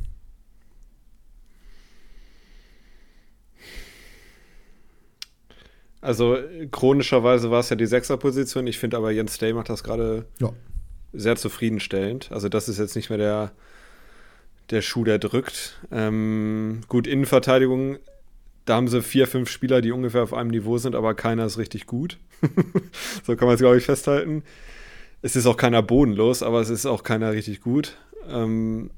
Also 6.00 6.36
chronischerweise 6.70 7.50
war 7.50 7.60
es 7.60 7.70
ja 7.70 7.76
die 7.76 7.86
Sechserposition. 7.86 8.66
Ich 8.66 8.78
finde 8.78 8.96
aber 8.96 9.10
Jens 9.10 9.38
Day 9.38 9.52
macht 9.52 9.68
das 9.68 9.82
gerade 9.84 10.24
Ja. 10.40 10.52
sehr 11.12 11.36
zufriedenstellend. 11.36 12.30
Also 12.32 12.48
das 12.48 12.68
ist 12.68 12.78
jetzt 12.78 12.96
nicht 12.96 13.08
mehr 13.10 13.18
der, 13.18 13.52
der 14.70 14.82
Schuh, 14.82 15.04
der 15.04 15.18
drückt. 15.18 15.78
Ähm, 15.90 16.80
gut, 16.88 17.06
Innenverteidigung, 17.06 17.98
da 18.64 18.76
haben 18.76 18.88
sie 18.88 19.02
vier, 19.02 19.26
fünf 19.26 19.50
Spieler, 19.50 19.80
die 19.80 19.92
ungefähr 19.92 20.22
auf 20.22 20.32
einem 20.34 20.50
Niveau 20.50 20.78
sind, 20.78 20.94
aber 20.94 21.14
keiner 21.14 21.44
ist 21.46 21.58
richtig 21.58 21.86
gut. 21.86 22.18
so 23.26 23.36
kann 23.36 23.46
man 23.46 23.54
es, 23.54 23.60
glaube 23.60 23.76
ich, 23.78 23.84
festhalten. 23.84 24.42
Es 25.22 25.36
ist 25.36 25.46
auch 25.46 25.56
keiner 25.56 25.82
bodenlos, 25.82 26.42
aber 26.42 26.60
es 26.60 26.70
ist 26.70 26.86
auch 26.86 27.02
keiner 27.02 27.32
richtig 27.32 27.60
gut. 27.60 27.96
Ähm, 28.28 28.90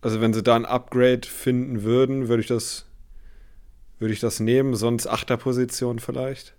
also 0.00 0.20
wenn 0.20 0.32
sie 0.32 0.42
da 0.42 0.54
ein 0.56 0.64
Upgrade 0.64 1.26
finden 1.26 1.82
würden, 1.82 2.28
würde 2.28 2.40
ich 2.42 2.46
das, 2.46 2.86
würde 3.98 4.14
ich 4.14 4.20
das 4.20 4.40
nehmen, 4.40 4.74
sonst 4.74 5.06
Achterposition 5.06 5.98
vielleicht. 5.98 6.54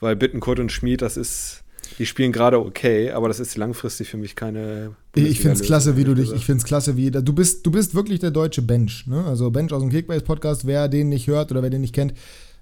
Weil 0.00 0.16
Bittenkurt 0.16 0.58
und 0.58 0.72
Schmid, 0.72 1.02
das 1.02 1.16
ist, 1.16 1.64
die 1.98 2.06
spielen 2.06 2.32
gerade 2.32 2.58
okay, 2.58 3.12
aber 3.12 3.28
das 3.28 3.40
ist 3.40 3.56
langfristig 3.56 4.10
für 4.10 4.16
mich 4.16 4.36
keine. 4.36 4.96
Ich 5.14 5.40
finde 5.40 5.54
es 5.54 5.62
klasse, 5.62 5.96
wie 5.96 6.04
du 6.04 6.14
dich, 6.14 6.32
ich 6.32 6.44
finde 6.44 6.60
es 6.60 6.66
klasse, 6.66 6.96
wie, 6.96 7.10
du 7.10 7.32
bist, 7.32 7.64
du 7.64 7.70
bist 7.70 7.94
wirklich 7.94 8.20
der 8.20 8.30
deutsche 8.30 8.62
Bench, 8.62 9.06
ne? 9.06 9.24
Also 9.24 9.50
Bench 9.50 9.72
aus 9.72 9.80
dem 9.80 9.90
Kickbase-Podcast, 9.90 10.66
wer 10.66 10.88
den 10.88 11.08
nicht 11.08 11.26
hört 11.28 11.50
oder 11.50 11.62
wer 11.62 11.70
den 11.70 11.80
nicht 11.80 11.94
kennt. 11.94 12.14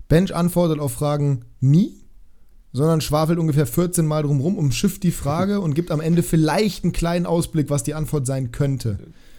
Bench 0.09 0.34
antwortet 0.34 0.78
auf 0.78 0.92
Fragen 0.92 1.46
nie, 1.61 2.05
sondern 2.72 3.00
schwafelt 3.00 3.38
ungefähr 3.38 3.66
14 3.66 4.07
Mal 4.07 4.22
drumrum, 4.22 4.57
umschifft 4.57 5.02
die 5.02 5.11
Frage 5.11 5.61
und 5.62 5.74
gibt 5.74 5.90
am 5.90 6.00
Ende 6.00 6.22
vielleicht 6.22 6.84
einen 6.84 6.92
kleinen 6.92 7.26
Ausblick, 7.26 7.70
was 7.70 7.82
die 7.82 7.94
Antwort 7.94 8.26
sein 8.26 8.52
könnte. 8.52 8.98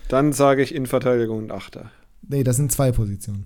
Dann 0.10 0.34
sage 0.34 0.62
ich 0.62 0.76
Innenverteidigung 0.76 1.38
und 1.38 1.52
Achter. 1.52 1.92
Nee, 2.28 2.44
das 2.44 2.58
sind 2.58 2.72
zwei 2.72 2.92
Positionen. 2.92 3.46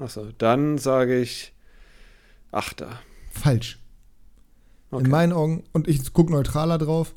Achso, 0.00 0.28
dann 0.38 0.78
sage 0.78 1.20
ich 1.20 1.52
Achter. 2.52 2.98
Falsch. 3.30 3.78
Okay. 4.90 5.04
In 5.04 5.10
meinen 5.10 5.32
Augen, 5.32 5.64
und 5.72 5.86
ich 5.86 6.12
gucke 6.12 6.32
neutraler 6.32 6.78
drauf, 6.78 7.14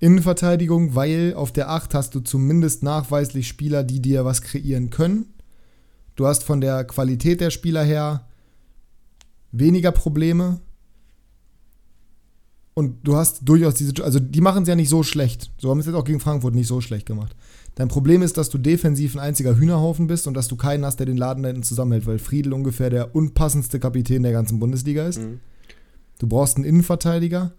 Innenverteidigung, 0.00 0.94
weil 0.94 1.34
auf 1.34 1.52
der 1.52 1.70
8 1.70 1.94
hast 1.94 2.14
du 2.14 2.20
zumindest 2.20 2.82
nachweislich 2.82 3.46
Spieler, 3.46 3.84
die 3.84 4.00
dir 4.00 4.24
was 4.24 4.42
kreieren 4.42 4.90
können. 4.90 5.32
Du 6.16 6.26
hast 6.26 6.42
von 6.42 6.60
der 6.60 6.84
Qualität 6.84 7.40
der 7.40 7.50
Spieler 7.50 7.84
her 7.84 8.26
weniger 9.52 9.92
Probleme. 9.92 10.60
Und 12.74 13.06
du 13.06 13.16
hast 13.16 13.48
durchaus 13.48 13.74
diese, 13.74 14.02
also 14.02 14.18
die 14.18 14.40
machen 14.40 14.64
es 14.64 14.68
ja 14.68 14.74
nicht 14.74 14.88
so 14.88 15.04
schlecht. 15.04 15.52
So 15.58 15.70
haben 15.70 15.78
es 15.78 15.86
jetzt 15.86 15.94
auch 15.94 16.04
gegen 16.04 16.20
Frankfurt 16.20 16.54
nicht 16.54 16.66
so 16.66 16.80
schlecht 16.80 17.06
gemacht. 17.06 17.36
Dein 17.74 17.88
Problem 17.88 18.22
ist, 18.22 18.36
dass 18.36 18.50
du 18.50 18.58
defensiv 18.58 19.16
ein 19.16 19.20
einziger 19.20 19.56
Hühnerhaufen 19.56 20.06
bist 20.06 20.28
und 20.28 20.34
dass 20.34 20.46
du 20.46 20.56
keinen 20.56 20.84
hast, 20.84 20.96
der 20.96 21.06
den 21.06 21.16
Laden 21.16 21.42
da 21.42 21.48
hinten 21.48 21.64
zusammenhält, 21.64 22.06
weil 22.06 22.18
Friedel 22.18 22.52
ungefähr 22.52 22.88
der 22.88 23.16
unpassendste 23.16 23.80
Kapitän 23.80 24.22
der 24.22 24.32
ganzen 24.32 24.60
Bundesliga 24.60 25.06
ist. 25.06 25.20
Mhm. 25.20 25.40
Du 26.18 26.28
brauchst 26.28 26.56
einen 26.56 26.64
Innenverteidiger. 26.64 27.52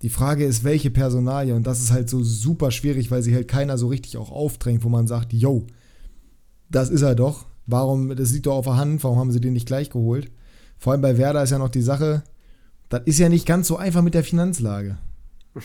Die 0.00 0.08
Frage 0.08 0.44
ist, 0.44 0.64
welche 0.64 0.90
Personalie. 0.90 1.54
Und 1.54 1.66
das 1.66 1.80
ist 1.80 1.92
halt 1.92 2.08
so 2.08 2.22
super 2.22 2.70
schwierig, 2.70 3.10
weil 3.10 3.22
sie 3.22 3.34
halt 3.34 3.48
keiner 3.48 3.76
so 3.76 3.88
richtig 3.88 4.16
auch 4.16 4.30
aufdrängt, 4.30 4.82
wo 4.82 4.88
man 4.88 5.06
sagt, 5.06 5.32
yo, 5.32 5.66
das 6.70 6.88
ist 6.88 7.02
er 7.02 7.14
doch. 7.14 7.46
Warum, 7.66 8.16
das 8.16 8.32
liegt 8.32 8.46
doch 8.46 8.54
auf 8.54 8.64
der 8.64 8.76
Hand, 8.76 9.04
warum 9.04 9.18
haben 9.18 9.32
sie 9.32 9.40
den 9.40 9.52
nicht 9.52 9.66
gleich 9.66 9.90
geholt? 9.90 10.30
Vor 10.78 10.92
allem 10.92 11.02
bei 11.02 11.18
Werder 11.18 11.42
ist 11.42 11.50
ja 11.50 11.58
noch 11.58 11.68
die 11.68 11.82
Sache, 11.82 12.22
das 12.88 13.02
ist 13.04 13.18
ja 13.18 13.28
nicht 13.28 13.44
ganz 13.44 13.68
so 13.68 13.76
einfach 13.76 14.00
mit 14.00 14.14
der 14.14 14.24
Finanzlage. 14.24 14.96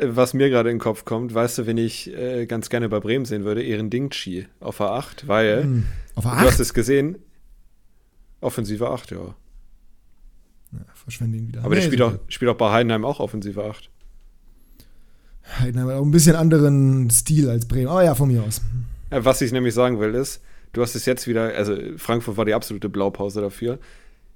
Was 0.00 0.32
mir 0.34 0.48
gerade 0.48 0.70
in 0.70 0.76
den 0.76 0.80
Kopf 0.80 1.04
kommt, 1.04 1.34
weißt 1.34 1.58
du, 1.58 1.66
wen 1.66 1.76
ich 1.76 2.12
äh, 2.16 2.46
ganz 2.46 2.70
gerne 2.70 2.88
bei 2.88 3.00
Bremen 3.00 3.24
sehen 3.24 3.44
würde? 3.44 3.62
Ehren 3.64 3.90
Dingchi 3.90 4.46
auf 4.60 4.80
A8, 4.80 5.26
weil, 5.26 5.62
Hm. 5.64 5.86
Auf 6.14 6.24
der 6.24 6.32
du 6.32 6.38
hast 6.38 6.54
8? 6.54 6.60
es 6.60 6.74
gesehen, 6.74 7.18
Offensive 8.40 8.88
8, 8.88 9.10
ja. 9.10 9.34
Ja, 10.72 10.78
verschwende 10.94 11.38
ihn 11.38 11.48
wieder. 11.48 11.60
Aber 11.64 11.74
der 11.74 11.82
Nee, 11.82 11.86
spielt 11.86 12.00
ist 12.00 12.06
auch, 12.06 12.18
spielt 12.28 12.50
auch 12.50 12.56
bei 12.56 12.70
Heidenheim 12.70 13.04
auch 13.04 13.20
Offensive 13.20 13.64
8. 13.64 13.90
Heidenheim 15.60 15.88
hat 15.88 15.94
auch 15.96 16.04
ein 16.04 16.10
bisschen 16.10 16.36
anderen 16.36 17.08
Stil 17.10 17.48
als 17.48 17.66
Bremen. 17.66 17.88
Aber 17.88 18.04
ja, 18.04 18.14
von 18.14 18.28
mir 18.28 18.42
aus. 18.42 18.60
Ja, 19.10 19.24
was 19.24 19.40
ich 19.40 19.50
nämlich 19.52 19.74
sagen 19.74 19.98
will, 19.98 20.14
ist, 20.14 20.42
du 20.74 20.82
hast 20.82 20.94
es 20.94 21.06
jetzt 21.06 21.26
wieder, 21.26 21.54
also 21.54 21.76
Frankfurt 21.96 22.36
war 22.36 22.44
die 22.44 22.54
absolute 22.54 22.88
Blaupause 22.88 23.40
dafür. 23.40 23.78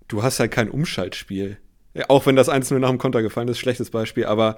Du 0.09 0.23
hast 0.23 0.41
halt 0.41 0.51
kein 0.51 0.71
Umschaltspiel. 0.71 1.59
Ja, 1.95 2.07
auch 2.09 2.25
wenn 2.25 2.37
das 2.37 2.49
1-0 2.49 2.79
nach 2.79 2.89
dem 2.89 2.99
Konter 2.99 3.21
gefallen 3.21 3.49
ist, 3.49 3.59
schlechtes 3.59 3.91
Beispiel, 3.91 4.25
aber 4.25 4.57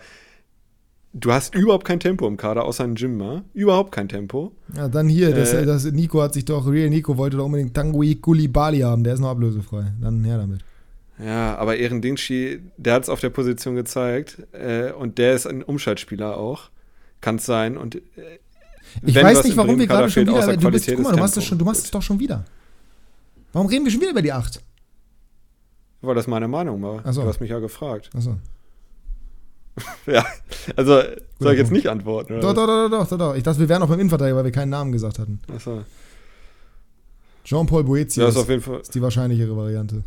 du 1.15 1.33
hast 1.33 1.55
überhaupt 1.55 1.87
kein 1.87 2.01
Tempo 2.01 2.27
im 2.29 2.37
Kader, 2.37 2.65
außer 2.65 2.85
ein 2.85 2.97
Jimma. 2.97 3.43
Überhaupt 3.55 3.93
kein 3.93 4.09
Tempo. 4.09 4.53
Ja, 4.77 4.89
dann 4.89 5.09
hier, 5.09 5.33
das, 5.35 5.53
Äh. 5.55 5.65
das 5.65 5.85
Nico 5.85 6.21
hat 6.21 6.35
sich 6.35 6.45
doch, 6.45 6.67
Real 6.67 6.91
Nico 6.91 7.17
wollte 7.17 7.37
doch 7.39 7.47
unbedingt 7.47 7.75
Tanguy 7.75 8.17
Koulibaly 8.17 8.81
haben, 8.81 9.05
der 9.05 9.15
ist 9.15 9.21
noch 9.21 9.31
ablösefrei. 9.31 9.93
Dann 10.01 10.25
her 10.25 10.39
damit. 10.39 10.61
Ja, 11.19 11.57
aber 11.57 11.77
Ehren 11.77 12.03
Dingshi, 12.03 12.61
der 12.77 12.95
hat 12.95 13.05
es 13.05 13.09
auf 13.09 13.21
der 13.21 13.31
Position 13.31 13.77
gezeigt 13.77 14.39
äh, 14.53 14.91
und 14.93 15.19
der 15.19 15.35
ist 15.35 15.47
ein 15.47 15.63
Umschaltspieler 15.63 16.37
auch. 16.37 16.71
Kann 17.21 17.37
es 17.37 17.47
sein. 17.47 17.77
Und 17.77 17.95
äh, 17.95 18.01
Ich 19.03 19.15
weiß 19.15 19.45
nicht, 19.45 19.57
warum 19.57 19.79
wir 19.79 19.87
gerade 19.87 20.11
schon 20.11 20.27
wieder, 20.27 20.57
du 20.57 20.71
bist, 20.71 20.89
guck 20.89 20.99
mal, 21.01 21.13
du 21.13 21.19
machst, 21.19 21.37
das 21.37 21.45
schon, 21.45 21.59
du 21.59 21.65
machst 21.65 21.85
es 21.85 21.91
doch 21.91 22.03
schon 22.03 22.19
wieder. 22.19 22.45
Warum 23.53 23.69
reden 23.69 23.85
wir 23.85 23.93
schon 23.93 24.01
wieder 24.01 24.11
über 24.11 24.23
die 24.23 24.33
8? 24.33 24.61
Weil 26.03 26.15
das 26.17 26.27
meine 26.27 26.49
Meinung 26.49 26.83
war. 26.83 27.13
So. 27.13 27.23
Du 27.23 27.29
hast 27.29 27.41
mich 27.41 27.51
ja 27.51 27.61
gefragt. 27.61 28.11
Achso. 28.15 28.37
Ja, 30.07 30.25
also 30.77 31.01
soll 31.39 31.53
ich 31.53 31.59
jetzt 31.59 31.69
Punkt. 31.69 31.73
nicht 31.73 31.89
antworten? 31.89 32.41
Doch, 32.41 32.55
doch, 32.55 32.67
doch, 32.67 32.89
doch, 32.89 33.09
doch, 33.09 33.19
doch. 33.19 33.35
Ich 33.35 33.43
dachte, 33.43 33.59
wir 33.59 33.69
wären 33.69 33.81
noch 33.81 33.89
beim 33.89 33.99
Innenverteidiger, 33.99 34.37
weil 34.37 34.45
wir 34.45 34.53
keinen 34.53 34.71
Namen 34.71 34.93
gesagt 34.93 35.19
hatten. 35.19 35.41
Achso. 35.53 35.83
Jean-Paul 37.45 37.85
Boetius 37.85 38.31
ist 38.31 38.37
auf 38.37 38.49
jeden 38.49 38.63
Fall 38.63 38.81
ist 38.81 38.95
die 38.95 39.03
wahrscheinlichere 39.03 39.57
Variante. 39.57 40.03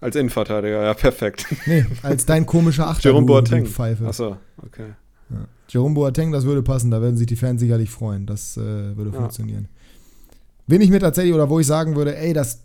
als 0.00 0.14
Innenverteidiger, 0.16 0.84
ja, 0.84 0.94
perfekt. 0.94 1.46
Nee, 1.66 1.84
als 2.02 2.26
dein 2.26 2.46
komischer 2.46 2.86
Achter. 2.88 3.08
Jerome 3.08 3.26
Boateng. 3.26 3.66
Pfeife. 3.66 4.06
Achso, 4.06 4.36
okay. 4.64 4.88
Ja. 5.30 5.48
Jerome 5.68 5.94
Boateng, 5.94 6.30
das 6.30 6.44
würde 6.44 6.62
passen, 6.62 6.90
da 6.90 7.00
würden 7.00 7.16
sich 7.16 7.26
die 7.26 7.36
Fans 7.36 7.60
sicherlich 7.60 7.90
freuen. 7.90 8.26
Das 8.26 8.56
äh, 8.56 8.60
würde 8.96 9.10
Ja. 9.10 9.16
funktionieren. 9.16 9.68
Wen 10.66 10.80
ich 10.80 10.90
mir 10.90 11.00
tatsächlich, 11.00 11.34
oder 11.34 11.48
wo 11.50 11.58
ich 11.58 11.66
sagen 11.66 11.96
würde, 11.96 12.16
ey, 12.16 12.32
das 12.32 12.60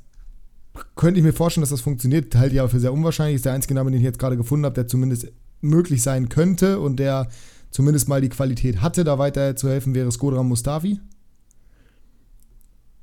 könnte 0.96 1.20
ich 1.20 1.24
mir 1.26 1.34
vorstellen, 1.34 1.62
dass 1.64 1.70
das 1.72 1.82
funktioniert, 1.82 2.36
halte 2.36 2.54
ich 2.56 2.60
aber 2.60 2.70
für 2.70 2.80
sehr 2.80 2.94
unwahrscheinlich, 2.94 3.38
ist 3.38 3.46
der 3.46 3.54
einzige 3.54 3.74
Name, 3.74 3.90
den 3.92 4.00
ich 4.00 4.06
jetzt 4.06 4.20
gerade 4.20 4.38
gefunden 4.38 4.66
habe, 4.66 4.76
der 4.76 4.88
zumindest 4.88 5.32
möglich 5.62 6.02
sein 6.04 6.30
könnte 6.30 6.80
und 6.80 6.98
der 6.98 7.30
zumindest 7.72 8.08
mal 8.08 8.22
die 8.22 8.30
Qualität 8.30 8.82
hatte, 8.82 9.04
da 9.04 9.18
weiter 9.20 9.56
zu 9.56 9.70
helfen, 9.70 9.94
wäre 9.94 10.12
Skodran 10.12 10.48
Mustafi. 10.48 11.00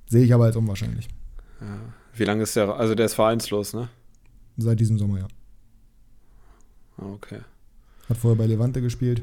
Sehe 0.09 0.25
ich 0.25 0.33
aber 0.33 0.45
als 0.45 0.57
unwahrscheinlich. 0.57 1.09
Ja. 1.61 1.79
Wie 2.15 2.25
lange 2.25 2.43
ist 2.45 2.57
der? 2.57 2.75
Also 2.75 2.95
der 2.95 3.07
ist 3.07 3.15
vereinslos, 3.15 3.75
ne? 3.75 3.89
Seit 4.57 4.81
diesem 4.81 4.99
Sommer, 4.99 5.19
ja. 5.19 5.29
Ah, 6.99 7.07
Okay. 7.15 7.41
Hat 8.09 8.19
vorher 8.19 8.39
bei 8.39 8.47
Levante 8.47 8.81
gespielt. 8.81 9.23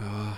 Ja. 0.00 0.36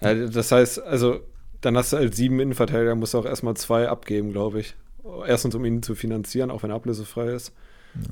ja. 0.00 0.26
Das 0.28 0.50
heißt, 0.50 0.80
also 0.80 1.20
dann 1.60 1.76
hast 1.76 1.92
du 1.92 1.98
halt 1.98 2.14
sieben 2.14 2.40
Innenverteidiger, 2.40 2.94
musst 2.94 3.12
du 3.12 3.18
auch 3.18 3.26
erstmal 3.26 3.54
zwei 3.54 3.88
abgeben, 3.88 4.32
glaube 4.32 4.60
ich. 4.60 4.74
Erstens, 5.26 5.54
um 5.54 5.64
ihn 5.66 5.82
zu 5.82 5.94
finanzieren, 5.94 6.50
auch 6.50 6.62
wenn 6.62 6.70
er 6.70 6.76
ablösefrei 6.76 7.32
ist. 7.32 7.52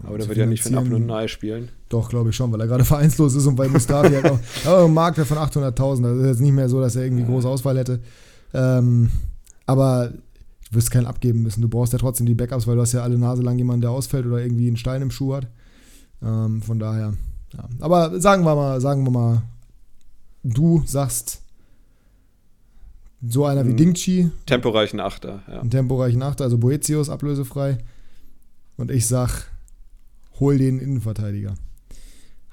Aber 0.04 0.18
der 0.18 0.28
wird 0.28 0.38
ja 0.38 0.46
nicht 0.46 0.62
für 0.62 0.70
ein 0.70 0.78
Apfel 0.78 0.94
und 0.94 1.04
ein 1.04 1.10
Ei 1.10 1.28
spielen. 1.28 1.68
Doch, 1.88 2.08
glaube 2.08 2.30
ich 2.30 2.36
schon, 2.36 2.50
weil 2.52 2.60
er 2.60 2.66
gerade 2.66 2.84
vereinslos 2.86 3.34
ist 3.34 3.46
und 3.46 3.56
weil 3.58 3.68
Mustafi 3.68 4.14
halt 4.14 4.30
auch 4.30 4.38
oh, 4.66 4.84
einen 4.84 4.94
Marktwert 4.94 5.28
von 5.28 5.38
800.000. 5.38 6.02
Das 6.02 6.18
ist 6.18 6.26
jetzt 6.26 6.40
nicht 6.40 6.52
mehr 6.52 6.68
so, 6.68 6.80
dass 6.80 6.96
er 6.96 7.04
irgendwie 7.04 7.24
große 7.24 7.48
Auswahl 7.48 7.78
hätte. 7.78 8.00
Ähm, 8.54 9.10
aber 9.66 10.08
du 10.08 10.76
wirst 10.76 10.90
keinen 10.90 11.06
abgeben 11.06 11.42
müssen. 11.42 11.62
Du 11.62 11.68
brauchst 11.68 11.92
ja 11.92 11.98
trotzdem 11.98 12.26
die 12.26 12.34
Backups, 12.34 12.66
weil 12.66 12.76
du 12.76 12.82
hast 12.82 12.92
ja 12.92 13.02
alle 13.02 13.18
Nase 13.18 13.42
lang 13.42 13.58
jemanden, 13.58 13.82
der 13.82 13.90
ausfällt 13.90 14.26
oder 14.26 14.38
irgendwie 14.38 14.66
einen 14.66 14.76
Stein 14.76 15.02
im 15.02 15.10
Schuh 15.10 15.34
hat. 15.34 15.46
Ähm, 16.22 16.62
von 16.62 16.78
daher, 16.78 17.14
ja. 17.52 17.68
Aber 17.80 18.20
sagen 18.20 18.44
wir 18.44 18.54
mal, 18.54 18.80
sagen 18.80 19.04
wir 19.04 19.10
mal, 19.10 19.42
du 20.42 20.82
sagst, 20.86 21.42
so 23.26 23.44
einer 23.44 23.66
wie. 23.66 23.74
Dingchi, 23.74 24.30
Temporeichen 24.46 25.00
Achter, 25.00 25.42
ja. 25.48 25.60
einen 25.60 25.70
temporeichen 25.70 26.22
Achter, 26.22 26.44
also 26.44 26.58
Boetius 26.58 27.08
ablösefrei. 27.08 27.78
Und 28.76 28.90
ich 28.90 29.06
sag, 29.06 29.46
hol 30.40 30.58
den 30.58 30.78
Innenverteidiger. 30.78 31.54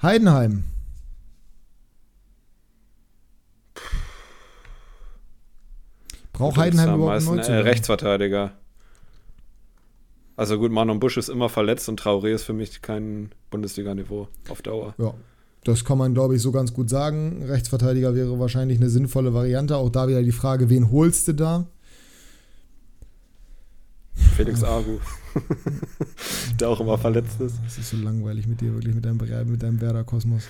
Heidenheim. 0.02 0.64
Braucht 6.34 6.58
Heidenheim 6.58 6.96
überhaupt 6.96 7.18
einen 7.18 7.26
meisten, 7.26 7.32
äh, 7.32 7.36
Neuzugang? 7.36 7.62
Rechtsverteidiger. 7.62 8.52
Also 10.36 10.58
gut, 10.58 10.72
Manon 10.72 11.00
Busch 11.00 11.18
ist 11.18 11.30
immer 11.30 11.48
verletzt 11.48 11.88
und 11.90 12.02
Traoré 12.02 12.34
ist 12.34 12.44
für 12.44 12.54
mich 12.54 12.82
kein 12.82 13.32
Bundesliga-Niveau 13.52 14.28
auf 14.50 14.62
Dauer. 14.64 14.96
Ja, 14.98 15.14
das 15.64 15.86
kann 15.86 16.00
man, 16.00 16.16
glaube 16.16 16.36
ich, 16.36 16.42
so 16.42 16.52
ganz 16.52 16.74
gut 16.74 16.90
sagen. 16.90 17.44
Rechtsverteidiger 17.44 18.16
wäre 18.16 18.40
wahrscheinlich 18.40 18.80
eine 18.80 18.90
sinnvolle 18.90 19.34
Variante. 19.34 19.78
Auch 19.78 19.90
da 19.90 20.08
wieder 20.08 20.24
die 20.24 20.32
Frage, 20.32 20.70
wen 20.70 20.92
holst 20.92 21.28
du 21.28 21.34
da? 21.34 21.68
Felix 24.16 24.64
Agu. 24.64 25.00
der 26.60 26.70
auch 26.70 26.80
immer 26.80 26.98
verletzt 26.98 27.40
ist. 27.42 27.56
Das 27.64 27.78
ist 27.78 27.90
so 27.90 27.98
langweilig 27.98 28.48
mit 28.48 28.62
dir, 28.62 28.74
wirklich, 28.74 28.94
mit 28.96 29.06
deinem, 29.06 29.18
mit 29.50 29.64
deinem 29.64 29.82
Werder-Kosmos. 29.82 30.44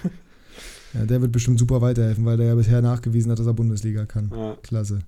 Ja, 0.94 1.06
der 1.06 1.22
wird 1.22 1.32
bestimmt 1.32 1.60
super 1.60 1.82
weiterhelfen, 1.82 2.26
weil 2.26 2.38
der 2.38 2.48
ja 2.48 2.56
bisher 2.56 2.82
nachgewiesen 2.82 3.32
hat, 3.32 3.40
dass 3.40 3.48
er 3.48 3.54
Bundesliga 3.54 4.06
kann. 4.06 4.32
Ja. 4.36 4.56
Klasse. 4.62 5.00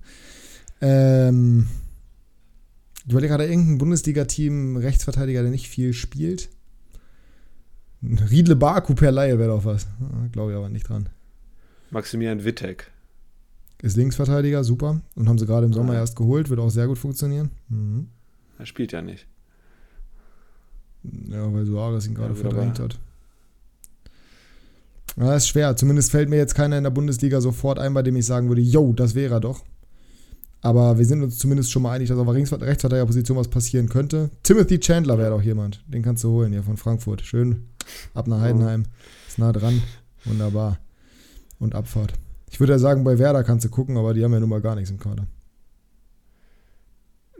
Ähm, 0.82 1.68
ich 3.06 3.12
überlege 3.12 3.32
gerade 3.32 3.46
irgendein 3.46 3.78
Bundesliga-Team, 3.78 4.78
Rechtsverteidiger, 4.78 5.42
der 5.44 5.52
nicht 5.52 5.70
viel 5.70 5.94
spielt. 5.94 6.50
Riedle 8.02 8.56
Baku 8.56 8.94
per 8.96 9.12
Laie 9.12 9.38
wäre 9.40 9.50
doch 9.50 9.66
was. 9.66 9.88
Glaube 10.32 10.52
ich 10.52 10.58
aber 10.58 10.70
nicht 10.70 10.88
dran. 10.90 11.10
Maximilian 11.92 12.44
Wittek. 12.44 12.92
Ist 13.82 13.96
Linksverteidiger, 13.98 14.64
super. 14.64 15.02
Und 15.16 15.30
haben 15.30 15.38
sie 15.38 15.46
gerade 15.46 15.66
im 15.66 15.74
Sommer 15.74 15.94
Ja. 15.94 16.00
erst 16.00 16.16
geholt, 16.16 16.50
wird 16.50 16.60
auch 16.60 16.70
sehr 16.70 16.88
gut 16.88 16.98
funktionieren. 16.98 17.52
Mhm. 17.70 18.08
Er 18.58 18.66
spielt 18.66 18.92
ja 18.92 19.02
nicht. 19.02 19.28
Ja, 21.04 21.54
weil 21.54 21.66
Suarez 21.66 22.08
ihn 22.08 22.16
gerade 22.16 22.34
Ja, 22.34 22.40
verdrängt 22.40 22.80
hat. 22.80 22.98
Ja, 25.18 25.36
ist 25.36 25.48
schwer. 25.48 25.76
Zumindest 25.76 26.12
fällt 26.12 26.30
mir 26.30 26.38
jetzt 26.38 26.56
keiner 26.56 26.78
in 26.78 26.84
der 26.84 26.92
Bundesliga 26.92 27.40
sofort 27.42 27.80
ein, 27.80 27.94
bei 27.94 28.02
dem 28.02 28.16
ich 28.16 28.26
sagen 28.26 28.50
würde, 28.50 28.62
yo, 28.62 28.92
das 28.94 29.16
wäre 29.16 29.36
er 29.36 29.40
doch. 29.40 29.64
Aber 30.62 30.98
wir 30.98 31.06
sind 31.06 31.22
uns 31.22 31.38
zumindest 31.38 31.72
schon 31.72 31.84
mal 31.84 31.92
einig, 31.92 32.10
dass 32.10 32.18
auf 32.18 32.26
der 32.26 32.36
Rechtsverteidigerposition 32.36 33.38
was 33.38 33.50
passieren 33.50 33.88
könnte. 33.88 34.32
Timothy 34.42 34.80
Chandler 34.80 35.18
wäre 35.18 35.30
doch 35.30 35.42
jemand. 35.42 35.84
Den 35.88 36.02
kannst 36.02 36.24
du 36.24 36.30
holen 36.30 36.52
hier 36.52 36.64
von 36.64 36.76
Frankfurt. 36.76 37.22
Schön 37.22 37.68
ab 38.14 38.28
nach 38.28 38.42
Heidenheim. 38.42 38.86
Ist 39.28 39.38
nah 39.38 39.52
dran. 39.52 39.82
Wunderbar. 40.26 40.80
Und 41.60 41.76
Abfahrt. 41.76 42.14
Ich 42.50 42.60
würde 42.60 42.74
ja 42.74 42.80
sagen, 42.80 43.04
bei 43.04 43.20
Werder 43.20 43.44
kannst 43.44 43.64
du 43.66 43.70
gucken, 43.70 43.98
aber 43.98 44.14
die 44.14 44.24
haben 44.24 44.34
ja 44.34 44.40
nun 44.40 44.50
mal 44.50 44.62
gar 44.62 44.76
nichts 44.76 44.90
im 44.90 45.00
Kader. 45.00 45.28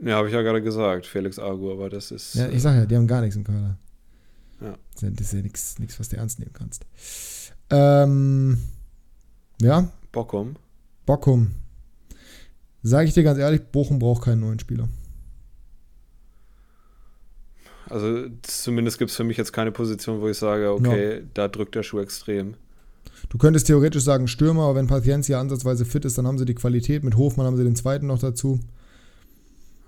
Ja, 0.00 0.16
habe 0.16 0.28
ich 0.28 0.34
ja 0.34 0.42
gerade 0.42 0.62
gesagt, 0.62 1.06
Felix 1.06 1.38
Agu, 1.38 1.72
aber 1.72 1.88
das 1.88 2.10
ist. 2.10 2.34
Ja, 2.34 2.48
ich 2.48 2.62
sag 2.62 2.74
ja, 2.74 2.86
die 2.86 2.96
haben 2.96 3.06
gar 3.06 3.20
nichts 3.20 3.36
im 3.36 3.44
Kader. 3.44 3.78
Ja. 4.60 4.74
Das 5.00 5.02
ist 5.02 5.32
ja, 5.32 5.40
nichts, 5.40 5.76
was 5.98 6.08
du 6.08 6.16
ernst 6.16 6.38
nehmen 6.38 6.52
kannst. 6.52 6.84
Ähm, 7.70 8.58
ja, 9.60 9.90
Bockum. 10.12 10.56
Bockum. 11.04 11.52
Sage 12.82 13.08
ich 13.08 13.14
dir 13.14 13.22
ganz 13.22 13.38
ehrlich, 13.38 13.62
Bochum 13.72 13.98
braucht 13.98 14.24
keinen 14.24 14.40
neuen 14.40 14.58
Spieler. 14.58 14.88
Also 17.88 18.26
zumindest 18.42 18.98
gibt 18.98 19.10
es 19.10 19.16
für 19.16 19.24
mich 19.24 19.36
jetzt 19.36 19.52
keine 19.52 19.72
Position, 19.72 20.20
wo 20.20 20.28
ich 20.28 20.38
sage, 20.38 20.72
okay, 20.72 21.22
da 21.34 21.48
drückt 21.48 21.74
der 21.74 21.82
Schuh 21.82 22.00
extrem. 22.00 22.54
Du 23.28 23.38
könntest 23.38 23.66
theoretisch 23.66 24.04
sagen 24.04 24.28
Stürmer, 24.28 24.64
aber 24.64 24.76
wenn 24.76 24.86
Paciencia 24.86 25.40
ansatzweise 25.40 25.84
fit 25.84 26.04
ist, 26.04 26.18
dann 26.18 26.26
haben 26.26 26.38
sie 26.38 26.44
die 26.44 26.54
Qualität. 26.54 27.02
Mit 27.02 27.16
Hofmann 27.16 27.46
haben 27.46 27.56
sie 27.56 27.64
den 27.64 27.76
zweiten 27.76 28.06
noch 28.06 28.18
dazu. 28.18 28.60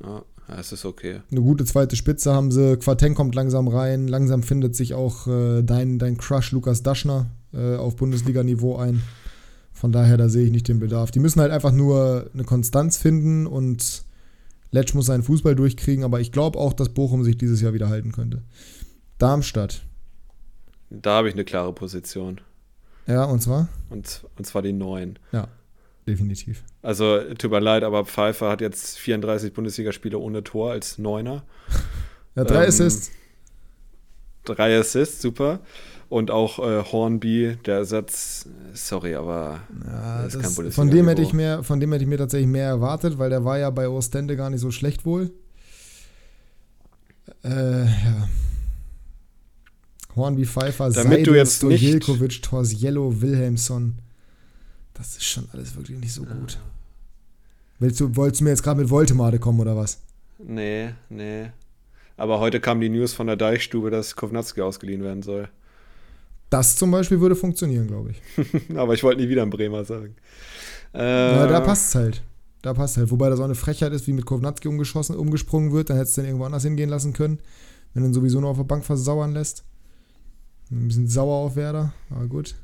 Ja, 0.03 0.23
ja, 0.49 0.59
es 0.59 0.73
ist 0.73 0.85
okay. 0.85 1.21
Eine 1.31 1.43
gute 1.43 1.65
zweite 1.65 1.97
Spitze 1.97 2.33
haben 2.33 2.51
sie. 2.51 2.77
Quarteng 2.79 3.15
kommt 3.15 3.35
langsam 3.35 3.69
rein. 3.69 4.09
Langsam 4.09 4.43
findet 4.43 4.75
sich 4.75 4.95
auch 4.95 5.27
äh, 5.27 5.63
dein, 5.63 5.99
dein 5.99 6.17
Crush 6.17 6.53
Lukas 6.53 6.83
Daschner 6.83 7.27
äh, 7.53 7.77
auf 7.77 7.97
Bundesliga-Niveau 7.97 8.77
ein. 8.77 9.03
Von 9.73 9.93
daher, 9.93 10.17
da 10.17 10.29
sehe 10.29 10.47
ich 10.47 10.51
nicht 10.51 10.69
den 10.69 10.81
Bedarf. 10.81 11.11
Die 11.11 11.21
müssen 11.21 11.41
halt 11.41 11.53
einfach 11.53 11.73
nur 11.73 12.31
eine 12.33 12.45
Konstanz 12.45 12.97
finden 12.97 13.47
und 13.47 14.05
Letsch 14.71 14.95
muss 14.95 15.07
seinen 15.07 15.23
Fußball 15.23 15.55
durchkriegen, 15.55 16.05
aber 16.05 16.21
ich 16.21 16.33
glaube 16.33 16.59
auch, 16.59 16.73
dass 16.73 16.89
Bochum 16.91 17.25
sich 17.25 17.39
dieses 17.39 17.61
Jahr 17.61 17.73
wieder 17.75 17.89
halten 17.89 18.13
könnte. 18.13 18.43
Darmstadt. 19.19 19.83
Da 20.91 21.17
habe 21.17 21.29
ich 21.29 21.35
eine 21.35 21.45
klare 21.45 21.73
Position. 21.73 22.41
Ja, 23.07 23.25
und 23.25 23.41
zwar? 23.41 23.69
Und, 23.89 24.25
und 24.37 24.45
zwar 24.47 24.63
die 24.63 24.73
neuen. 24.73 25.19
Definitiv. 26.09 26.65
Also, 26.83 27.21
tut 27.35 27.51
mir 27.51 27.61
leid, 27.61 27.85
aber 27.85 28.05
Pfeiffer 28.07 28.49
hat 28.51 28.61
jetzt 28.63 28.99
34 28.99 29.53
Bundesligaspiele 29.53 30.19
ohne 30.19 30.43
Tor 30.43 30.73
als 30.73 30.99
Neuner. 30.99 31.45
Ja, 32.35 32.45
drei 32.45 32.63
Ähm, 32.63 32.69
Assists. 32.69 33.11
Drei 34.45 34.79
Assists, 34.79 35.21
super. 35.21 35.59
Und 36.09 36.31
auch 36.31 36.61
äh, 36.61 36.85
Hornby, 36.85 37.57
der 37.67 37.79
Ersatz, 37.79 38.47
sorry, 38.75 39.17
aber 39.17 39.61
Ja, 39.85 40.23
das 40.23 40.27
ist 40.27 40.33
kein 40.35 40.43
das, 40.43 40.55
Bundesliga-Niveau. 40.55 40.73
von, 40.73 40.91
dem 40.91 41.09
hätte 41.09 41.23
ich 41.23 41.33
mehr, 41.33 41.63
von 41.65 41.81
dem 41.81 41.91
hätte 41.93 42.05
ich 42.05 42.09
mir 42.09 42.17
tatsächlich 42.19 42.49
mehr 42.49 42.67
erwartet, 42.69 43.19
weil 43.19 43.29
der 43.29 43.45
war 43.45 43.59
ja 43.59 43.71
bei 43.71 43.89
Ostende 43.89 44.37
gar 44.37 44.51
nicht 44.51 44.61
so 44.61 44.71
schlecht 44.71 45.05
wohl. 45.05 45.33
Äh, 47.45 47.87
ja. 47.87 48.29
Hornby, 50.17 50.47
Pfeiffer, 50.47 50.91
Damit 50.91 51.27
du 51.27 51.35
jetzt 51.35 51.63
nicht- 51.65 52.43
Torsiello, 52.43 53.21
Wilhelmsson. 53.21 53.99
Das 54.99 55.17
ist 55.17 55.25
schon 55.25 55.49
alles 55.53 55.75
wirklich 55.77 55.99
nicht 55.99 56.13
so 56.13 56.25
gut. 56.25 56.59
Willst 57.79 58.01
du, 58.01 58.15
wolltest 58.17 58.41
du 58.41 58.45
mir 58.45 58.51
jetzt 58.51 58.63
gerade 58.63 58.81
mit 58.81 58.91
Voltemade 58.91 59.39
kommen 59.39 59.61
oder 59.61 59.77
was? 59.77 60.01
nee, 60.39 60.91
nee. 61.09 61.51
Aber 62.17 62.41
heute 62.41 62.59
kam 62.59 62.81
die 62.81 62.89
News 62.89 63.13
von 63.15 63.29
der 63.29 63.37
Deichstube, 63.37 63.91
dass 63.91 64.17
Kovnatski 64.17 64.61
ausgeliehen 64.61 65.05
werden 65.05 65.23
soll. 65.23 65.49
Das 66.51 66.75
zum 66.75 66.91
Beispiel 66.91 67.21
würde 67.21 67.37
funktionieren, 67.37 67.87
glaube 67.87 68.11
ich. 68.11 68.71
aber 68.77 68.95
ich 68.95 69.05
wollte 69.05 69.21
nie 69.21 69.29
wieder 69.29 69.43
einen 69.43 69.53
Bremer 69.53 69.85
sagen. 69.85 70.17
Äh, 70.95 70.99
Ja, 71.37 71.47
da 71.47 71.61
passt 71.61 71.89
es 71.91 71.95
halt. 71.95 72.23
Da 72.63 72.75
passt 72.75 72.97
halt. 72.97 73.13
Wobei 73.13 73.31
das 73.31 73.39
auch 73.39 73.45
eine 73.45 73.55
Frechheit 73.55 73.93
ist, 73.93 74.09
wie 74.09 74.13
mit 74.13 74.27
Kovnatski 74.27 74.67
umgeschossen, 74.67 75.15
umgesprungen 75.15 75.73
wird. 75.73 75.91
Dann 75.91 75.97
hättest 75.97 76.17
du 76.17 76.23
den 76.23 76.31
irgendwo 76.31 76.47
anders 76.47 76.65
hingehen 76.65 76.91
lassen 76.91 77.13
können. 77.13 77.39
Wenn 77.95 78.03
du 78.03 78.09
ihn 78.09 78.15
sowieso 78.15 78.41
nur 78.41 78.51
auf 78.51 78.57
der 78.57 78.65
Bank 78.65 78.85
versauern 78.85 79.33
lässt. 79.33 79.63
Ein 80.73 80.89
bisschen 80.89 81.07
sauer 81.07 81.37
auf 81.37 81.55
Werder, 81.55 81.93
aber 82.11 82.27
gut. 82.27 82.57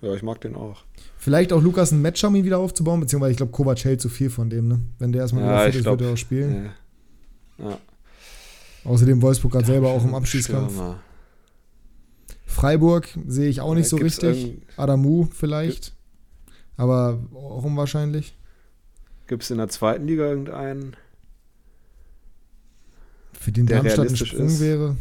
Ja, 0.00 0.14
ich 0.14 0.22
mag 0.22 0.40
den 0.40 0.54
auch. 0.54 0.84
Vielleicht 1.18 1.52
auch 1.52 1.60
Lukas 1.62 1.92
ein 1.92 2.00
Match, 2.02 2.22
um 2.24 2.34
ihn 2.34 2.44
wieder 2.44 2.58
aufzubauen, 2.58 3.00
beziehungsweise 3.00 3.32
ich 3.32 3.36
glaube, 3.36 3.52
Kovac 3.52 3.84
hält 3.84 4.00
zu 4.00 4.08
viel 4.08 4.30
von 4.30 4.48
dem, 4.48 4.68
ne? 4.68 4.80
Wenn 4.98 5.12
der 5.12 5.22
erstmal 5.22 5.44
Ja, 5.44 5.62
wieder 5.66 5.72
fit 5.72 5.84
wird 5.84 6.00
er 6.00 6.12
auch 6.12 6.16
spielen. 6.16 6.70
Ja. 7.58 7.70
Ja. 7.70 7.78
Außerdem 8.84 9.20
Wolfsburg 9.20 9.52
gerade 9.52 9.66
selber 9.66 9.90
auch 9.90 10.02
im 10.04 10.14
Abschießkampf. 10.14 10.72
Stürmer. 10.72 11.00
Freiburg 12.46 13.08
sehe 13.26 13.48
ich 13.48 13.60
auch 13.60 13.74
nicht 13.74 13.88
so 13.88 13.96
Gibt's 13.96 14.22
richtig. 14.22 14.62
Adamu 14.76 15.26
vielleicht. 15.32 15.94
Aber 16.76 17.20
auch 17.34 17.62
unwahrscheinlich. 17.64 18.34
Gibt 19.26 19.42
es 19.42 19.50
in 19.50 19.58
der 19.58 19.68
zweiten 19.68 20.06
Liga 20.06 20.24
irgendeinen? 20.24 20.96
Für 23.34 23.52
den 23.52 23.66
Der 23.66 23.82
Darmstadt 23.82 24.08
ein 24.08 24.16
Sprung 24.16 24.46
ist. 24.46 24.60
wäre. 24.60 24.96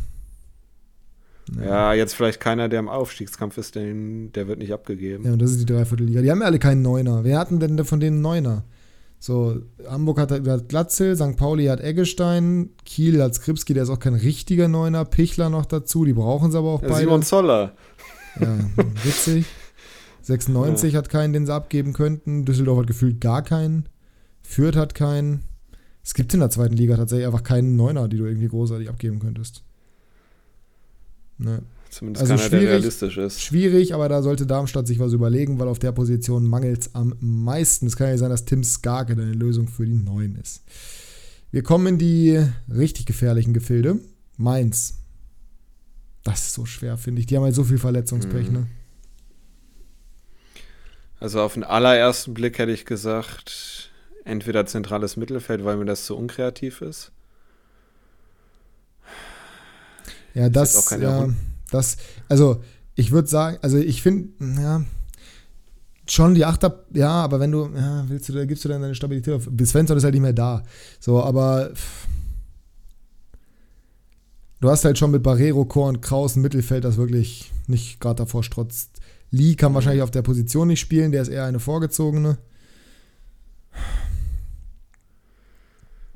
Ja, 1.57 1.93
jetzt 1.93 2.13
vielleicht 2.13 2.39
keiner, 2.39 2.69
der 2.69 2.79
im 2.79 2.89
Aufstiegskampf 2.89 3.57
ist, 3.57 3.75
den, 3.75 4.31
der 4.33 4.47
wird 4.47 4.59
nicht 4.59 4.73
abgegeben. 4.73 5.25
Ja, 5.25 5.33
und 5.33 5.41
das 5.41 5.51
ist 5.51 5.61
die 5.61 5.65
Dreiviertelliga. 5.65 6.21
Die 6.21 6.31
haben 6.31 6.41
ja 6.41 6.45
alle 6.45 6.59
keinen 6.59 6.81
Neuner. 6.81 7.23
Wer 7.23 7.39
hatten 7.39 7.59
denn 7.59 7.83
von 7.85 7.99
denen 7.99 8.21
Neuner? 8.21 8.63
So, 9.19 9.57
Hamburg 9.85 10.17
hat, 10.17 10.31
hat 10.31 10.69
Glatzel, 10.69 11.15
St. 11.15 11.35
Pauli 11.35 11.65
hat 11.65 11.81
Eggestein, 11.81 12.69
Kiel 12.85 13.21
hat 13.21 13.35
Skripski, 13.35 13.73
der 13.73 13.83
ist 13.83 13.89
auch 13.89 13.99
kein 13.99 14.13
richtiger 14.13 14.69
Neuner, 14.69 15.03
Pichler 15.03 15.49
noch 15.49 15.65
dazu, 15.65 16.05
die 16.05 16.13
brauchen 16.13 16.51
sie 16.51 16.57
aber 16.57 16.69
auch 16.69 16.81
Ja, 16.81 16.87
beide. 16.87 17.01
Simon 17.01 17.23
Zoller. 17.23 17.73
Ja, 18.39 18.57
witzig. 19.03 19.45
96 20.21 20.95
hat 20.95 21.09
keinen, 21.09 21.33
den 21.33 21.45
sie 21.45 21.53
abgeben 21.53 21.91
könnten. 21.93 22.45
Düsseldorf 22.45 22.79
hat 22.79 22.87
gefühlt 22.87 23.19
gar 23.19 23.41
keinen. 23.41 23.89
Fürth 24.41 24.77
hat 24.77 24.95
keinen. 24.95 25.43
Es 26.03 26.13
gibt 26.13 26.33
in 26.33 26.39
der 26.39 26.49
zweiten 26.49 26.75
Liga 26.75 26.95
tatsächlich 26.95 27.25
einfach 27.27 27.43
keinen 27.43 27.75
Neuner, 27.75 28.07
die 28.07 28.17
du 28.17 28.25
irgendwie 28.25 28.47
großartig 28.47 28.89
abgeben 28.89 29.19
könntest. 29.19 29.63
Ne. 31.39 31.63
Zumindest 31.89 32.29
also 32.29 32.35
keiner, 32.35 32.49
der 32.49 32.69
realistisch 32.69 33.17
ist. 33.17 33.41
Schwierig, 33.41 33.95
aber 33.95 34.09
da 34.09 34.21
sollte 34.21 34.45
Darmstadt 34.45 34.85
sich 34.85 34.99
was 34.99 35.13
überlegen, 35.13 35.57
weil 35.59 35.67
auf 35.67 35.79
der 35.79 35.91
Position 35.91 36.45
mangelt 36.45 36.81
es 36.81 36.95
am 36.95 37.15
meisten. 37.19 37.87
Es 37.87 37.95
kann 37.95 38.09
ja 38.09 38.17
sein, 38.17 38.29
dass 38.29 38.45
Tim 38.45 38.63
Skarke 38.63 39.15
deine 39.15 39.33
Lösung 39.33 39.67
für 39.67 39.85
die 39.85 39.95
Neuen 39.95 40.35
ist. 40.35 40.61
Wir 41.51 41.63
kommen 41.63 41.87
in 41.87 41.97
die 41.97 42.45
richtig 42.71 43.07
gefährlichen 43.07 43.53
Gefilde. 43.53 43.99
Mainz. 44.37 44.99
Das 46.23 46.47
ist 46.47 46.53
so 46.53 46.65
schwer, 46.65 46.97
finde 46.97 47.21
ich. 47.21 47.25
Die 47.25 47.35
haben 47.35 47.43
halt 47.43 47.55
so 47.55 47.63
viel 47.63 47.79
Verletzungspech, 47.79 48.47
mhm. 48.47 48.53
ne? 48.53 48.67
Also 51.19 51.41
auf 51.41 51.55
den 51.55 51.63
allerersten 51.63 52.33
Blick 52.33 52.59
hätte 52.59 52.71
ich 52.71 52.85
gesagt, 52.85 53.91
entweder 54.23 54.65
zentrales 54.65 55.17
Mittelfeld, 55.17 55.65
weil 55.65 55.75
mir 55.75 55.85
das 55.85 56.05
zu 56.05 56.15
unkreativ 56.15 56.81
ist. 56.81 57.11
Ja, 60.33 60.49
das, 60.49 60.89
ja, 60.91 61.29
das, 61.71 61.97
also 62.27 62.61
ich 62.95 63.11
würde 63.11 63.27
sagen, 63.27 63.57
also 63.61 63.77
ich 63.77 64.01
finde, 64.01 64.29
ja, 64.61 64.83
schon 66.05 66.35
die 66.35 66.45
Achter, 66.45 66.83
ja, 66.93 67.11
aber 67.11 67.39
wenn 67.39 67.51
du, 67.51 67.69
ja, 67.75 68.05
willst 68.07 68.29
du, 68.29 68.33
da 68.33 68.45
gibst 68.45 68.65
du 68.65 68.69
dann 68.69 68.81
deine 68.81 68.95
Stabilität 68.95 69.33
auf. 69.33 69.49
Svensson 69.65 69.97
ist 69.97 70.03
halt 70.03 70.13
nicht 70.13 70.21
mehr 70.21 70.33
da. 70.33 70.63
So, 70.99 71.21
aber 71.23 71.71
pff, 71.73 72.07
du 74.59 74.69
hast 74.69 74.85
halt 74.85 74.97
schon 74.97 75.11
mit 75.11 75.23
Barrero, 75.23 75.65
Chor 75.65 75.87
und 75.87 76.01
Kraus 76.01 76.35
ein 76.35 76.41
Mittelfeld, 76.41 76.83
das 76.83 76.97
wirklich 76.97 77.51
nicht 77.67 77.99
gerade 77.99 78.23
davor 78.23 78.43
strotzt. 78.43 78.99
Lee 79.31 79.55
kann 79.55 79.73
wahrscheinlich 79.73 80.01
auf 80.01 80.11
der 80.11 80.23
Position 80.23 80.67
nicht 80.67 80.79
spielen, 80.79 81.11
der 81.11 81.21
ist 81.21 81.29
eher 81.29 81.45
eine 81.45 81.59
vorgezogene. 81.59 82.39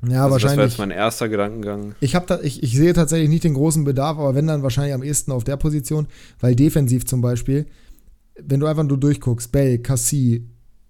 Ja, 0.08 0.22
also 0.24 0.32
wahrscheinlich. 0.32 0.40
Das 0.40 0.56
wäre 0.56 0.68
jetzt 0.68 0.78
mein 0.78 0.90
erster 0.90 1.28
Gedankengang. 1.28 1.94
Ich, 2.00 2.12
da, 2.12 2.40
ich, 2.40 2.62
ich 2.62 2.76
sehe 2.76 2.92
tatsächlich 2.92 3.28
nicht 3.28 3.44
den 3.44 3.54
großen 3.54 3.84
Bedarf, 3.84 4.18
aber 4.18 4.34
wenn 4.34 4.46
dann 4.46 4.62
wahrscheinlich 4.62 4.94
am 4.94 5.02
ehesten 5.02 5.32
auf 5.32 5.44
der 5.44 5.56
Position, 5.56 6.06
weil 6.40 6.54
defensiv 6.56 7.04
zum 7.06 7.20
Beispiel, 7.20 7.66
wenn 8.40 8.60
du 8.60 8.66
einfach 8.66 8.84
nur 8.84 8.98
durchguckst, 8.98 9.52
Bell, 9.52 9.78
Cassie, 9.78 10.48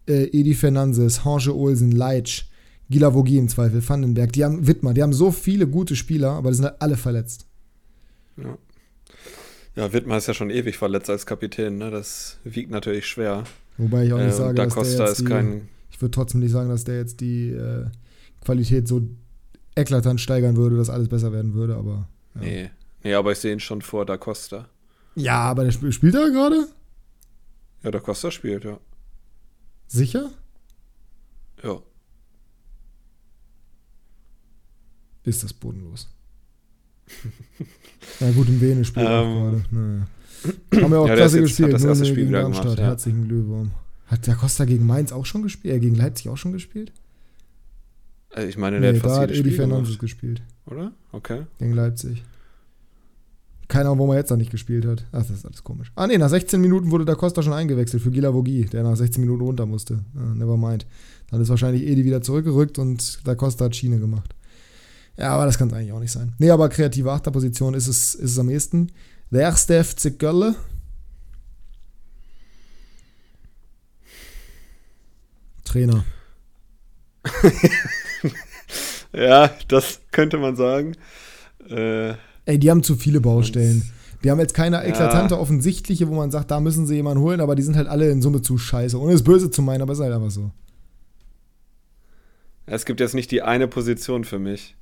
äh, 0.09 0.25
Edi 0.25 0.55
Fernandes, 0.55 1.25
Hange 1.25 1.53
Olsen, 1.55 1.93
Leitsch, 1.93 2.45
Gilavogi 2.91 3.39
im 3.39 3.49
Zweifel, 3.49 3.87
Vandenberg, 3.87 4.33
die 4.33 4.45
haben 4.45 4.67
Wittmer, 4.67 4.95
die 4.95 5.03
haben 5.03 5.13
so 5.13 5.31
viele 5.31 5.67
gute 5.67 5.97
Spieler, 5.97 6.33
aber 6.33 6.51
die 6.51 6.57
sind 6.57 6.67
halt 6.67 6.81
alle 6.81 6.97
verletzt. 6.97 7.47
Ja. 8.37 8.59
Ja, 9.77 9.93
Wittmer 9.93 10.17
ist 10.19 10.29
ja 10.29 10.35
schon 10.35 10.51
ewig 10.51 10.79
verletzt 10.79 11.11
als 11.11 11.27
Kapitän, 11.27 11.79
ne? 11.79 11.91
Das 11.91 12.39
wiegt 12.45 12.71
natürlich 12.71 13.07
schwer. 13.07 13.43
Wobei 13.77 14.07
ich 14.07 14.13
auch 14.13 14.19
nicht 14.19 14.29
äh, 14.29 14.33
sage, 14.33 14.55
da 14.55 14.67
dass 14.67 14.75
der 14.75 14.85
jetzt 14.85 15.11
ist 15.11 15.21
die, 15.23 15.25
kein. 15.25 15.69
Ich 15.91 16.01
würde 16.01 16.13
trotzdem 16.13 16.41
nicht 16.41 16.53
sagen, 16.53 16.69
dass 16.69 16.85
der 16.85 16.99
jetzt 16.99 17.21
die 17.21 17.51
äh, 17.51 17.87
Qualität 18.45 18.87
so 18.89 19.03
eklatant 19.75 20.21
steigern 20.21 20.57
würde, 20.57 20.77
dass 20.77 20.91
alles 20.91 21.09
besser 21.09 21.33
werden 21.33 21.55
würde, 21.55 21.77
aber. 21.77 22.09
Ja. 22.37 22.41
Nee. 22.41 22.71
Nee, 23.03 23.15
aber 23.15 23.33
ich 23.33 23.39
sehe 23.39 23.53
ihn 23.53 23.61
schon 23.61 23.83
vor 23.83 24.07
Da 24.07 24.17
Costa. 24.17 24.69
Ja, 25.15 25.41
aber 25.41 25.63
der 25.65 25.71
Sp 25.77 25.93
spielt 25.93 26.15
er 26.15 26.31
gerade? 26.31 26.69
Ja, 27.83 27.91
Da 27.91 28.01
Costa 28.01 28.31
spielt, 28.31 28.65
ja. 28.65 28.79
Sicher? 29.87 30.31
Ja. 31.63 31.81
Ist 35.25 35.45
das 35.45 35.53
bodenlos. 35.53 36.09
ja, 38.21 38.31
gut, 38.33 38.49
im 38.49 38.61
Vene 38.61 38.85
spielt 38.85 39.07
ähm, 39.07 39.13
auch 39.13 39.25
gerade. 39.25 39.65
Naja. 39.71 40.07
Haben 40.83 40.91
wir 40.91 41.01
auch 41.01 41.09
ja, 41.09 41.17
klasse 41.17 41.41
gespielt. 41.41 41.69
Hat 41.69 41.75
das 41.75 41.85
erste 41.85 42.07
Spiel 42.07 42.29
wieder 42.29 42.43
gemacht, 42.43 42.79
ja. 42.79 42.85
Herzlichen 42.85 43.29
Glühwurm. 43.29 43.73
Hat 44.07 44.27
der 44.27 44.35
Costa 44.35 44.65
gegen 44.65 44.87
Mainz 44.87 45.13
auch 45.13 45.25
schon 45.25 45.43
gespielt? 45.43 45.75
Äh, 45.75 45.81
gegen 45.81 45.95
Leipzig 45.95 46.29
auch 46.29 46.37
schon 46.37 46.53
gespielt? 46.53 46.93
Also 48.35 48.49
ich 48.49 48.59
meine, 48.59 48.81
der 48.81 48.93
nee, 48.93 48.99
hat 48.99 49.03
fast 49.03 49.17
da 49.17 49.23
hat 49.23 49.31
Edi 49.31 49.51
Fernandes 49.53 49.99
gespielt. 49.99 50.43
Oder? 50.67 50.93
Okay. 51.13 51.43
Gegen 51.59 51.73
Leipzig. 51.73 52.25
Keine 53.69 53.87
Ahnung, 53.87 54.01
wo 54.01 54.07
man 54.07 54.17
jetzt 54.17 54.31
noch 54.31 54.37
nicht 54.37 54.51
gespielt 54.51 54.85
hat. 54.87 55.05
Ach, 55.13 55.21
das 55.21 55.31
ist 55.31 55.47
alles 55.47 55.63
komisch. 55.63 55.93
Ah, 55.95 56.07
nee, 56.07 56.19
nach 56.19 56.29
16 56.29 56.61
Minuten 56.61 56.91
wurde 56.91 57.05
der 57.05 57.15
Costa 57.15 57.43
schon 57.43 57.53
eingewechselt 57.53 58.03
für 58.03 58.11
Gila 58.11 58.35
Vogi, 58.35 58.67
der 58.67 58.83
nach 58.83 58.97
16 58.97 59.23
Minuten 59.23 59.43
runter 59.43 59.67
musste. 59.67 60.01
Ah, 60.17 60.35
never 60.35 60.57
mind. 60.57 60.85
Dann 61.31 61.41
ist 61.41 61.49
wahrscheinlich 61.49 61.85
Edi 61.85 62.05
wieder 62.05 62.23
zurückgerückt 62.23 62.79
und 62.79 63.25
der 63.27 63.37
Costa 63.37 63.67
hat 63.67 63.77
Schiene 63.77 63.99
gemacht. 63.99 64.35
Ja, 65.17 65.31
aber 65.31 65.47
das 65.47 65.57
kann 65.57 65.69
es 65.69 65.75
eigentlich 65.75 65.93
auch 65.93 66.01
nicht 66.01 66.13
sein. 66.13 66.35
Nee, 66.39 66.51
aber 66.51 66.69
kreative 66.69 67.13
Achterposition 67.13 67.75
ist 67.75 67.87
es, 67.87 68.17
ist 68.17 68.33
es 68.33 68.39
am 68.39 68.51
ehesten. 68.51 68.91
Der 69.31 69.43
erste 69.43 69.83
FC 69.83 70.19
Gölle. 70.19 70.57
Trainer. 75.65 76.05
ja, 79.15 79.51
das 79.69 80.01
könnte 80.11 80.39
man 80.39 80.57
sagen. 80.57 80.97
Äh, 81.69 82.15
Ey, 82.47 82.59
die 82.59 82.71
haben 82.71 82.83
zu 82.83 82.97
viele 82.97 83.21
Baustellen. 83.21 83.91
Die 84.23 84.31
haben 84.31 84.41
jetzt 84.41 84.55
keine 84.55 84.83
eklatante, 84.85 85.35
ja. 85.35 85.41
offensichtliche, 85.41 86.09
wo 86.09 86.15
man 86.15 86.31
sagt, 86.31 86.51
da 86.51 86.59
müssen 86.61 86.87
sie 86.87 86.95
jemanden 86.95 87.23
holen, 87.23 87.41
aber 87.41 87.55
die 87.55 87.63
sind 87.63 87.77
halt 87.77 87.89
alle 87.89 88.11
in 88.11 88.23
Summe 88.23 88.41
zu 88.41 88.57
scheiße. 88.57 88.99
Ohne 88.99 89.13
es 89.13 89.23
böse 89.23 89.51
zu 89.51 89.61
meinen, 89.61 89.83
aber 89.83 89.93
es 89.93 89.99
ist 89.99 90.05
halt 90.05 90.15
einfach 90.15 90.31
so. 90.31 90.51
Es 92.67 92.87
gibt 92.87 93.01
jetzt 93.01 93.15
nicht 93.15 93.31
die 93.31 93.43
eine 93.43 93.69
Position 93.69 94.25
für 94.25 94.39
mich. 94.39 94.77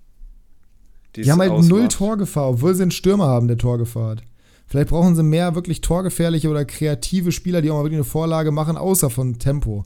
Die, 1.16 1.22
die 1.22 1.32
haben 1.32 1.40
halt 1.40 1.50
ausmacht. 1.50 1.70
null 1.70 1.88
Torgefahr, 1.88 2.50
obwohl 2.50 2.74
sie 2.74 2.82
einen 2.82 2.90
Stürmer 2.92 3.26
haben, 3.26 3.48
der 3.48 3.58
Torgefahr 3.58 4.10
hat. 4.10 4.22
Vielleicht 4.66 4.88
brauchen 4.88 5.16
sie 5.16 5.22
mehr 5.22 5.54
wirklich 5.54 5.80
torgefährliche 5.80 6.48
oder 6.48 6.64
kreative 6.64 7.32
Spieler, 7.32 7.60
die 7.60 7.70
auch 7.70 7.76
mal 7.76 7.82
wirklich 7.84 7.98
eine 7.98 8.04
Vorlage 8.04 8.52
machen, 8.52 8.76
außer 8.76 9.10
von 9.10 9.38
Tempo. 9.38 9.82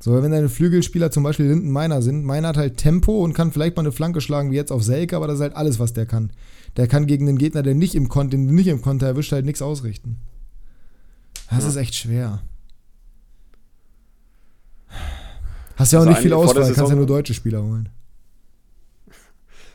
So, 0.00 0.22
wenn 0.22 0.30
deine 0.30 0.48
Flügelspieler 0.48 1.10
zum 1.10 1.24
Beispiel 1.24 1.46
Linden 1.46 1.70
Meiner 1.70 2.02
sind, 2.02 2.24
Meiner 2.24 2.48
hat 2.48 2.56
halt 2.56 2.76
Tempo 2.76 3.22
und 3.24 3.32
kann 3.32 3.50
vielleicht 3.50 3.76
mal 3.76 3.82
eine 3.82 3.92
Flanke 3.92 4.20
schlagen, 4.20 4.52
wie 4.52 4.56
jetzt 4.56 4.70
auf 4.70 4.84
Selke, 4.84 5.16
aber 5.16 5.26
das 5.26 5.36
ist 5.36 5.42
halt 5.42 5.56
alles, 5.56 5.80
was 5.80 5.92
der 5.92 6.06
kann. 6.06 6.30
Der 6.76 6.86
kann 6.86 7.06
gegen 7.06 7.26
den 7.26 7.38
Gegner, 7.38 7.62
der 7.62 7.74
nicht 7.74 7.96
im 7.96 8.08
Konter, 8.08 8.36
nicht 8.36 8.68
im 8.68 8.80
Konter 8.80 9.06
erwischt, 9.06 9.32
halt 9.32 9.44
nichts 9.44 9.60
ausrichten. 9.60 10.20
Das 11.50 11.64
ja. 11.64 11.70
ist 11.70 11.76
echt 11.76 11.94
schwer. 11.96 12.42
Hast 15.76 15.92
ja 15.92 15.98
auch 15.98 16.02
also 16.02 16.10
nicht 16.10 16.22
viel 16.22 16.32
Auswahl, 16.32 16.72
kannst 16.72 16.90
ja 16.90 16.96
nur 16.96 17.06
deutsche 17.06 17.34
Spieler 17.34 17.62
holen. 17.62 17.88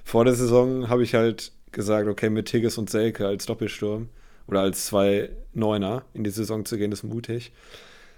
Vor 0.04 0.26
der 0.26 0.36
Saison 0.36 0.90
habe 0.90 1.04
ich 1.04 1.16
halt 1.16 1.52
gesagt, 1.72 2.08
okay, 2.08 2.30
mit 2.30 2.48
Tigges 2.48 2.78
und 2.78 2.90
Selke 2.90 3.28
als 3.28 3.46
Doppelsturm 3.46 4.10
oder 4.48 4.62
als 4.62 4.86
zwei 4.86 5.30
Neuner 5.54 6.04
in 6.14 6.24
die 6.24 6.30
Saison 6.30 6.66
zu 6.66 6.78
gehen, 6.78 6.92
ist 6.92 7.04
mutig. 7.04 7.52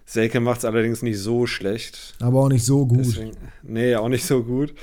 Selke 0.05 0.39
macht 0.39 0.59
es 0.59 0.65
allerdings 0.65 1.01
nicht 1.01 1.19
so 1.19 1.47
schlecht. 1.47 2.15
Aber 2.19 2.41
auch 2.41 2.49
nicht 2.49 2.63
so 2.63 2.85
gut. 2.85 2.99
Deswegen, 2.99 3.31
nee, 3.63 3.95
auch 3.95 4.09
nicht 4.09 4.25
so 4.25 4.43
gut. 4.43 4.73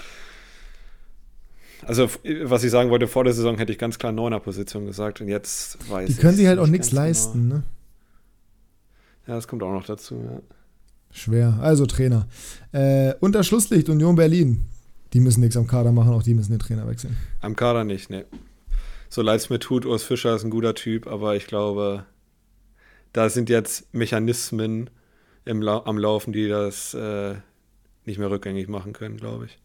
Also, 1.84 2.08
was 2.44 2.64
ich 2.64 2.70
sagen 2.70 2.90
wollte, 2.90 3.08
vor 3.08 3.24
der 3.24 3.32
Saison 3.32 3.58
hätte 3.58 3.72
ich 3.72 3.78
ganz 3.78 3.98
klar 3.98 4.12
neuner 4.12 4.40
Position 4.40 4.86
gesagt 4.86 5.20
und 5.20 5.28
jetzt 5.28 5.78
weiß 5.90 6.10
ich. 6.10 6.16
Die 6.16 6.20
können 6.20 6.36
sich 6.36 6.46
halt 6.46 6.58
auch 6.58 6.66
nichts 6.66 6.90
genau. 6.90 7.02
leisten, 7.02 7.42
genau. 7.42 7.54
ne? 7.56 7.62
Ja, 9.26 9.34
das 9.34 9.46
kommt 9.46 9.62
auch 9.62 9.72
noch 9.72 9.84
dazu, 9.84 10.16
ja. 10.16 10.40
Schwer. 11.12 11.58
Also 11.60 11.86
Trainer. 11.86 12.26
Äh, 12.72 13.14
unter 13.20 13.44
Schlusslicht 13.44 13.88
Union 13.88 14.16
Berlin. 14.16 14.64
Die 15.12 15.20
müssen 15.20 15.40
nichts 15.40 15.57
am 15.57 15.66
Kader 15.66 15.92
machen, 15.92 16.12
auch 16.12 16.22
die 16.22 16.34
müssen 16.34 16.53
den 16.53 16.58
Trainer 16.58 16.88
wechseln. 16.88 17.16
Am 17.40 17.54
Kader 17.54 17.84
nicht, 17.84 18.08
ne. 18.08 18.24
So 19.11 19.20
leid 19.20 19.40
es 19.40 19.50
mir 19.50 19.58
tut, 19.58 19.84
Urs 19.84 20.03
Fischer 20.03 20.34
ist 20.34 20.42
ein 20.42 20.50
guter 20.50 20.74
Typ, 20.74 21.07
aber 21.07 21.36
ich 21.36 21.46
glaube, 21.46 22.07
da 23.12 23.28
sind 23.28 23.50
jetzt 23.50 23.92
Mechanismen 23.92 24.88
La 25.44 25.82
am 25.84 25.98
Laufen, 25.98 26.32
die 26.32 26.48
das 26.48 26.94
äh, 26.94 27.34
nicht 28.04 28.18
mehr 28.18 28.30
rückgängig 28.30 28.68
machen 28.68 28.92
können, 28.92 29.16
glaube 29.16 29.46
ich. 29.46 29.58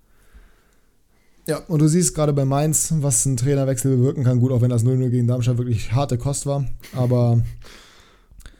Ja, 1.47 1.59
und 1.67 1.81
du 1.81 1.87
siehst 1.87 2.13
gerade 2.13 2.33
bei 2.33 2.43
Mainz, 2.43 2.93
was 2.97 3.25
ein 3.25 3.37
Trainerwechsel 3.37 3.95
bewirken 3.95 4.25
kann. 4.25 4.39
Gut, 4.39 4.51
auch 4.51 4.61
wenn 4.61 4.69
das 4.69 4.83
0-0 4.83 5.09
gegen 5.09 5.27
Darmstadt 5.27 5.57
wirklich 5.57 5.93
harte 5.93 6.17
Kost 6.17 6.45
war. 6.45 6.65
Aber 6.93 7.41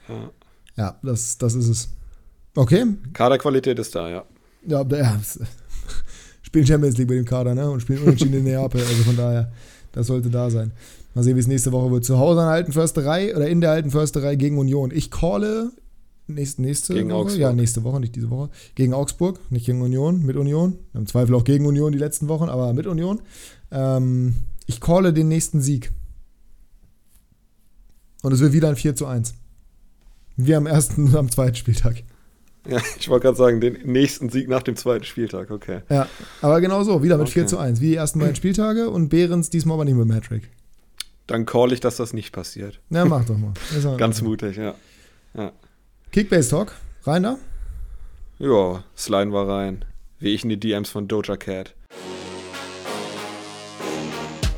ja, 0.08 0.30
ja 0.76 0.98
das, 1.02 1.36
das 1.36 1.54
ist 1.54 1.68
es. 1.68 1.88
Okay. 2.54 2.86
Kaderqualität 3.12 3.78
ist 3.78 3.94
da, 3.94 4.08
ja. 4.08 4.24
Ja, 4.66 4.82
ja 4.90 5.20
spielen 6.42 6.66
Champions 6.66 6.96
League 6.96 7.10
mit 7.10 7.18
dem 7.18 7.24
Kader, 7.26 7.54
ne? 7.54 7.70
Und 7.70 7.80
spielen 7.80 8.02
unentschieden 8.02 8.34
in 8.34 8.44
Neapel. 8.44 8.80
Also 8.80 9.02
von 9.04 9.16
daher, 9.16 9.52
das 9.92 10.06
sollte 10.06 10.30
da 10.30 10.48
sein. 10.48 10.72
Mal 11.14 11.22
sehen, 11.22 11.36
wie 11.36 11.40
es 11.40 11.46
nächste 11.46 11.72
Woche 11.72 11.90
wird. 11.90 12.04
Zu 12.06 12.18
Hause 12.18 12.40
an 12.40 12.46
der 12.46 12.54
alten 12.54 12.72
Försterei 12.72 13.36
oder 13.36 13.48
in 13.48 13.60
der 13.60 13.70
alten 13.70 13.90
Försterei 13.90 14.36
gegen 14.36 14.58
Union. 14.58 14.90
Ich 14.92 15.10
calle 15.10 15.72
nächste, 16.28 16.62
nächste 16.62 16.94
gegen 16.94 17.10
Woche. 17.10 17.18
Augsburg. 17.18 17.40
Ja, 17.40 17.52
nächste 17.52 17.84
Woche, 17.84 18.00
nicht 18.00 18.14
diese 18.14 18.30
Woche. 18.30 18.50
Gegen 18.74 18.94
Augsburg, 18.94 19.40
nicht 19.50 19.66
gegen 19.66 19.82
Union, 19.82 20.24
mit 20.24 20.36
Union. 20.36 20.78
Im 20.94 21.06
Zweifel 21.06 21.34
auch 21.34 21.44
gegen 21.44 21.66
Union 21.66 21.92
die 21.92 21.98
letzten 21.98 22.28
Wochen, 22.28 22.48
aber 22.48 22.72
mit 22.72 22.86
Union. 22.86 23.20
Ähm, 23.70 24.36
ich 24.66 24.80
calle 24.80 25.12
den 25.12 25.28
nächsten 25.28 25.60
Sieg. 25.60 25.92
Und 28.22 28.32
es 28.32 28.40
wird 28.40 28.52
wieder 28.52 28.68
ein 28.68 28.76
4 28.76 28.96
zu 28.96 29.06
1. 29.06 29.34
Wie 30.36 30.54
am 30.54 30.66
ersten, 30.66 31.14
am 31.16 31.30
zweiten 31.30 31.56
Spieltag. 31.56 32.02
Ja, 32.68 32.80
ich 32.98 33.08
wollte 33.08 33.24
gerade 33.24 33.38
sagen, 33.38 33.60
den 33.60 33.78
nächsten 33.84 34.28
Sieg 34.28 34.48
nach 34.48 34.62
dem 34.62 34.76
zweiten 34.76 35.04
Spieltag, 35.04 35.50
okay. 35.50 35.80
Ja, 35.88 36.06
aber 36.42 36.60
genau 36.60 36.82
so, 36.84 37.02
wieder 37.02 37.16
mit 37.16 37.28
okay. 37.28 37.40
4 37.40 37.46
zu 37.46 37.58
1, 37.58 37.80
wie 37.80 37.88
die 37.88 37.94
ersten 37.96 38.18
beiden 38.18 38.36
Spieltage 38.36 38.90
und 38.90 39.08
Behrens 39.08 39.48
diesmal 39.48 39.74
aber 39.74 39.84
nicht 39.86 39.94
mit 39.94 40.04
dem 40.04 40.12
Hattrick. 40.12 40.50
Dann 41.26 41.46
call 41.46 41.72
ich, 41.72 41.80
dass 41.80 41.96
das 41.96 42.12
nicht 42.12 42.32
passiert. 42.32 42.80
Ja, 42.90 43.04
mach 43.04 43.24
doch 43.24 43.38
mal. 43.38 43.52
Ganz 43.96 44.22
mutig, 44.22 44.56
ja. 44.56 44.74
ja. 45.34 45.52
Kickbase 46.10 46.48
Talk, 46.48 46.72
rein 47.04 47.22
da? 47.22 47.38
Ja, 48.38 48.82
Slime 48.96 49.30
war 49.30 49.46
rein. 49.46 49.84
Wie 50.18 50.32
ich 50.34 50.42
in 50.42 50.48
die 50.48 50.58
DMs 50.58 50.88
von 50.88 51.06
Doja 51.06 51.36
Cat. 51.36 51.74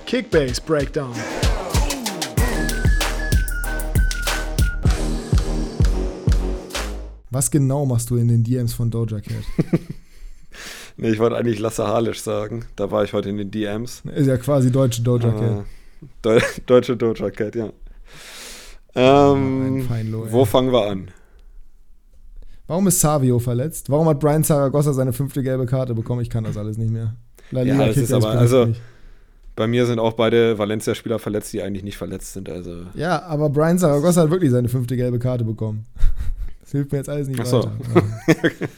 Kickbase 0.07 0.61
Breakdown. 0.65 1.13
Was 7.31 7.51
genau 7.51 7.85
machst 7.85 8.11
du 8.11 8.17
in 8.17 8.29
den 8.29 8.45
DMs 8.45 8.73
von 8.73 8.93
Doja 8.93 9.19
Cat? 9.19 9.43
nee, 10.97 11.11
ich 11.11 11.19
wollte 11.19 11.37
eigentlich 11.37 11.59
Lasse 11.59 11.89
Halisch 11.89 12.21
sagen. 12.21 12.65
Da 12.77 12.93
war 12.93 13.03
ich 13.03 13.13
heute 13.13 13.29
in 13.29 13.39
den 13.39 13.51
DMs. 13.51 14.03
Ist 14.15 14.29
ja 14.29 14.37
quasi 14.37 14.71
deutsche 14.71 15.03
Doja 15.03 15.33
Cat. 15.33 15.65
De 16.25 16.41
deutsche 16.67 16.97
Doja 16.97 17.29
Cat, 17.31 17.57
ja. 17.57 17.73
Ähm, 18.95 19.85
Feinlo, 19.89 20.31
wo 20.31 20.45
fangen 20.45 20.73
wir 20.73 20.87
an? 20.87 21.11
Warum 22.71 22.87
ist 22.87 23.01
Savio 23.01 23.41
verletzt? 23.41 23.91
Warum 23.91 24.07
hat 24.09 24.21
Brian 24.21 24.45
Zaragoza 24.45 24.93
seine 24.93 25.13
fünfte 25.13 25.43
gelbe 25.43 25.67
Karte 25.67 25.93
bekommen? 25.93 26.21
Ich 26.21 26.31
kann 26.31 26.45
das 26.45 26.57
alles 26.57 26.79
nicht 26.79 26.93
mehr. 26.93 27.17
La 27.51 27.63
Liga 27.63 27.81
ja, 27.81 27.87
das 27.89 27.97
ist 27.97 28.13
aber, 28.13 28.29
also, 28.31 28.67
nicht. 28.67 28.81
bei 29.57 29.67
mir 29.67 29.87
sind 29.87 29.99
auch 29.99 30.13
beide 30.13 30.57
Valencia-Spieler 30.57 31.19
verletzt, 31.19 31.53
die 31.53 31.63
eigentlich 31.63 31.83
nicht 31.83 31.97
verletzt 31.97 32.33
sind. 32.33 32.49
Also. 32.49 32.83
Ja, 32.95 33.25
aber 33.25 33.51
Brian 33.51 33.77
Zaragoza 33.77 34.23
hat 34.23 34.31
wirklich 34.31 34.53
seine 34.53 34.69
fünfte 34.69 34.97
gelbe 34.97 35.19
Karte 35.19 35.45
bekommen. 35.45 35.87
Das 36.63 36.79
hilft 36.79 36.93
mir 36.93 36.99
jetzt 36.99 37.09
alles 37.09 37.27
nicht 37.27 37.41
Ach 37.41 37.47
so. 37.47 37.65
weiter. 37.65 38.53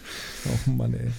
oh 0.47 0.71
Mann, 0.71 0.95
ey. 0.95 1.11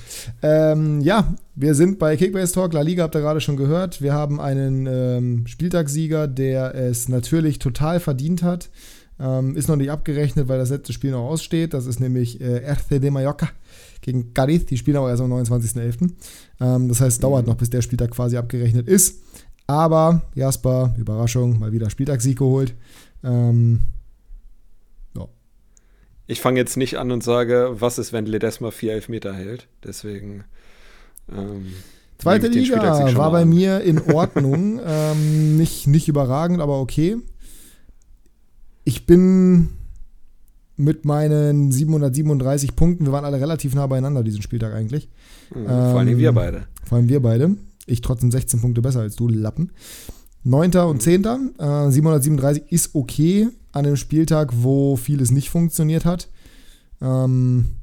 Ähm, 0.41 1.01
ja, 1.01 1.35
wir 1.53 1.75
sind 1.75 1.99
bei 1.99 2.17
Kickbase 2.17 2.51
Talk. 2.51 2.73
La 2.73 2.81
Liga 2.81 3.03
habt 3.03 3.13
ihr 3.13 3.21
gerade 3.21 3.41
schon 3.41 3.57
gehört. 3.57 4.01
Wir 4.01 4.13
haben 4.13 4.41
einen 4.41 4.87
ähm, 4.87 5.45
Spieltagssieger, 5.45 6.27
der 6.27 6.73
es 6.73 7.09
natürlich 7.09 7.59
total 7.59 7.99
verdient 7.99 8.41
hat. 8.41 8.71
Ähm, 9.19 9.55
ist 9.55 9.67
noch 9.67 9.75
nicht 9.75 9.91
abgerechnet, 9.91 10.47
weil 10.47 10.57
das 10.57 10.69
letzte 10.69 10.93
Spiel 10.93 11.11
noch 11.11 11.29
aussteht. 11.29 11.73
Das 11.73 11.85
ist 11.85 11.99
nämlich 11.99 12.41
äh, 12.41 12.63
RCD 12.65 13.11
Mallorca 13.11 13.49
gegen 14.01 14.33
Cadiz. 14.33 14.65
Die 14.65 14.77
spielen 14.77 14.97
aber 14.97 15.09
erst 15.09 15.21
am 15.21 15.31
29.11. 15.31 16.11
Ähm, 16.59 16.87
das 16.87 16.99
heißt, 16.99 17.17
es 17.17 17.19
dauert 17.19 17.47
noch, 17.47 17.55
bis 17.55 17.69
der 17.69 17.81
Spieltag 17.81 18.11
quasi 18.11 18.37
abgerechnet 18.37 18.87
ist. 18.87 19.21
Aber 19.67 20.23
Jasper, 20.35 20.93
Überraschung, 20.97 21.59
mal 21.59 21.71
wieder 21.71 21.89
Spieltagssieg 21.89 22.37
geholt. 22.37 22.73
Ähm, 23.23 23.81
ich 26.25 26.41
fange 26.41 26.59
jetzt 26.59 26.77
nicht 26.77 26.97
an 26.97 27.11
und 27.11 27.23
sage, 27.23 27.75
was 27.79 27.97
ist, 27.97 28.13
wenn 28.13 28.25
Ledesma 28.25 28.71
vier 28.71 28.93
Elfmeter 28.93 29.33
hält. 29.33 29.67
Deswegen. 29.83 30.45
Ähm, 31.31 31.73
Zweite 32.17 32.47
Liga 32.47 33.15
war 33.15 33.31
bei 33.31 33.43
mir 33.43 33.81
in 33.81 33.99
Ordnung. 34.13 34.79
ähm, 34.85 35.57
nicht, 35.57 35.87
nicht 35.87 36.07
überragend, 36.07 36.61
aber 36.61 36.79
okay. 36.79 37.17
Ich 38.83 39.05
bin 39.05 39.69
mit 40.75 41.05
meinen 41.05 41.71
737 41.71 42.75
Punkten, 42.75 43.05
wir 43.05 43.11
waren 43.11 43.25
alle 43.25 43.39
relativ 43.39 43.75
nah 43.75 43.87
beieinander 43.87 44.23
diesen 44.23 44.41
Spieltag 44.41 44.73
eigentlich. 44.73 45.09
Mhm, 45.53 45.65
vor 45.65 45.99
allem 45.99 46.17
wir 46.17 46.31
beide. 46.31 46.67
Vor 46.83 46.97
allem 46.97 47.09
wir 47.09 47.21
beide. 47.21 47.55
Ich 47.85 48.01
trotzdem 48.01 48.31
16 48.31 48.61
Punkte 48.61 48.81
besser 48.81 49.01
als 49.01 49.15
du, 49.15 49.27
Lappen. 49.27 49.71
Neunter 50.43 50.87
und 50.87 51.01
Zehnter. 51.01 51.39
Äh, 51.57 51.91
737 51.91 52.71
ist 52.71 52.95
okay 52.95 53.47
an 53.71 53.85
einem 53.85 53.97
Spieltag, 53.97 54.51
wo 54.55 54.95
vieles 54.95 55.31
nicht 55.31 55.49
funktioniert 55.49 56.05
hat. 56.05 56.29
Ähm, 57.01 57.77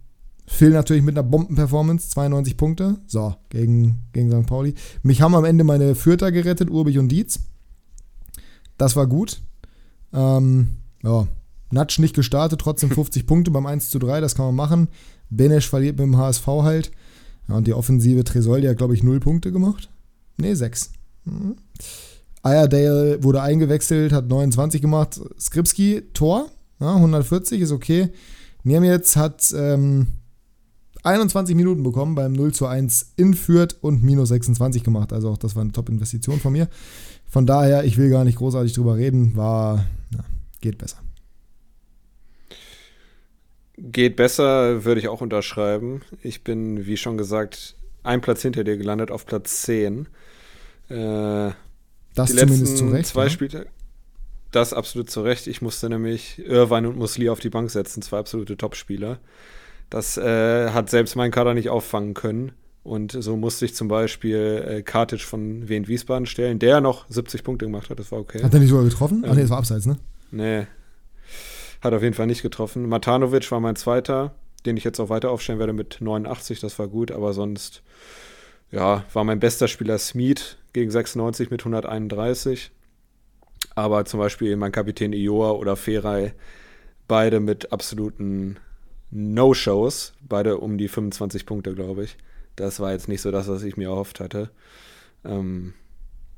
Phil 0.47 0.71
natürlich 0.71 1.03
mit 1.03 1.17
einer 1.17 1.27
Bombenperformance, 1.27 2.11
92 2.11 2.57
Punkte. 2.57 2.99
So, 3.07 3.35
gegen, 3.51 4.01
gegen 4.13 4.31
St. 4.31 4.47
Pauli. 4.47 4.75
Mich 5.03 5.23
haben 5.23 5.35
am 5.35 5.45
Ende 5.45 5.65
meine 5.65 5.95
Fürther 5.95 6.33
gerettet, 6.33 6.71
Urbich 6.71 6.99
und 6.99 7.09
Dietz. 7.09 7.41
Das 8.77 8.97
war 8.97 9.07
gut. 9.07 9.41
Ähm, 10.13 10.80
ja, 11.03 11.27
Natsch 11.71 11.99
nicht 11.99 12.15
gestartet, 12.15 12.61
trotzdem 12.61 12.91
50 12.91 13.27
Punkte 13.27 13.51
beim 13.51 13.67
1 13.67 13.91
zu 13.91 13.99
3, 13.99 14.21
das 14.21 14.35
kann 14.35 14.47
man 14.47 14.55
machen. 14.55 14.89
Benesch 15.31 15.69
verliert 15.69 15.99
mit 15.99 16.07
dem 16.07 16.17
HSV 16.17 16.47
halt. 16.47 16.91
Ja, 17.49 17.57
und 17.57 17.67
die 17.67 17.75
Offensive 17.75 18.25
Tresoldi 18.25 18.67
hat, 18.67 18.79
glaube 18.79 18.95
ich, 18.95 19.03
0 19.03 19.21
Punkte 19.21 19.53
gemacht. 19.53 19.91
Ne, 20.37 20.55
6. 20.55 20.93
Mhm. 21.25 21.57
Ayerdale 22.43 23.23
wurde 23.23 23.43
eingewechselt, 23.43 24.13
hat 24.13 24.29
29 24.29 24.81
gemacht. 24.81 25.21
Skripski, 25.39 26.03
Tor, 26.15 26.49
ja, 26.81 26.95
140 26.95 27.61
ist 27.61 27.73
okay. 27.73 28.09
Niemetz 28.63 29.17
hat 29.17 29.53
ähm, 29.57 30.09
21 31.03 31.55
Minuten 31.55 31.83
bekommen 31.83 32.15
beim 32.15 32.33
0 32.33 32.53
zu 32.53 32.67
1 32.67 33.13
in 33.17 33.35
Fürth 33.35 33.77
und 33.81 34.03
minus 34.03 34.31
26 34.31 34.83
gemacht. 34.83 35.13
Also 35.13 35.31
auch 35.31 35.39
das 35.39 35.55
war 35.55 35.63
eine 35.63 35.73
Top-Investition 35.73 36.41
von 36.41 36.53
mir. 36.53 36.69
Von 37.27 37.47
daher, 37.47 37.85
ich 37.85 37.97
will 37.97 38.11
gar 38.11 38.25
nicht 38.25 38.39
großartig 38.39 38.73
drüber 38.73 38.97
reden, 38.97 39.37
war, 39.37 39.85
ja, 40.13 40.25
geht 40.61 40.79
besser. 40.79 40.99
Geht 43.77 44.17
besser, 44.17 44.85
würde 44.85 45.01
ich 45.01 45.09
auch 45.09 45.21
unterschreiben. 45.21 46.03
Ich 46.23 46.45
bin, 46.45 46.87
wie 46.87 46.97
schon 46.97 47.17
gesagt, 47.17 47.77
ein 48.03 48.21
Platz 48.21 48.43
hinter 48.43 48.65
dir 48.65 48.77
gelandet 48.77 49.11
auf 49.11 49.27
Platz 49.27 49.63
10. 49.63 50.07
Äh, 50.89 51.51
das 52.15 52.31
die 52.31 52.37
zumindest 52.37 52.79
zu 52.79 52.89
Recht. 52.89 53.07
Zwei 53.07 53.25
ja? 53.25 53.31
Spiele. 53.31 53.67
Das 54.51 54.73
absolut 54.73 55.11
zu 55.11 55.23
Recht. 55.23 55.47
Ich 55.47 55.63
musste 55.63 55.89
nämlich 55.89 56.39
Irvine 56.45 56.89
und 56.89 56.99
Musli 56.99 57.29
auf 57.29 57.41
die 57.41 57.51
Bank 57.51 57.71
setzen, 57.71 58.03
zwei 58.03 58.19
absolute 58.19 58.57
Topspieler. 58.57 59.19
Das 59.91 60.17
äh, 60.17 60.71
hat 60.71 60.91
selbst 60.91 61.17
mein 61.17 61.31
Kader 61.31 61.55
nicht 61.55 61.69
auffangen 61.69 62.15
können. 62.15 62.53
Und 62.83 63.13
so 63.13 63.37
musste 63.37 63.65
ich 63.65 63.75
zum 63.75 63.89
Beispiel 63.89 64.65
äh, 64.67 64.83
Kartic 64.83 65.21
von 65.21 65.69
Wien 65.69 65.87
Wiesbaden 65.87 66.27
stellen, 66.27 66.59
der 66.59 66.81
noch 66.81 67.07
70 67.09 67.45
Punkte 67.45 67.67
gemacht 67.67 67.91
hat. 67.91 67.99
Das 67.99 68.11
war 68.11 68.19
okay. 68.19 68.43
Hat 68.43 68.55
er 68.55 68.61
nicht 68.61 68.71
sogar 68.71 68.85
getroffen? 68.85 69.23
Ähm, 69.25 69.31
Ach 69.31 69.35
nee, 69.35 69.43
das 69.43 69.51
war 69.51 69.59
abseits, 69.59 69.87
ne? 69.87 69.99
Nee. 70.31 70.67
Hat 71.81 71.95
auf 71.95 72.03
jeden 72.03 72.15
Fall 72.15 72.27
nicht 72.27 72.43
getroffen. 72.43 72.89
Matanovic 72.89 73.51
war 73.51 73.61
mein 73.61 73.77
zweiter, 73.77 74.35
den 74.67 74.77
ich 74.77 74.85
jetzt 74.85 75.01
auch 75.01 75.09
weiter 75.09 75.31
aufstellen 75.31 75.59
werde 75.59 75.73
mit 75.73 75.99
89. 76.01 76.61
Das 76.61 76.79
war 76.79 76.89
gut, 76.89 77.11
aber 77.11 77.33
sonst, 77.33 77.83
ja, 78.71 79.05
war 79.13 79.25
mein 79.25 79.41
bester 79.41 79.69
Spieler 79.69 79.99
Smith 79.99 80.57
gegen 80.73 80.91
96 80.91 81.51
mit 81.51 81.63
131. 81.63 82.71
Aber 83.75 84.05
zum 84.05 84.21
Beispiel 84.21 84.57
mein 84.57 84.73
Kapitän 84.73 85.13
Ioa 85.13 85.53
oder 85.53 85.77
Ferai, 85.77 86.35
beide 87.09 87.41
mit 87.41 87.73
absoluten 87.73 88.59
No-Shows, 89.11 90.13
beide 90.21 90.59
um 90.59 90.79
die 90.79 90.89
25 90.89 91.47
Punkte, 91.47 91.75
glaube 91.75 92.05
ich. 92.05 92.17
Das 92.57 92.81
war 92.81 92.93
jetzt 92.93 93.09
nicht 93.09 93.23
so 93.23 93.31
das, 93.31 93.49
was 93.49 93.63
ich 93.63 93.77
mir 93.77 93.89
erhofft 93.89 94.21
hatte. 94.21 94.51
Ähm, 95.25 95.75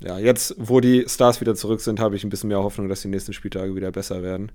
ja, 0.03 0.19
jetzt, 0.19 0.55
wo 0.57 0.79
die 0.79 1.05
Stars 1.07 1.41
wieder 1.41 1.55
zurück 1.55 1.81
sind, 1.81 1.99
habe 1.99 2.15
ich 2.15 2.23
ein 2.23 2.29
bisschen 2.29 2.49
mehr 2.49 2.61
Hoffnung, 2.61 2.89
dass 2.89 3.01
die 3.01 3.07
nächsten 3.07 3.33
Spieltage 3.33 3.75
wieder 3.75 3.91
besser 3.91 4.21
werden. 4.21 4.51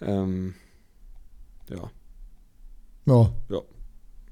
Ähm, 0.00 0.54
ja. 1.70 1.90
Ja. 3.06 3.30
Ja. 3.48 3.60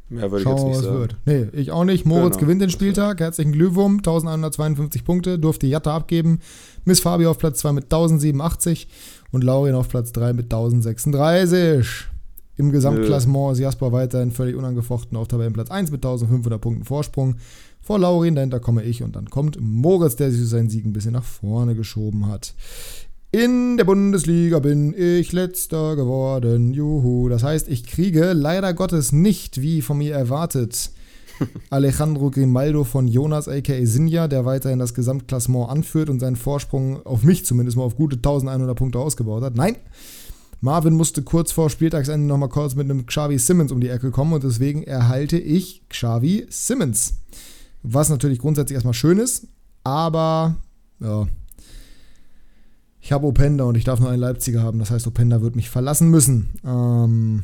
Mehr 0.08 0.30
würde 0.30 0.44
Schauen, 0.44 0.56
ich 0.56 0.62
jetzt 0.62 0.68
nicht 0.68 0.76
was 0.76 0.84
sagen. 0.84 0.98
Wird. 0.98 1.16
Nee, 1.24 1.48
ich 1.58 1.70
auch 1.70 1.84
nicht. 1.84 2.04
Moritz 2.04 2.34
genau, 2.34 2.40
gewinnt 2.40 2.60
den 2.60 2.70
Spieltag. 2.70 3.20
Herzlichen 3.20 3.52
Glückwunsch. 3.52 4.00
1152 4.00 5.04
Punkte. 5.04 5.38
Durfte 5.38 5.66
Jatta 5.66 5.96
abgeben. 5.96 6.40
Miss 6.84 7.00
Fabio 7.00 7.30
auf 7.30 7.38
Platz 7.38 7.60
2 7.60 7.72
mit 7.72 7.84
1087 7.84 8.88
und 9.30 9.42
Laurien 9.42 9.74
auf 9.74 9.88
Platz 9.88 10.12
3 10.12 10.34
mit 10.34 10.52
1036. 10.52 12.08
Im 12.58 12.70
Gesamtklassement 12.70 13.54
ist 13.54 13.60
Jasper 13.60 13.92
weiterhin 13.92 14.30
völlig 14.30 14.56
unangefochten 14.56 15.16
auf 15.16 15.28
Tabellenplatz 15.28 15.70
1 15.70 15.90
mit 15.90 16.04
1500 16.04 16.60
Punkten 16.60 16.84
Vorsprung. 16.84 17.36
Vor 17.82 17.98
Laurien, 17.98 18.36
dahinter 18.36 18.60
komme 18.60 18.84
ich 18.84 19.02
und 19.02 19.16
dann 19.16 19.28
kommt 19.28 19.58
Moritz, 19.60 20.16
der 20.16 20.30
sich 20.30 20.40
für 20.40 20.46
seinen 20.46 20.70
Sieg 20.70 20.86
ein 20.86 20.92
bisschen 20.92 21.12
nach 21.12 21.24
vorne 21.24 21.74
geschoben 21.74 22.28
hat. 22.28 22.54
In 23.32 23.76
der 23.76 23.84
Bundesliga 23.84 24.60
bin 24.60 24.94
ich 24.96 25.32
letzter 25.32 25.96
geworden. 25.96 26.74
Juhu. 26.74 27.28
Das 27.28 27.42
heißt, 27.42 27.68
ich 27.68 27.84
kriege 27.84 28.34
leider 28.34 28.72
Gottes 28.74 29.10
nicht, 29.10 29.60
wie 29.62 29.82
von 29.82 29.98
mir 29.98 30.14
erwartet, 30.14 30.90
Alejandro 31.70 32.30
Grimaldo 32.30 32.84
von 32.84 33.08
Jonas 33.08 33.48
aka 33.48 33.84
Sinja, 33.84 34.28
der 34.28 34.44
weiterhin 34.44 34.78
das 34.78 34.94
Gesamtklassement 34.94 35.68
anführt 35.70 36.10
und 36.10 36.20
seinen 36.20 36.36
Vorsprung 36.36 37.04
auf 37.04 37.24
mich 37.24 37.44
zumindest 37.44 37.76
mal 37.76 37.84
auf 37.84 37.96
gute 37.96 38.16
1100 38.16 38.76
Punkte 38.76 38.98
ausgebaut 38.98 39.42
hat. 39.42 39.56
Nein, 39.56 39.76
Marvin 40.60 40.94
musste 40.94 41.22
kurz 41.22 41.50
vor 41.50 41.70
Spieltagsende 41.70 42.26
nochmal 42.26 42.48
kurz 42.48 42.76
mit 42.76 42.88
einem 42.88 43.06
Xavi 43.06 43.38
Simmons 43.38 43.72
um 43.72 43.80
die 43.80 43.88
Ecke 43.88 44.10
kommen 44.10 44.32
und 44.34 44.44
deswegen 44.44 44.84
erhalte 44.84 45.38
ich 45.38 45.82
Xavi 45.88 46.46
Simmons. 46.50 47.14
Was 47.82 48.08
natürlich 48.08 48.38
grundsätzlich 48.38 48.74
erstmal 48.74 48.94
schön 48.94 49.18
ist, 49.18 49.48
aber 49.84 50.56
ja, 51.00 51.26
ich 53.00 53.10
habe 53.10 53.26
Openda 53.26 53.64
und 53.64 53.76
ich 53.76 53.84
darf 53.84 53.98
nur 53.98 54.10
einen 54.10 54.20
Leipziger 54.20 54.62
haben. 54.62 54.78
Das 54.78 54.92
heißt, 54.92 55.06
Openda 55.08 55.42
wird 55.42 55.56
mich 55.56 55.68
verlassen 55.68 56.08
müssen. 56.08 56.50
Ähm, 56.64 57.42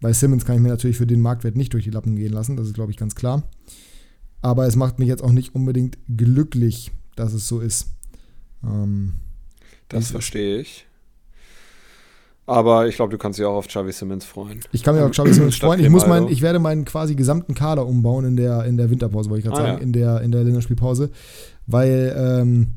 bei 0.00 0.12
Simmons 0.12 0.44
kann 0.44 0.56
ich 0.56 0.60
mir 0.60 0.68
natürlich 0.68 0.98
für 0.98 1.06
den 1.06 1.22
Marktwert 1.22 1.56
nicht 1.56 1.72
durch 1.72 1.84
die 1.84 1.90
Lappen 1.90 2.16
gehen 2.16 2.32
lassen. 2.32 2.56
Das 2.58 2.66
ist, 2.66 2.74
glaube 2.74 2.90
ich, 2.90 2.98
ganz 2.98 3.14
klar. 3.14 3.44
Aber 4.42 4.66
es 4.66 4.76
macht 4.76 4.98
mich 4.98 5.08
jetzt 5.08 5.22
auch 5.22 5.32
nicht 5.32 5.54
unbedingt 5.54 5.96
glücklich, 6.14 6.90
dass 7.16 7.32
es 7.32 7.48
so 7.48 7.60
ist. 7.60 7.86
Ähm, 8.62 9.14
das 9.88 10.10
verstehe 10.10 10.60
ich. 10.60 10.86
Aber 12.46 12.88
ich 12.88 12.96
glaube, 12.96 13.12
du 13.12 13.18
kannst 13.18 13.38
dich 13.38 13.46
auch 13.46 13.54
auf 13.54 13.68
Xavi 13.68 13.92
Simmons 13.92 14.24
freuen. 14.24 14.60
Ich 14.72 14.82
kann 14.82 14.94
mich 14.94 15.04
auf 15.04 15.12
Xavi 15.12 15.32
Simmons 15.32 15.56
freuen. 15.60 15.80
Ich, 15.80 15.88
muss 15.88 16.06
mein, 16.06 16.28
ich 16.28 16.42
werde 16.42 16.58
meinen 16.58 16.84
quasi 16.84 17.14
gesamten 17.14 17.54
Kader 17.54 17.86
umbauen 17.86 18.24
in 18.24 18.36
der, 18.36 18.64
in 18.64 18.76
der 18.76 18.90
Winterpause, 18.90 19.30
wollte 19.30 19.40
ich 19.40 19.44
gerade 19.46 19.62
ah, 19.62 19.66
sagen, 19.66 19.78
ja. 19.78 19.82
in 19.82 19.92
der, 19.92 20.20
in 20.22 20.32
der 20.32 20.42
Länderspielpause. 20.42 21.10
Weil 21.66 22.14
ähm, 22.16 22.74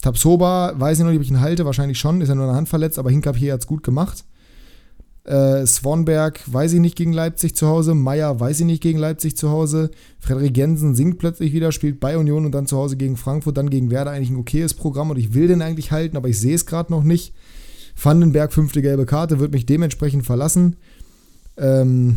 Tabsoba, 0.00 0.74
weiß 0.76 0.98
ich 0.98 1.04
noch 1.04 1.10
nicht, 1.10 1.18
ob 1.18 1.24
ich 1.24 1.30
ihn 1.30 1.40
halte, 1.40 1.64
wahrscheinlich 1.64 1.98
schon, 1.98 2.20
ist 2.20 2.28
ja 2.28 2.34
nur 2.34 2.46
eine 2.46 2.56
Hand 2.56 2.68
verletzt, 2.68 2.98
aber 2.98 3.10
Hinkap 3.10 3.36
hier 3.36 3.52
hat 3.52 3.60
es 3.60 3.66
gut 3.66 3.82
gemacht. 3.82 4.24
Äh, 5.24 5.66
Swanberg 5.66 6.40
weiß 6.46 6.72
ich 6.72 6.80
nicht 6.80 6.96
gegen 6.96 7.12
Leipzig 7.12 7.54
zu 7.54 7.66
Hause. 7.66 7.94
Meier 7.94 8.40
weiß 8.40 8.60
ich 8.60 8.66
nicht 8.66 8.82
gegen 8.82 8.98
Leipzig 8.98 9.36
zu 9.36 9.50
Hause. 9.50 9.90
Frederik 10.18 10.56
Jensen 10.56 10.94
singt 10.94 11.18
plötzlich 11.18 11.52
wieder, 11.52 11.72
spielt 11.72 12.00
bei 12.00 12.16
Union 12.16 12.46
und 12.46 12.52
dann 12.52 12.66
zu 12.66 12.76
Hause 12.78 12.96
gegen 12.96 13.16
Frankfurt, 13.16 13.56
dann 13.56 13.70
gegen 13.70 13.90
Werder 13.90 14.12
eigentlich 14.12 14.30
ein 14.30 14.36
okayes 14.36 14.74
Programm 14.74 15.10
und 15.10 15.18
ich 15.18 15.34
will 15.34 15.48
den 15.48 15.62
eigentlich 15.62 15.92
halten, 15.92 16.16
aber 16.16 16.28
ich 16.28 16.40
sehe 16.40 16.54
es 16.54 16.64
gerade 16.64 16.90
noch 16.90 17.04
nicht. 17.04 17.34
Vandenberg, 18.02 18.52
fünfte 18.52 18.82
gelbe 18.82 19.06
Karte, 19.06 19.40
wird 19.40 19.52
mich 19.52 19.66
dementsprechend 19.66 20.24
verlassen. 20.24 20.76
Ähm, 21.56 22.16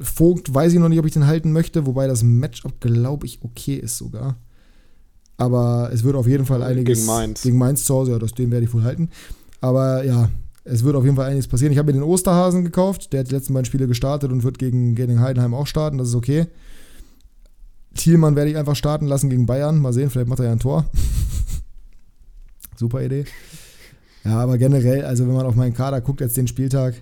Vogt 0.00 0.52
weiß 0.52 0.72
ich 0.72 0.78
noch 0.78 0.88
nicht, 0.88 0.98
ob 0.98 1.06
ich 1.06 1.12
den 1.12 1.26
halten 1.26 1.52
möchte, 1.52 1.86
wobei 1.86 2.06
das 2.06 2.22
Matchup, 2.22 2.80
glaube 2.80 3.26
ich, 3.26 3.40
okay 3.42 3.76
ist 3.76 3.96
sogar. 3.96 4.36
Aber 5.36 5.90
es 5.92 6.02
wird 6.02 6.16
auf 6.16 6.26
jeden 6.26 6.46
Fall 6.46 6.62
einiges. 6.62 6.98
Gegen 6.98 7.06
Mainz. 7.06 7.42
Gegen 7.42 7.58
Mainz 7.58 7.84
zu 7.84 7.94
Hause, 7.94 8.12
ja, 8.12 8.18
das, 8.18 8.32
den 8.32 8.50
werde 8.50 8.66
ich 8.66 8.74
wohl 8.74 8.82
halten. 8.82 9.10
Aber 9.60 10.04
ja, 10.04 10.30
es 10.64 10.84
wird 10.84 10.96
auf 10.96 11.04
jeden 11.04 11.16
Fall 11.16 11.26
einiges 11.26 11.48
passieren. 11.48 11.72
Ich 11.72 11.78
habe 11.78 11.86
mir 11.86 11.98
den 11.98 12.02
Osterhasen 12.02 12.64
gekauft. 12.64 13.12
Der 13.12 13.20
hat 13.20 13.30
die 13.30 13.34
letzten 13.34 13.54
beiden 13.54 13.66
Spiele 13.66 13.86
gestartet 13.86 14.32
und 14.32 14.42
wird 14.42 14.58
gegen, 14.58 14.94
gegen 14.94 15.20
Heidenheim 15.20 15.54
auch 15.54 15.66
starten. 15.66 15.98
Das 15.98 16.08
ist 16.08 16.14
okay. 16.14 16.46
Thielmann 17.94 18.36
werde 18.36 18.50
ich 18.50 18.56
einfach 18.56 18.76
starten 18.76 19.06
lassen 19.06 19.30
gegen 19.30 19.46
Bayern. 19.46 19.78
Mal 19.78 19.92
sehen, 19.92 20.10
vielleicht 20.10 20.28
macht 20.28 20.40
er 20.40 20.46
ja 20.46 20.52
ein 20.52 20.58
Tor. 20.58 20.86
Super 22.76 23.02
Idee. 23.02 23.24
Ja, 24.24 24.40
aber 24.40 24.58
generell, 24.58 25.04
also 25.04 25.26
wenn 25.26 25.34
man 25.34 25.46
auf 25.46 25.54
meinen 25.54 25.74
Kader 25.74 26.00
guckt, 26.00 26.20
jetzt 26.20 26.36
den 26.36 26.46
Spieltag, 26.48 26.94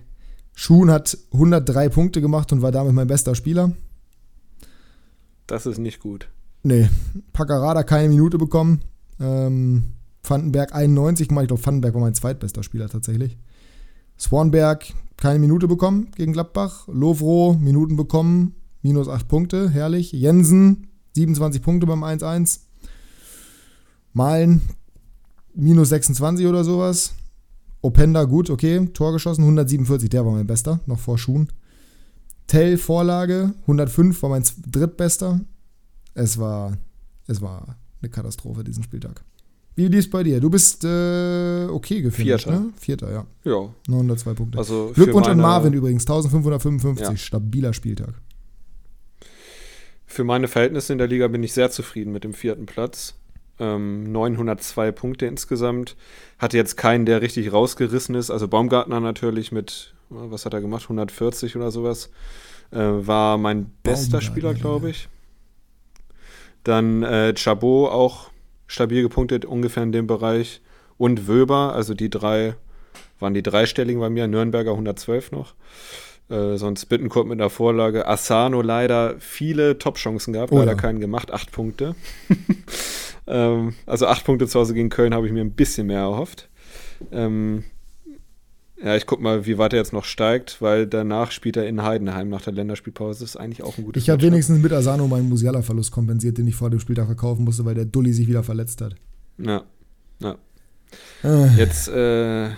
Schuhn 0.55 0.91
hat 0.91 1.17
103 1.33 1.89
Punkte 1.89 2.21
gemacht 2.21 2.53
und 2.53 2.63
war 2.63 2.73
damit 2.73 2.93
mein 2.93 3.07
bester 3.07 3.35
Spieler. 3.35 3.73
Das 5.47 5.67
ist 5.67 5.79
nicht 5.79 6.01
gut. 6.01 6.29
Nee, 6.63 6.89
Paccarada 7.33 7.83
keine 7.83 8.09
Minute 8.09 8.39
bekommen. 8.39 8.83
Ähm, 9.21 9.93
Vandenberg 10.23 10.75
91 10.75 11.29
gemacht. 11.29 11.45
Ich 11.45 11.49
glaube, 11.49 11.65
Vandenberg 11.65 11.95
war 11.95 12.01
mein 12.01 12.15
zweitbester 12.15 12.63
Spieler 12.63 12.89
tatsächlich. 12.89 13.39
Swanberg 14.19 14.87
keine 15.17 15.39
Minute 15.39 15.69
bekommen 15.69 16.09
gegen 16.17 16.33
Gladbach. 16.33 16.87
Lovro 16.89 17.57
Minuten 17.61 17.97
bekommen, 17.97 18.55
minus 18.83 19.09
8 19.09 19.29
Punkte, 19.29 19.71
herrlich. 19.71 20.13
Jensen 20.13 20.89
27 21.15 21.63
Punkte 21.63 21.87
beim 21.87 22.05
1-1. 22.05 22.61
Malen 24.13 24.63
minus 25.55 25.89
26 25.91 26.47
oder 26.47 26.65
sowas. 26.65 27.15
Openda 27.81 28.25
gut, 28.25 28.49
okay, 28.49 28.87
Tor 28.95 29.13
geschossen, 29.13 29.43
147, 29.43 30.09
der 30.09 30.25
war 30.25 30.33
mein 30.33 30.47
bester, 30.47 30.81
noch 30.87 30.99
vor 31.01 31.19
Schuhen. 31.19 31.49
Tell 32.47 32.77
Vorlage, 32.79 33.55
105 33.63 34.23
war 34.23 34.31
mein 34.31 34.45
drittbester. 34.71 35.41
Es 36.15 36.39
war, 36.39 36.77
es 37.27 37.41
war 37.41 37.77
eine 38.01 38.11
Katastrophe 38.11 38.63
diesen 38.63 38.83
Spieltag. 38.85 39.25
Wie 39.75 39.89
lief 39.89 40.01
es 40.01 40.11
bei 40.11 40.23
dir? 40.23 40.39
Du 40.39 40.51
bist 40.51 40.85
äh, 40.85 41.65
okay 41.71 42.03
gefinisht, 42.03 42.45
Vierter. 42.45 42.61
ne? 42.61 42.73
Vierter, 42.77 43.11
ja. 43.11 43.27
Ja. 43.45 43.69
902 43.89 44.35
Punkte. 44.35 44.59
Also 44.59 44.93
Glückwunsch 44.95 45.29
an 45.29 45.39
Marvin 45.39 45.73
übrigens, 45.73 46.03
1555, 46.03 47.07
Ja. 47.09 47.17
stabiler 47.17 47.73
Spieltag. 47.73 48.15
Für 50.07 50.25
meine 50.25 50.47
Verhältnisse 50.47 50.93
in 50.93 50.99
der 50.99 51.09
Liga 51.09 51.27
bin 51.29 51.43
ich 51.43 51.55
sehr 51.55 51.71
zufrieden 51.71 52.13
mit 52.13 52.23
dem 52.23 52.35
vierten 52.35 52.67
Platz. 52.67 53.15
Ähm, 53.59 54.11
902 54.13 54.93
Punkte 54.93 55.27
insgesamt. 55.27 55.97
Hatte 56.39 56.57
jetzt 56.57 56.77
keinen, 56.77 57.07
der 57.07 57.23
richtig 57.23 57.53
rausgerissen 57.53 58.15
ist. 58.15 58.31
Also 58.31 58.49
Baumgartner 58.49 59.01
natürlich 59.01 59.53
mit, 59.53 59.95
äh, 60.11 60.15
was 60.15 60.47
hat 60.47 60.55
er 60.55 60.61
gemacht? 60.61 60.85
140 60.85 61.57
oder 61.57 61.71
sowas. 61.71 62.11
Äh, 62.71 62.79
war 62.79 63.39
mein 63.39 63.71
bester 63.83 64.21
Spieler, 64.21 64.55
glaube 64.55 64.91
ich. 64.91 65.09
Dann 66.65 67.03
äh, 67.03 67.35
Chabot 67.37 67.91
auch 67.91 68.31
stabil 68.67 69.03
gepunktet, 69.03 69.45
ungefähr 69.45 69.83
in 69.83 69.93
dem 69.93 70.07
Bereich. 70.07 70.63
Und 70.97 71.29
Wöber, 71.29 71.75
also 71.75 71.95
die 71.95 72.11
drei 72.11 72.55
waren 73.19 73.35
die 73.35 73.43
dreistelligen 73.43 74.01
bei 74.01 74.11
mir. 74.11 74.27
Nürnberger 74.27 74.73
112 74.73 75.33
noch. 75.33 75.55
Äh, 76.33 76.57
sonst 76.57 76.87
Bittenkurt 76.87 77.27
mit 77.27 77.39
einer 77.41 77.51
Vorlage. 77.51 78.07
Asano 78.09 78.63
leider 78.63 79.17
viele 79.19 79.79
Top-Chancen 79.79 80.33
gehabt, 80.33 80.51
Oh 80.53 80.59
leider 80.59 80.73
ja. 80.73 80.77
keinen 80.79 80.99
gemacht. 81.01 81.31
Acht 81.31 81.53
Punkte. 81.53 81.95
ähm, 83.27 83.75
also 83.87 84.07
acht 84.07 84.25
Punkte 84.25 84.47
zu 84.49 84.59
Hause 84.59 84.73
gegen 84.75 84.89
Köln 84.89 85.15
habe 85.15 85.27
ich 85.27 85.33
mir 85.33 85.43
ein 85.43 85.53
bisschen 85.53 85.87
mehr 85.87 86.01
erhofft. 86.01 86.49
Ähm, 87.11 87.65
ja, 88.83 88.97
ich 88.97 89.07
guck 89.07 89.21
mal, 89.21 89.47
wie 89.47 89.59
weit 89.59 89.75
er 89.75 89.79
jetzt 89.79 89.93
noch 89.93 90.05
steigt, 90.05 90.61
weil 90.61 90.87
danach 90.87 91.31
spielt 91.31 91.57
er 91.57 91.69
in 91.69 91.83
Heidenheim 91.83 92.29
nach 92.29 92.43
der 92.43 92.53
Länderspielpause. 92.55 93.21
Das 93.21 93.31
ist 93.31 93.37
eigentlich 93.37 93.63
auch 93.63 93.79
ein 93.79 93.85
gutes 93.85 94.03
Ich 94.03 94.09
habe 94.11 94.17
Matchup. 94.17 94.33
wenigstens 94.33 94.59
mit 94.63 94.73
Asano 94.73 95.07
meinen 95.07 95.29
Musiala-Verlust 95.29 95.93
kompensiert, 95.93 96.39
den 96.39 96.47
ich 96.49 96.57
vor 96.57 96.71
dem 96.71 96.81
Spieltag 96.81 97.07
verkaufen 97.07 97.45
musste, 97.45 97.65
weil 97.65 97.75
der 97.75 97.85
Dulli 97.85 98.13
sich 98.13 98.27
wieder 98.27 98.43
verletzt 98.43 98.81
hat. 98.81 98.95
Ja, 99.39 99.63
ja. 100.21 100.37
Äh, 101.23 101.47
Jetzt 101.57 101.89
äh, 101.89 102.51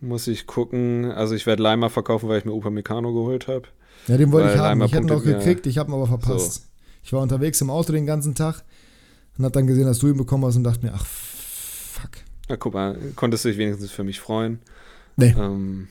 muss 0.00 0.26
ich 0.26 0.46
gucken. 0.46 1.10
Also 1.12 1.34
ich 1.34 1.46
werde 1.46 1.62
Leimer 1.62 1.90
verkaufen, 1.90 2.28
weil 2.28 2.38
ich 2.38 2.44
mir 2.44 2.52
Upamecano 2.52 3.12
geholt 3.12 3.48
habe. 3.48 3.62
Ja, 4.06 4.16
den 4.16 4.32
wollte 4.32 4.48
ich 4.50 4.54
haben. 4.56 4.62
Leimer 4.64 4.84
Ich 4.86 4.92
hätte 4.92 5.06
ihn 5.06 5.14
mir- 5.14 5.20
gekriegt, 5.20 5.66
ich 5.66 5.78
habe 5.78 5.90
ihn 5.90 5.94
aber 5.94 6.06
verpasst. 6.06 6.66
Ich 7.02 7.12
war 7.12 7.20
unterwegs 7.22 7.60
im 7.60 7.70
Auto 7.70 7.92
den 7.92 8.06
ganzen 8.06 8.34
Tag 8.34 8.62
und 9.38 9.44
habe 9.44 9.52
dann 9.52 9.66
gesehen, 9.66 9.84
dass 9.86 9.98
du 9.98 10.08
ihn 10.08 10.16
bekommen 10.16 10.44
hast 10.44 10.56
und 10.56 10.64
dachte 10.64 10.84
mir, 10.84 10.92
ach, 10.94 11.04
fuck. 11.06 12.10
Na, 12.48 12.56
guck 12.56 12.74
mal, 12.74 12.96
konntest 13.16 13.44
du 13.44 13.48
dich 13.50 13.58
wenigstens 13.58 13.90
für 13.90 14.04
mich 14.04 14.20
freuen. 14.20 14.58
Nee, 15.16 15.34
Ähm, 15.38 15.88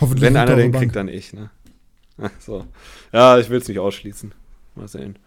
hoffentlich 0.00 0.22
wenn 0.22 0.36
einer 0.36 0.50
er 0.52 0.56
den 0.56 0.72
der 0.72 0.80
kriegt, 0.80 0.92
Bank. 0.94 1.06
dann 1.08 1.14
ich, 1.14 1.32
ne? 1.32 1.50
Ach 2.18 2.30
so. 2.38 2.64
Ja, 3.12 3.38
ich 3.38 3.48
will 3.50 3.58
es 3.58 3.68
nicht 3.68 3.78
ausschließen. 3.78 4.32
Mal 4.74 4.88
sehen. 4.88 5.18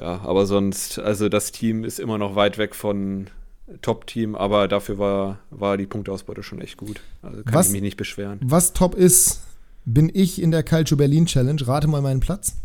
Ja, 0.00 0.20
aber 0.22 0.46
sonst, 0.46 0.98
also 0.98 1.28
das 1.28 1.52
Team 1.52 1.84
ist 1.84 1.98
immer 2.00 2.18
noch 2.18 2.34
weit 2.36 2.58
weg 2.58 2.74
von 2.74 3.28
Top-Team, 3.80 4.34
aber 4.34 4.68
dafür 4.68 4.98
war, 4.98 5.38
war 5.50 5.76
die 5.76 5.86
Punkteausbeute 5.86 6.42
schon 6.42 6.60
echt 6.60 6.76
gut. 6.76 7.00
Also 7.22 7.42
kann 7.42 7.54
Was- 7.54 7.66
ich 7.68 7.72
mich 7.72 7.82
nicht 7.82 7.96
beschweren. 7.96 8.38
Was 8.42 8.72
top 8.74 8.94
ist, 8.94 9.42
bin 9.84 10.10
ich 10.12 10.40
in 10.40 10.50
der 10.50 10.62
Calcio 10.62 10.96
Berlin 10.96 11.26
Challenge. 11.26 11.66
Rate 11.66 11.86
mal 11.88 12.02
meinen 12.02 12.20
Platz. 12.20 12.56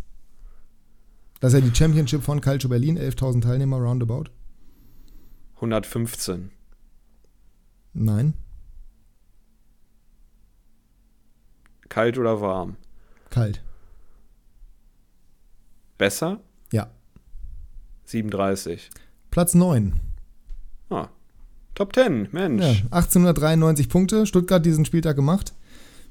Das 1.40 1.54
ist 1.54 1.62
ja 1.62 1.66
die 1.66 1.74
Championship 1.76 2.22
von 2.24 2.42
Calcio 2.42 2.70
Berlin, 2.70 2.98
11.000 2.98 3.42
Teilnehmer 3.44 3.78
roundabout. 3.78 4.26
115. 5.56 6.52
Nein, 7.94 8.34
Kalt 11.90 12.18
oder 12.20 12.40
warm? 12.40 12.76
kalt. 13.32 13.62
Besser? 15.98 16.40
Ja. 16.72 16.90
37. 18.06 18.90
Platz 19.32 19.54
9. 19.56 20.00
Ah. 20.90 21.07
Top 21.76 21.94
10, 21.95 22.26
Ja, 22.26 22.30
Mensch. 22.32 22.84
1893 22.91 23.88
Punkte. 23.90 24.26
Stuttgart 24.26 24.66
diesen 24.66 24.84
Spieltag 24.86 25.16
gemacht. 25.16 25.53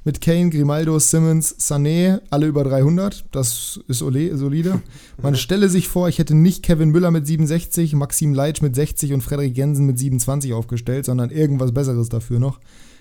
Mit 0.04 0.20
Kane, 0.20 0.48
Grimaldo, 0.50 0.98
Simmons, 1.00 1.58
Sané, 1.58 2.20
alle 2.30 2.46
über 2.46 2.62
300. 2.64 3.24
Das 3.32 3.80
ist 3.88 4.00
ole- 4.00 4.36
solide. 4.38 4.80
Man 5.20 5.34
stelle 5.36 5.68
sich 5.68 5.88
vor, 5.88 6.08
ich 6.08 6.18
hätte 6.18 6.34
nicht 6.34 6.62
Kevin 6.62 6.90
Müller 6.90 7.10
mit 7.10 7.26
67, 7.26 7.94
Maxim 7.94 8.32
Leitsch 8.32 8.62
mit 8.62 8.74
60 8.76 9.12
und 9.12 9.20
Frederik 9.22 9.54
Jensen 9.56 9.84
mit 9.86 9.98
27 9.98 10.54
aufgestellt, 10.54 11.04
sondern 11.04 11.30
irgendwas 11.30 11.72
Besseres 11.74 12.08
dafür 12.08 12.38
noch. 12.38 12.60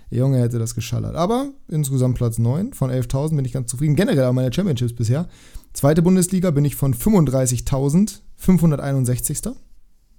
Der 0.10 0.18
Junge 0.20 0.40
hätte 0.40 0.58
das 0.60 0.74
geschallert. 0.74 1.16
Aber 1.16 1.50
insgesamt 1.70 2.18
Platz 2.18 2.40
9 2.40 2.74
von 2.74 2.90
11.000 2.90 3.36
bin 3.36 3.46
ich 3.46 3.54
ganz 3.54 3.70
zufrieden. 3.70 3.96
Generell 3.96 4.24
an 4.26 4.36
meine 4.36 4.52
Championships 4.52 4.94
bisher. 4.94 5.28
Zweite 5.74 6.02
Bundesliga 6.02 6.50
bin 6.52 6.66
ich 6.66 6.76
von 6.76 6.94
35.561. 6.96 9.54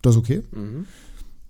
Das 0.02 0.14
ist 0.14 0.18
okay. 0.18 0.42
Mhm. 0.52 0.86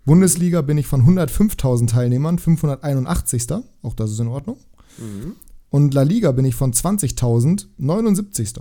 Bundesliga 0.08 0.62
bin 0.62 0.78
ich 0.78 0.86
von 0.86 1.02
105.000 1.06 1.88
Teilnehmern 1.88 2.38
581. 2.38 3.46
Auch 3.82 3.92
das 3.92 4.10
ist 4.10 4.18
in 4.18 4.28
Ordnung. 4.28 4.56
Mhm. 4.96 5.36
Und 5.68 5.92
La 5.92 6.00
Liga 6.00 6.32
bin 6.32 6.46
ich 6.46 6.54
von 6.54 6.72
20.000 6.72 7.66
79. 7.76 8.54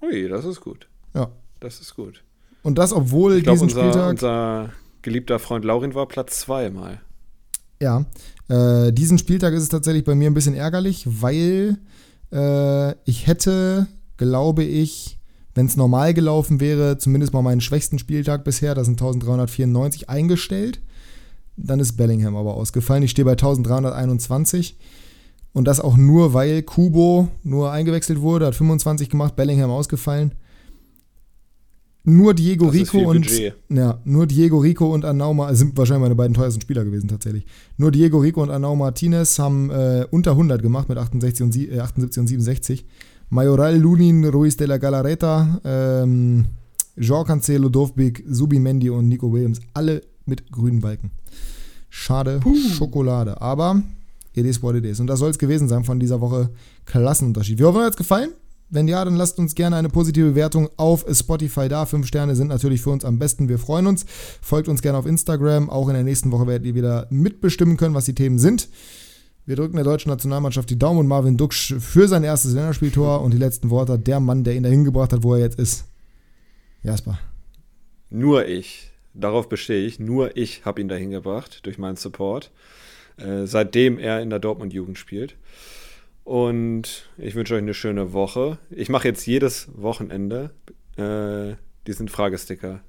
Ui, 0.00 0.28
das 0.28 0.44
ist 0.44 0.60
gut. 0.60 0.86
Ja. 1.12 1.32
Das 1.58 1.80
ist 1.80 1.96
gut. 1.96 2.22
Und 2.62 2.78
das, 2.78 2.92
obwohl 2.92 3.38
Ich 3.38 3.42
glaube, 3.42 3.58
diesen 3.58 3.76
unser, 3.76 3.80
Spieltag. 3.90 4.10
unser 4.10 4.70
geliebter 5.02 5.40
Freund 5.40 5.64
Laurin 5.64 5.92
war 5.94 6.06
Platz 6.06 6.38
2 6.42 6.70
mal. 6.70 7.00
Ja, 7.82 8.04
äh, 8.48 8.92
diesen 8.92 9.18
Spieltag 9.18 9.54
ist 9.54 9.64
es 9.64 9.68
tatsächlich 9.70 10.04
bei 10.04 10.14
mir 10.14 10.30
ein 10.30 10.34
bisschen 10.34 10.54
ärgerlich, 10.54 11.04
weil 11.20 11.78
äh, 12.30 12.92
ich 13.10 13.26
hätte, 13.26 13.88
glaube 14.18 14.62
ich, 14.62 15.18
wenn 15.54 15.66
es 15.66 15.76
normal 15.76 16.14
gelaufen 16.14 16.60
wäre, 16.60 16.98
zumindest 16.98 17.32
mal 17.32 17.42
meinen 17.42 17.60
schwächsten 17.60 17.98
Spieltag 17.98 18.44
bisher, 18.44 18.74
das 18.74 18.86
sind 18.86 18.94
1394, 19.00 20.08
eingestellt. 20.10 20.80
Dann 21.56 21.78
ist 21.80 21.92
Bellingham 21.96 22.34
aber 22.36 22.54
ausgefallen. 22.54 23.04
Ich 23.04 23.12
stehe 23.12 23.24
bei 23.24 23.32
1321. 23.32 24.76
Und 25.52 25.68
das 25.68 25.78
auch 25.78 25.96
nur, 25.96 26.34
weil 26.34 26.62
Kubo 26.62 27.28
nur 27.44 27.70
eingewechselt 27.70 28.20
wurde, 28.20 28.46
hat 28.46 28.56
25 28.56 29.08
gemacht, 29.08 29.36
Bellingham 29.36 29.70
ausgefallen. 29.70 30.32
Nur 32.06 32.34
Diego 32.34 32.66
Das 32.66 32.74
Rico 32.74 32.98
und 32.98 33.22
Budget. 33.22 33.54
ja, 33.70 33.98
nur 34.04 34.26
Diego 34.26 34.58
Rico 34.58 34.92
und 34.92 35.06
Arnau 35.06 35.32
Ma- 35.32 35.54
sind 35.54 35.74
wahrscheinlich 35.78 36.02
meine 36.02 36.14
beiden 36.14 36.34
teuersten 36.34 36.60
Spieler 36.60 36.84
gewesen 36.84 37.08
tatsächlich. 37.08 37.46
Nur 37.78 37.92
Diego 37.92 38.18
Rico 38.18 38.42
und 38.42 38.50
Arnau 38.50 38.76
Martinez 38.76 39.38
haben 39.38 39.70
äh, 39.70 40.06
unter 40.10 40.32
100 40.32 40.60
gemacht 40.60 40.88
mit 40.90 40.98
68 40.98 41.42
und, 41.44 41.56
äh, 41.56 41.78
78 41.80 42.20
und 42.20 42.26
67. 42.26 42.84
Majoral, 43.30 43.78
Lunin, 43.78 44.24
Ruiz 44.26 44.56
de 44.56 44.66
la 44.66 44.78
Galareta, 44.78 45.60
ähm, 45.64 46.46
Jean 46.98 47.24
Cancelo, 47.24 47.68
Dovbik, 47.68 48.24
Subimendi 48.28 48.90
und 48.90 49.08
Nico 49.08 49.32
Williams, 49.32 49.60
alle 49.72 50.02
mit 50.26 50.50
grünen 50.50 50.80
Balken. 50.80 51.10
Schade, 51.88 52.40
Schokolade. 52.76 53.40
Aber 53.40 53.82
It 54.34 54.44
is 54.44 54.60
what 54.62 54.74
it 54.74 54.84
is. 54.84 55.00
Und 55.00 55.06
das 55.06 55.20
soll 55.20 55.30
es 55.30 55.38
gewesen 55.38 55.68
sein 55.68 55.84
von 55.84 56.00
dieser 56.00 56.20
Woche. 56.20 56.50
Klassenunterschied. 56.86 57.58
Wir 57.58 57.66
hoffen, 57.66 57.78
euch 57.78 57.86
hat 57.86 57.92
es 57.92 57.96
gefallen. 57.96 58.30
Wenn 58.68 58.88
ja, 58.88 59.04
dann 59.04 59.14
lasst 59.14 59.38
uns 59.38 59.54
gerne 59.54 59.76
eine 59.76 59.88
positive 59.88 60.30
Bewertung 60.30 60.68
auf 60.76 61.06
Spotify 61.08 61.68
da. 61.68 61.86
Fünf 61.86 62.08
Sterne 62.08 62.34
sind 62.34 62.48
natürlich 62.48 62.82
für 62.82 62.90
uns 62.90 63.04
am 63.04 63.20
besten. 63.20 63.48
Wir 63.48 63.58
freuen 63.58 63.86
uns. 63.86 64.04
Folgt 64.42 64.68
uns 64.68 64.82
gerne 64.82 64.98
auf 64.98 65.06
Instagram. 65.06 65.70
Auch 65.70 65.88
in 65.88 65.94
der 65.94 66.02
nächsten 66.02 66.32
Woche 66.32 66.48
werdet 66.48 66.66
ihr 66.66 66.74
wieder 66.74 67.06
mitbestimmen 67.10 67.76
können, 67.76 67.94
was 67.94 68.06
die 68.06 68.14
Themen 68.14 68.40
sind. 68.40 68.68
Wir 69.46 69.56
drücken 69.56 69.76
der 69.76 69.84
deutschen 69.84 70.08
Nationalmannschaft 70.08 70.70
die 70.70 70.78
Daumen 70.78 71.00
und 71.00 71.06
Marvin 71.06 71.36
Duksch 71.36 71.74
für 71.78 72.08
sein 72.08 72.24
erstes 72.24 72.54
Länderspieltor 72.54 73.20
und 73.20 73.30
die 73.30 73.38
letzten 73.38 73.68
Worte 73.68 73.98
der 73.98 74.18
Mann, 74.18 74.42
der 74.42 74.54
ihn 74.54 74.62
dahin 74.62 74.84
gebracht 74.84 75.12
hat, 75.12 75.22
wo 75.22 75.34
er 75.34 75.40
jetzt 75.40 75.58
ist. 75.58 75.84
Jasper. 76.82 77.18
Nur 78.08 78.46
ich, 78.46 78.90
darauf 79.12 79.50
bestehe 79.50 79.84
ich, 79.84 80.00
nur 80.00 80.34
ich 80.38 80.64
habe 80.64 80.80
ihn 80.80 80.88
dahin 80.88 81.10
gebracht 81.10 81.66
durch 81.66 81.76
meinen 81.76 81.96
Support, 81.96 82.52
äh, 83.18 83.44
seitdem 83.44 83.98
er 83.98 84.22
in 84.22 84.30
der 84.30 84.38
Dortmund-Jugend 84.38 84.96
spielt. 84.96 85.36
Und 86.24 87.10
ich 87.18 87.34
wünsche 87.34 87.52
euch 87.52 87.62
eine 87.62 87.74
schöne 87.74 88.14
Woche. 88.14 88.56
Ich 88.70 88.88
mache 88.88 89.08
jetzt 89.08 89.26
jedes 89.26 89.68
Wochenende 89.74 90.52
äh, 90.96 91.56
diesen 91.86 92.08
Fragesticker. 92.08 92.80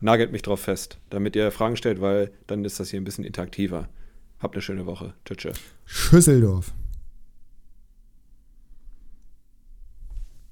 Nagelt 0.00 0.32
mich 0.32 0.40
drauf 0.40 0.60
fest, 0.60 0.96
damit 1.10 1.36
ihr 1.36 1.50
Fragen 1.50 1.76
stellt, 1.76 2.00
weil 2.00 2.30
dann 2.46 2.64
ist 2.64 2.80
das 2.80 2.88
hier 2.88 2.98
ein 2.98 3.04
bisschen 3.04 3.24
interaktiver. 3.24 3.90
Habt 4.42 4.56
eine 4.56 4.62
schöne 4.62 4.86
Woche. 4.86 5.14
Tschüss. 5.24 5.36
tschö. 5.36 5.52
Schüsseldorf. 5.84 6.72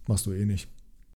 Machst 0.07 0.27
du 0.27 0.33
eh 0.33 0.47
nicht. 0.47 0.69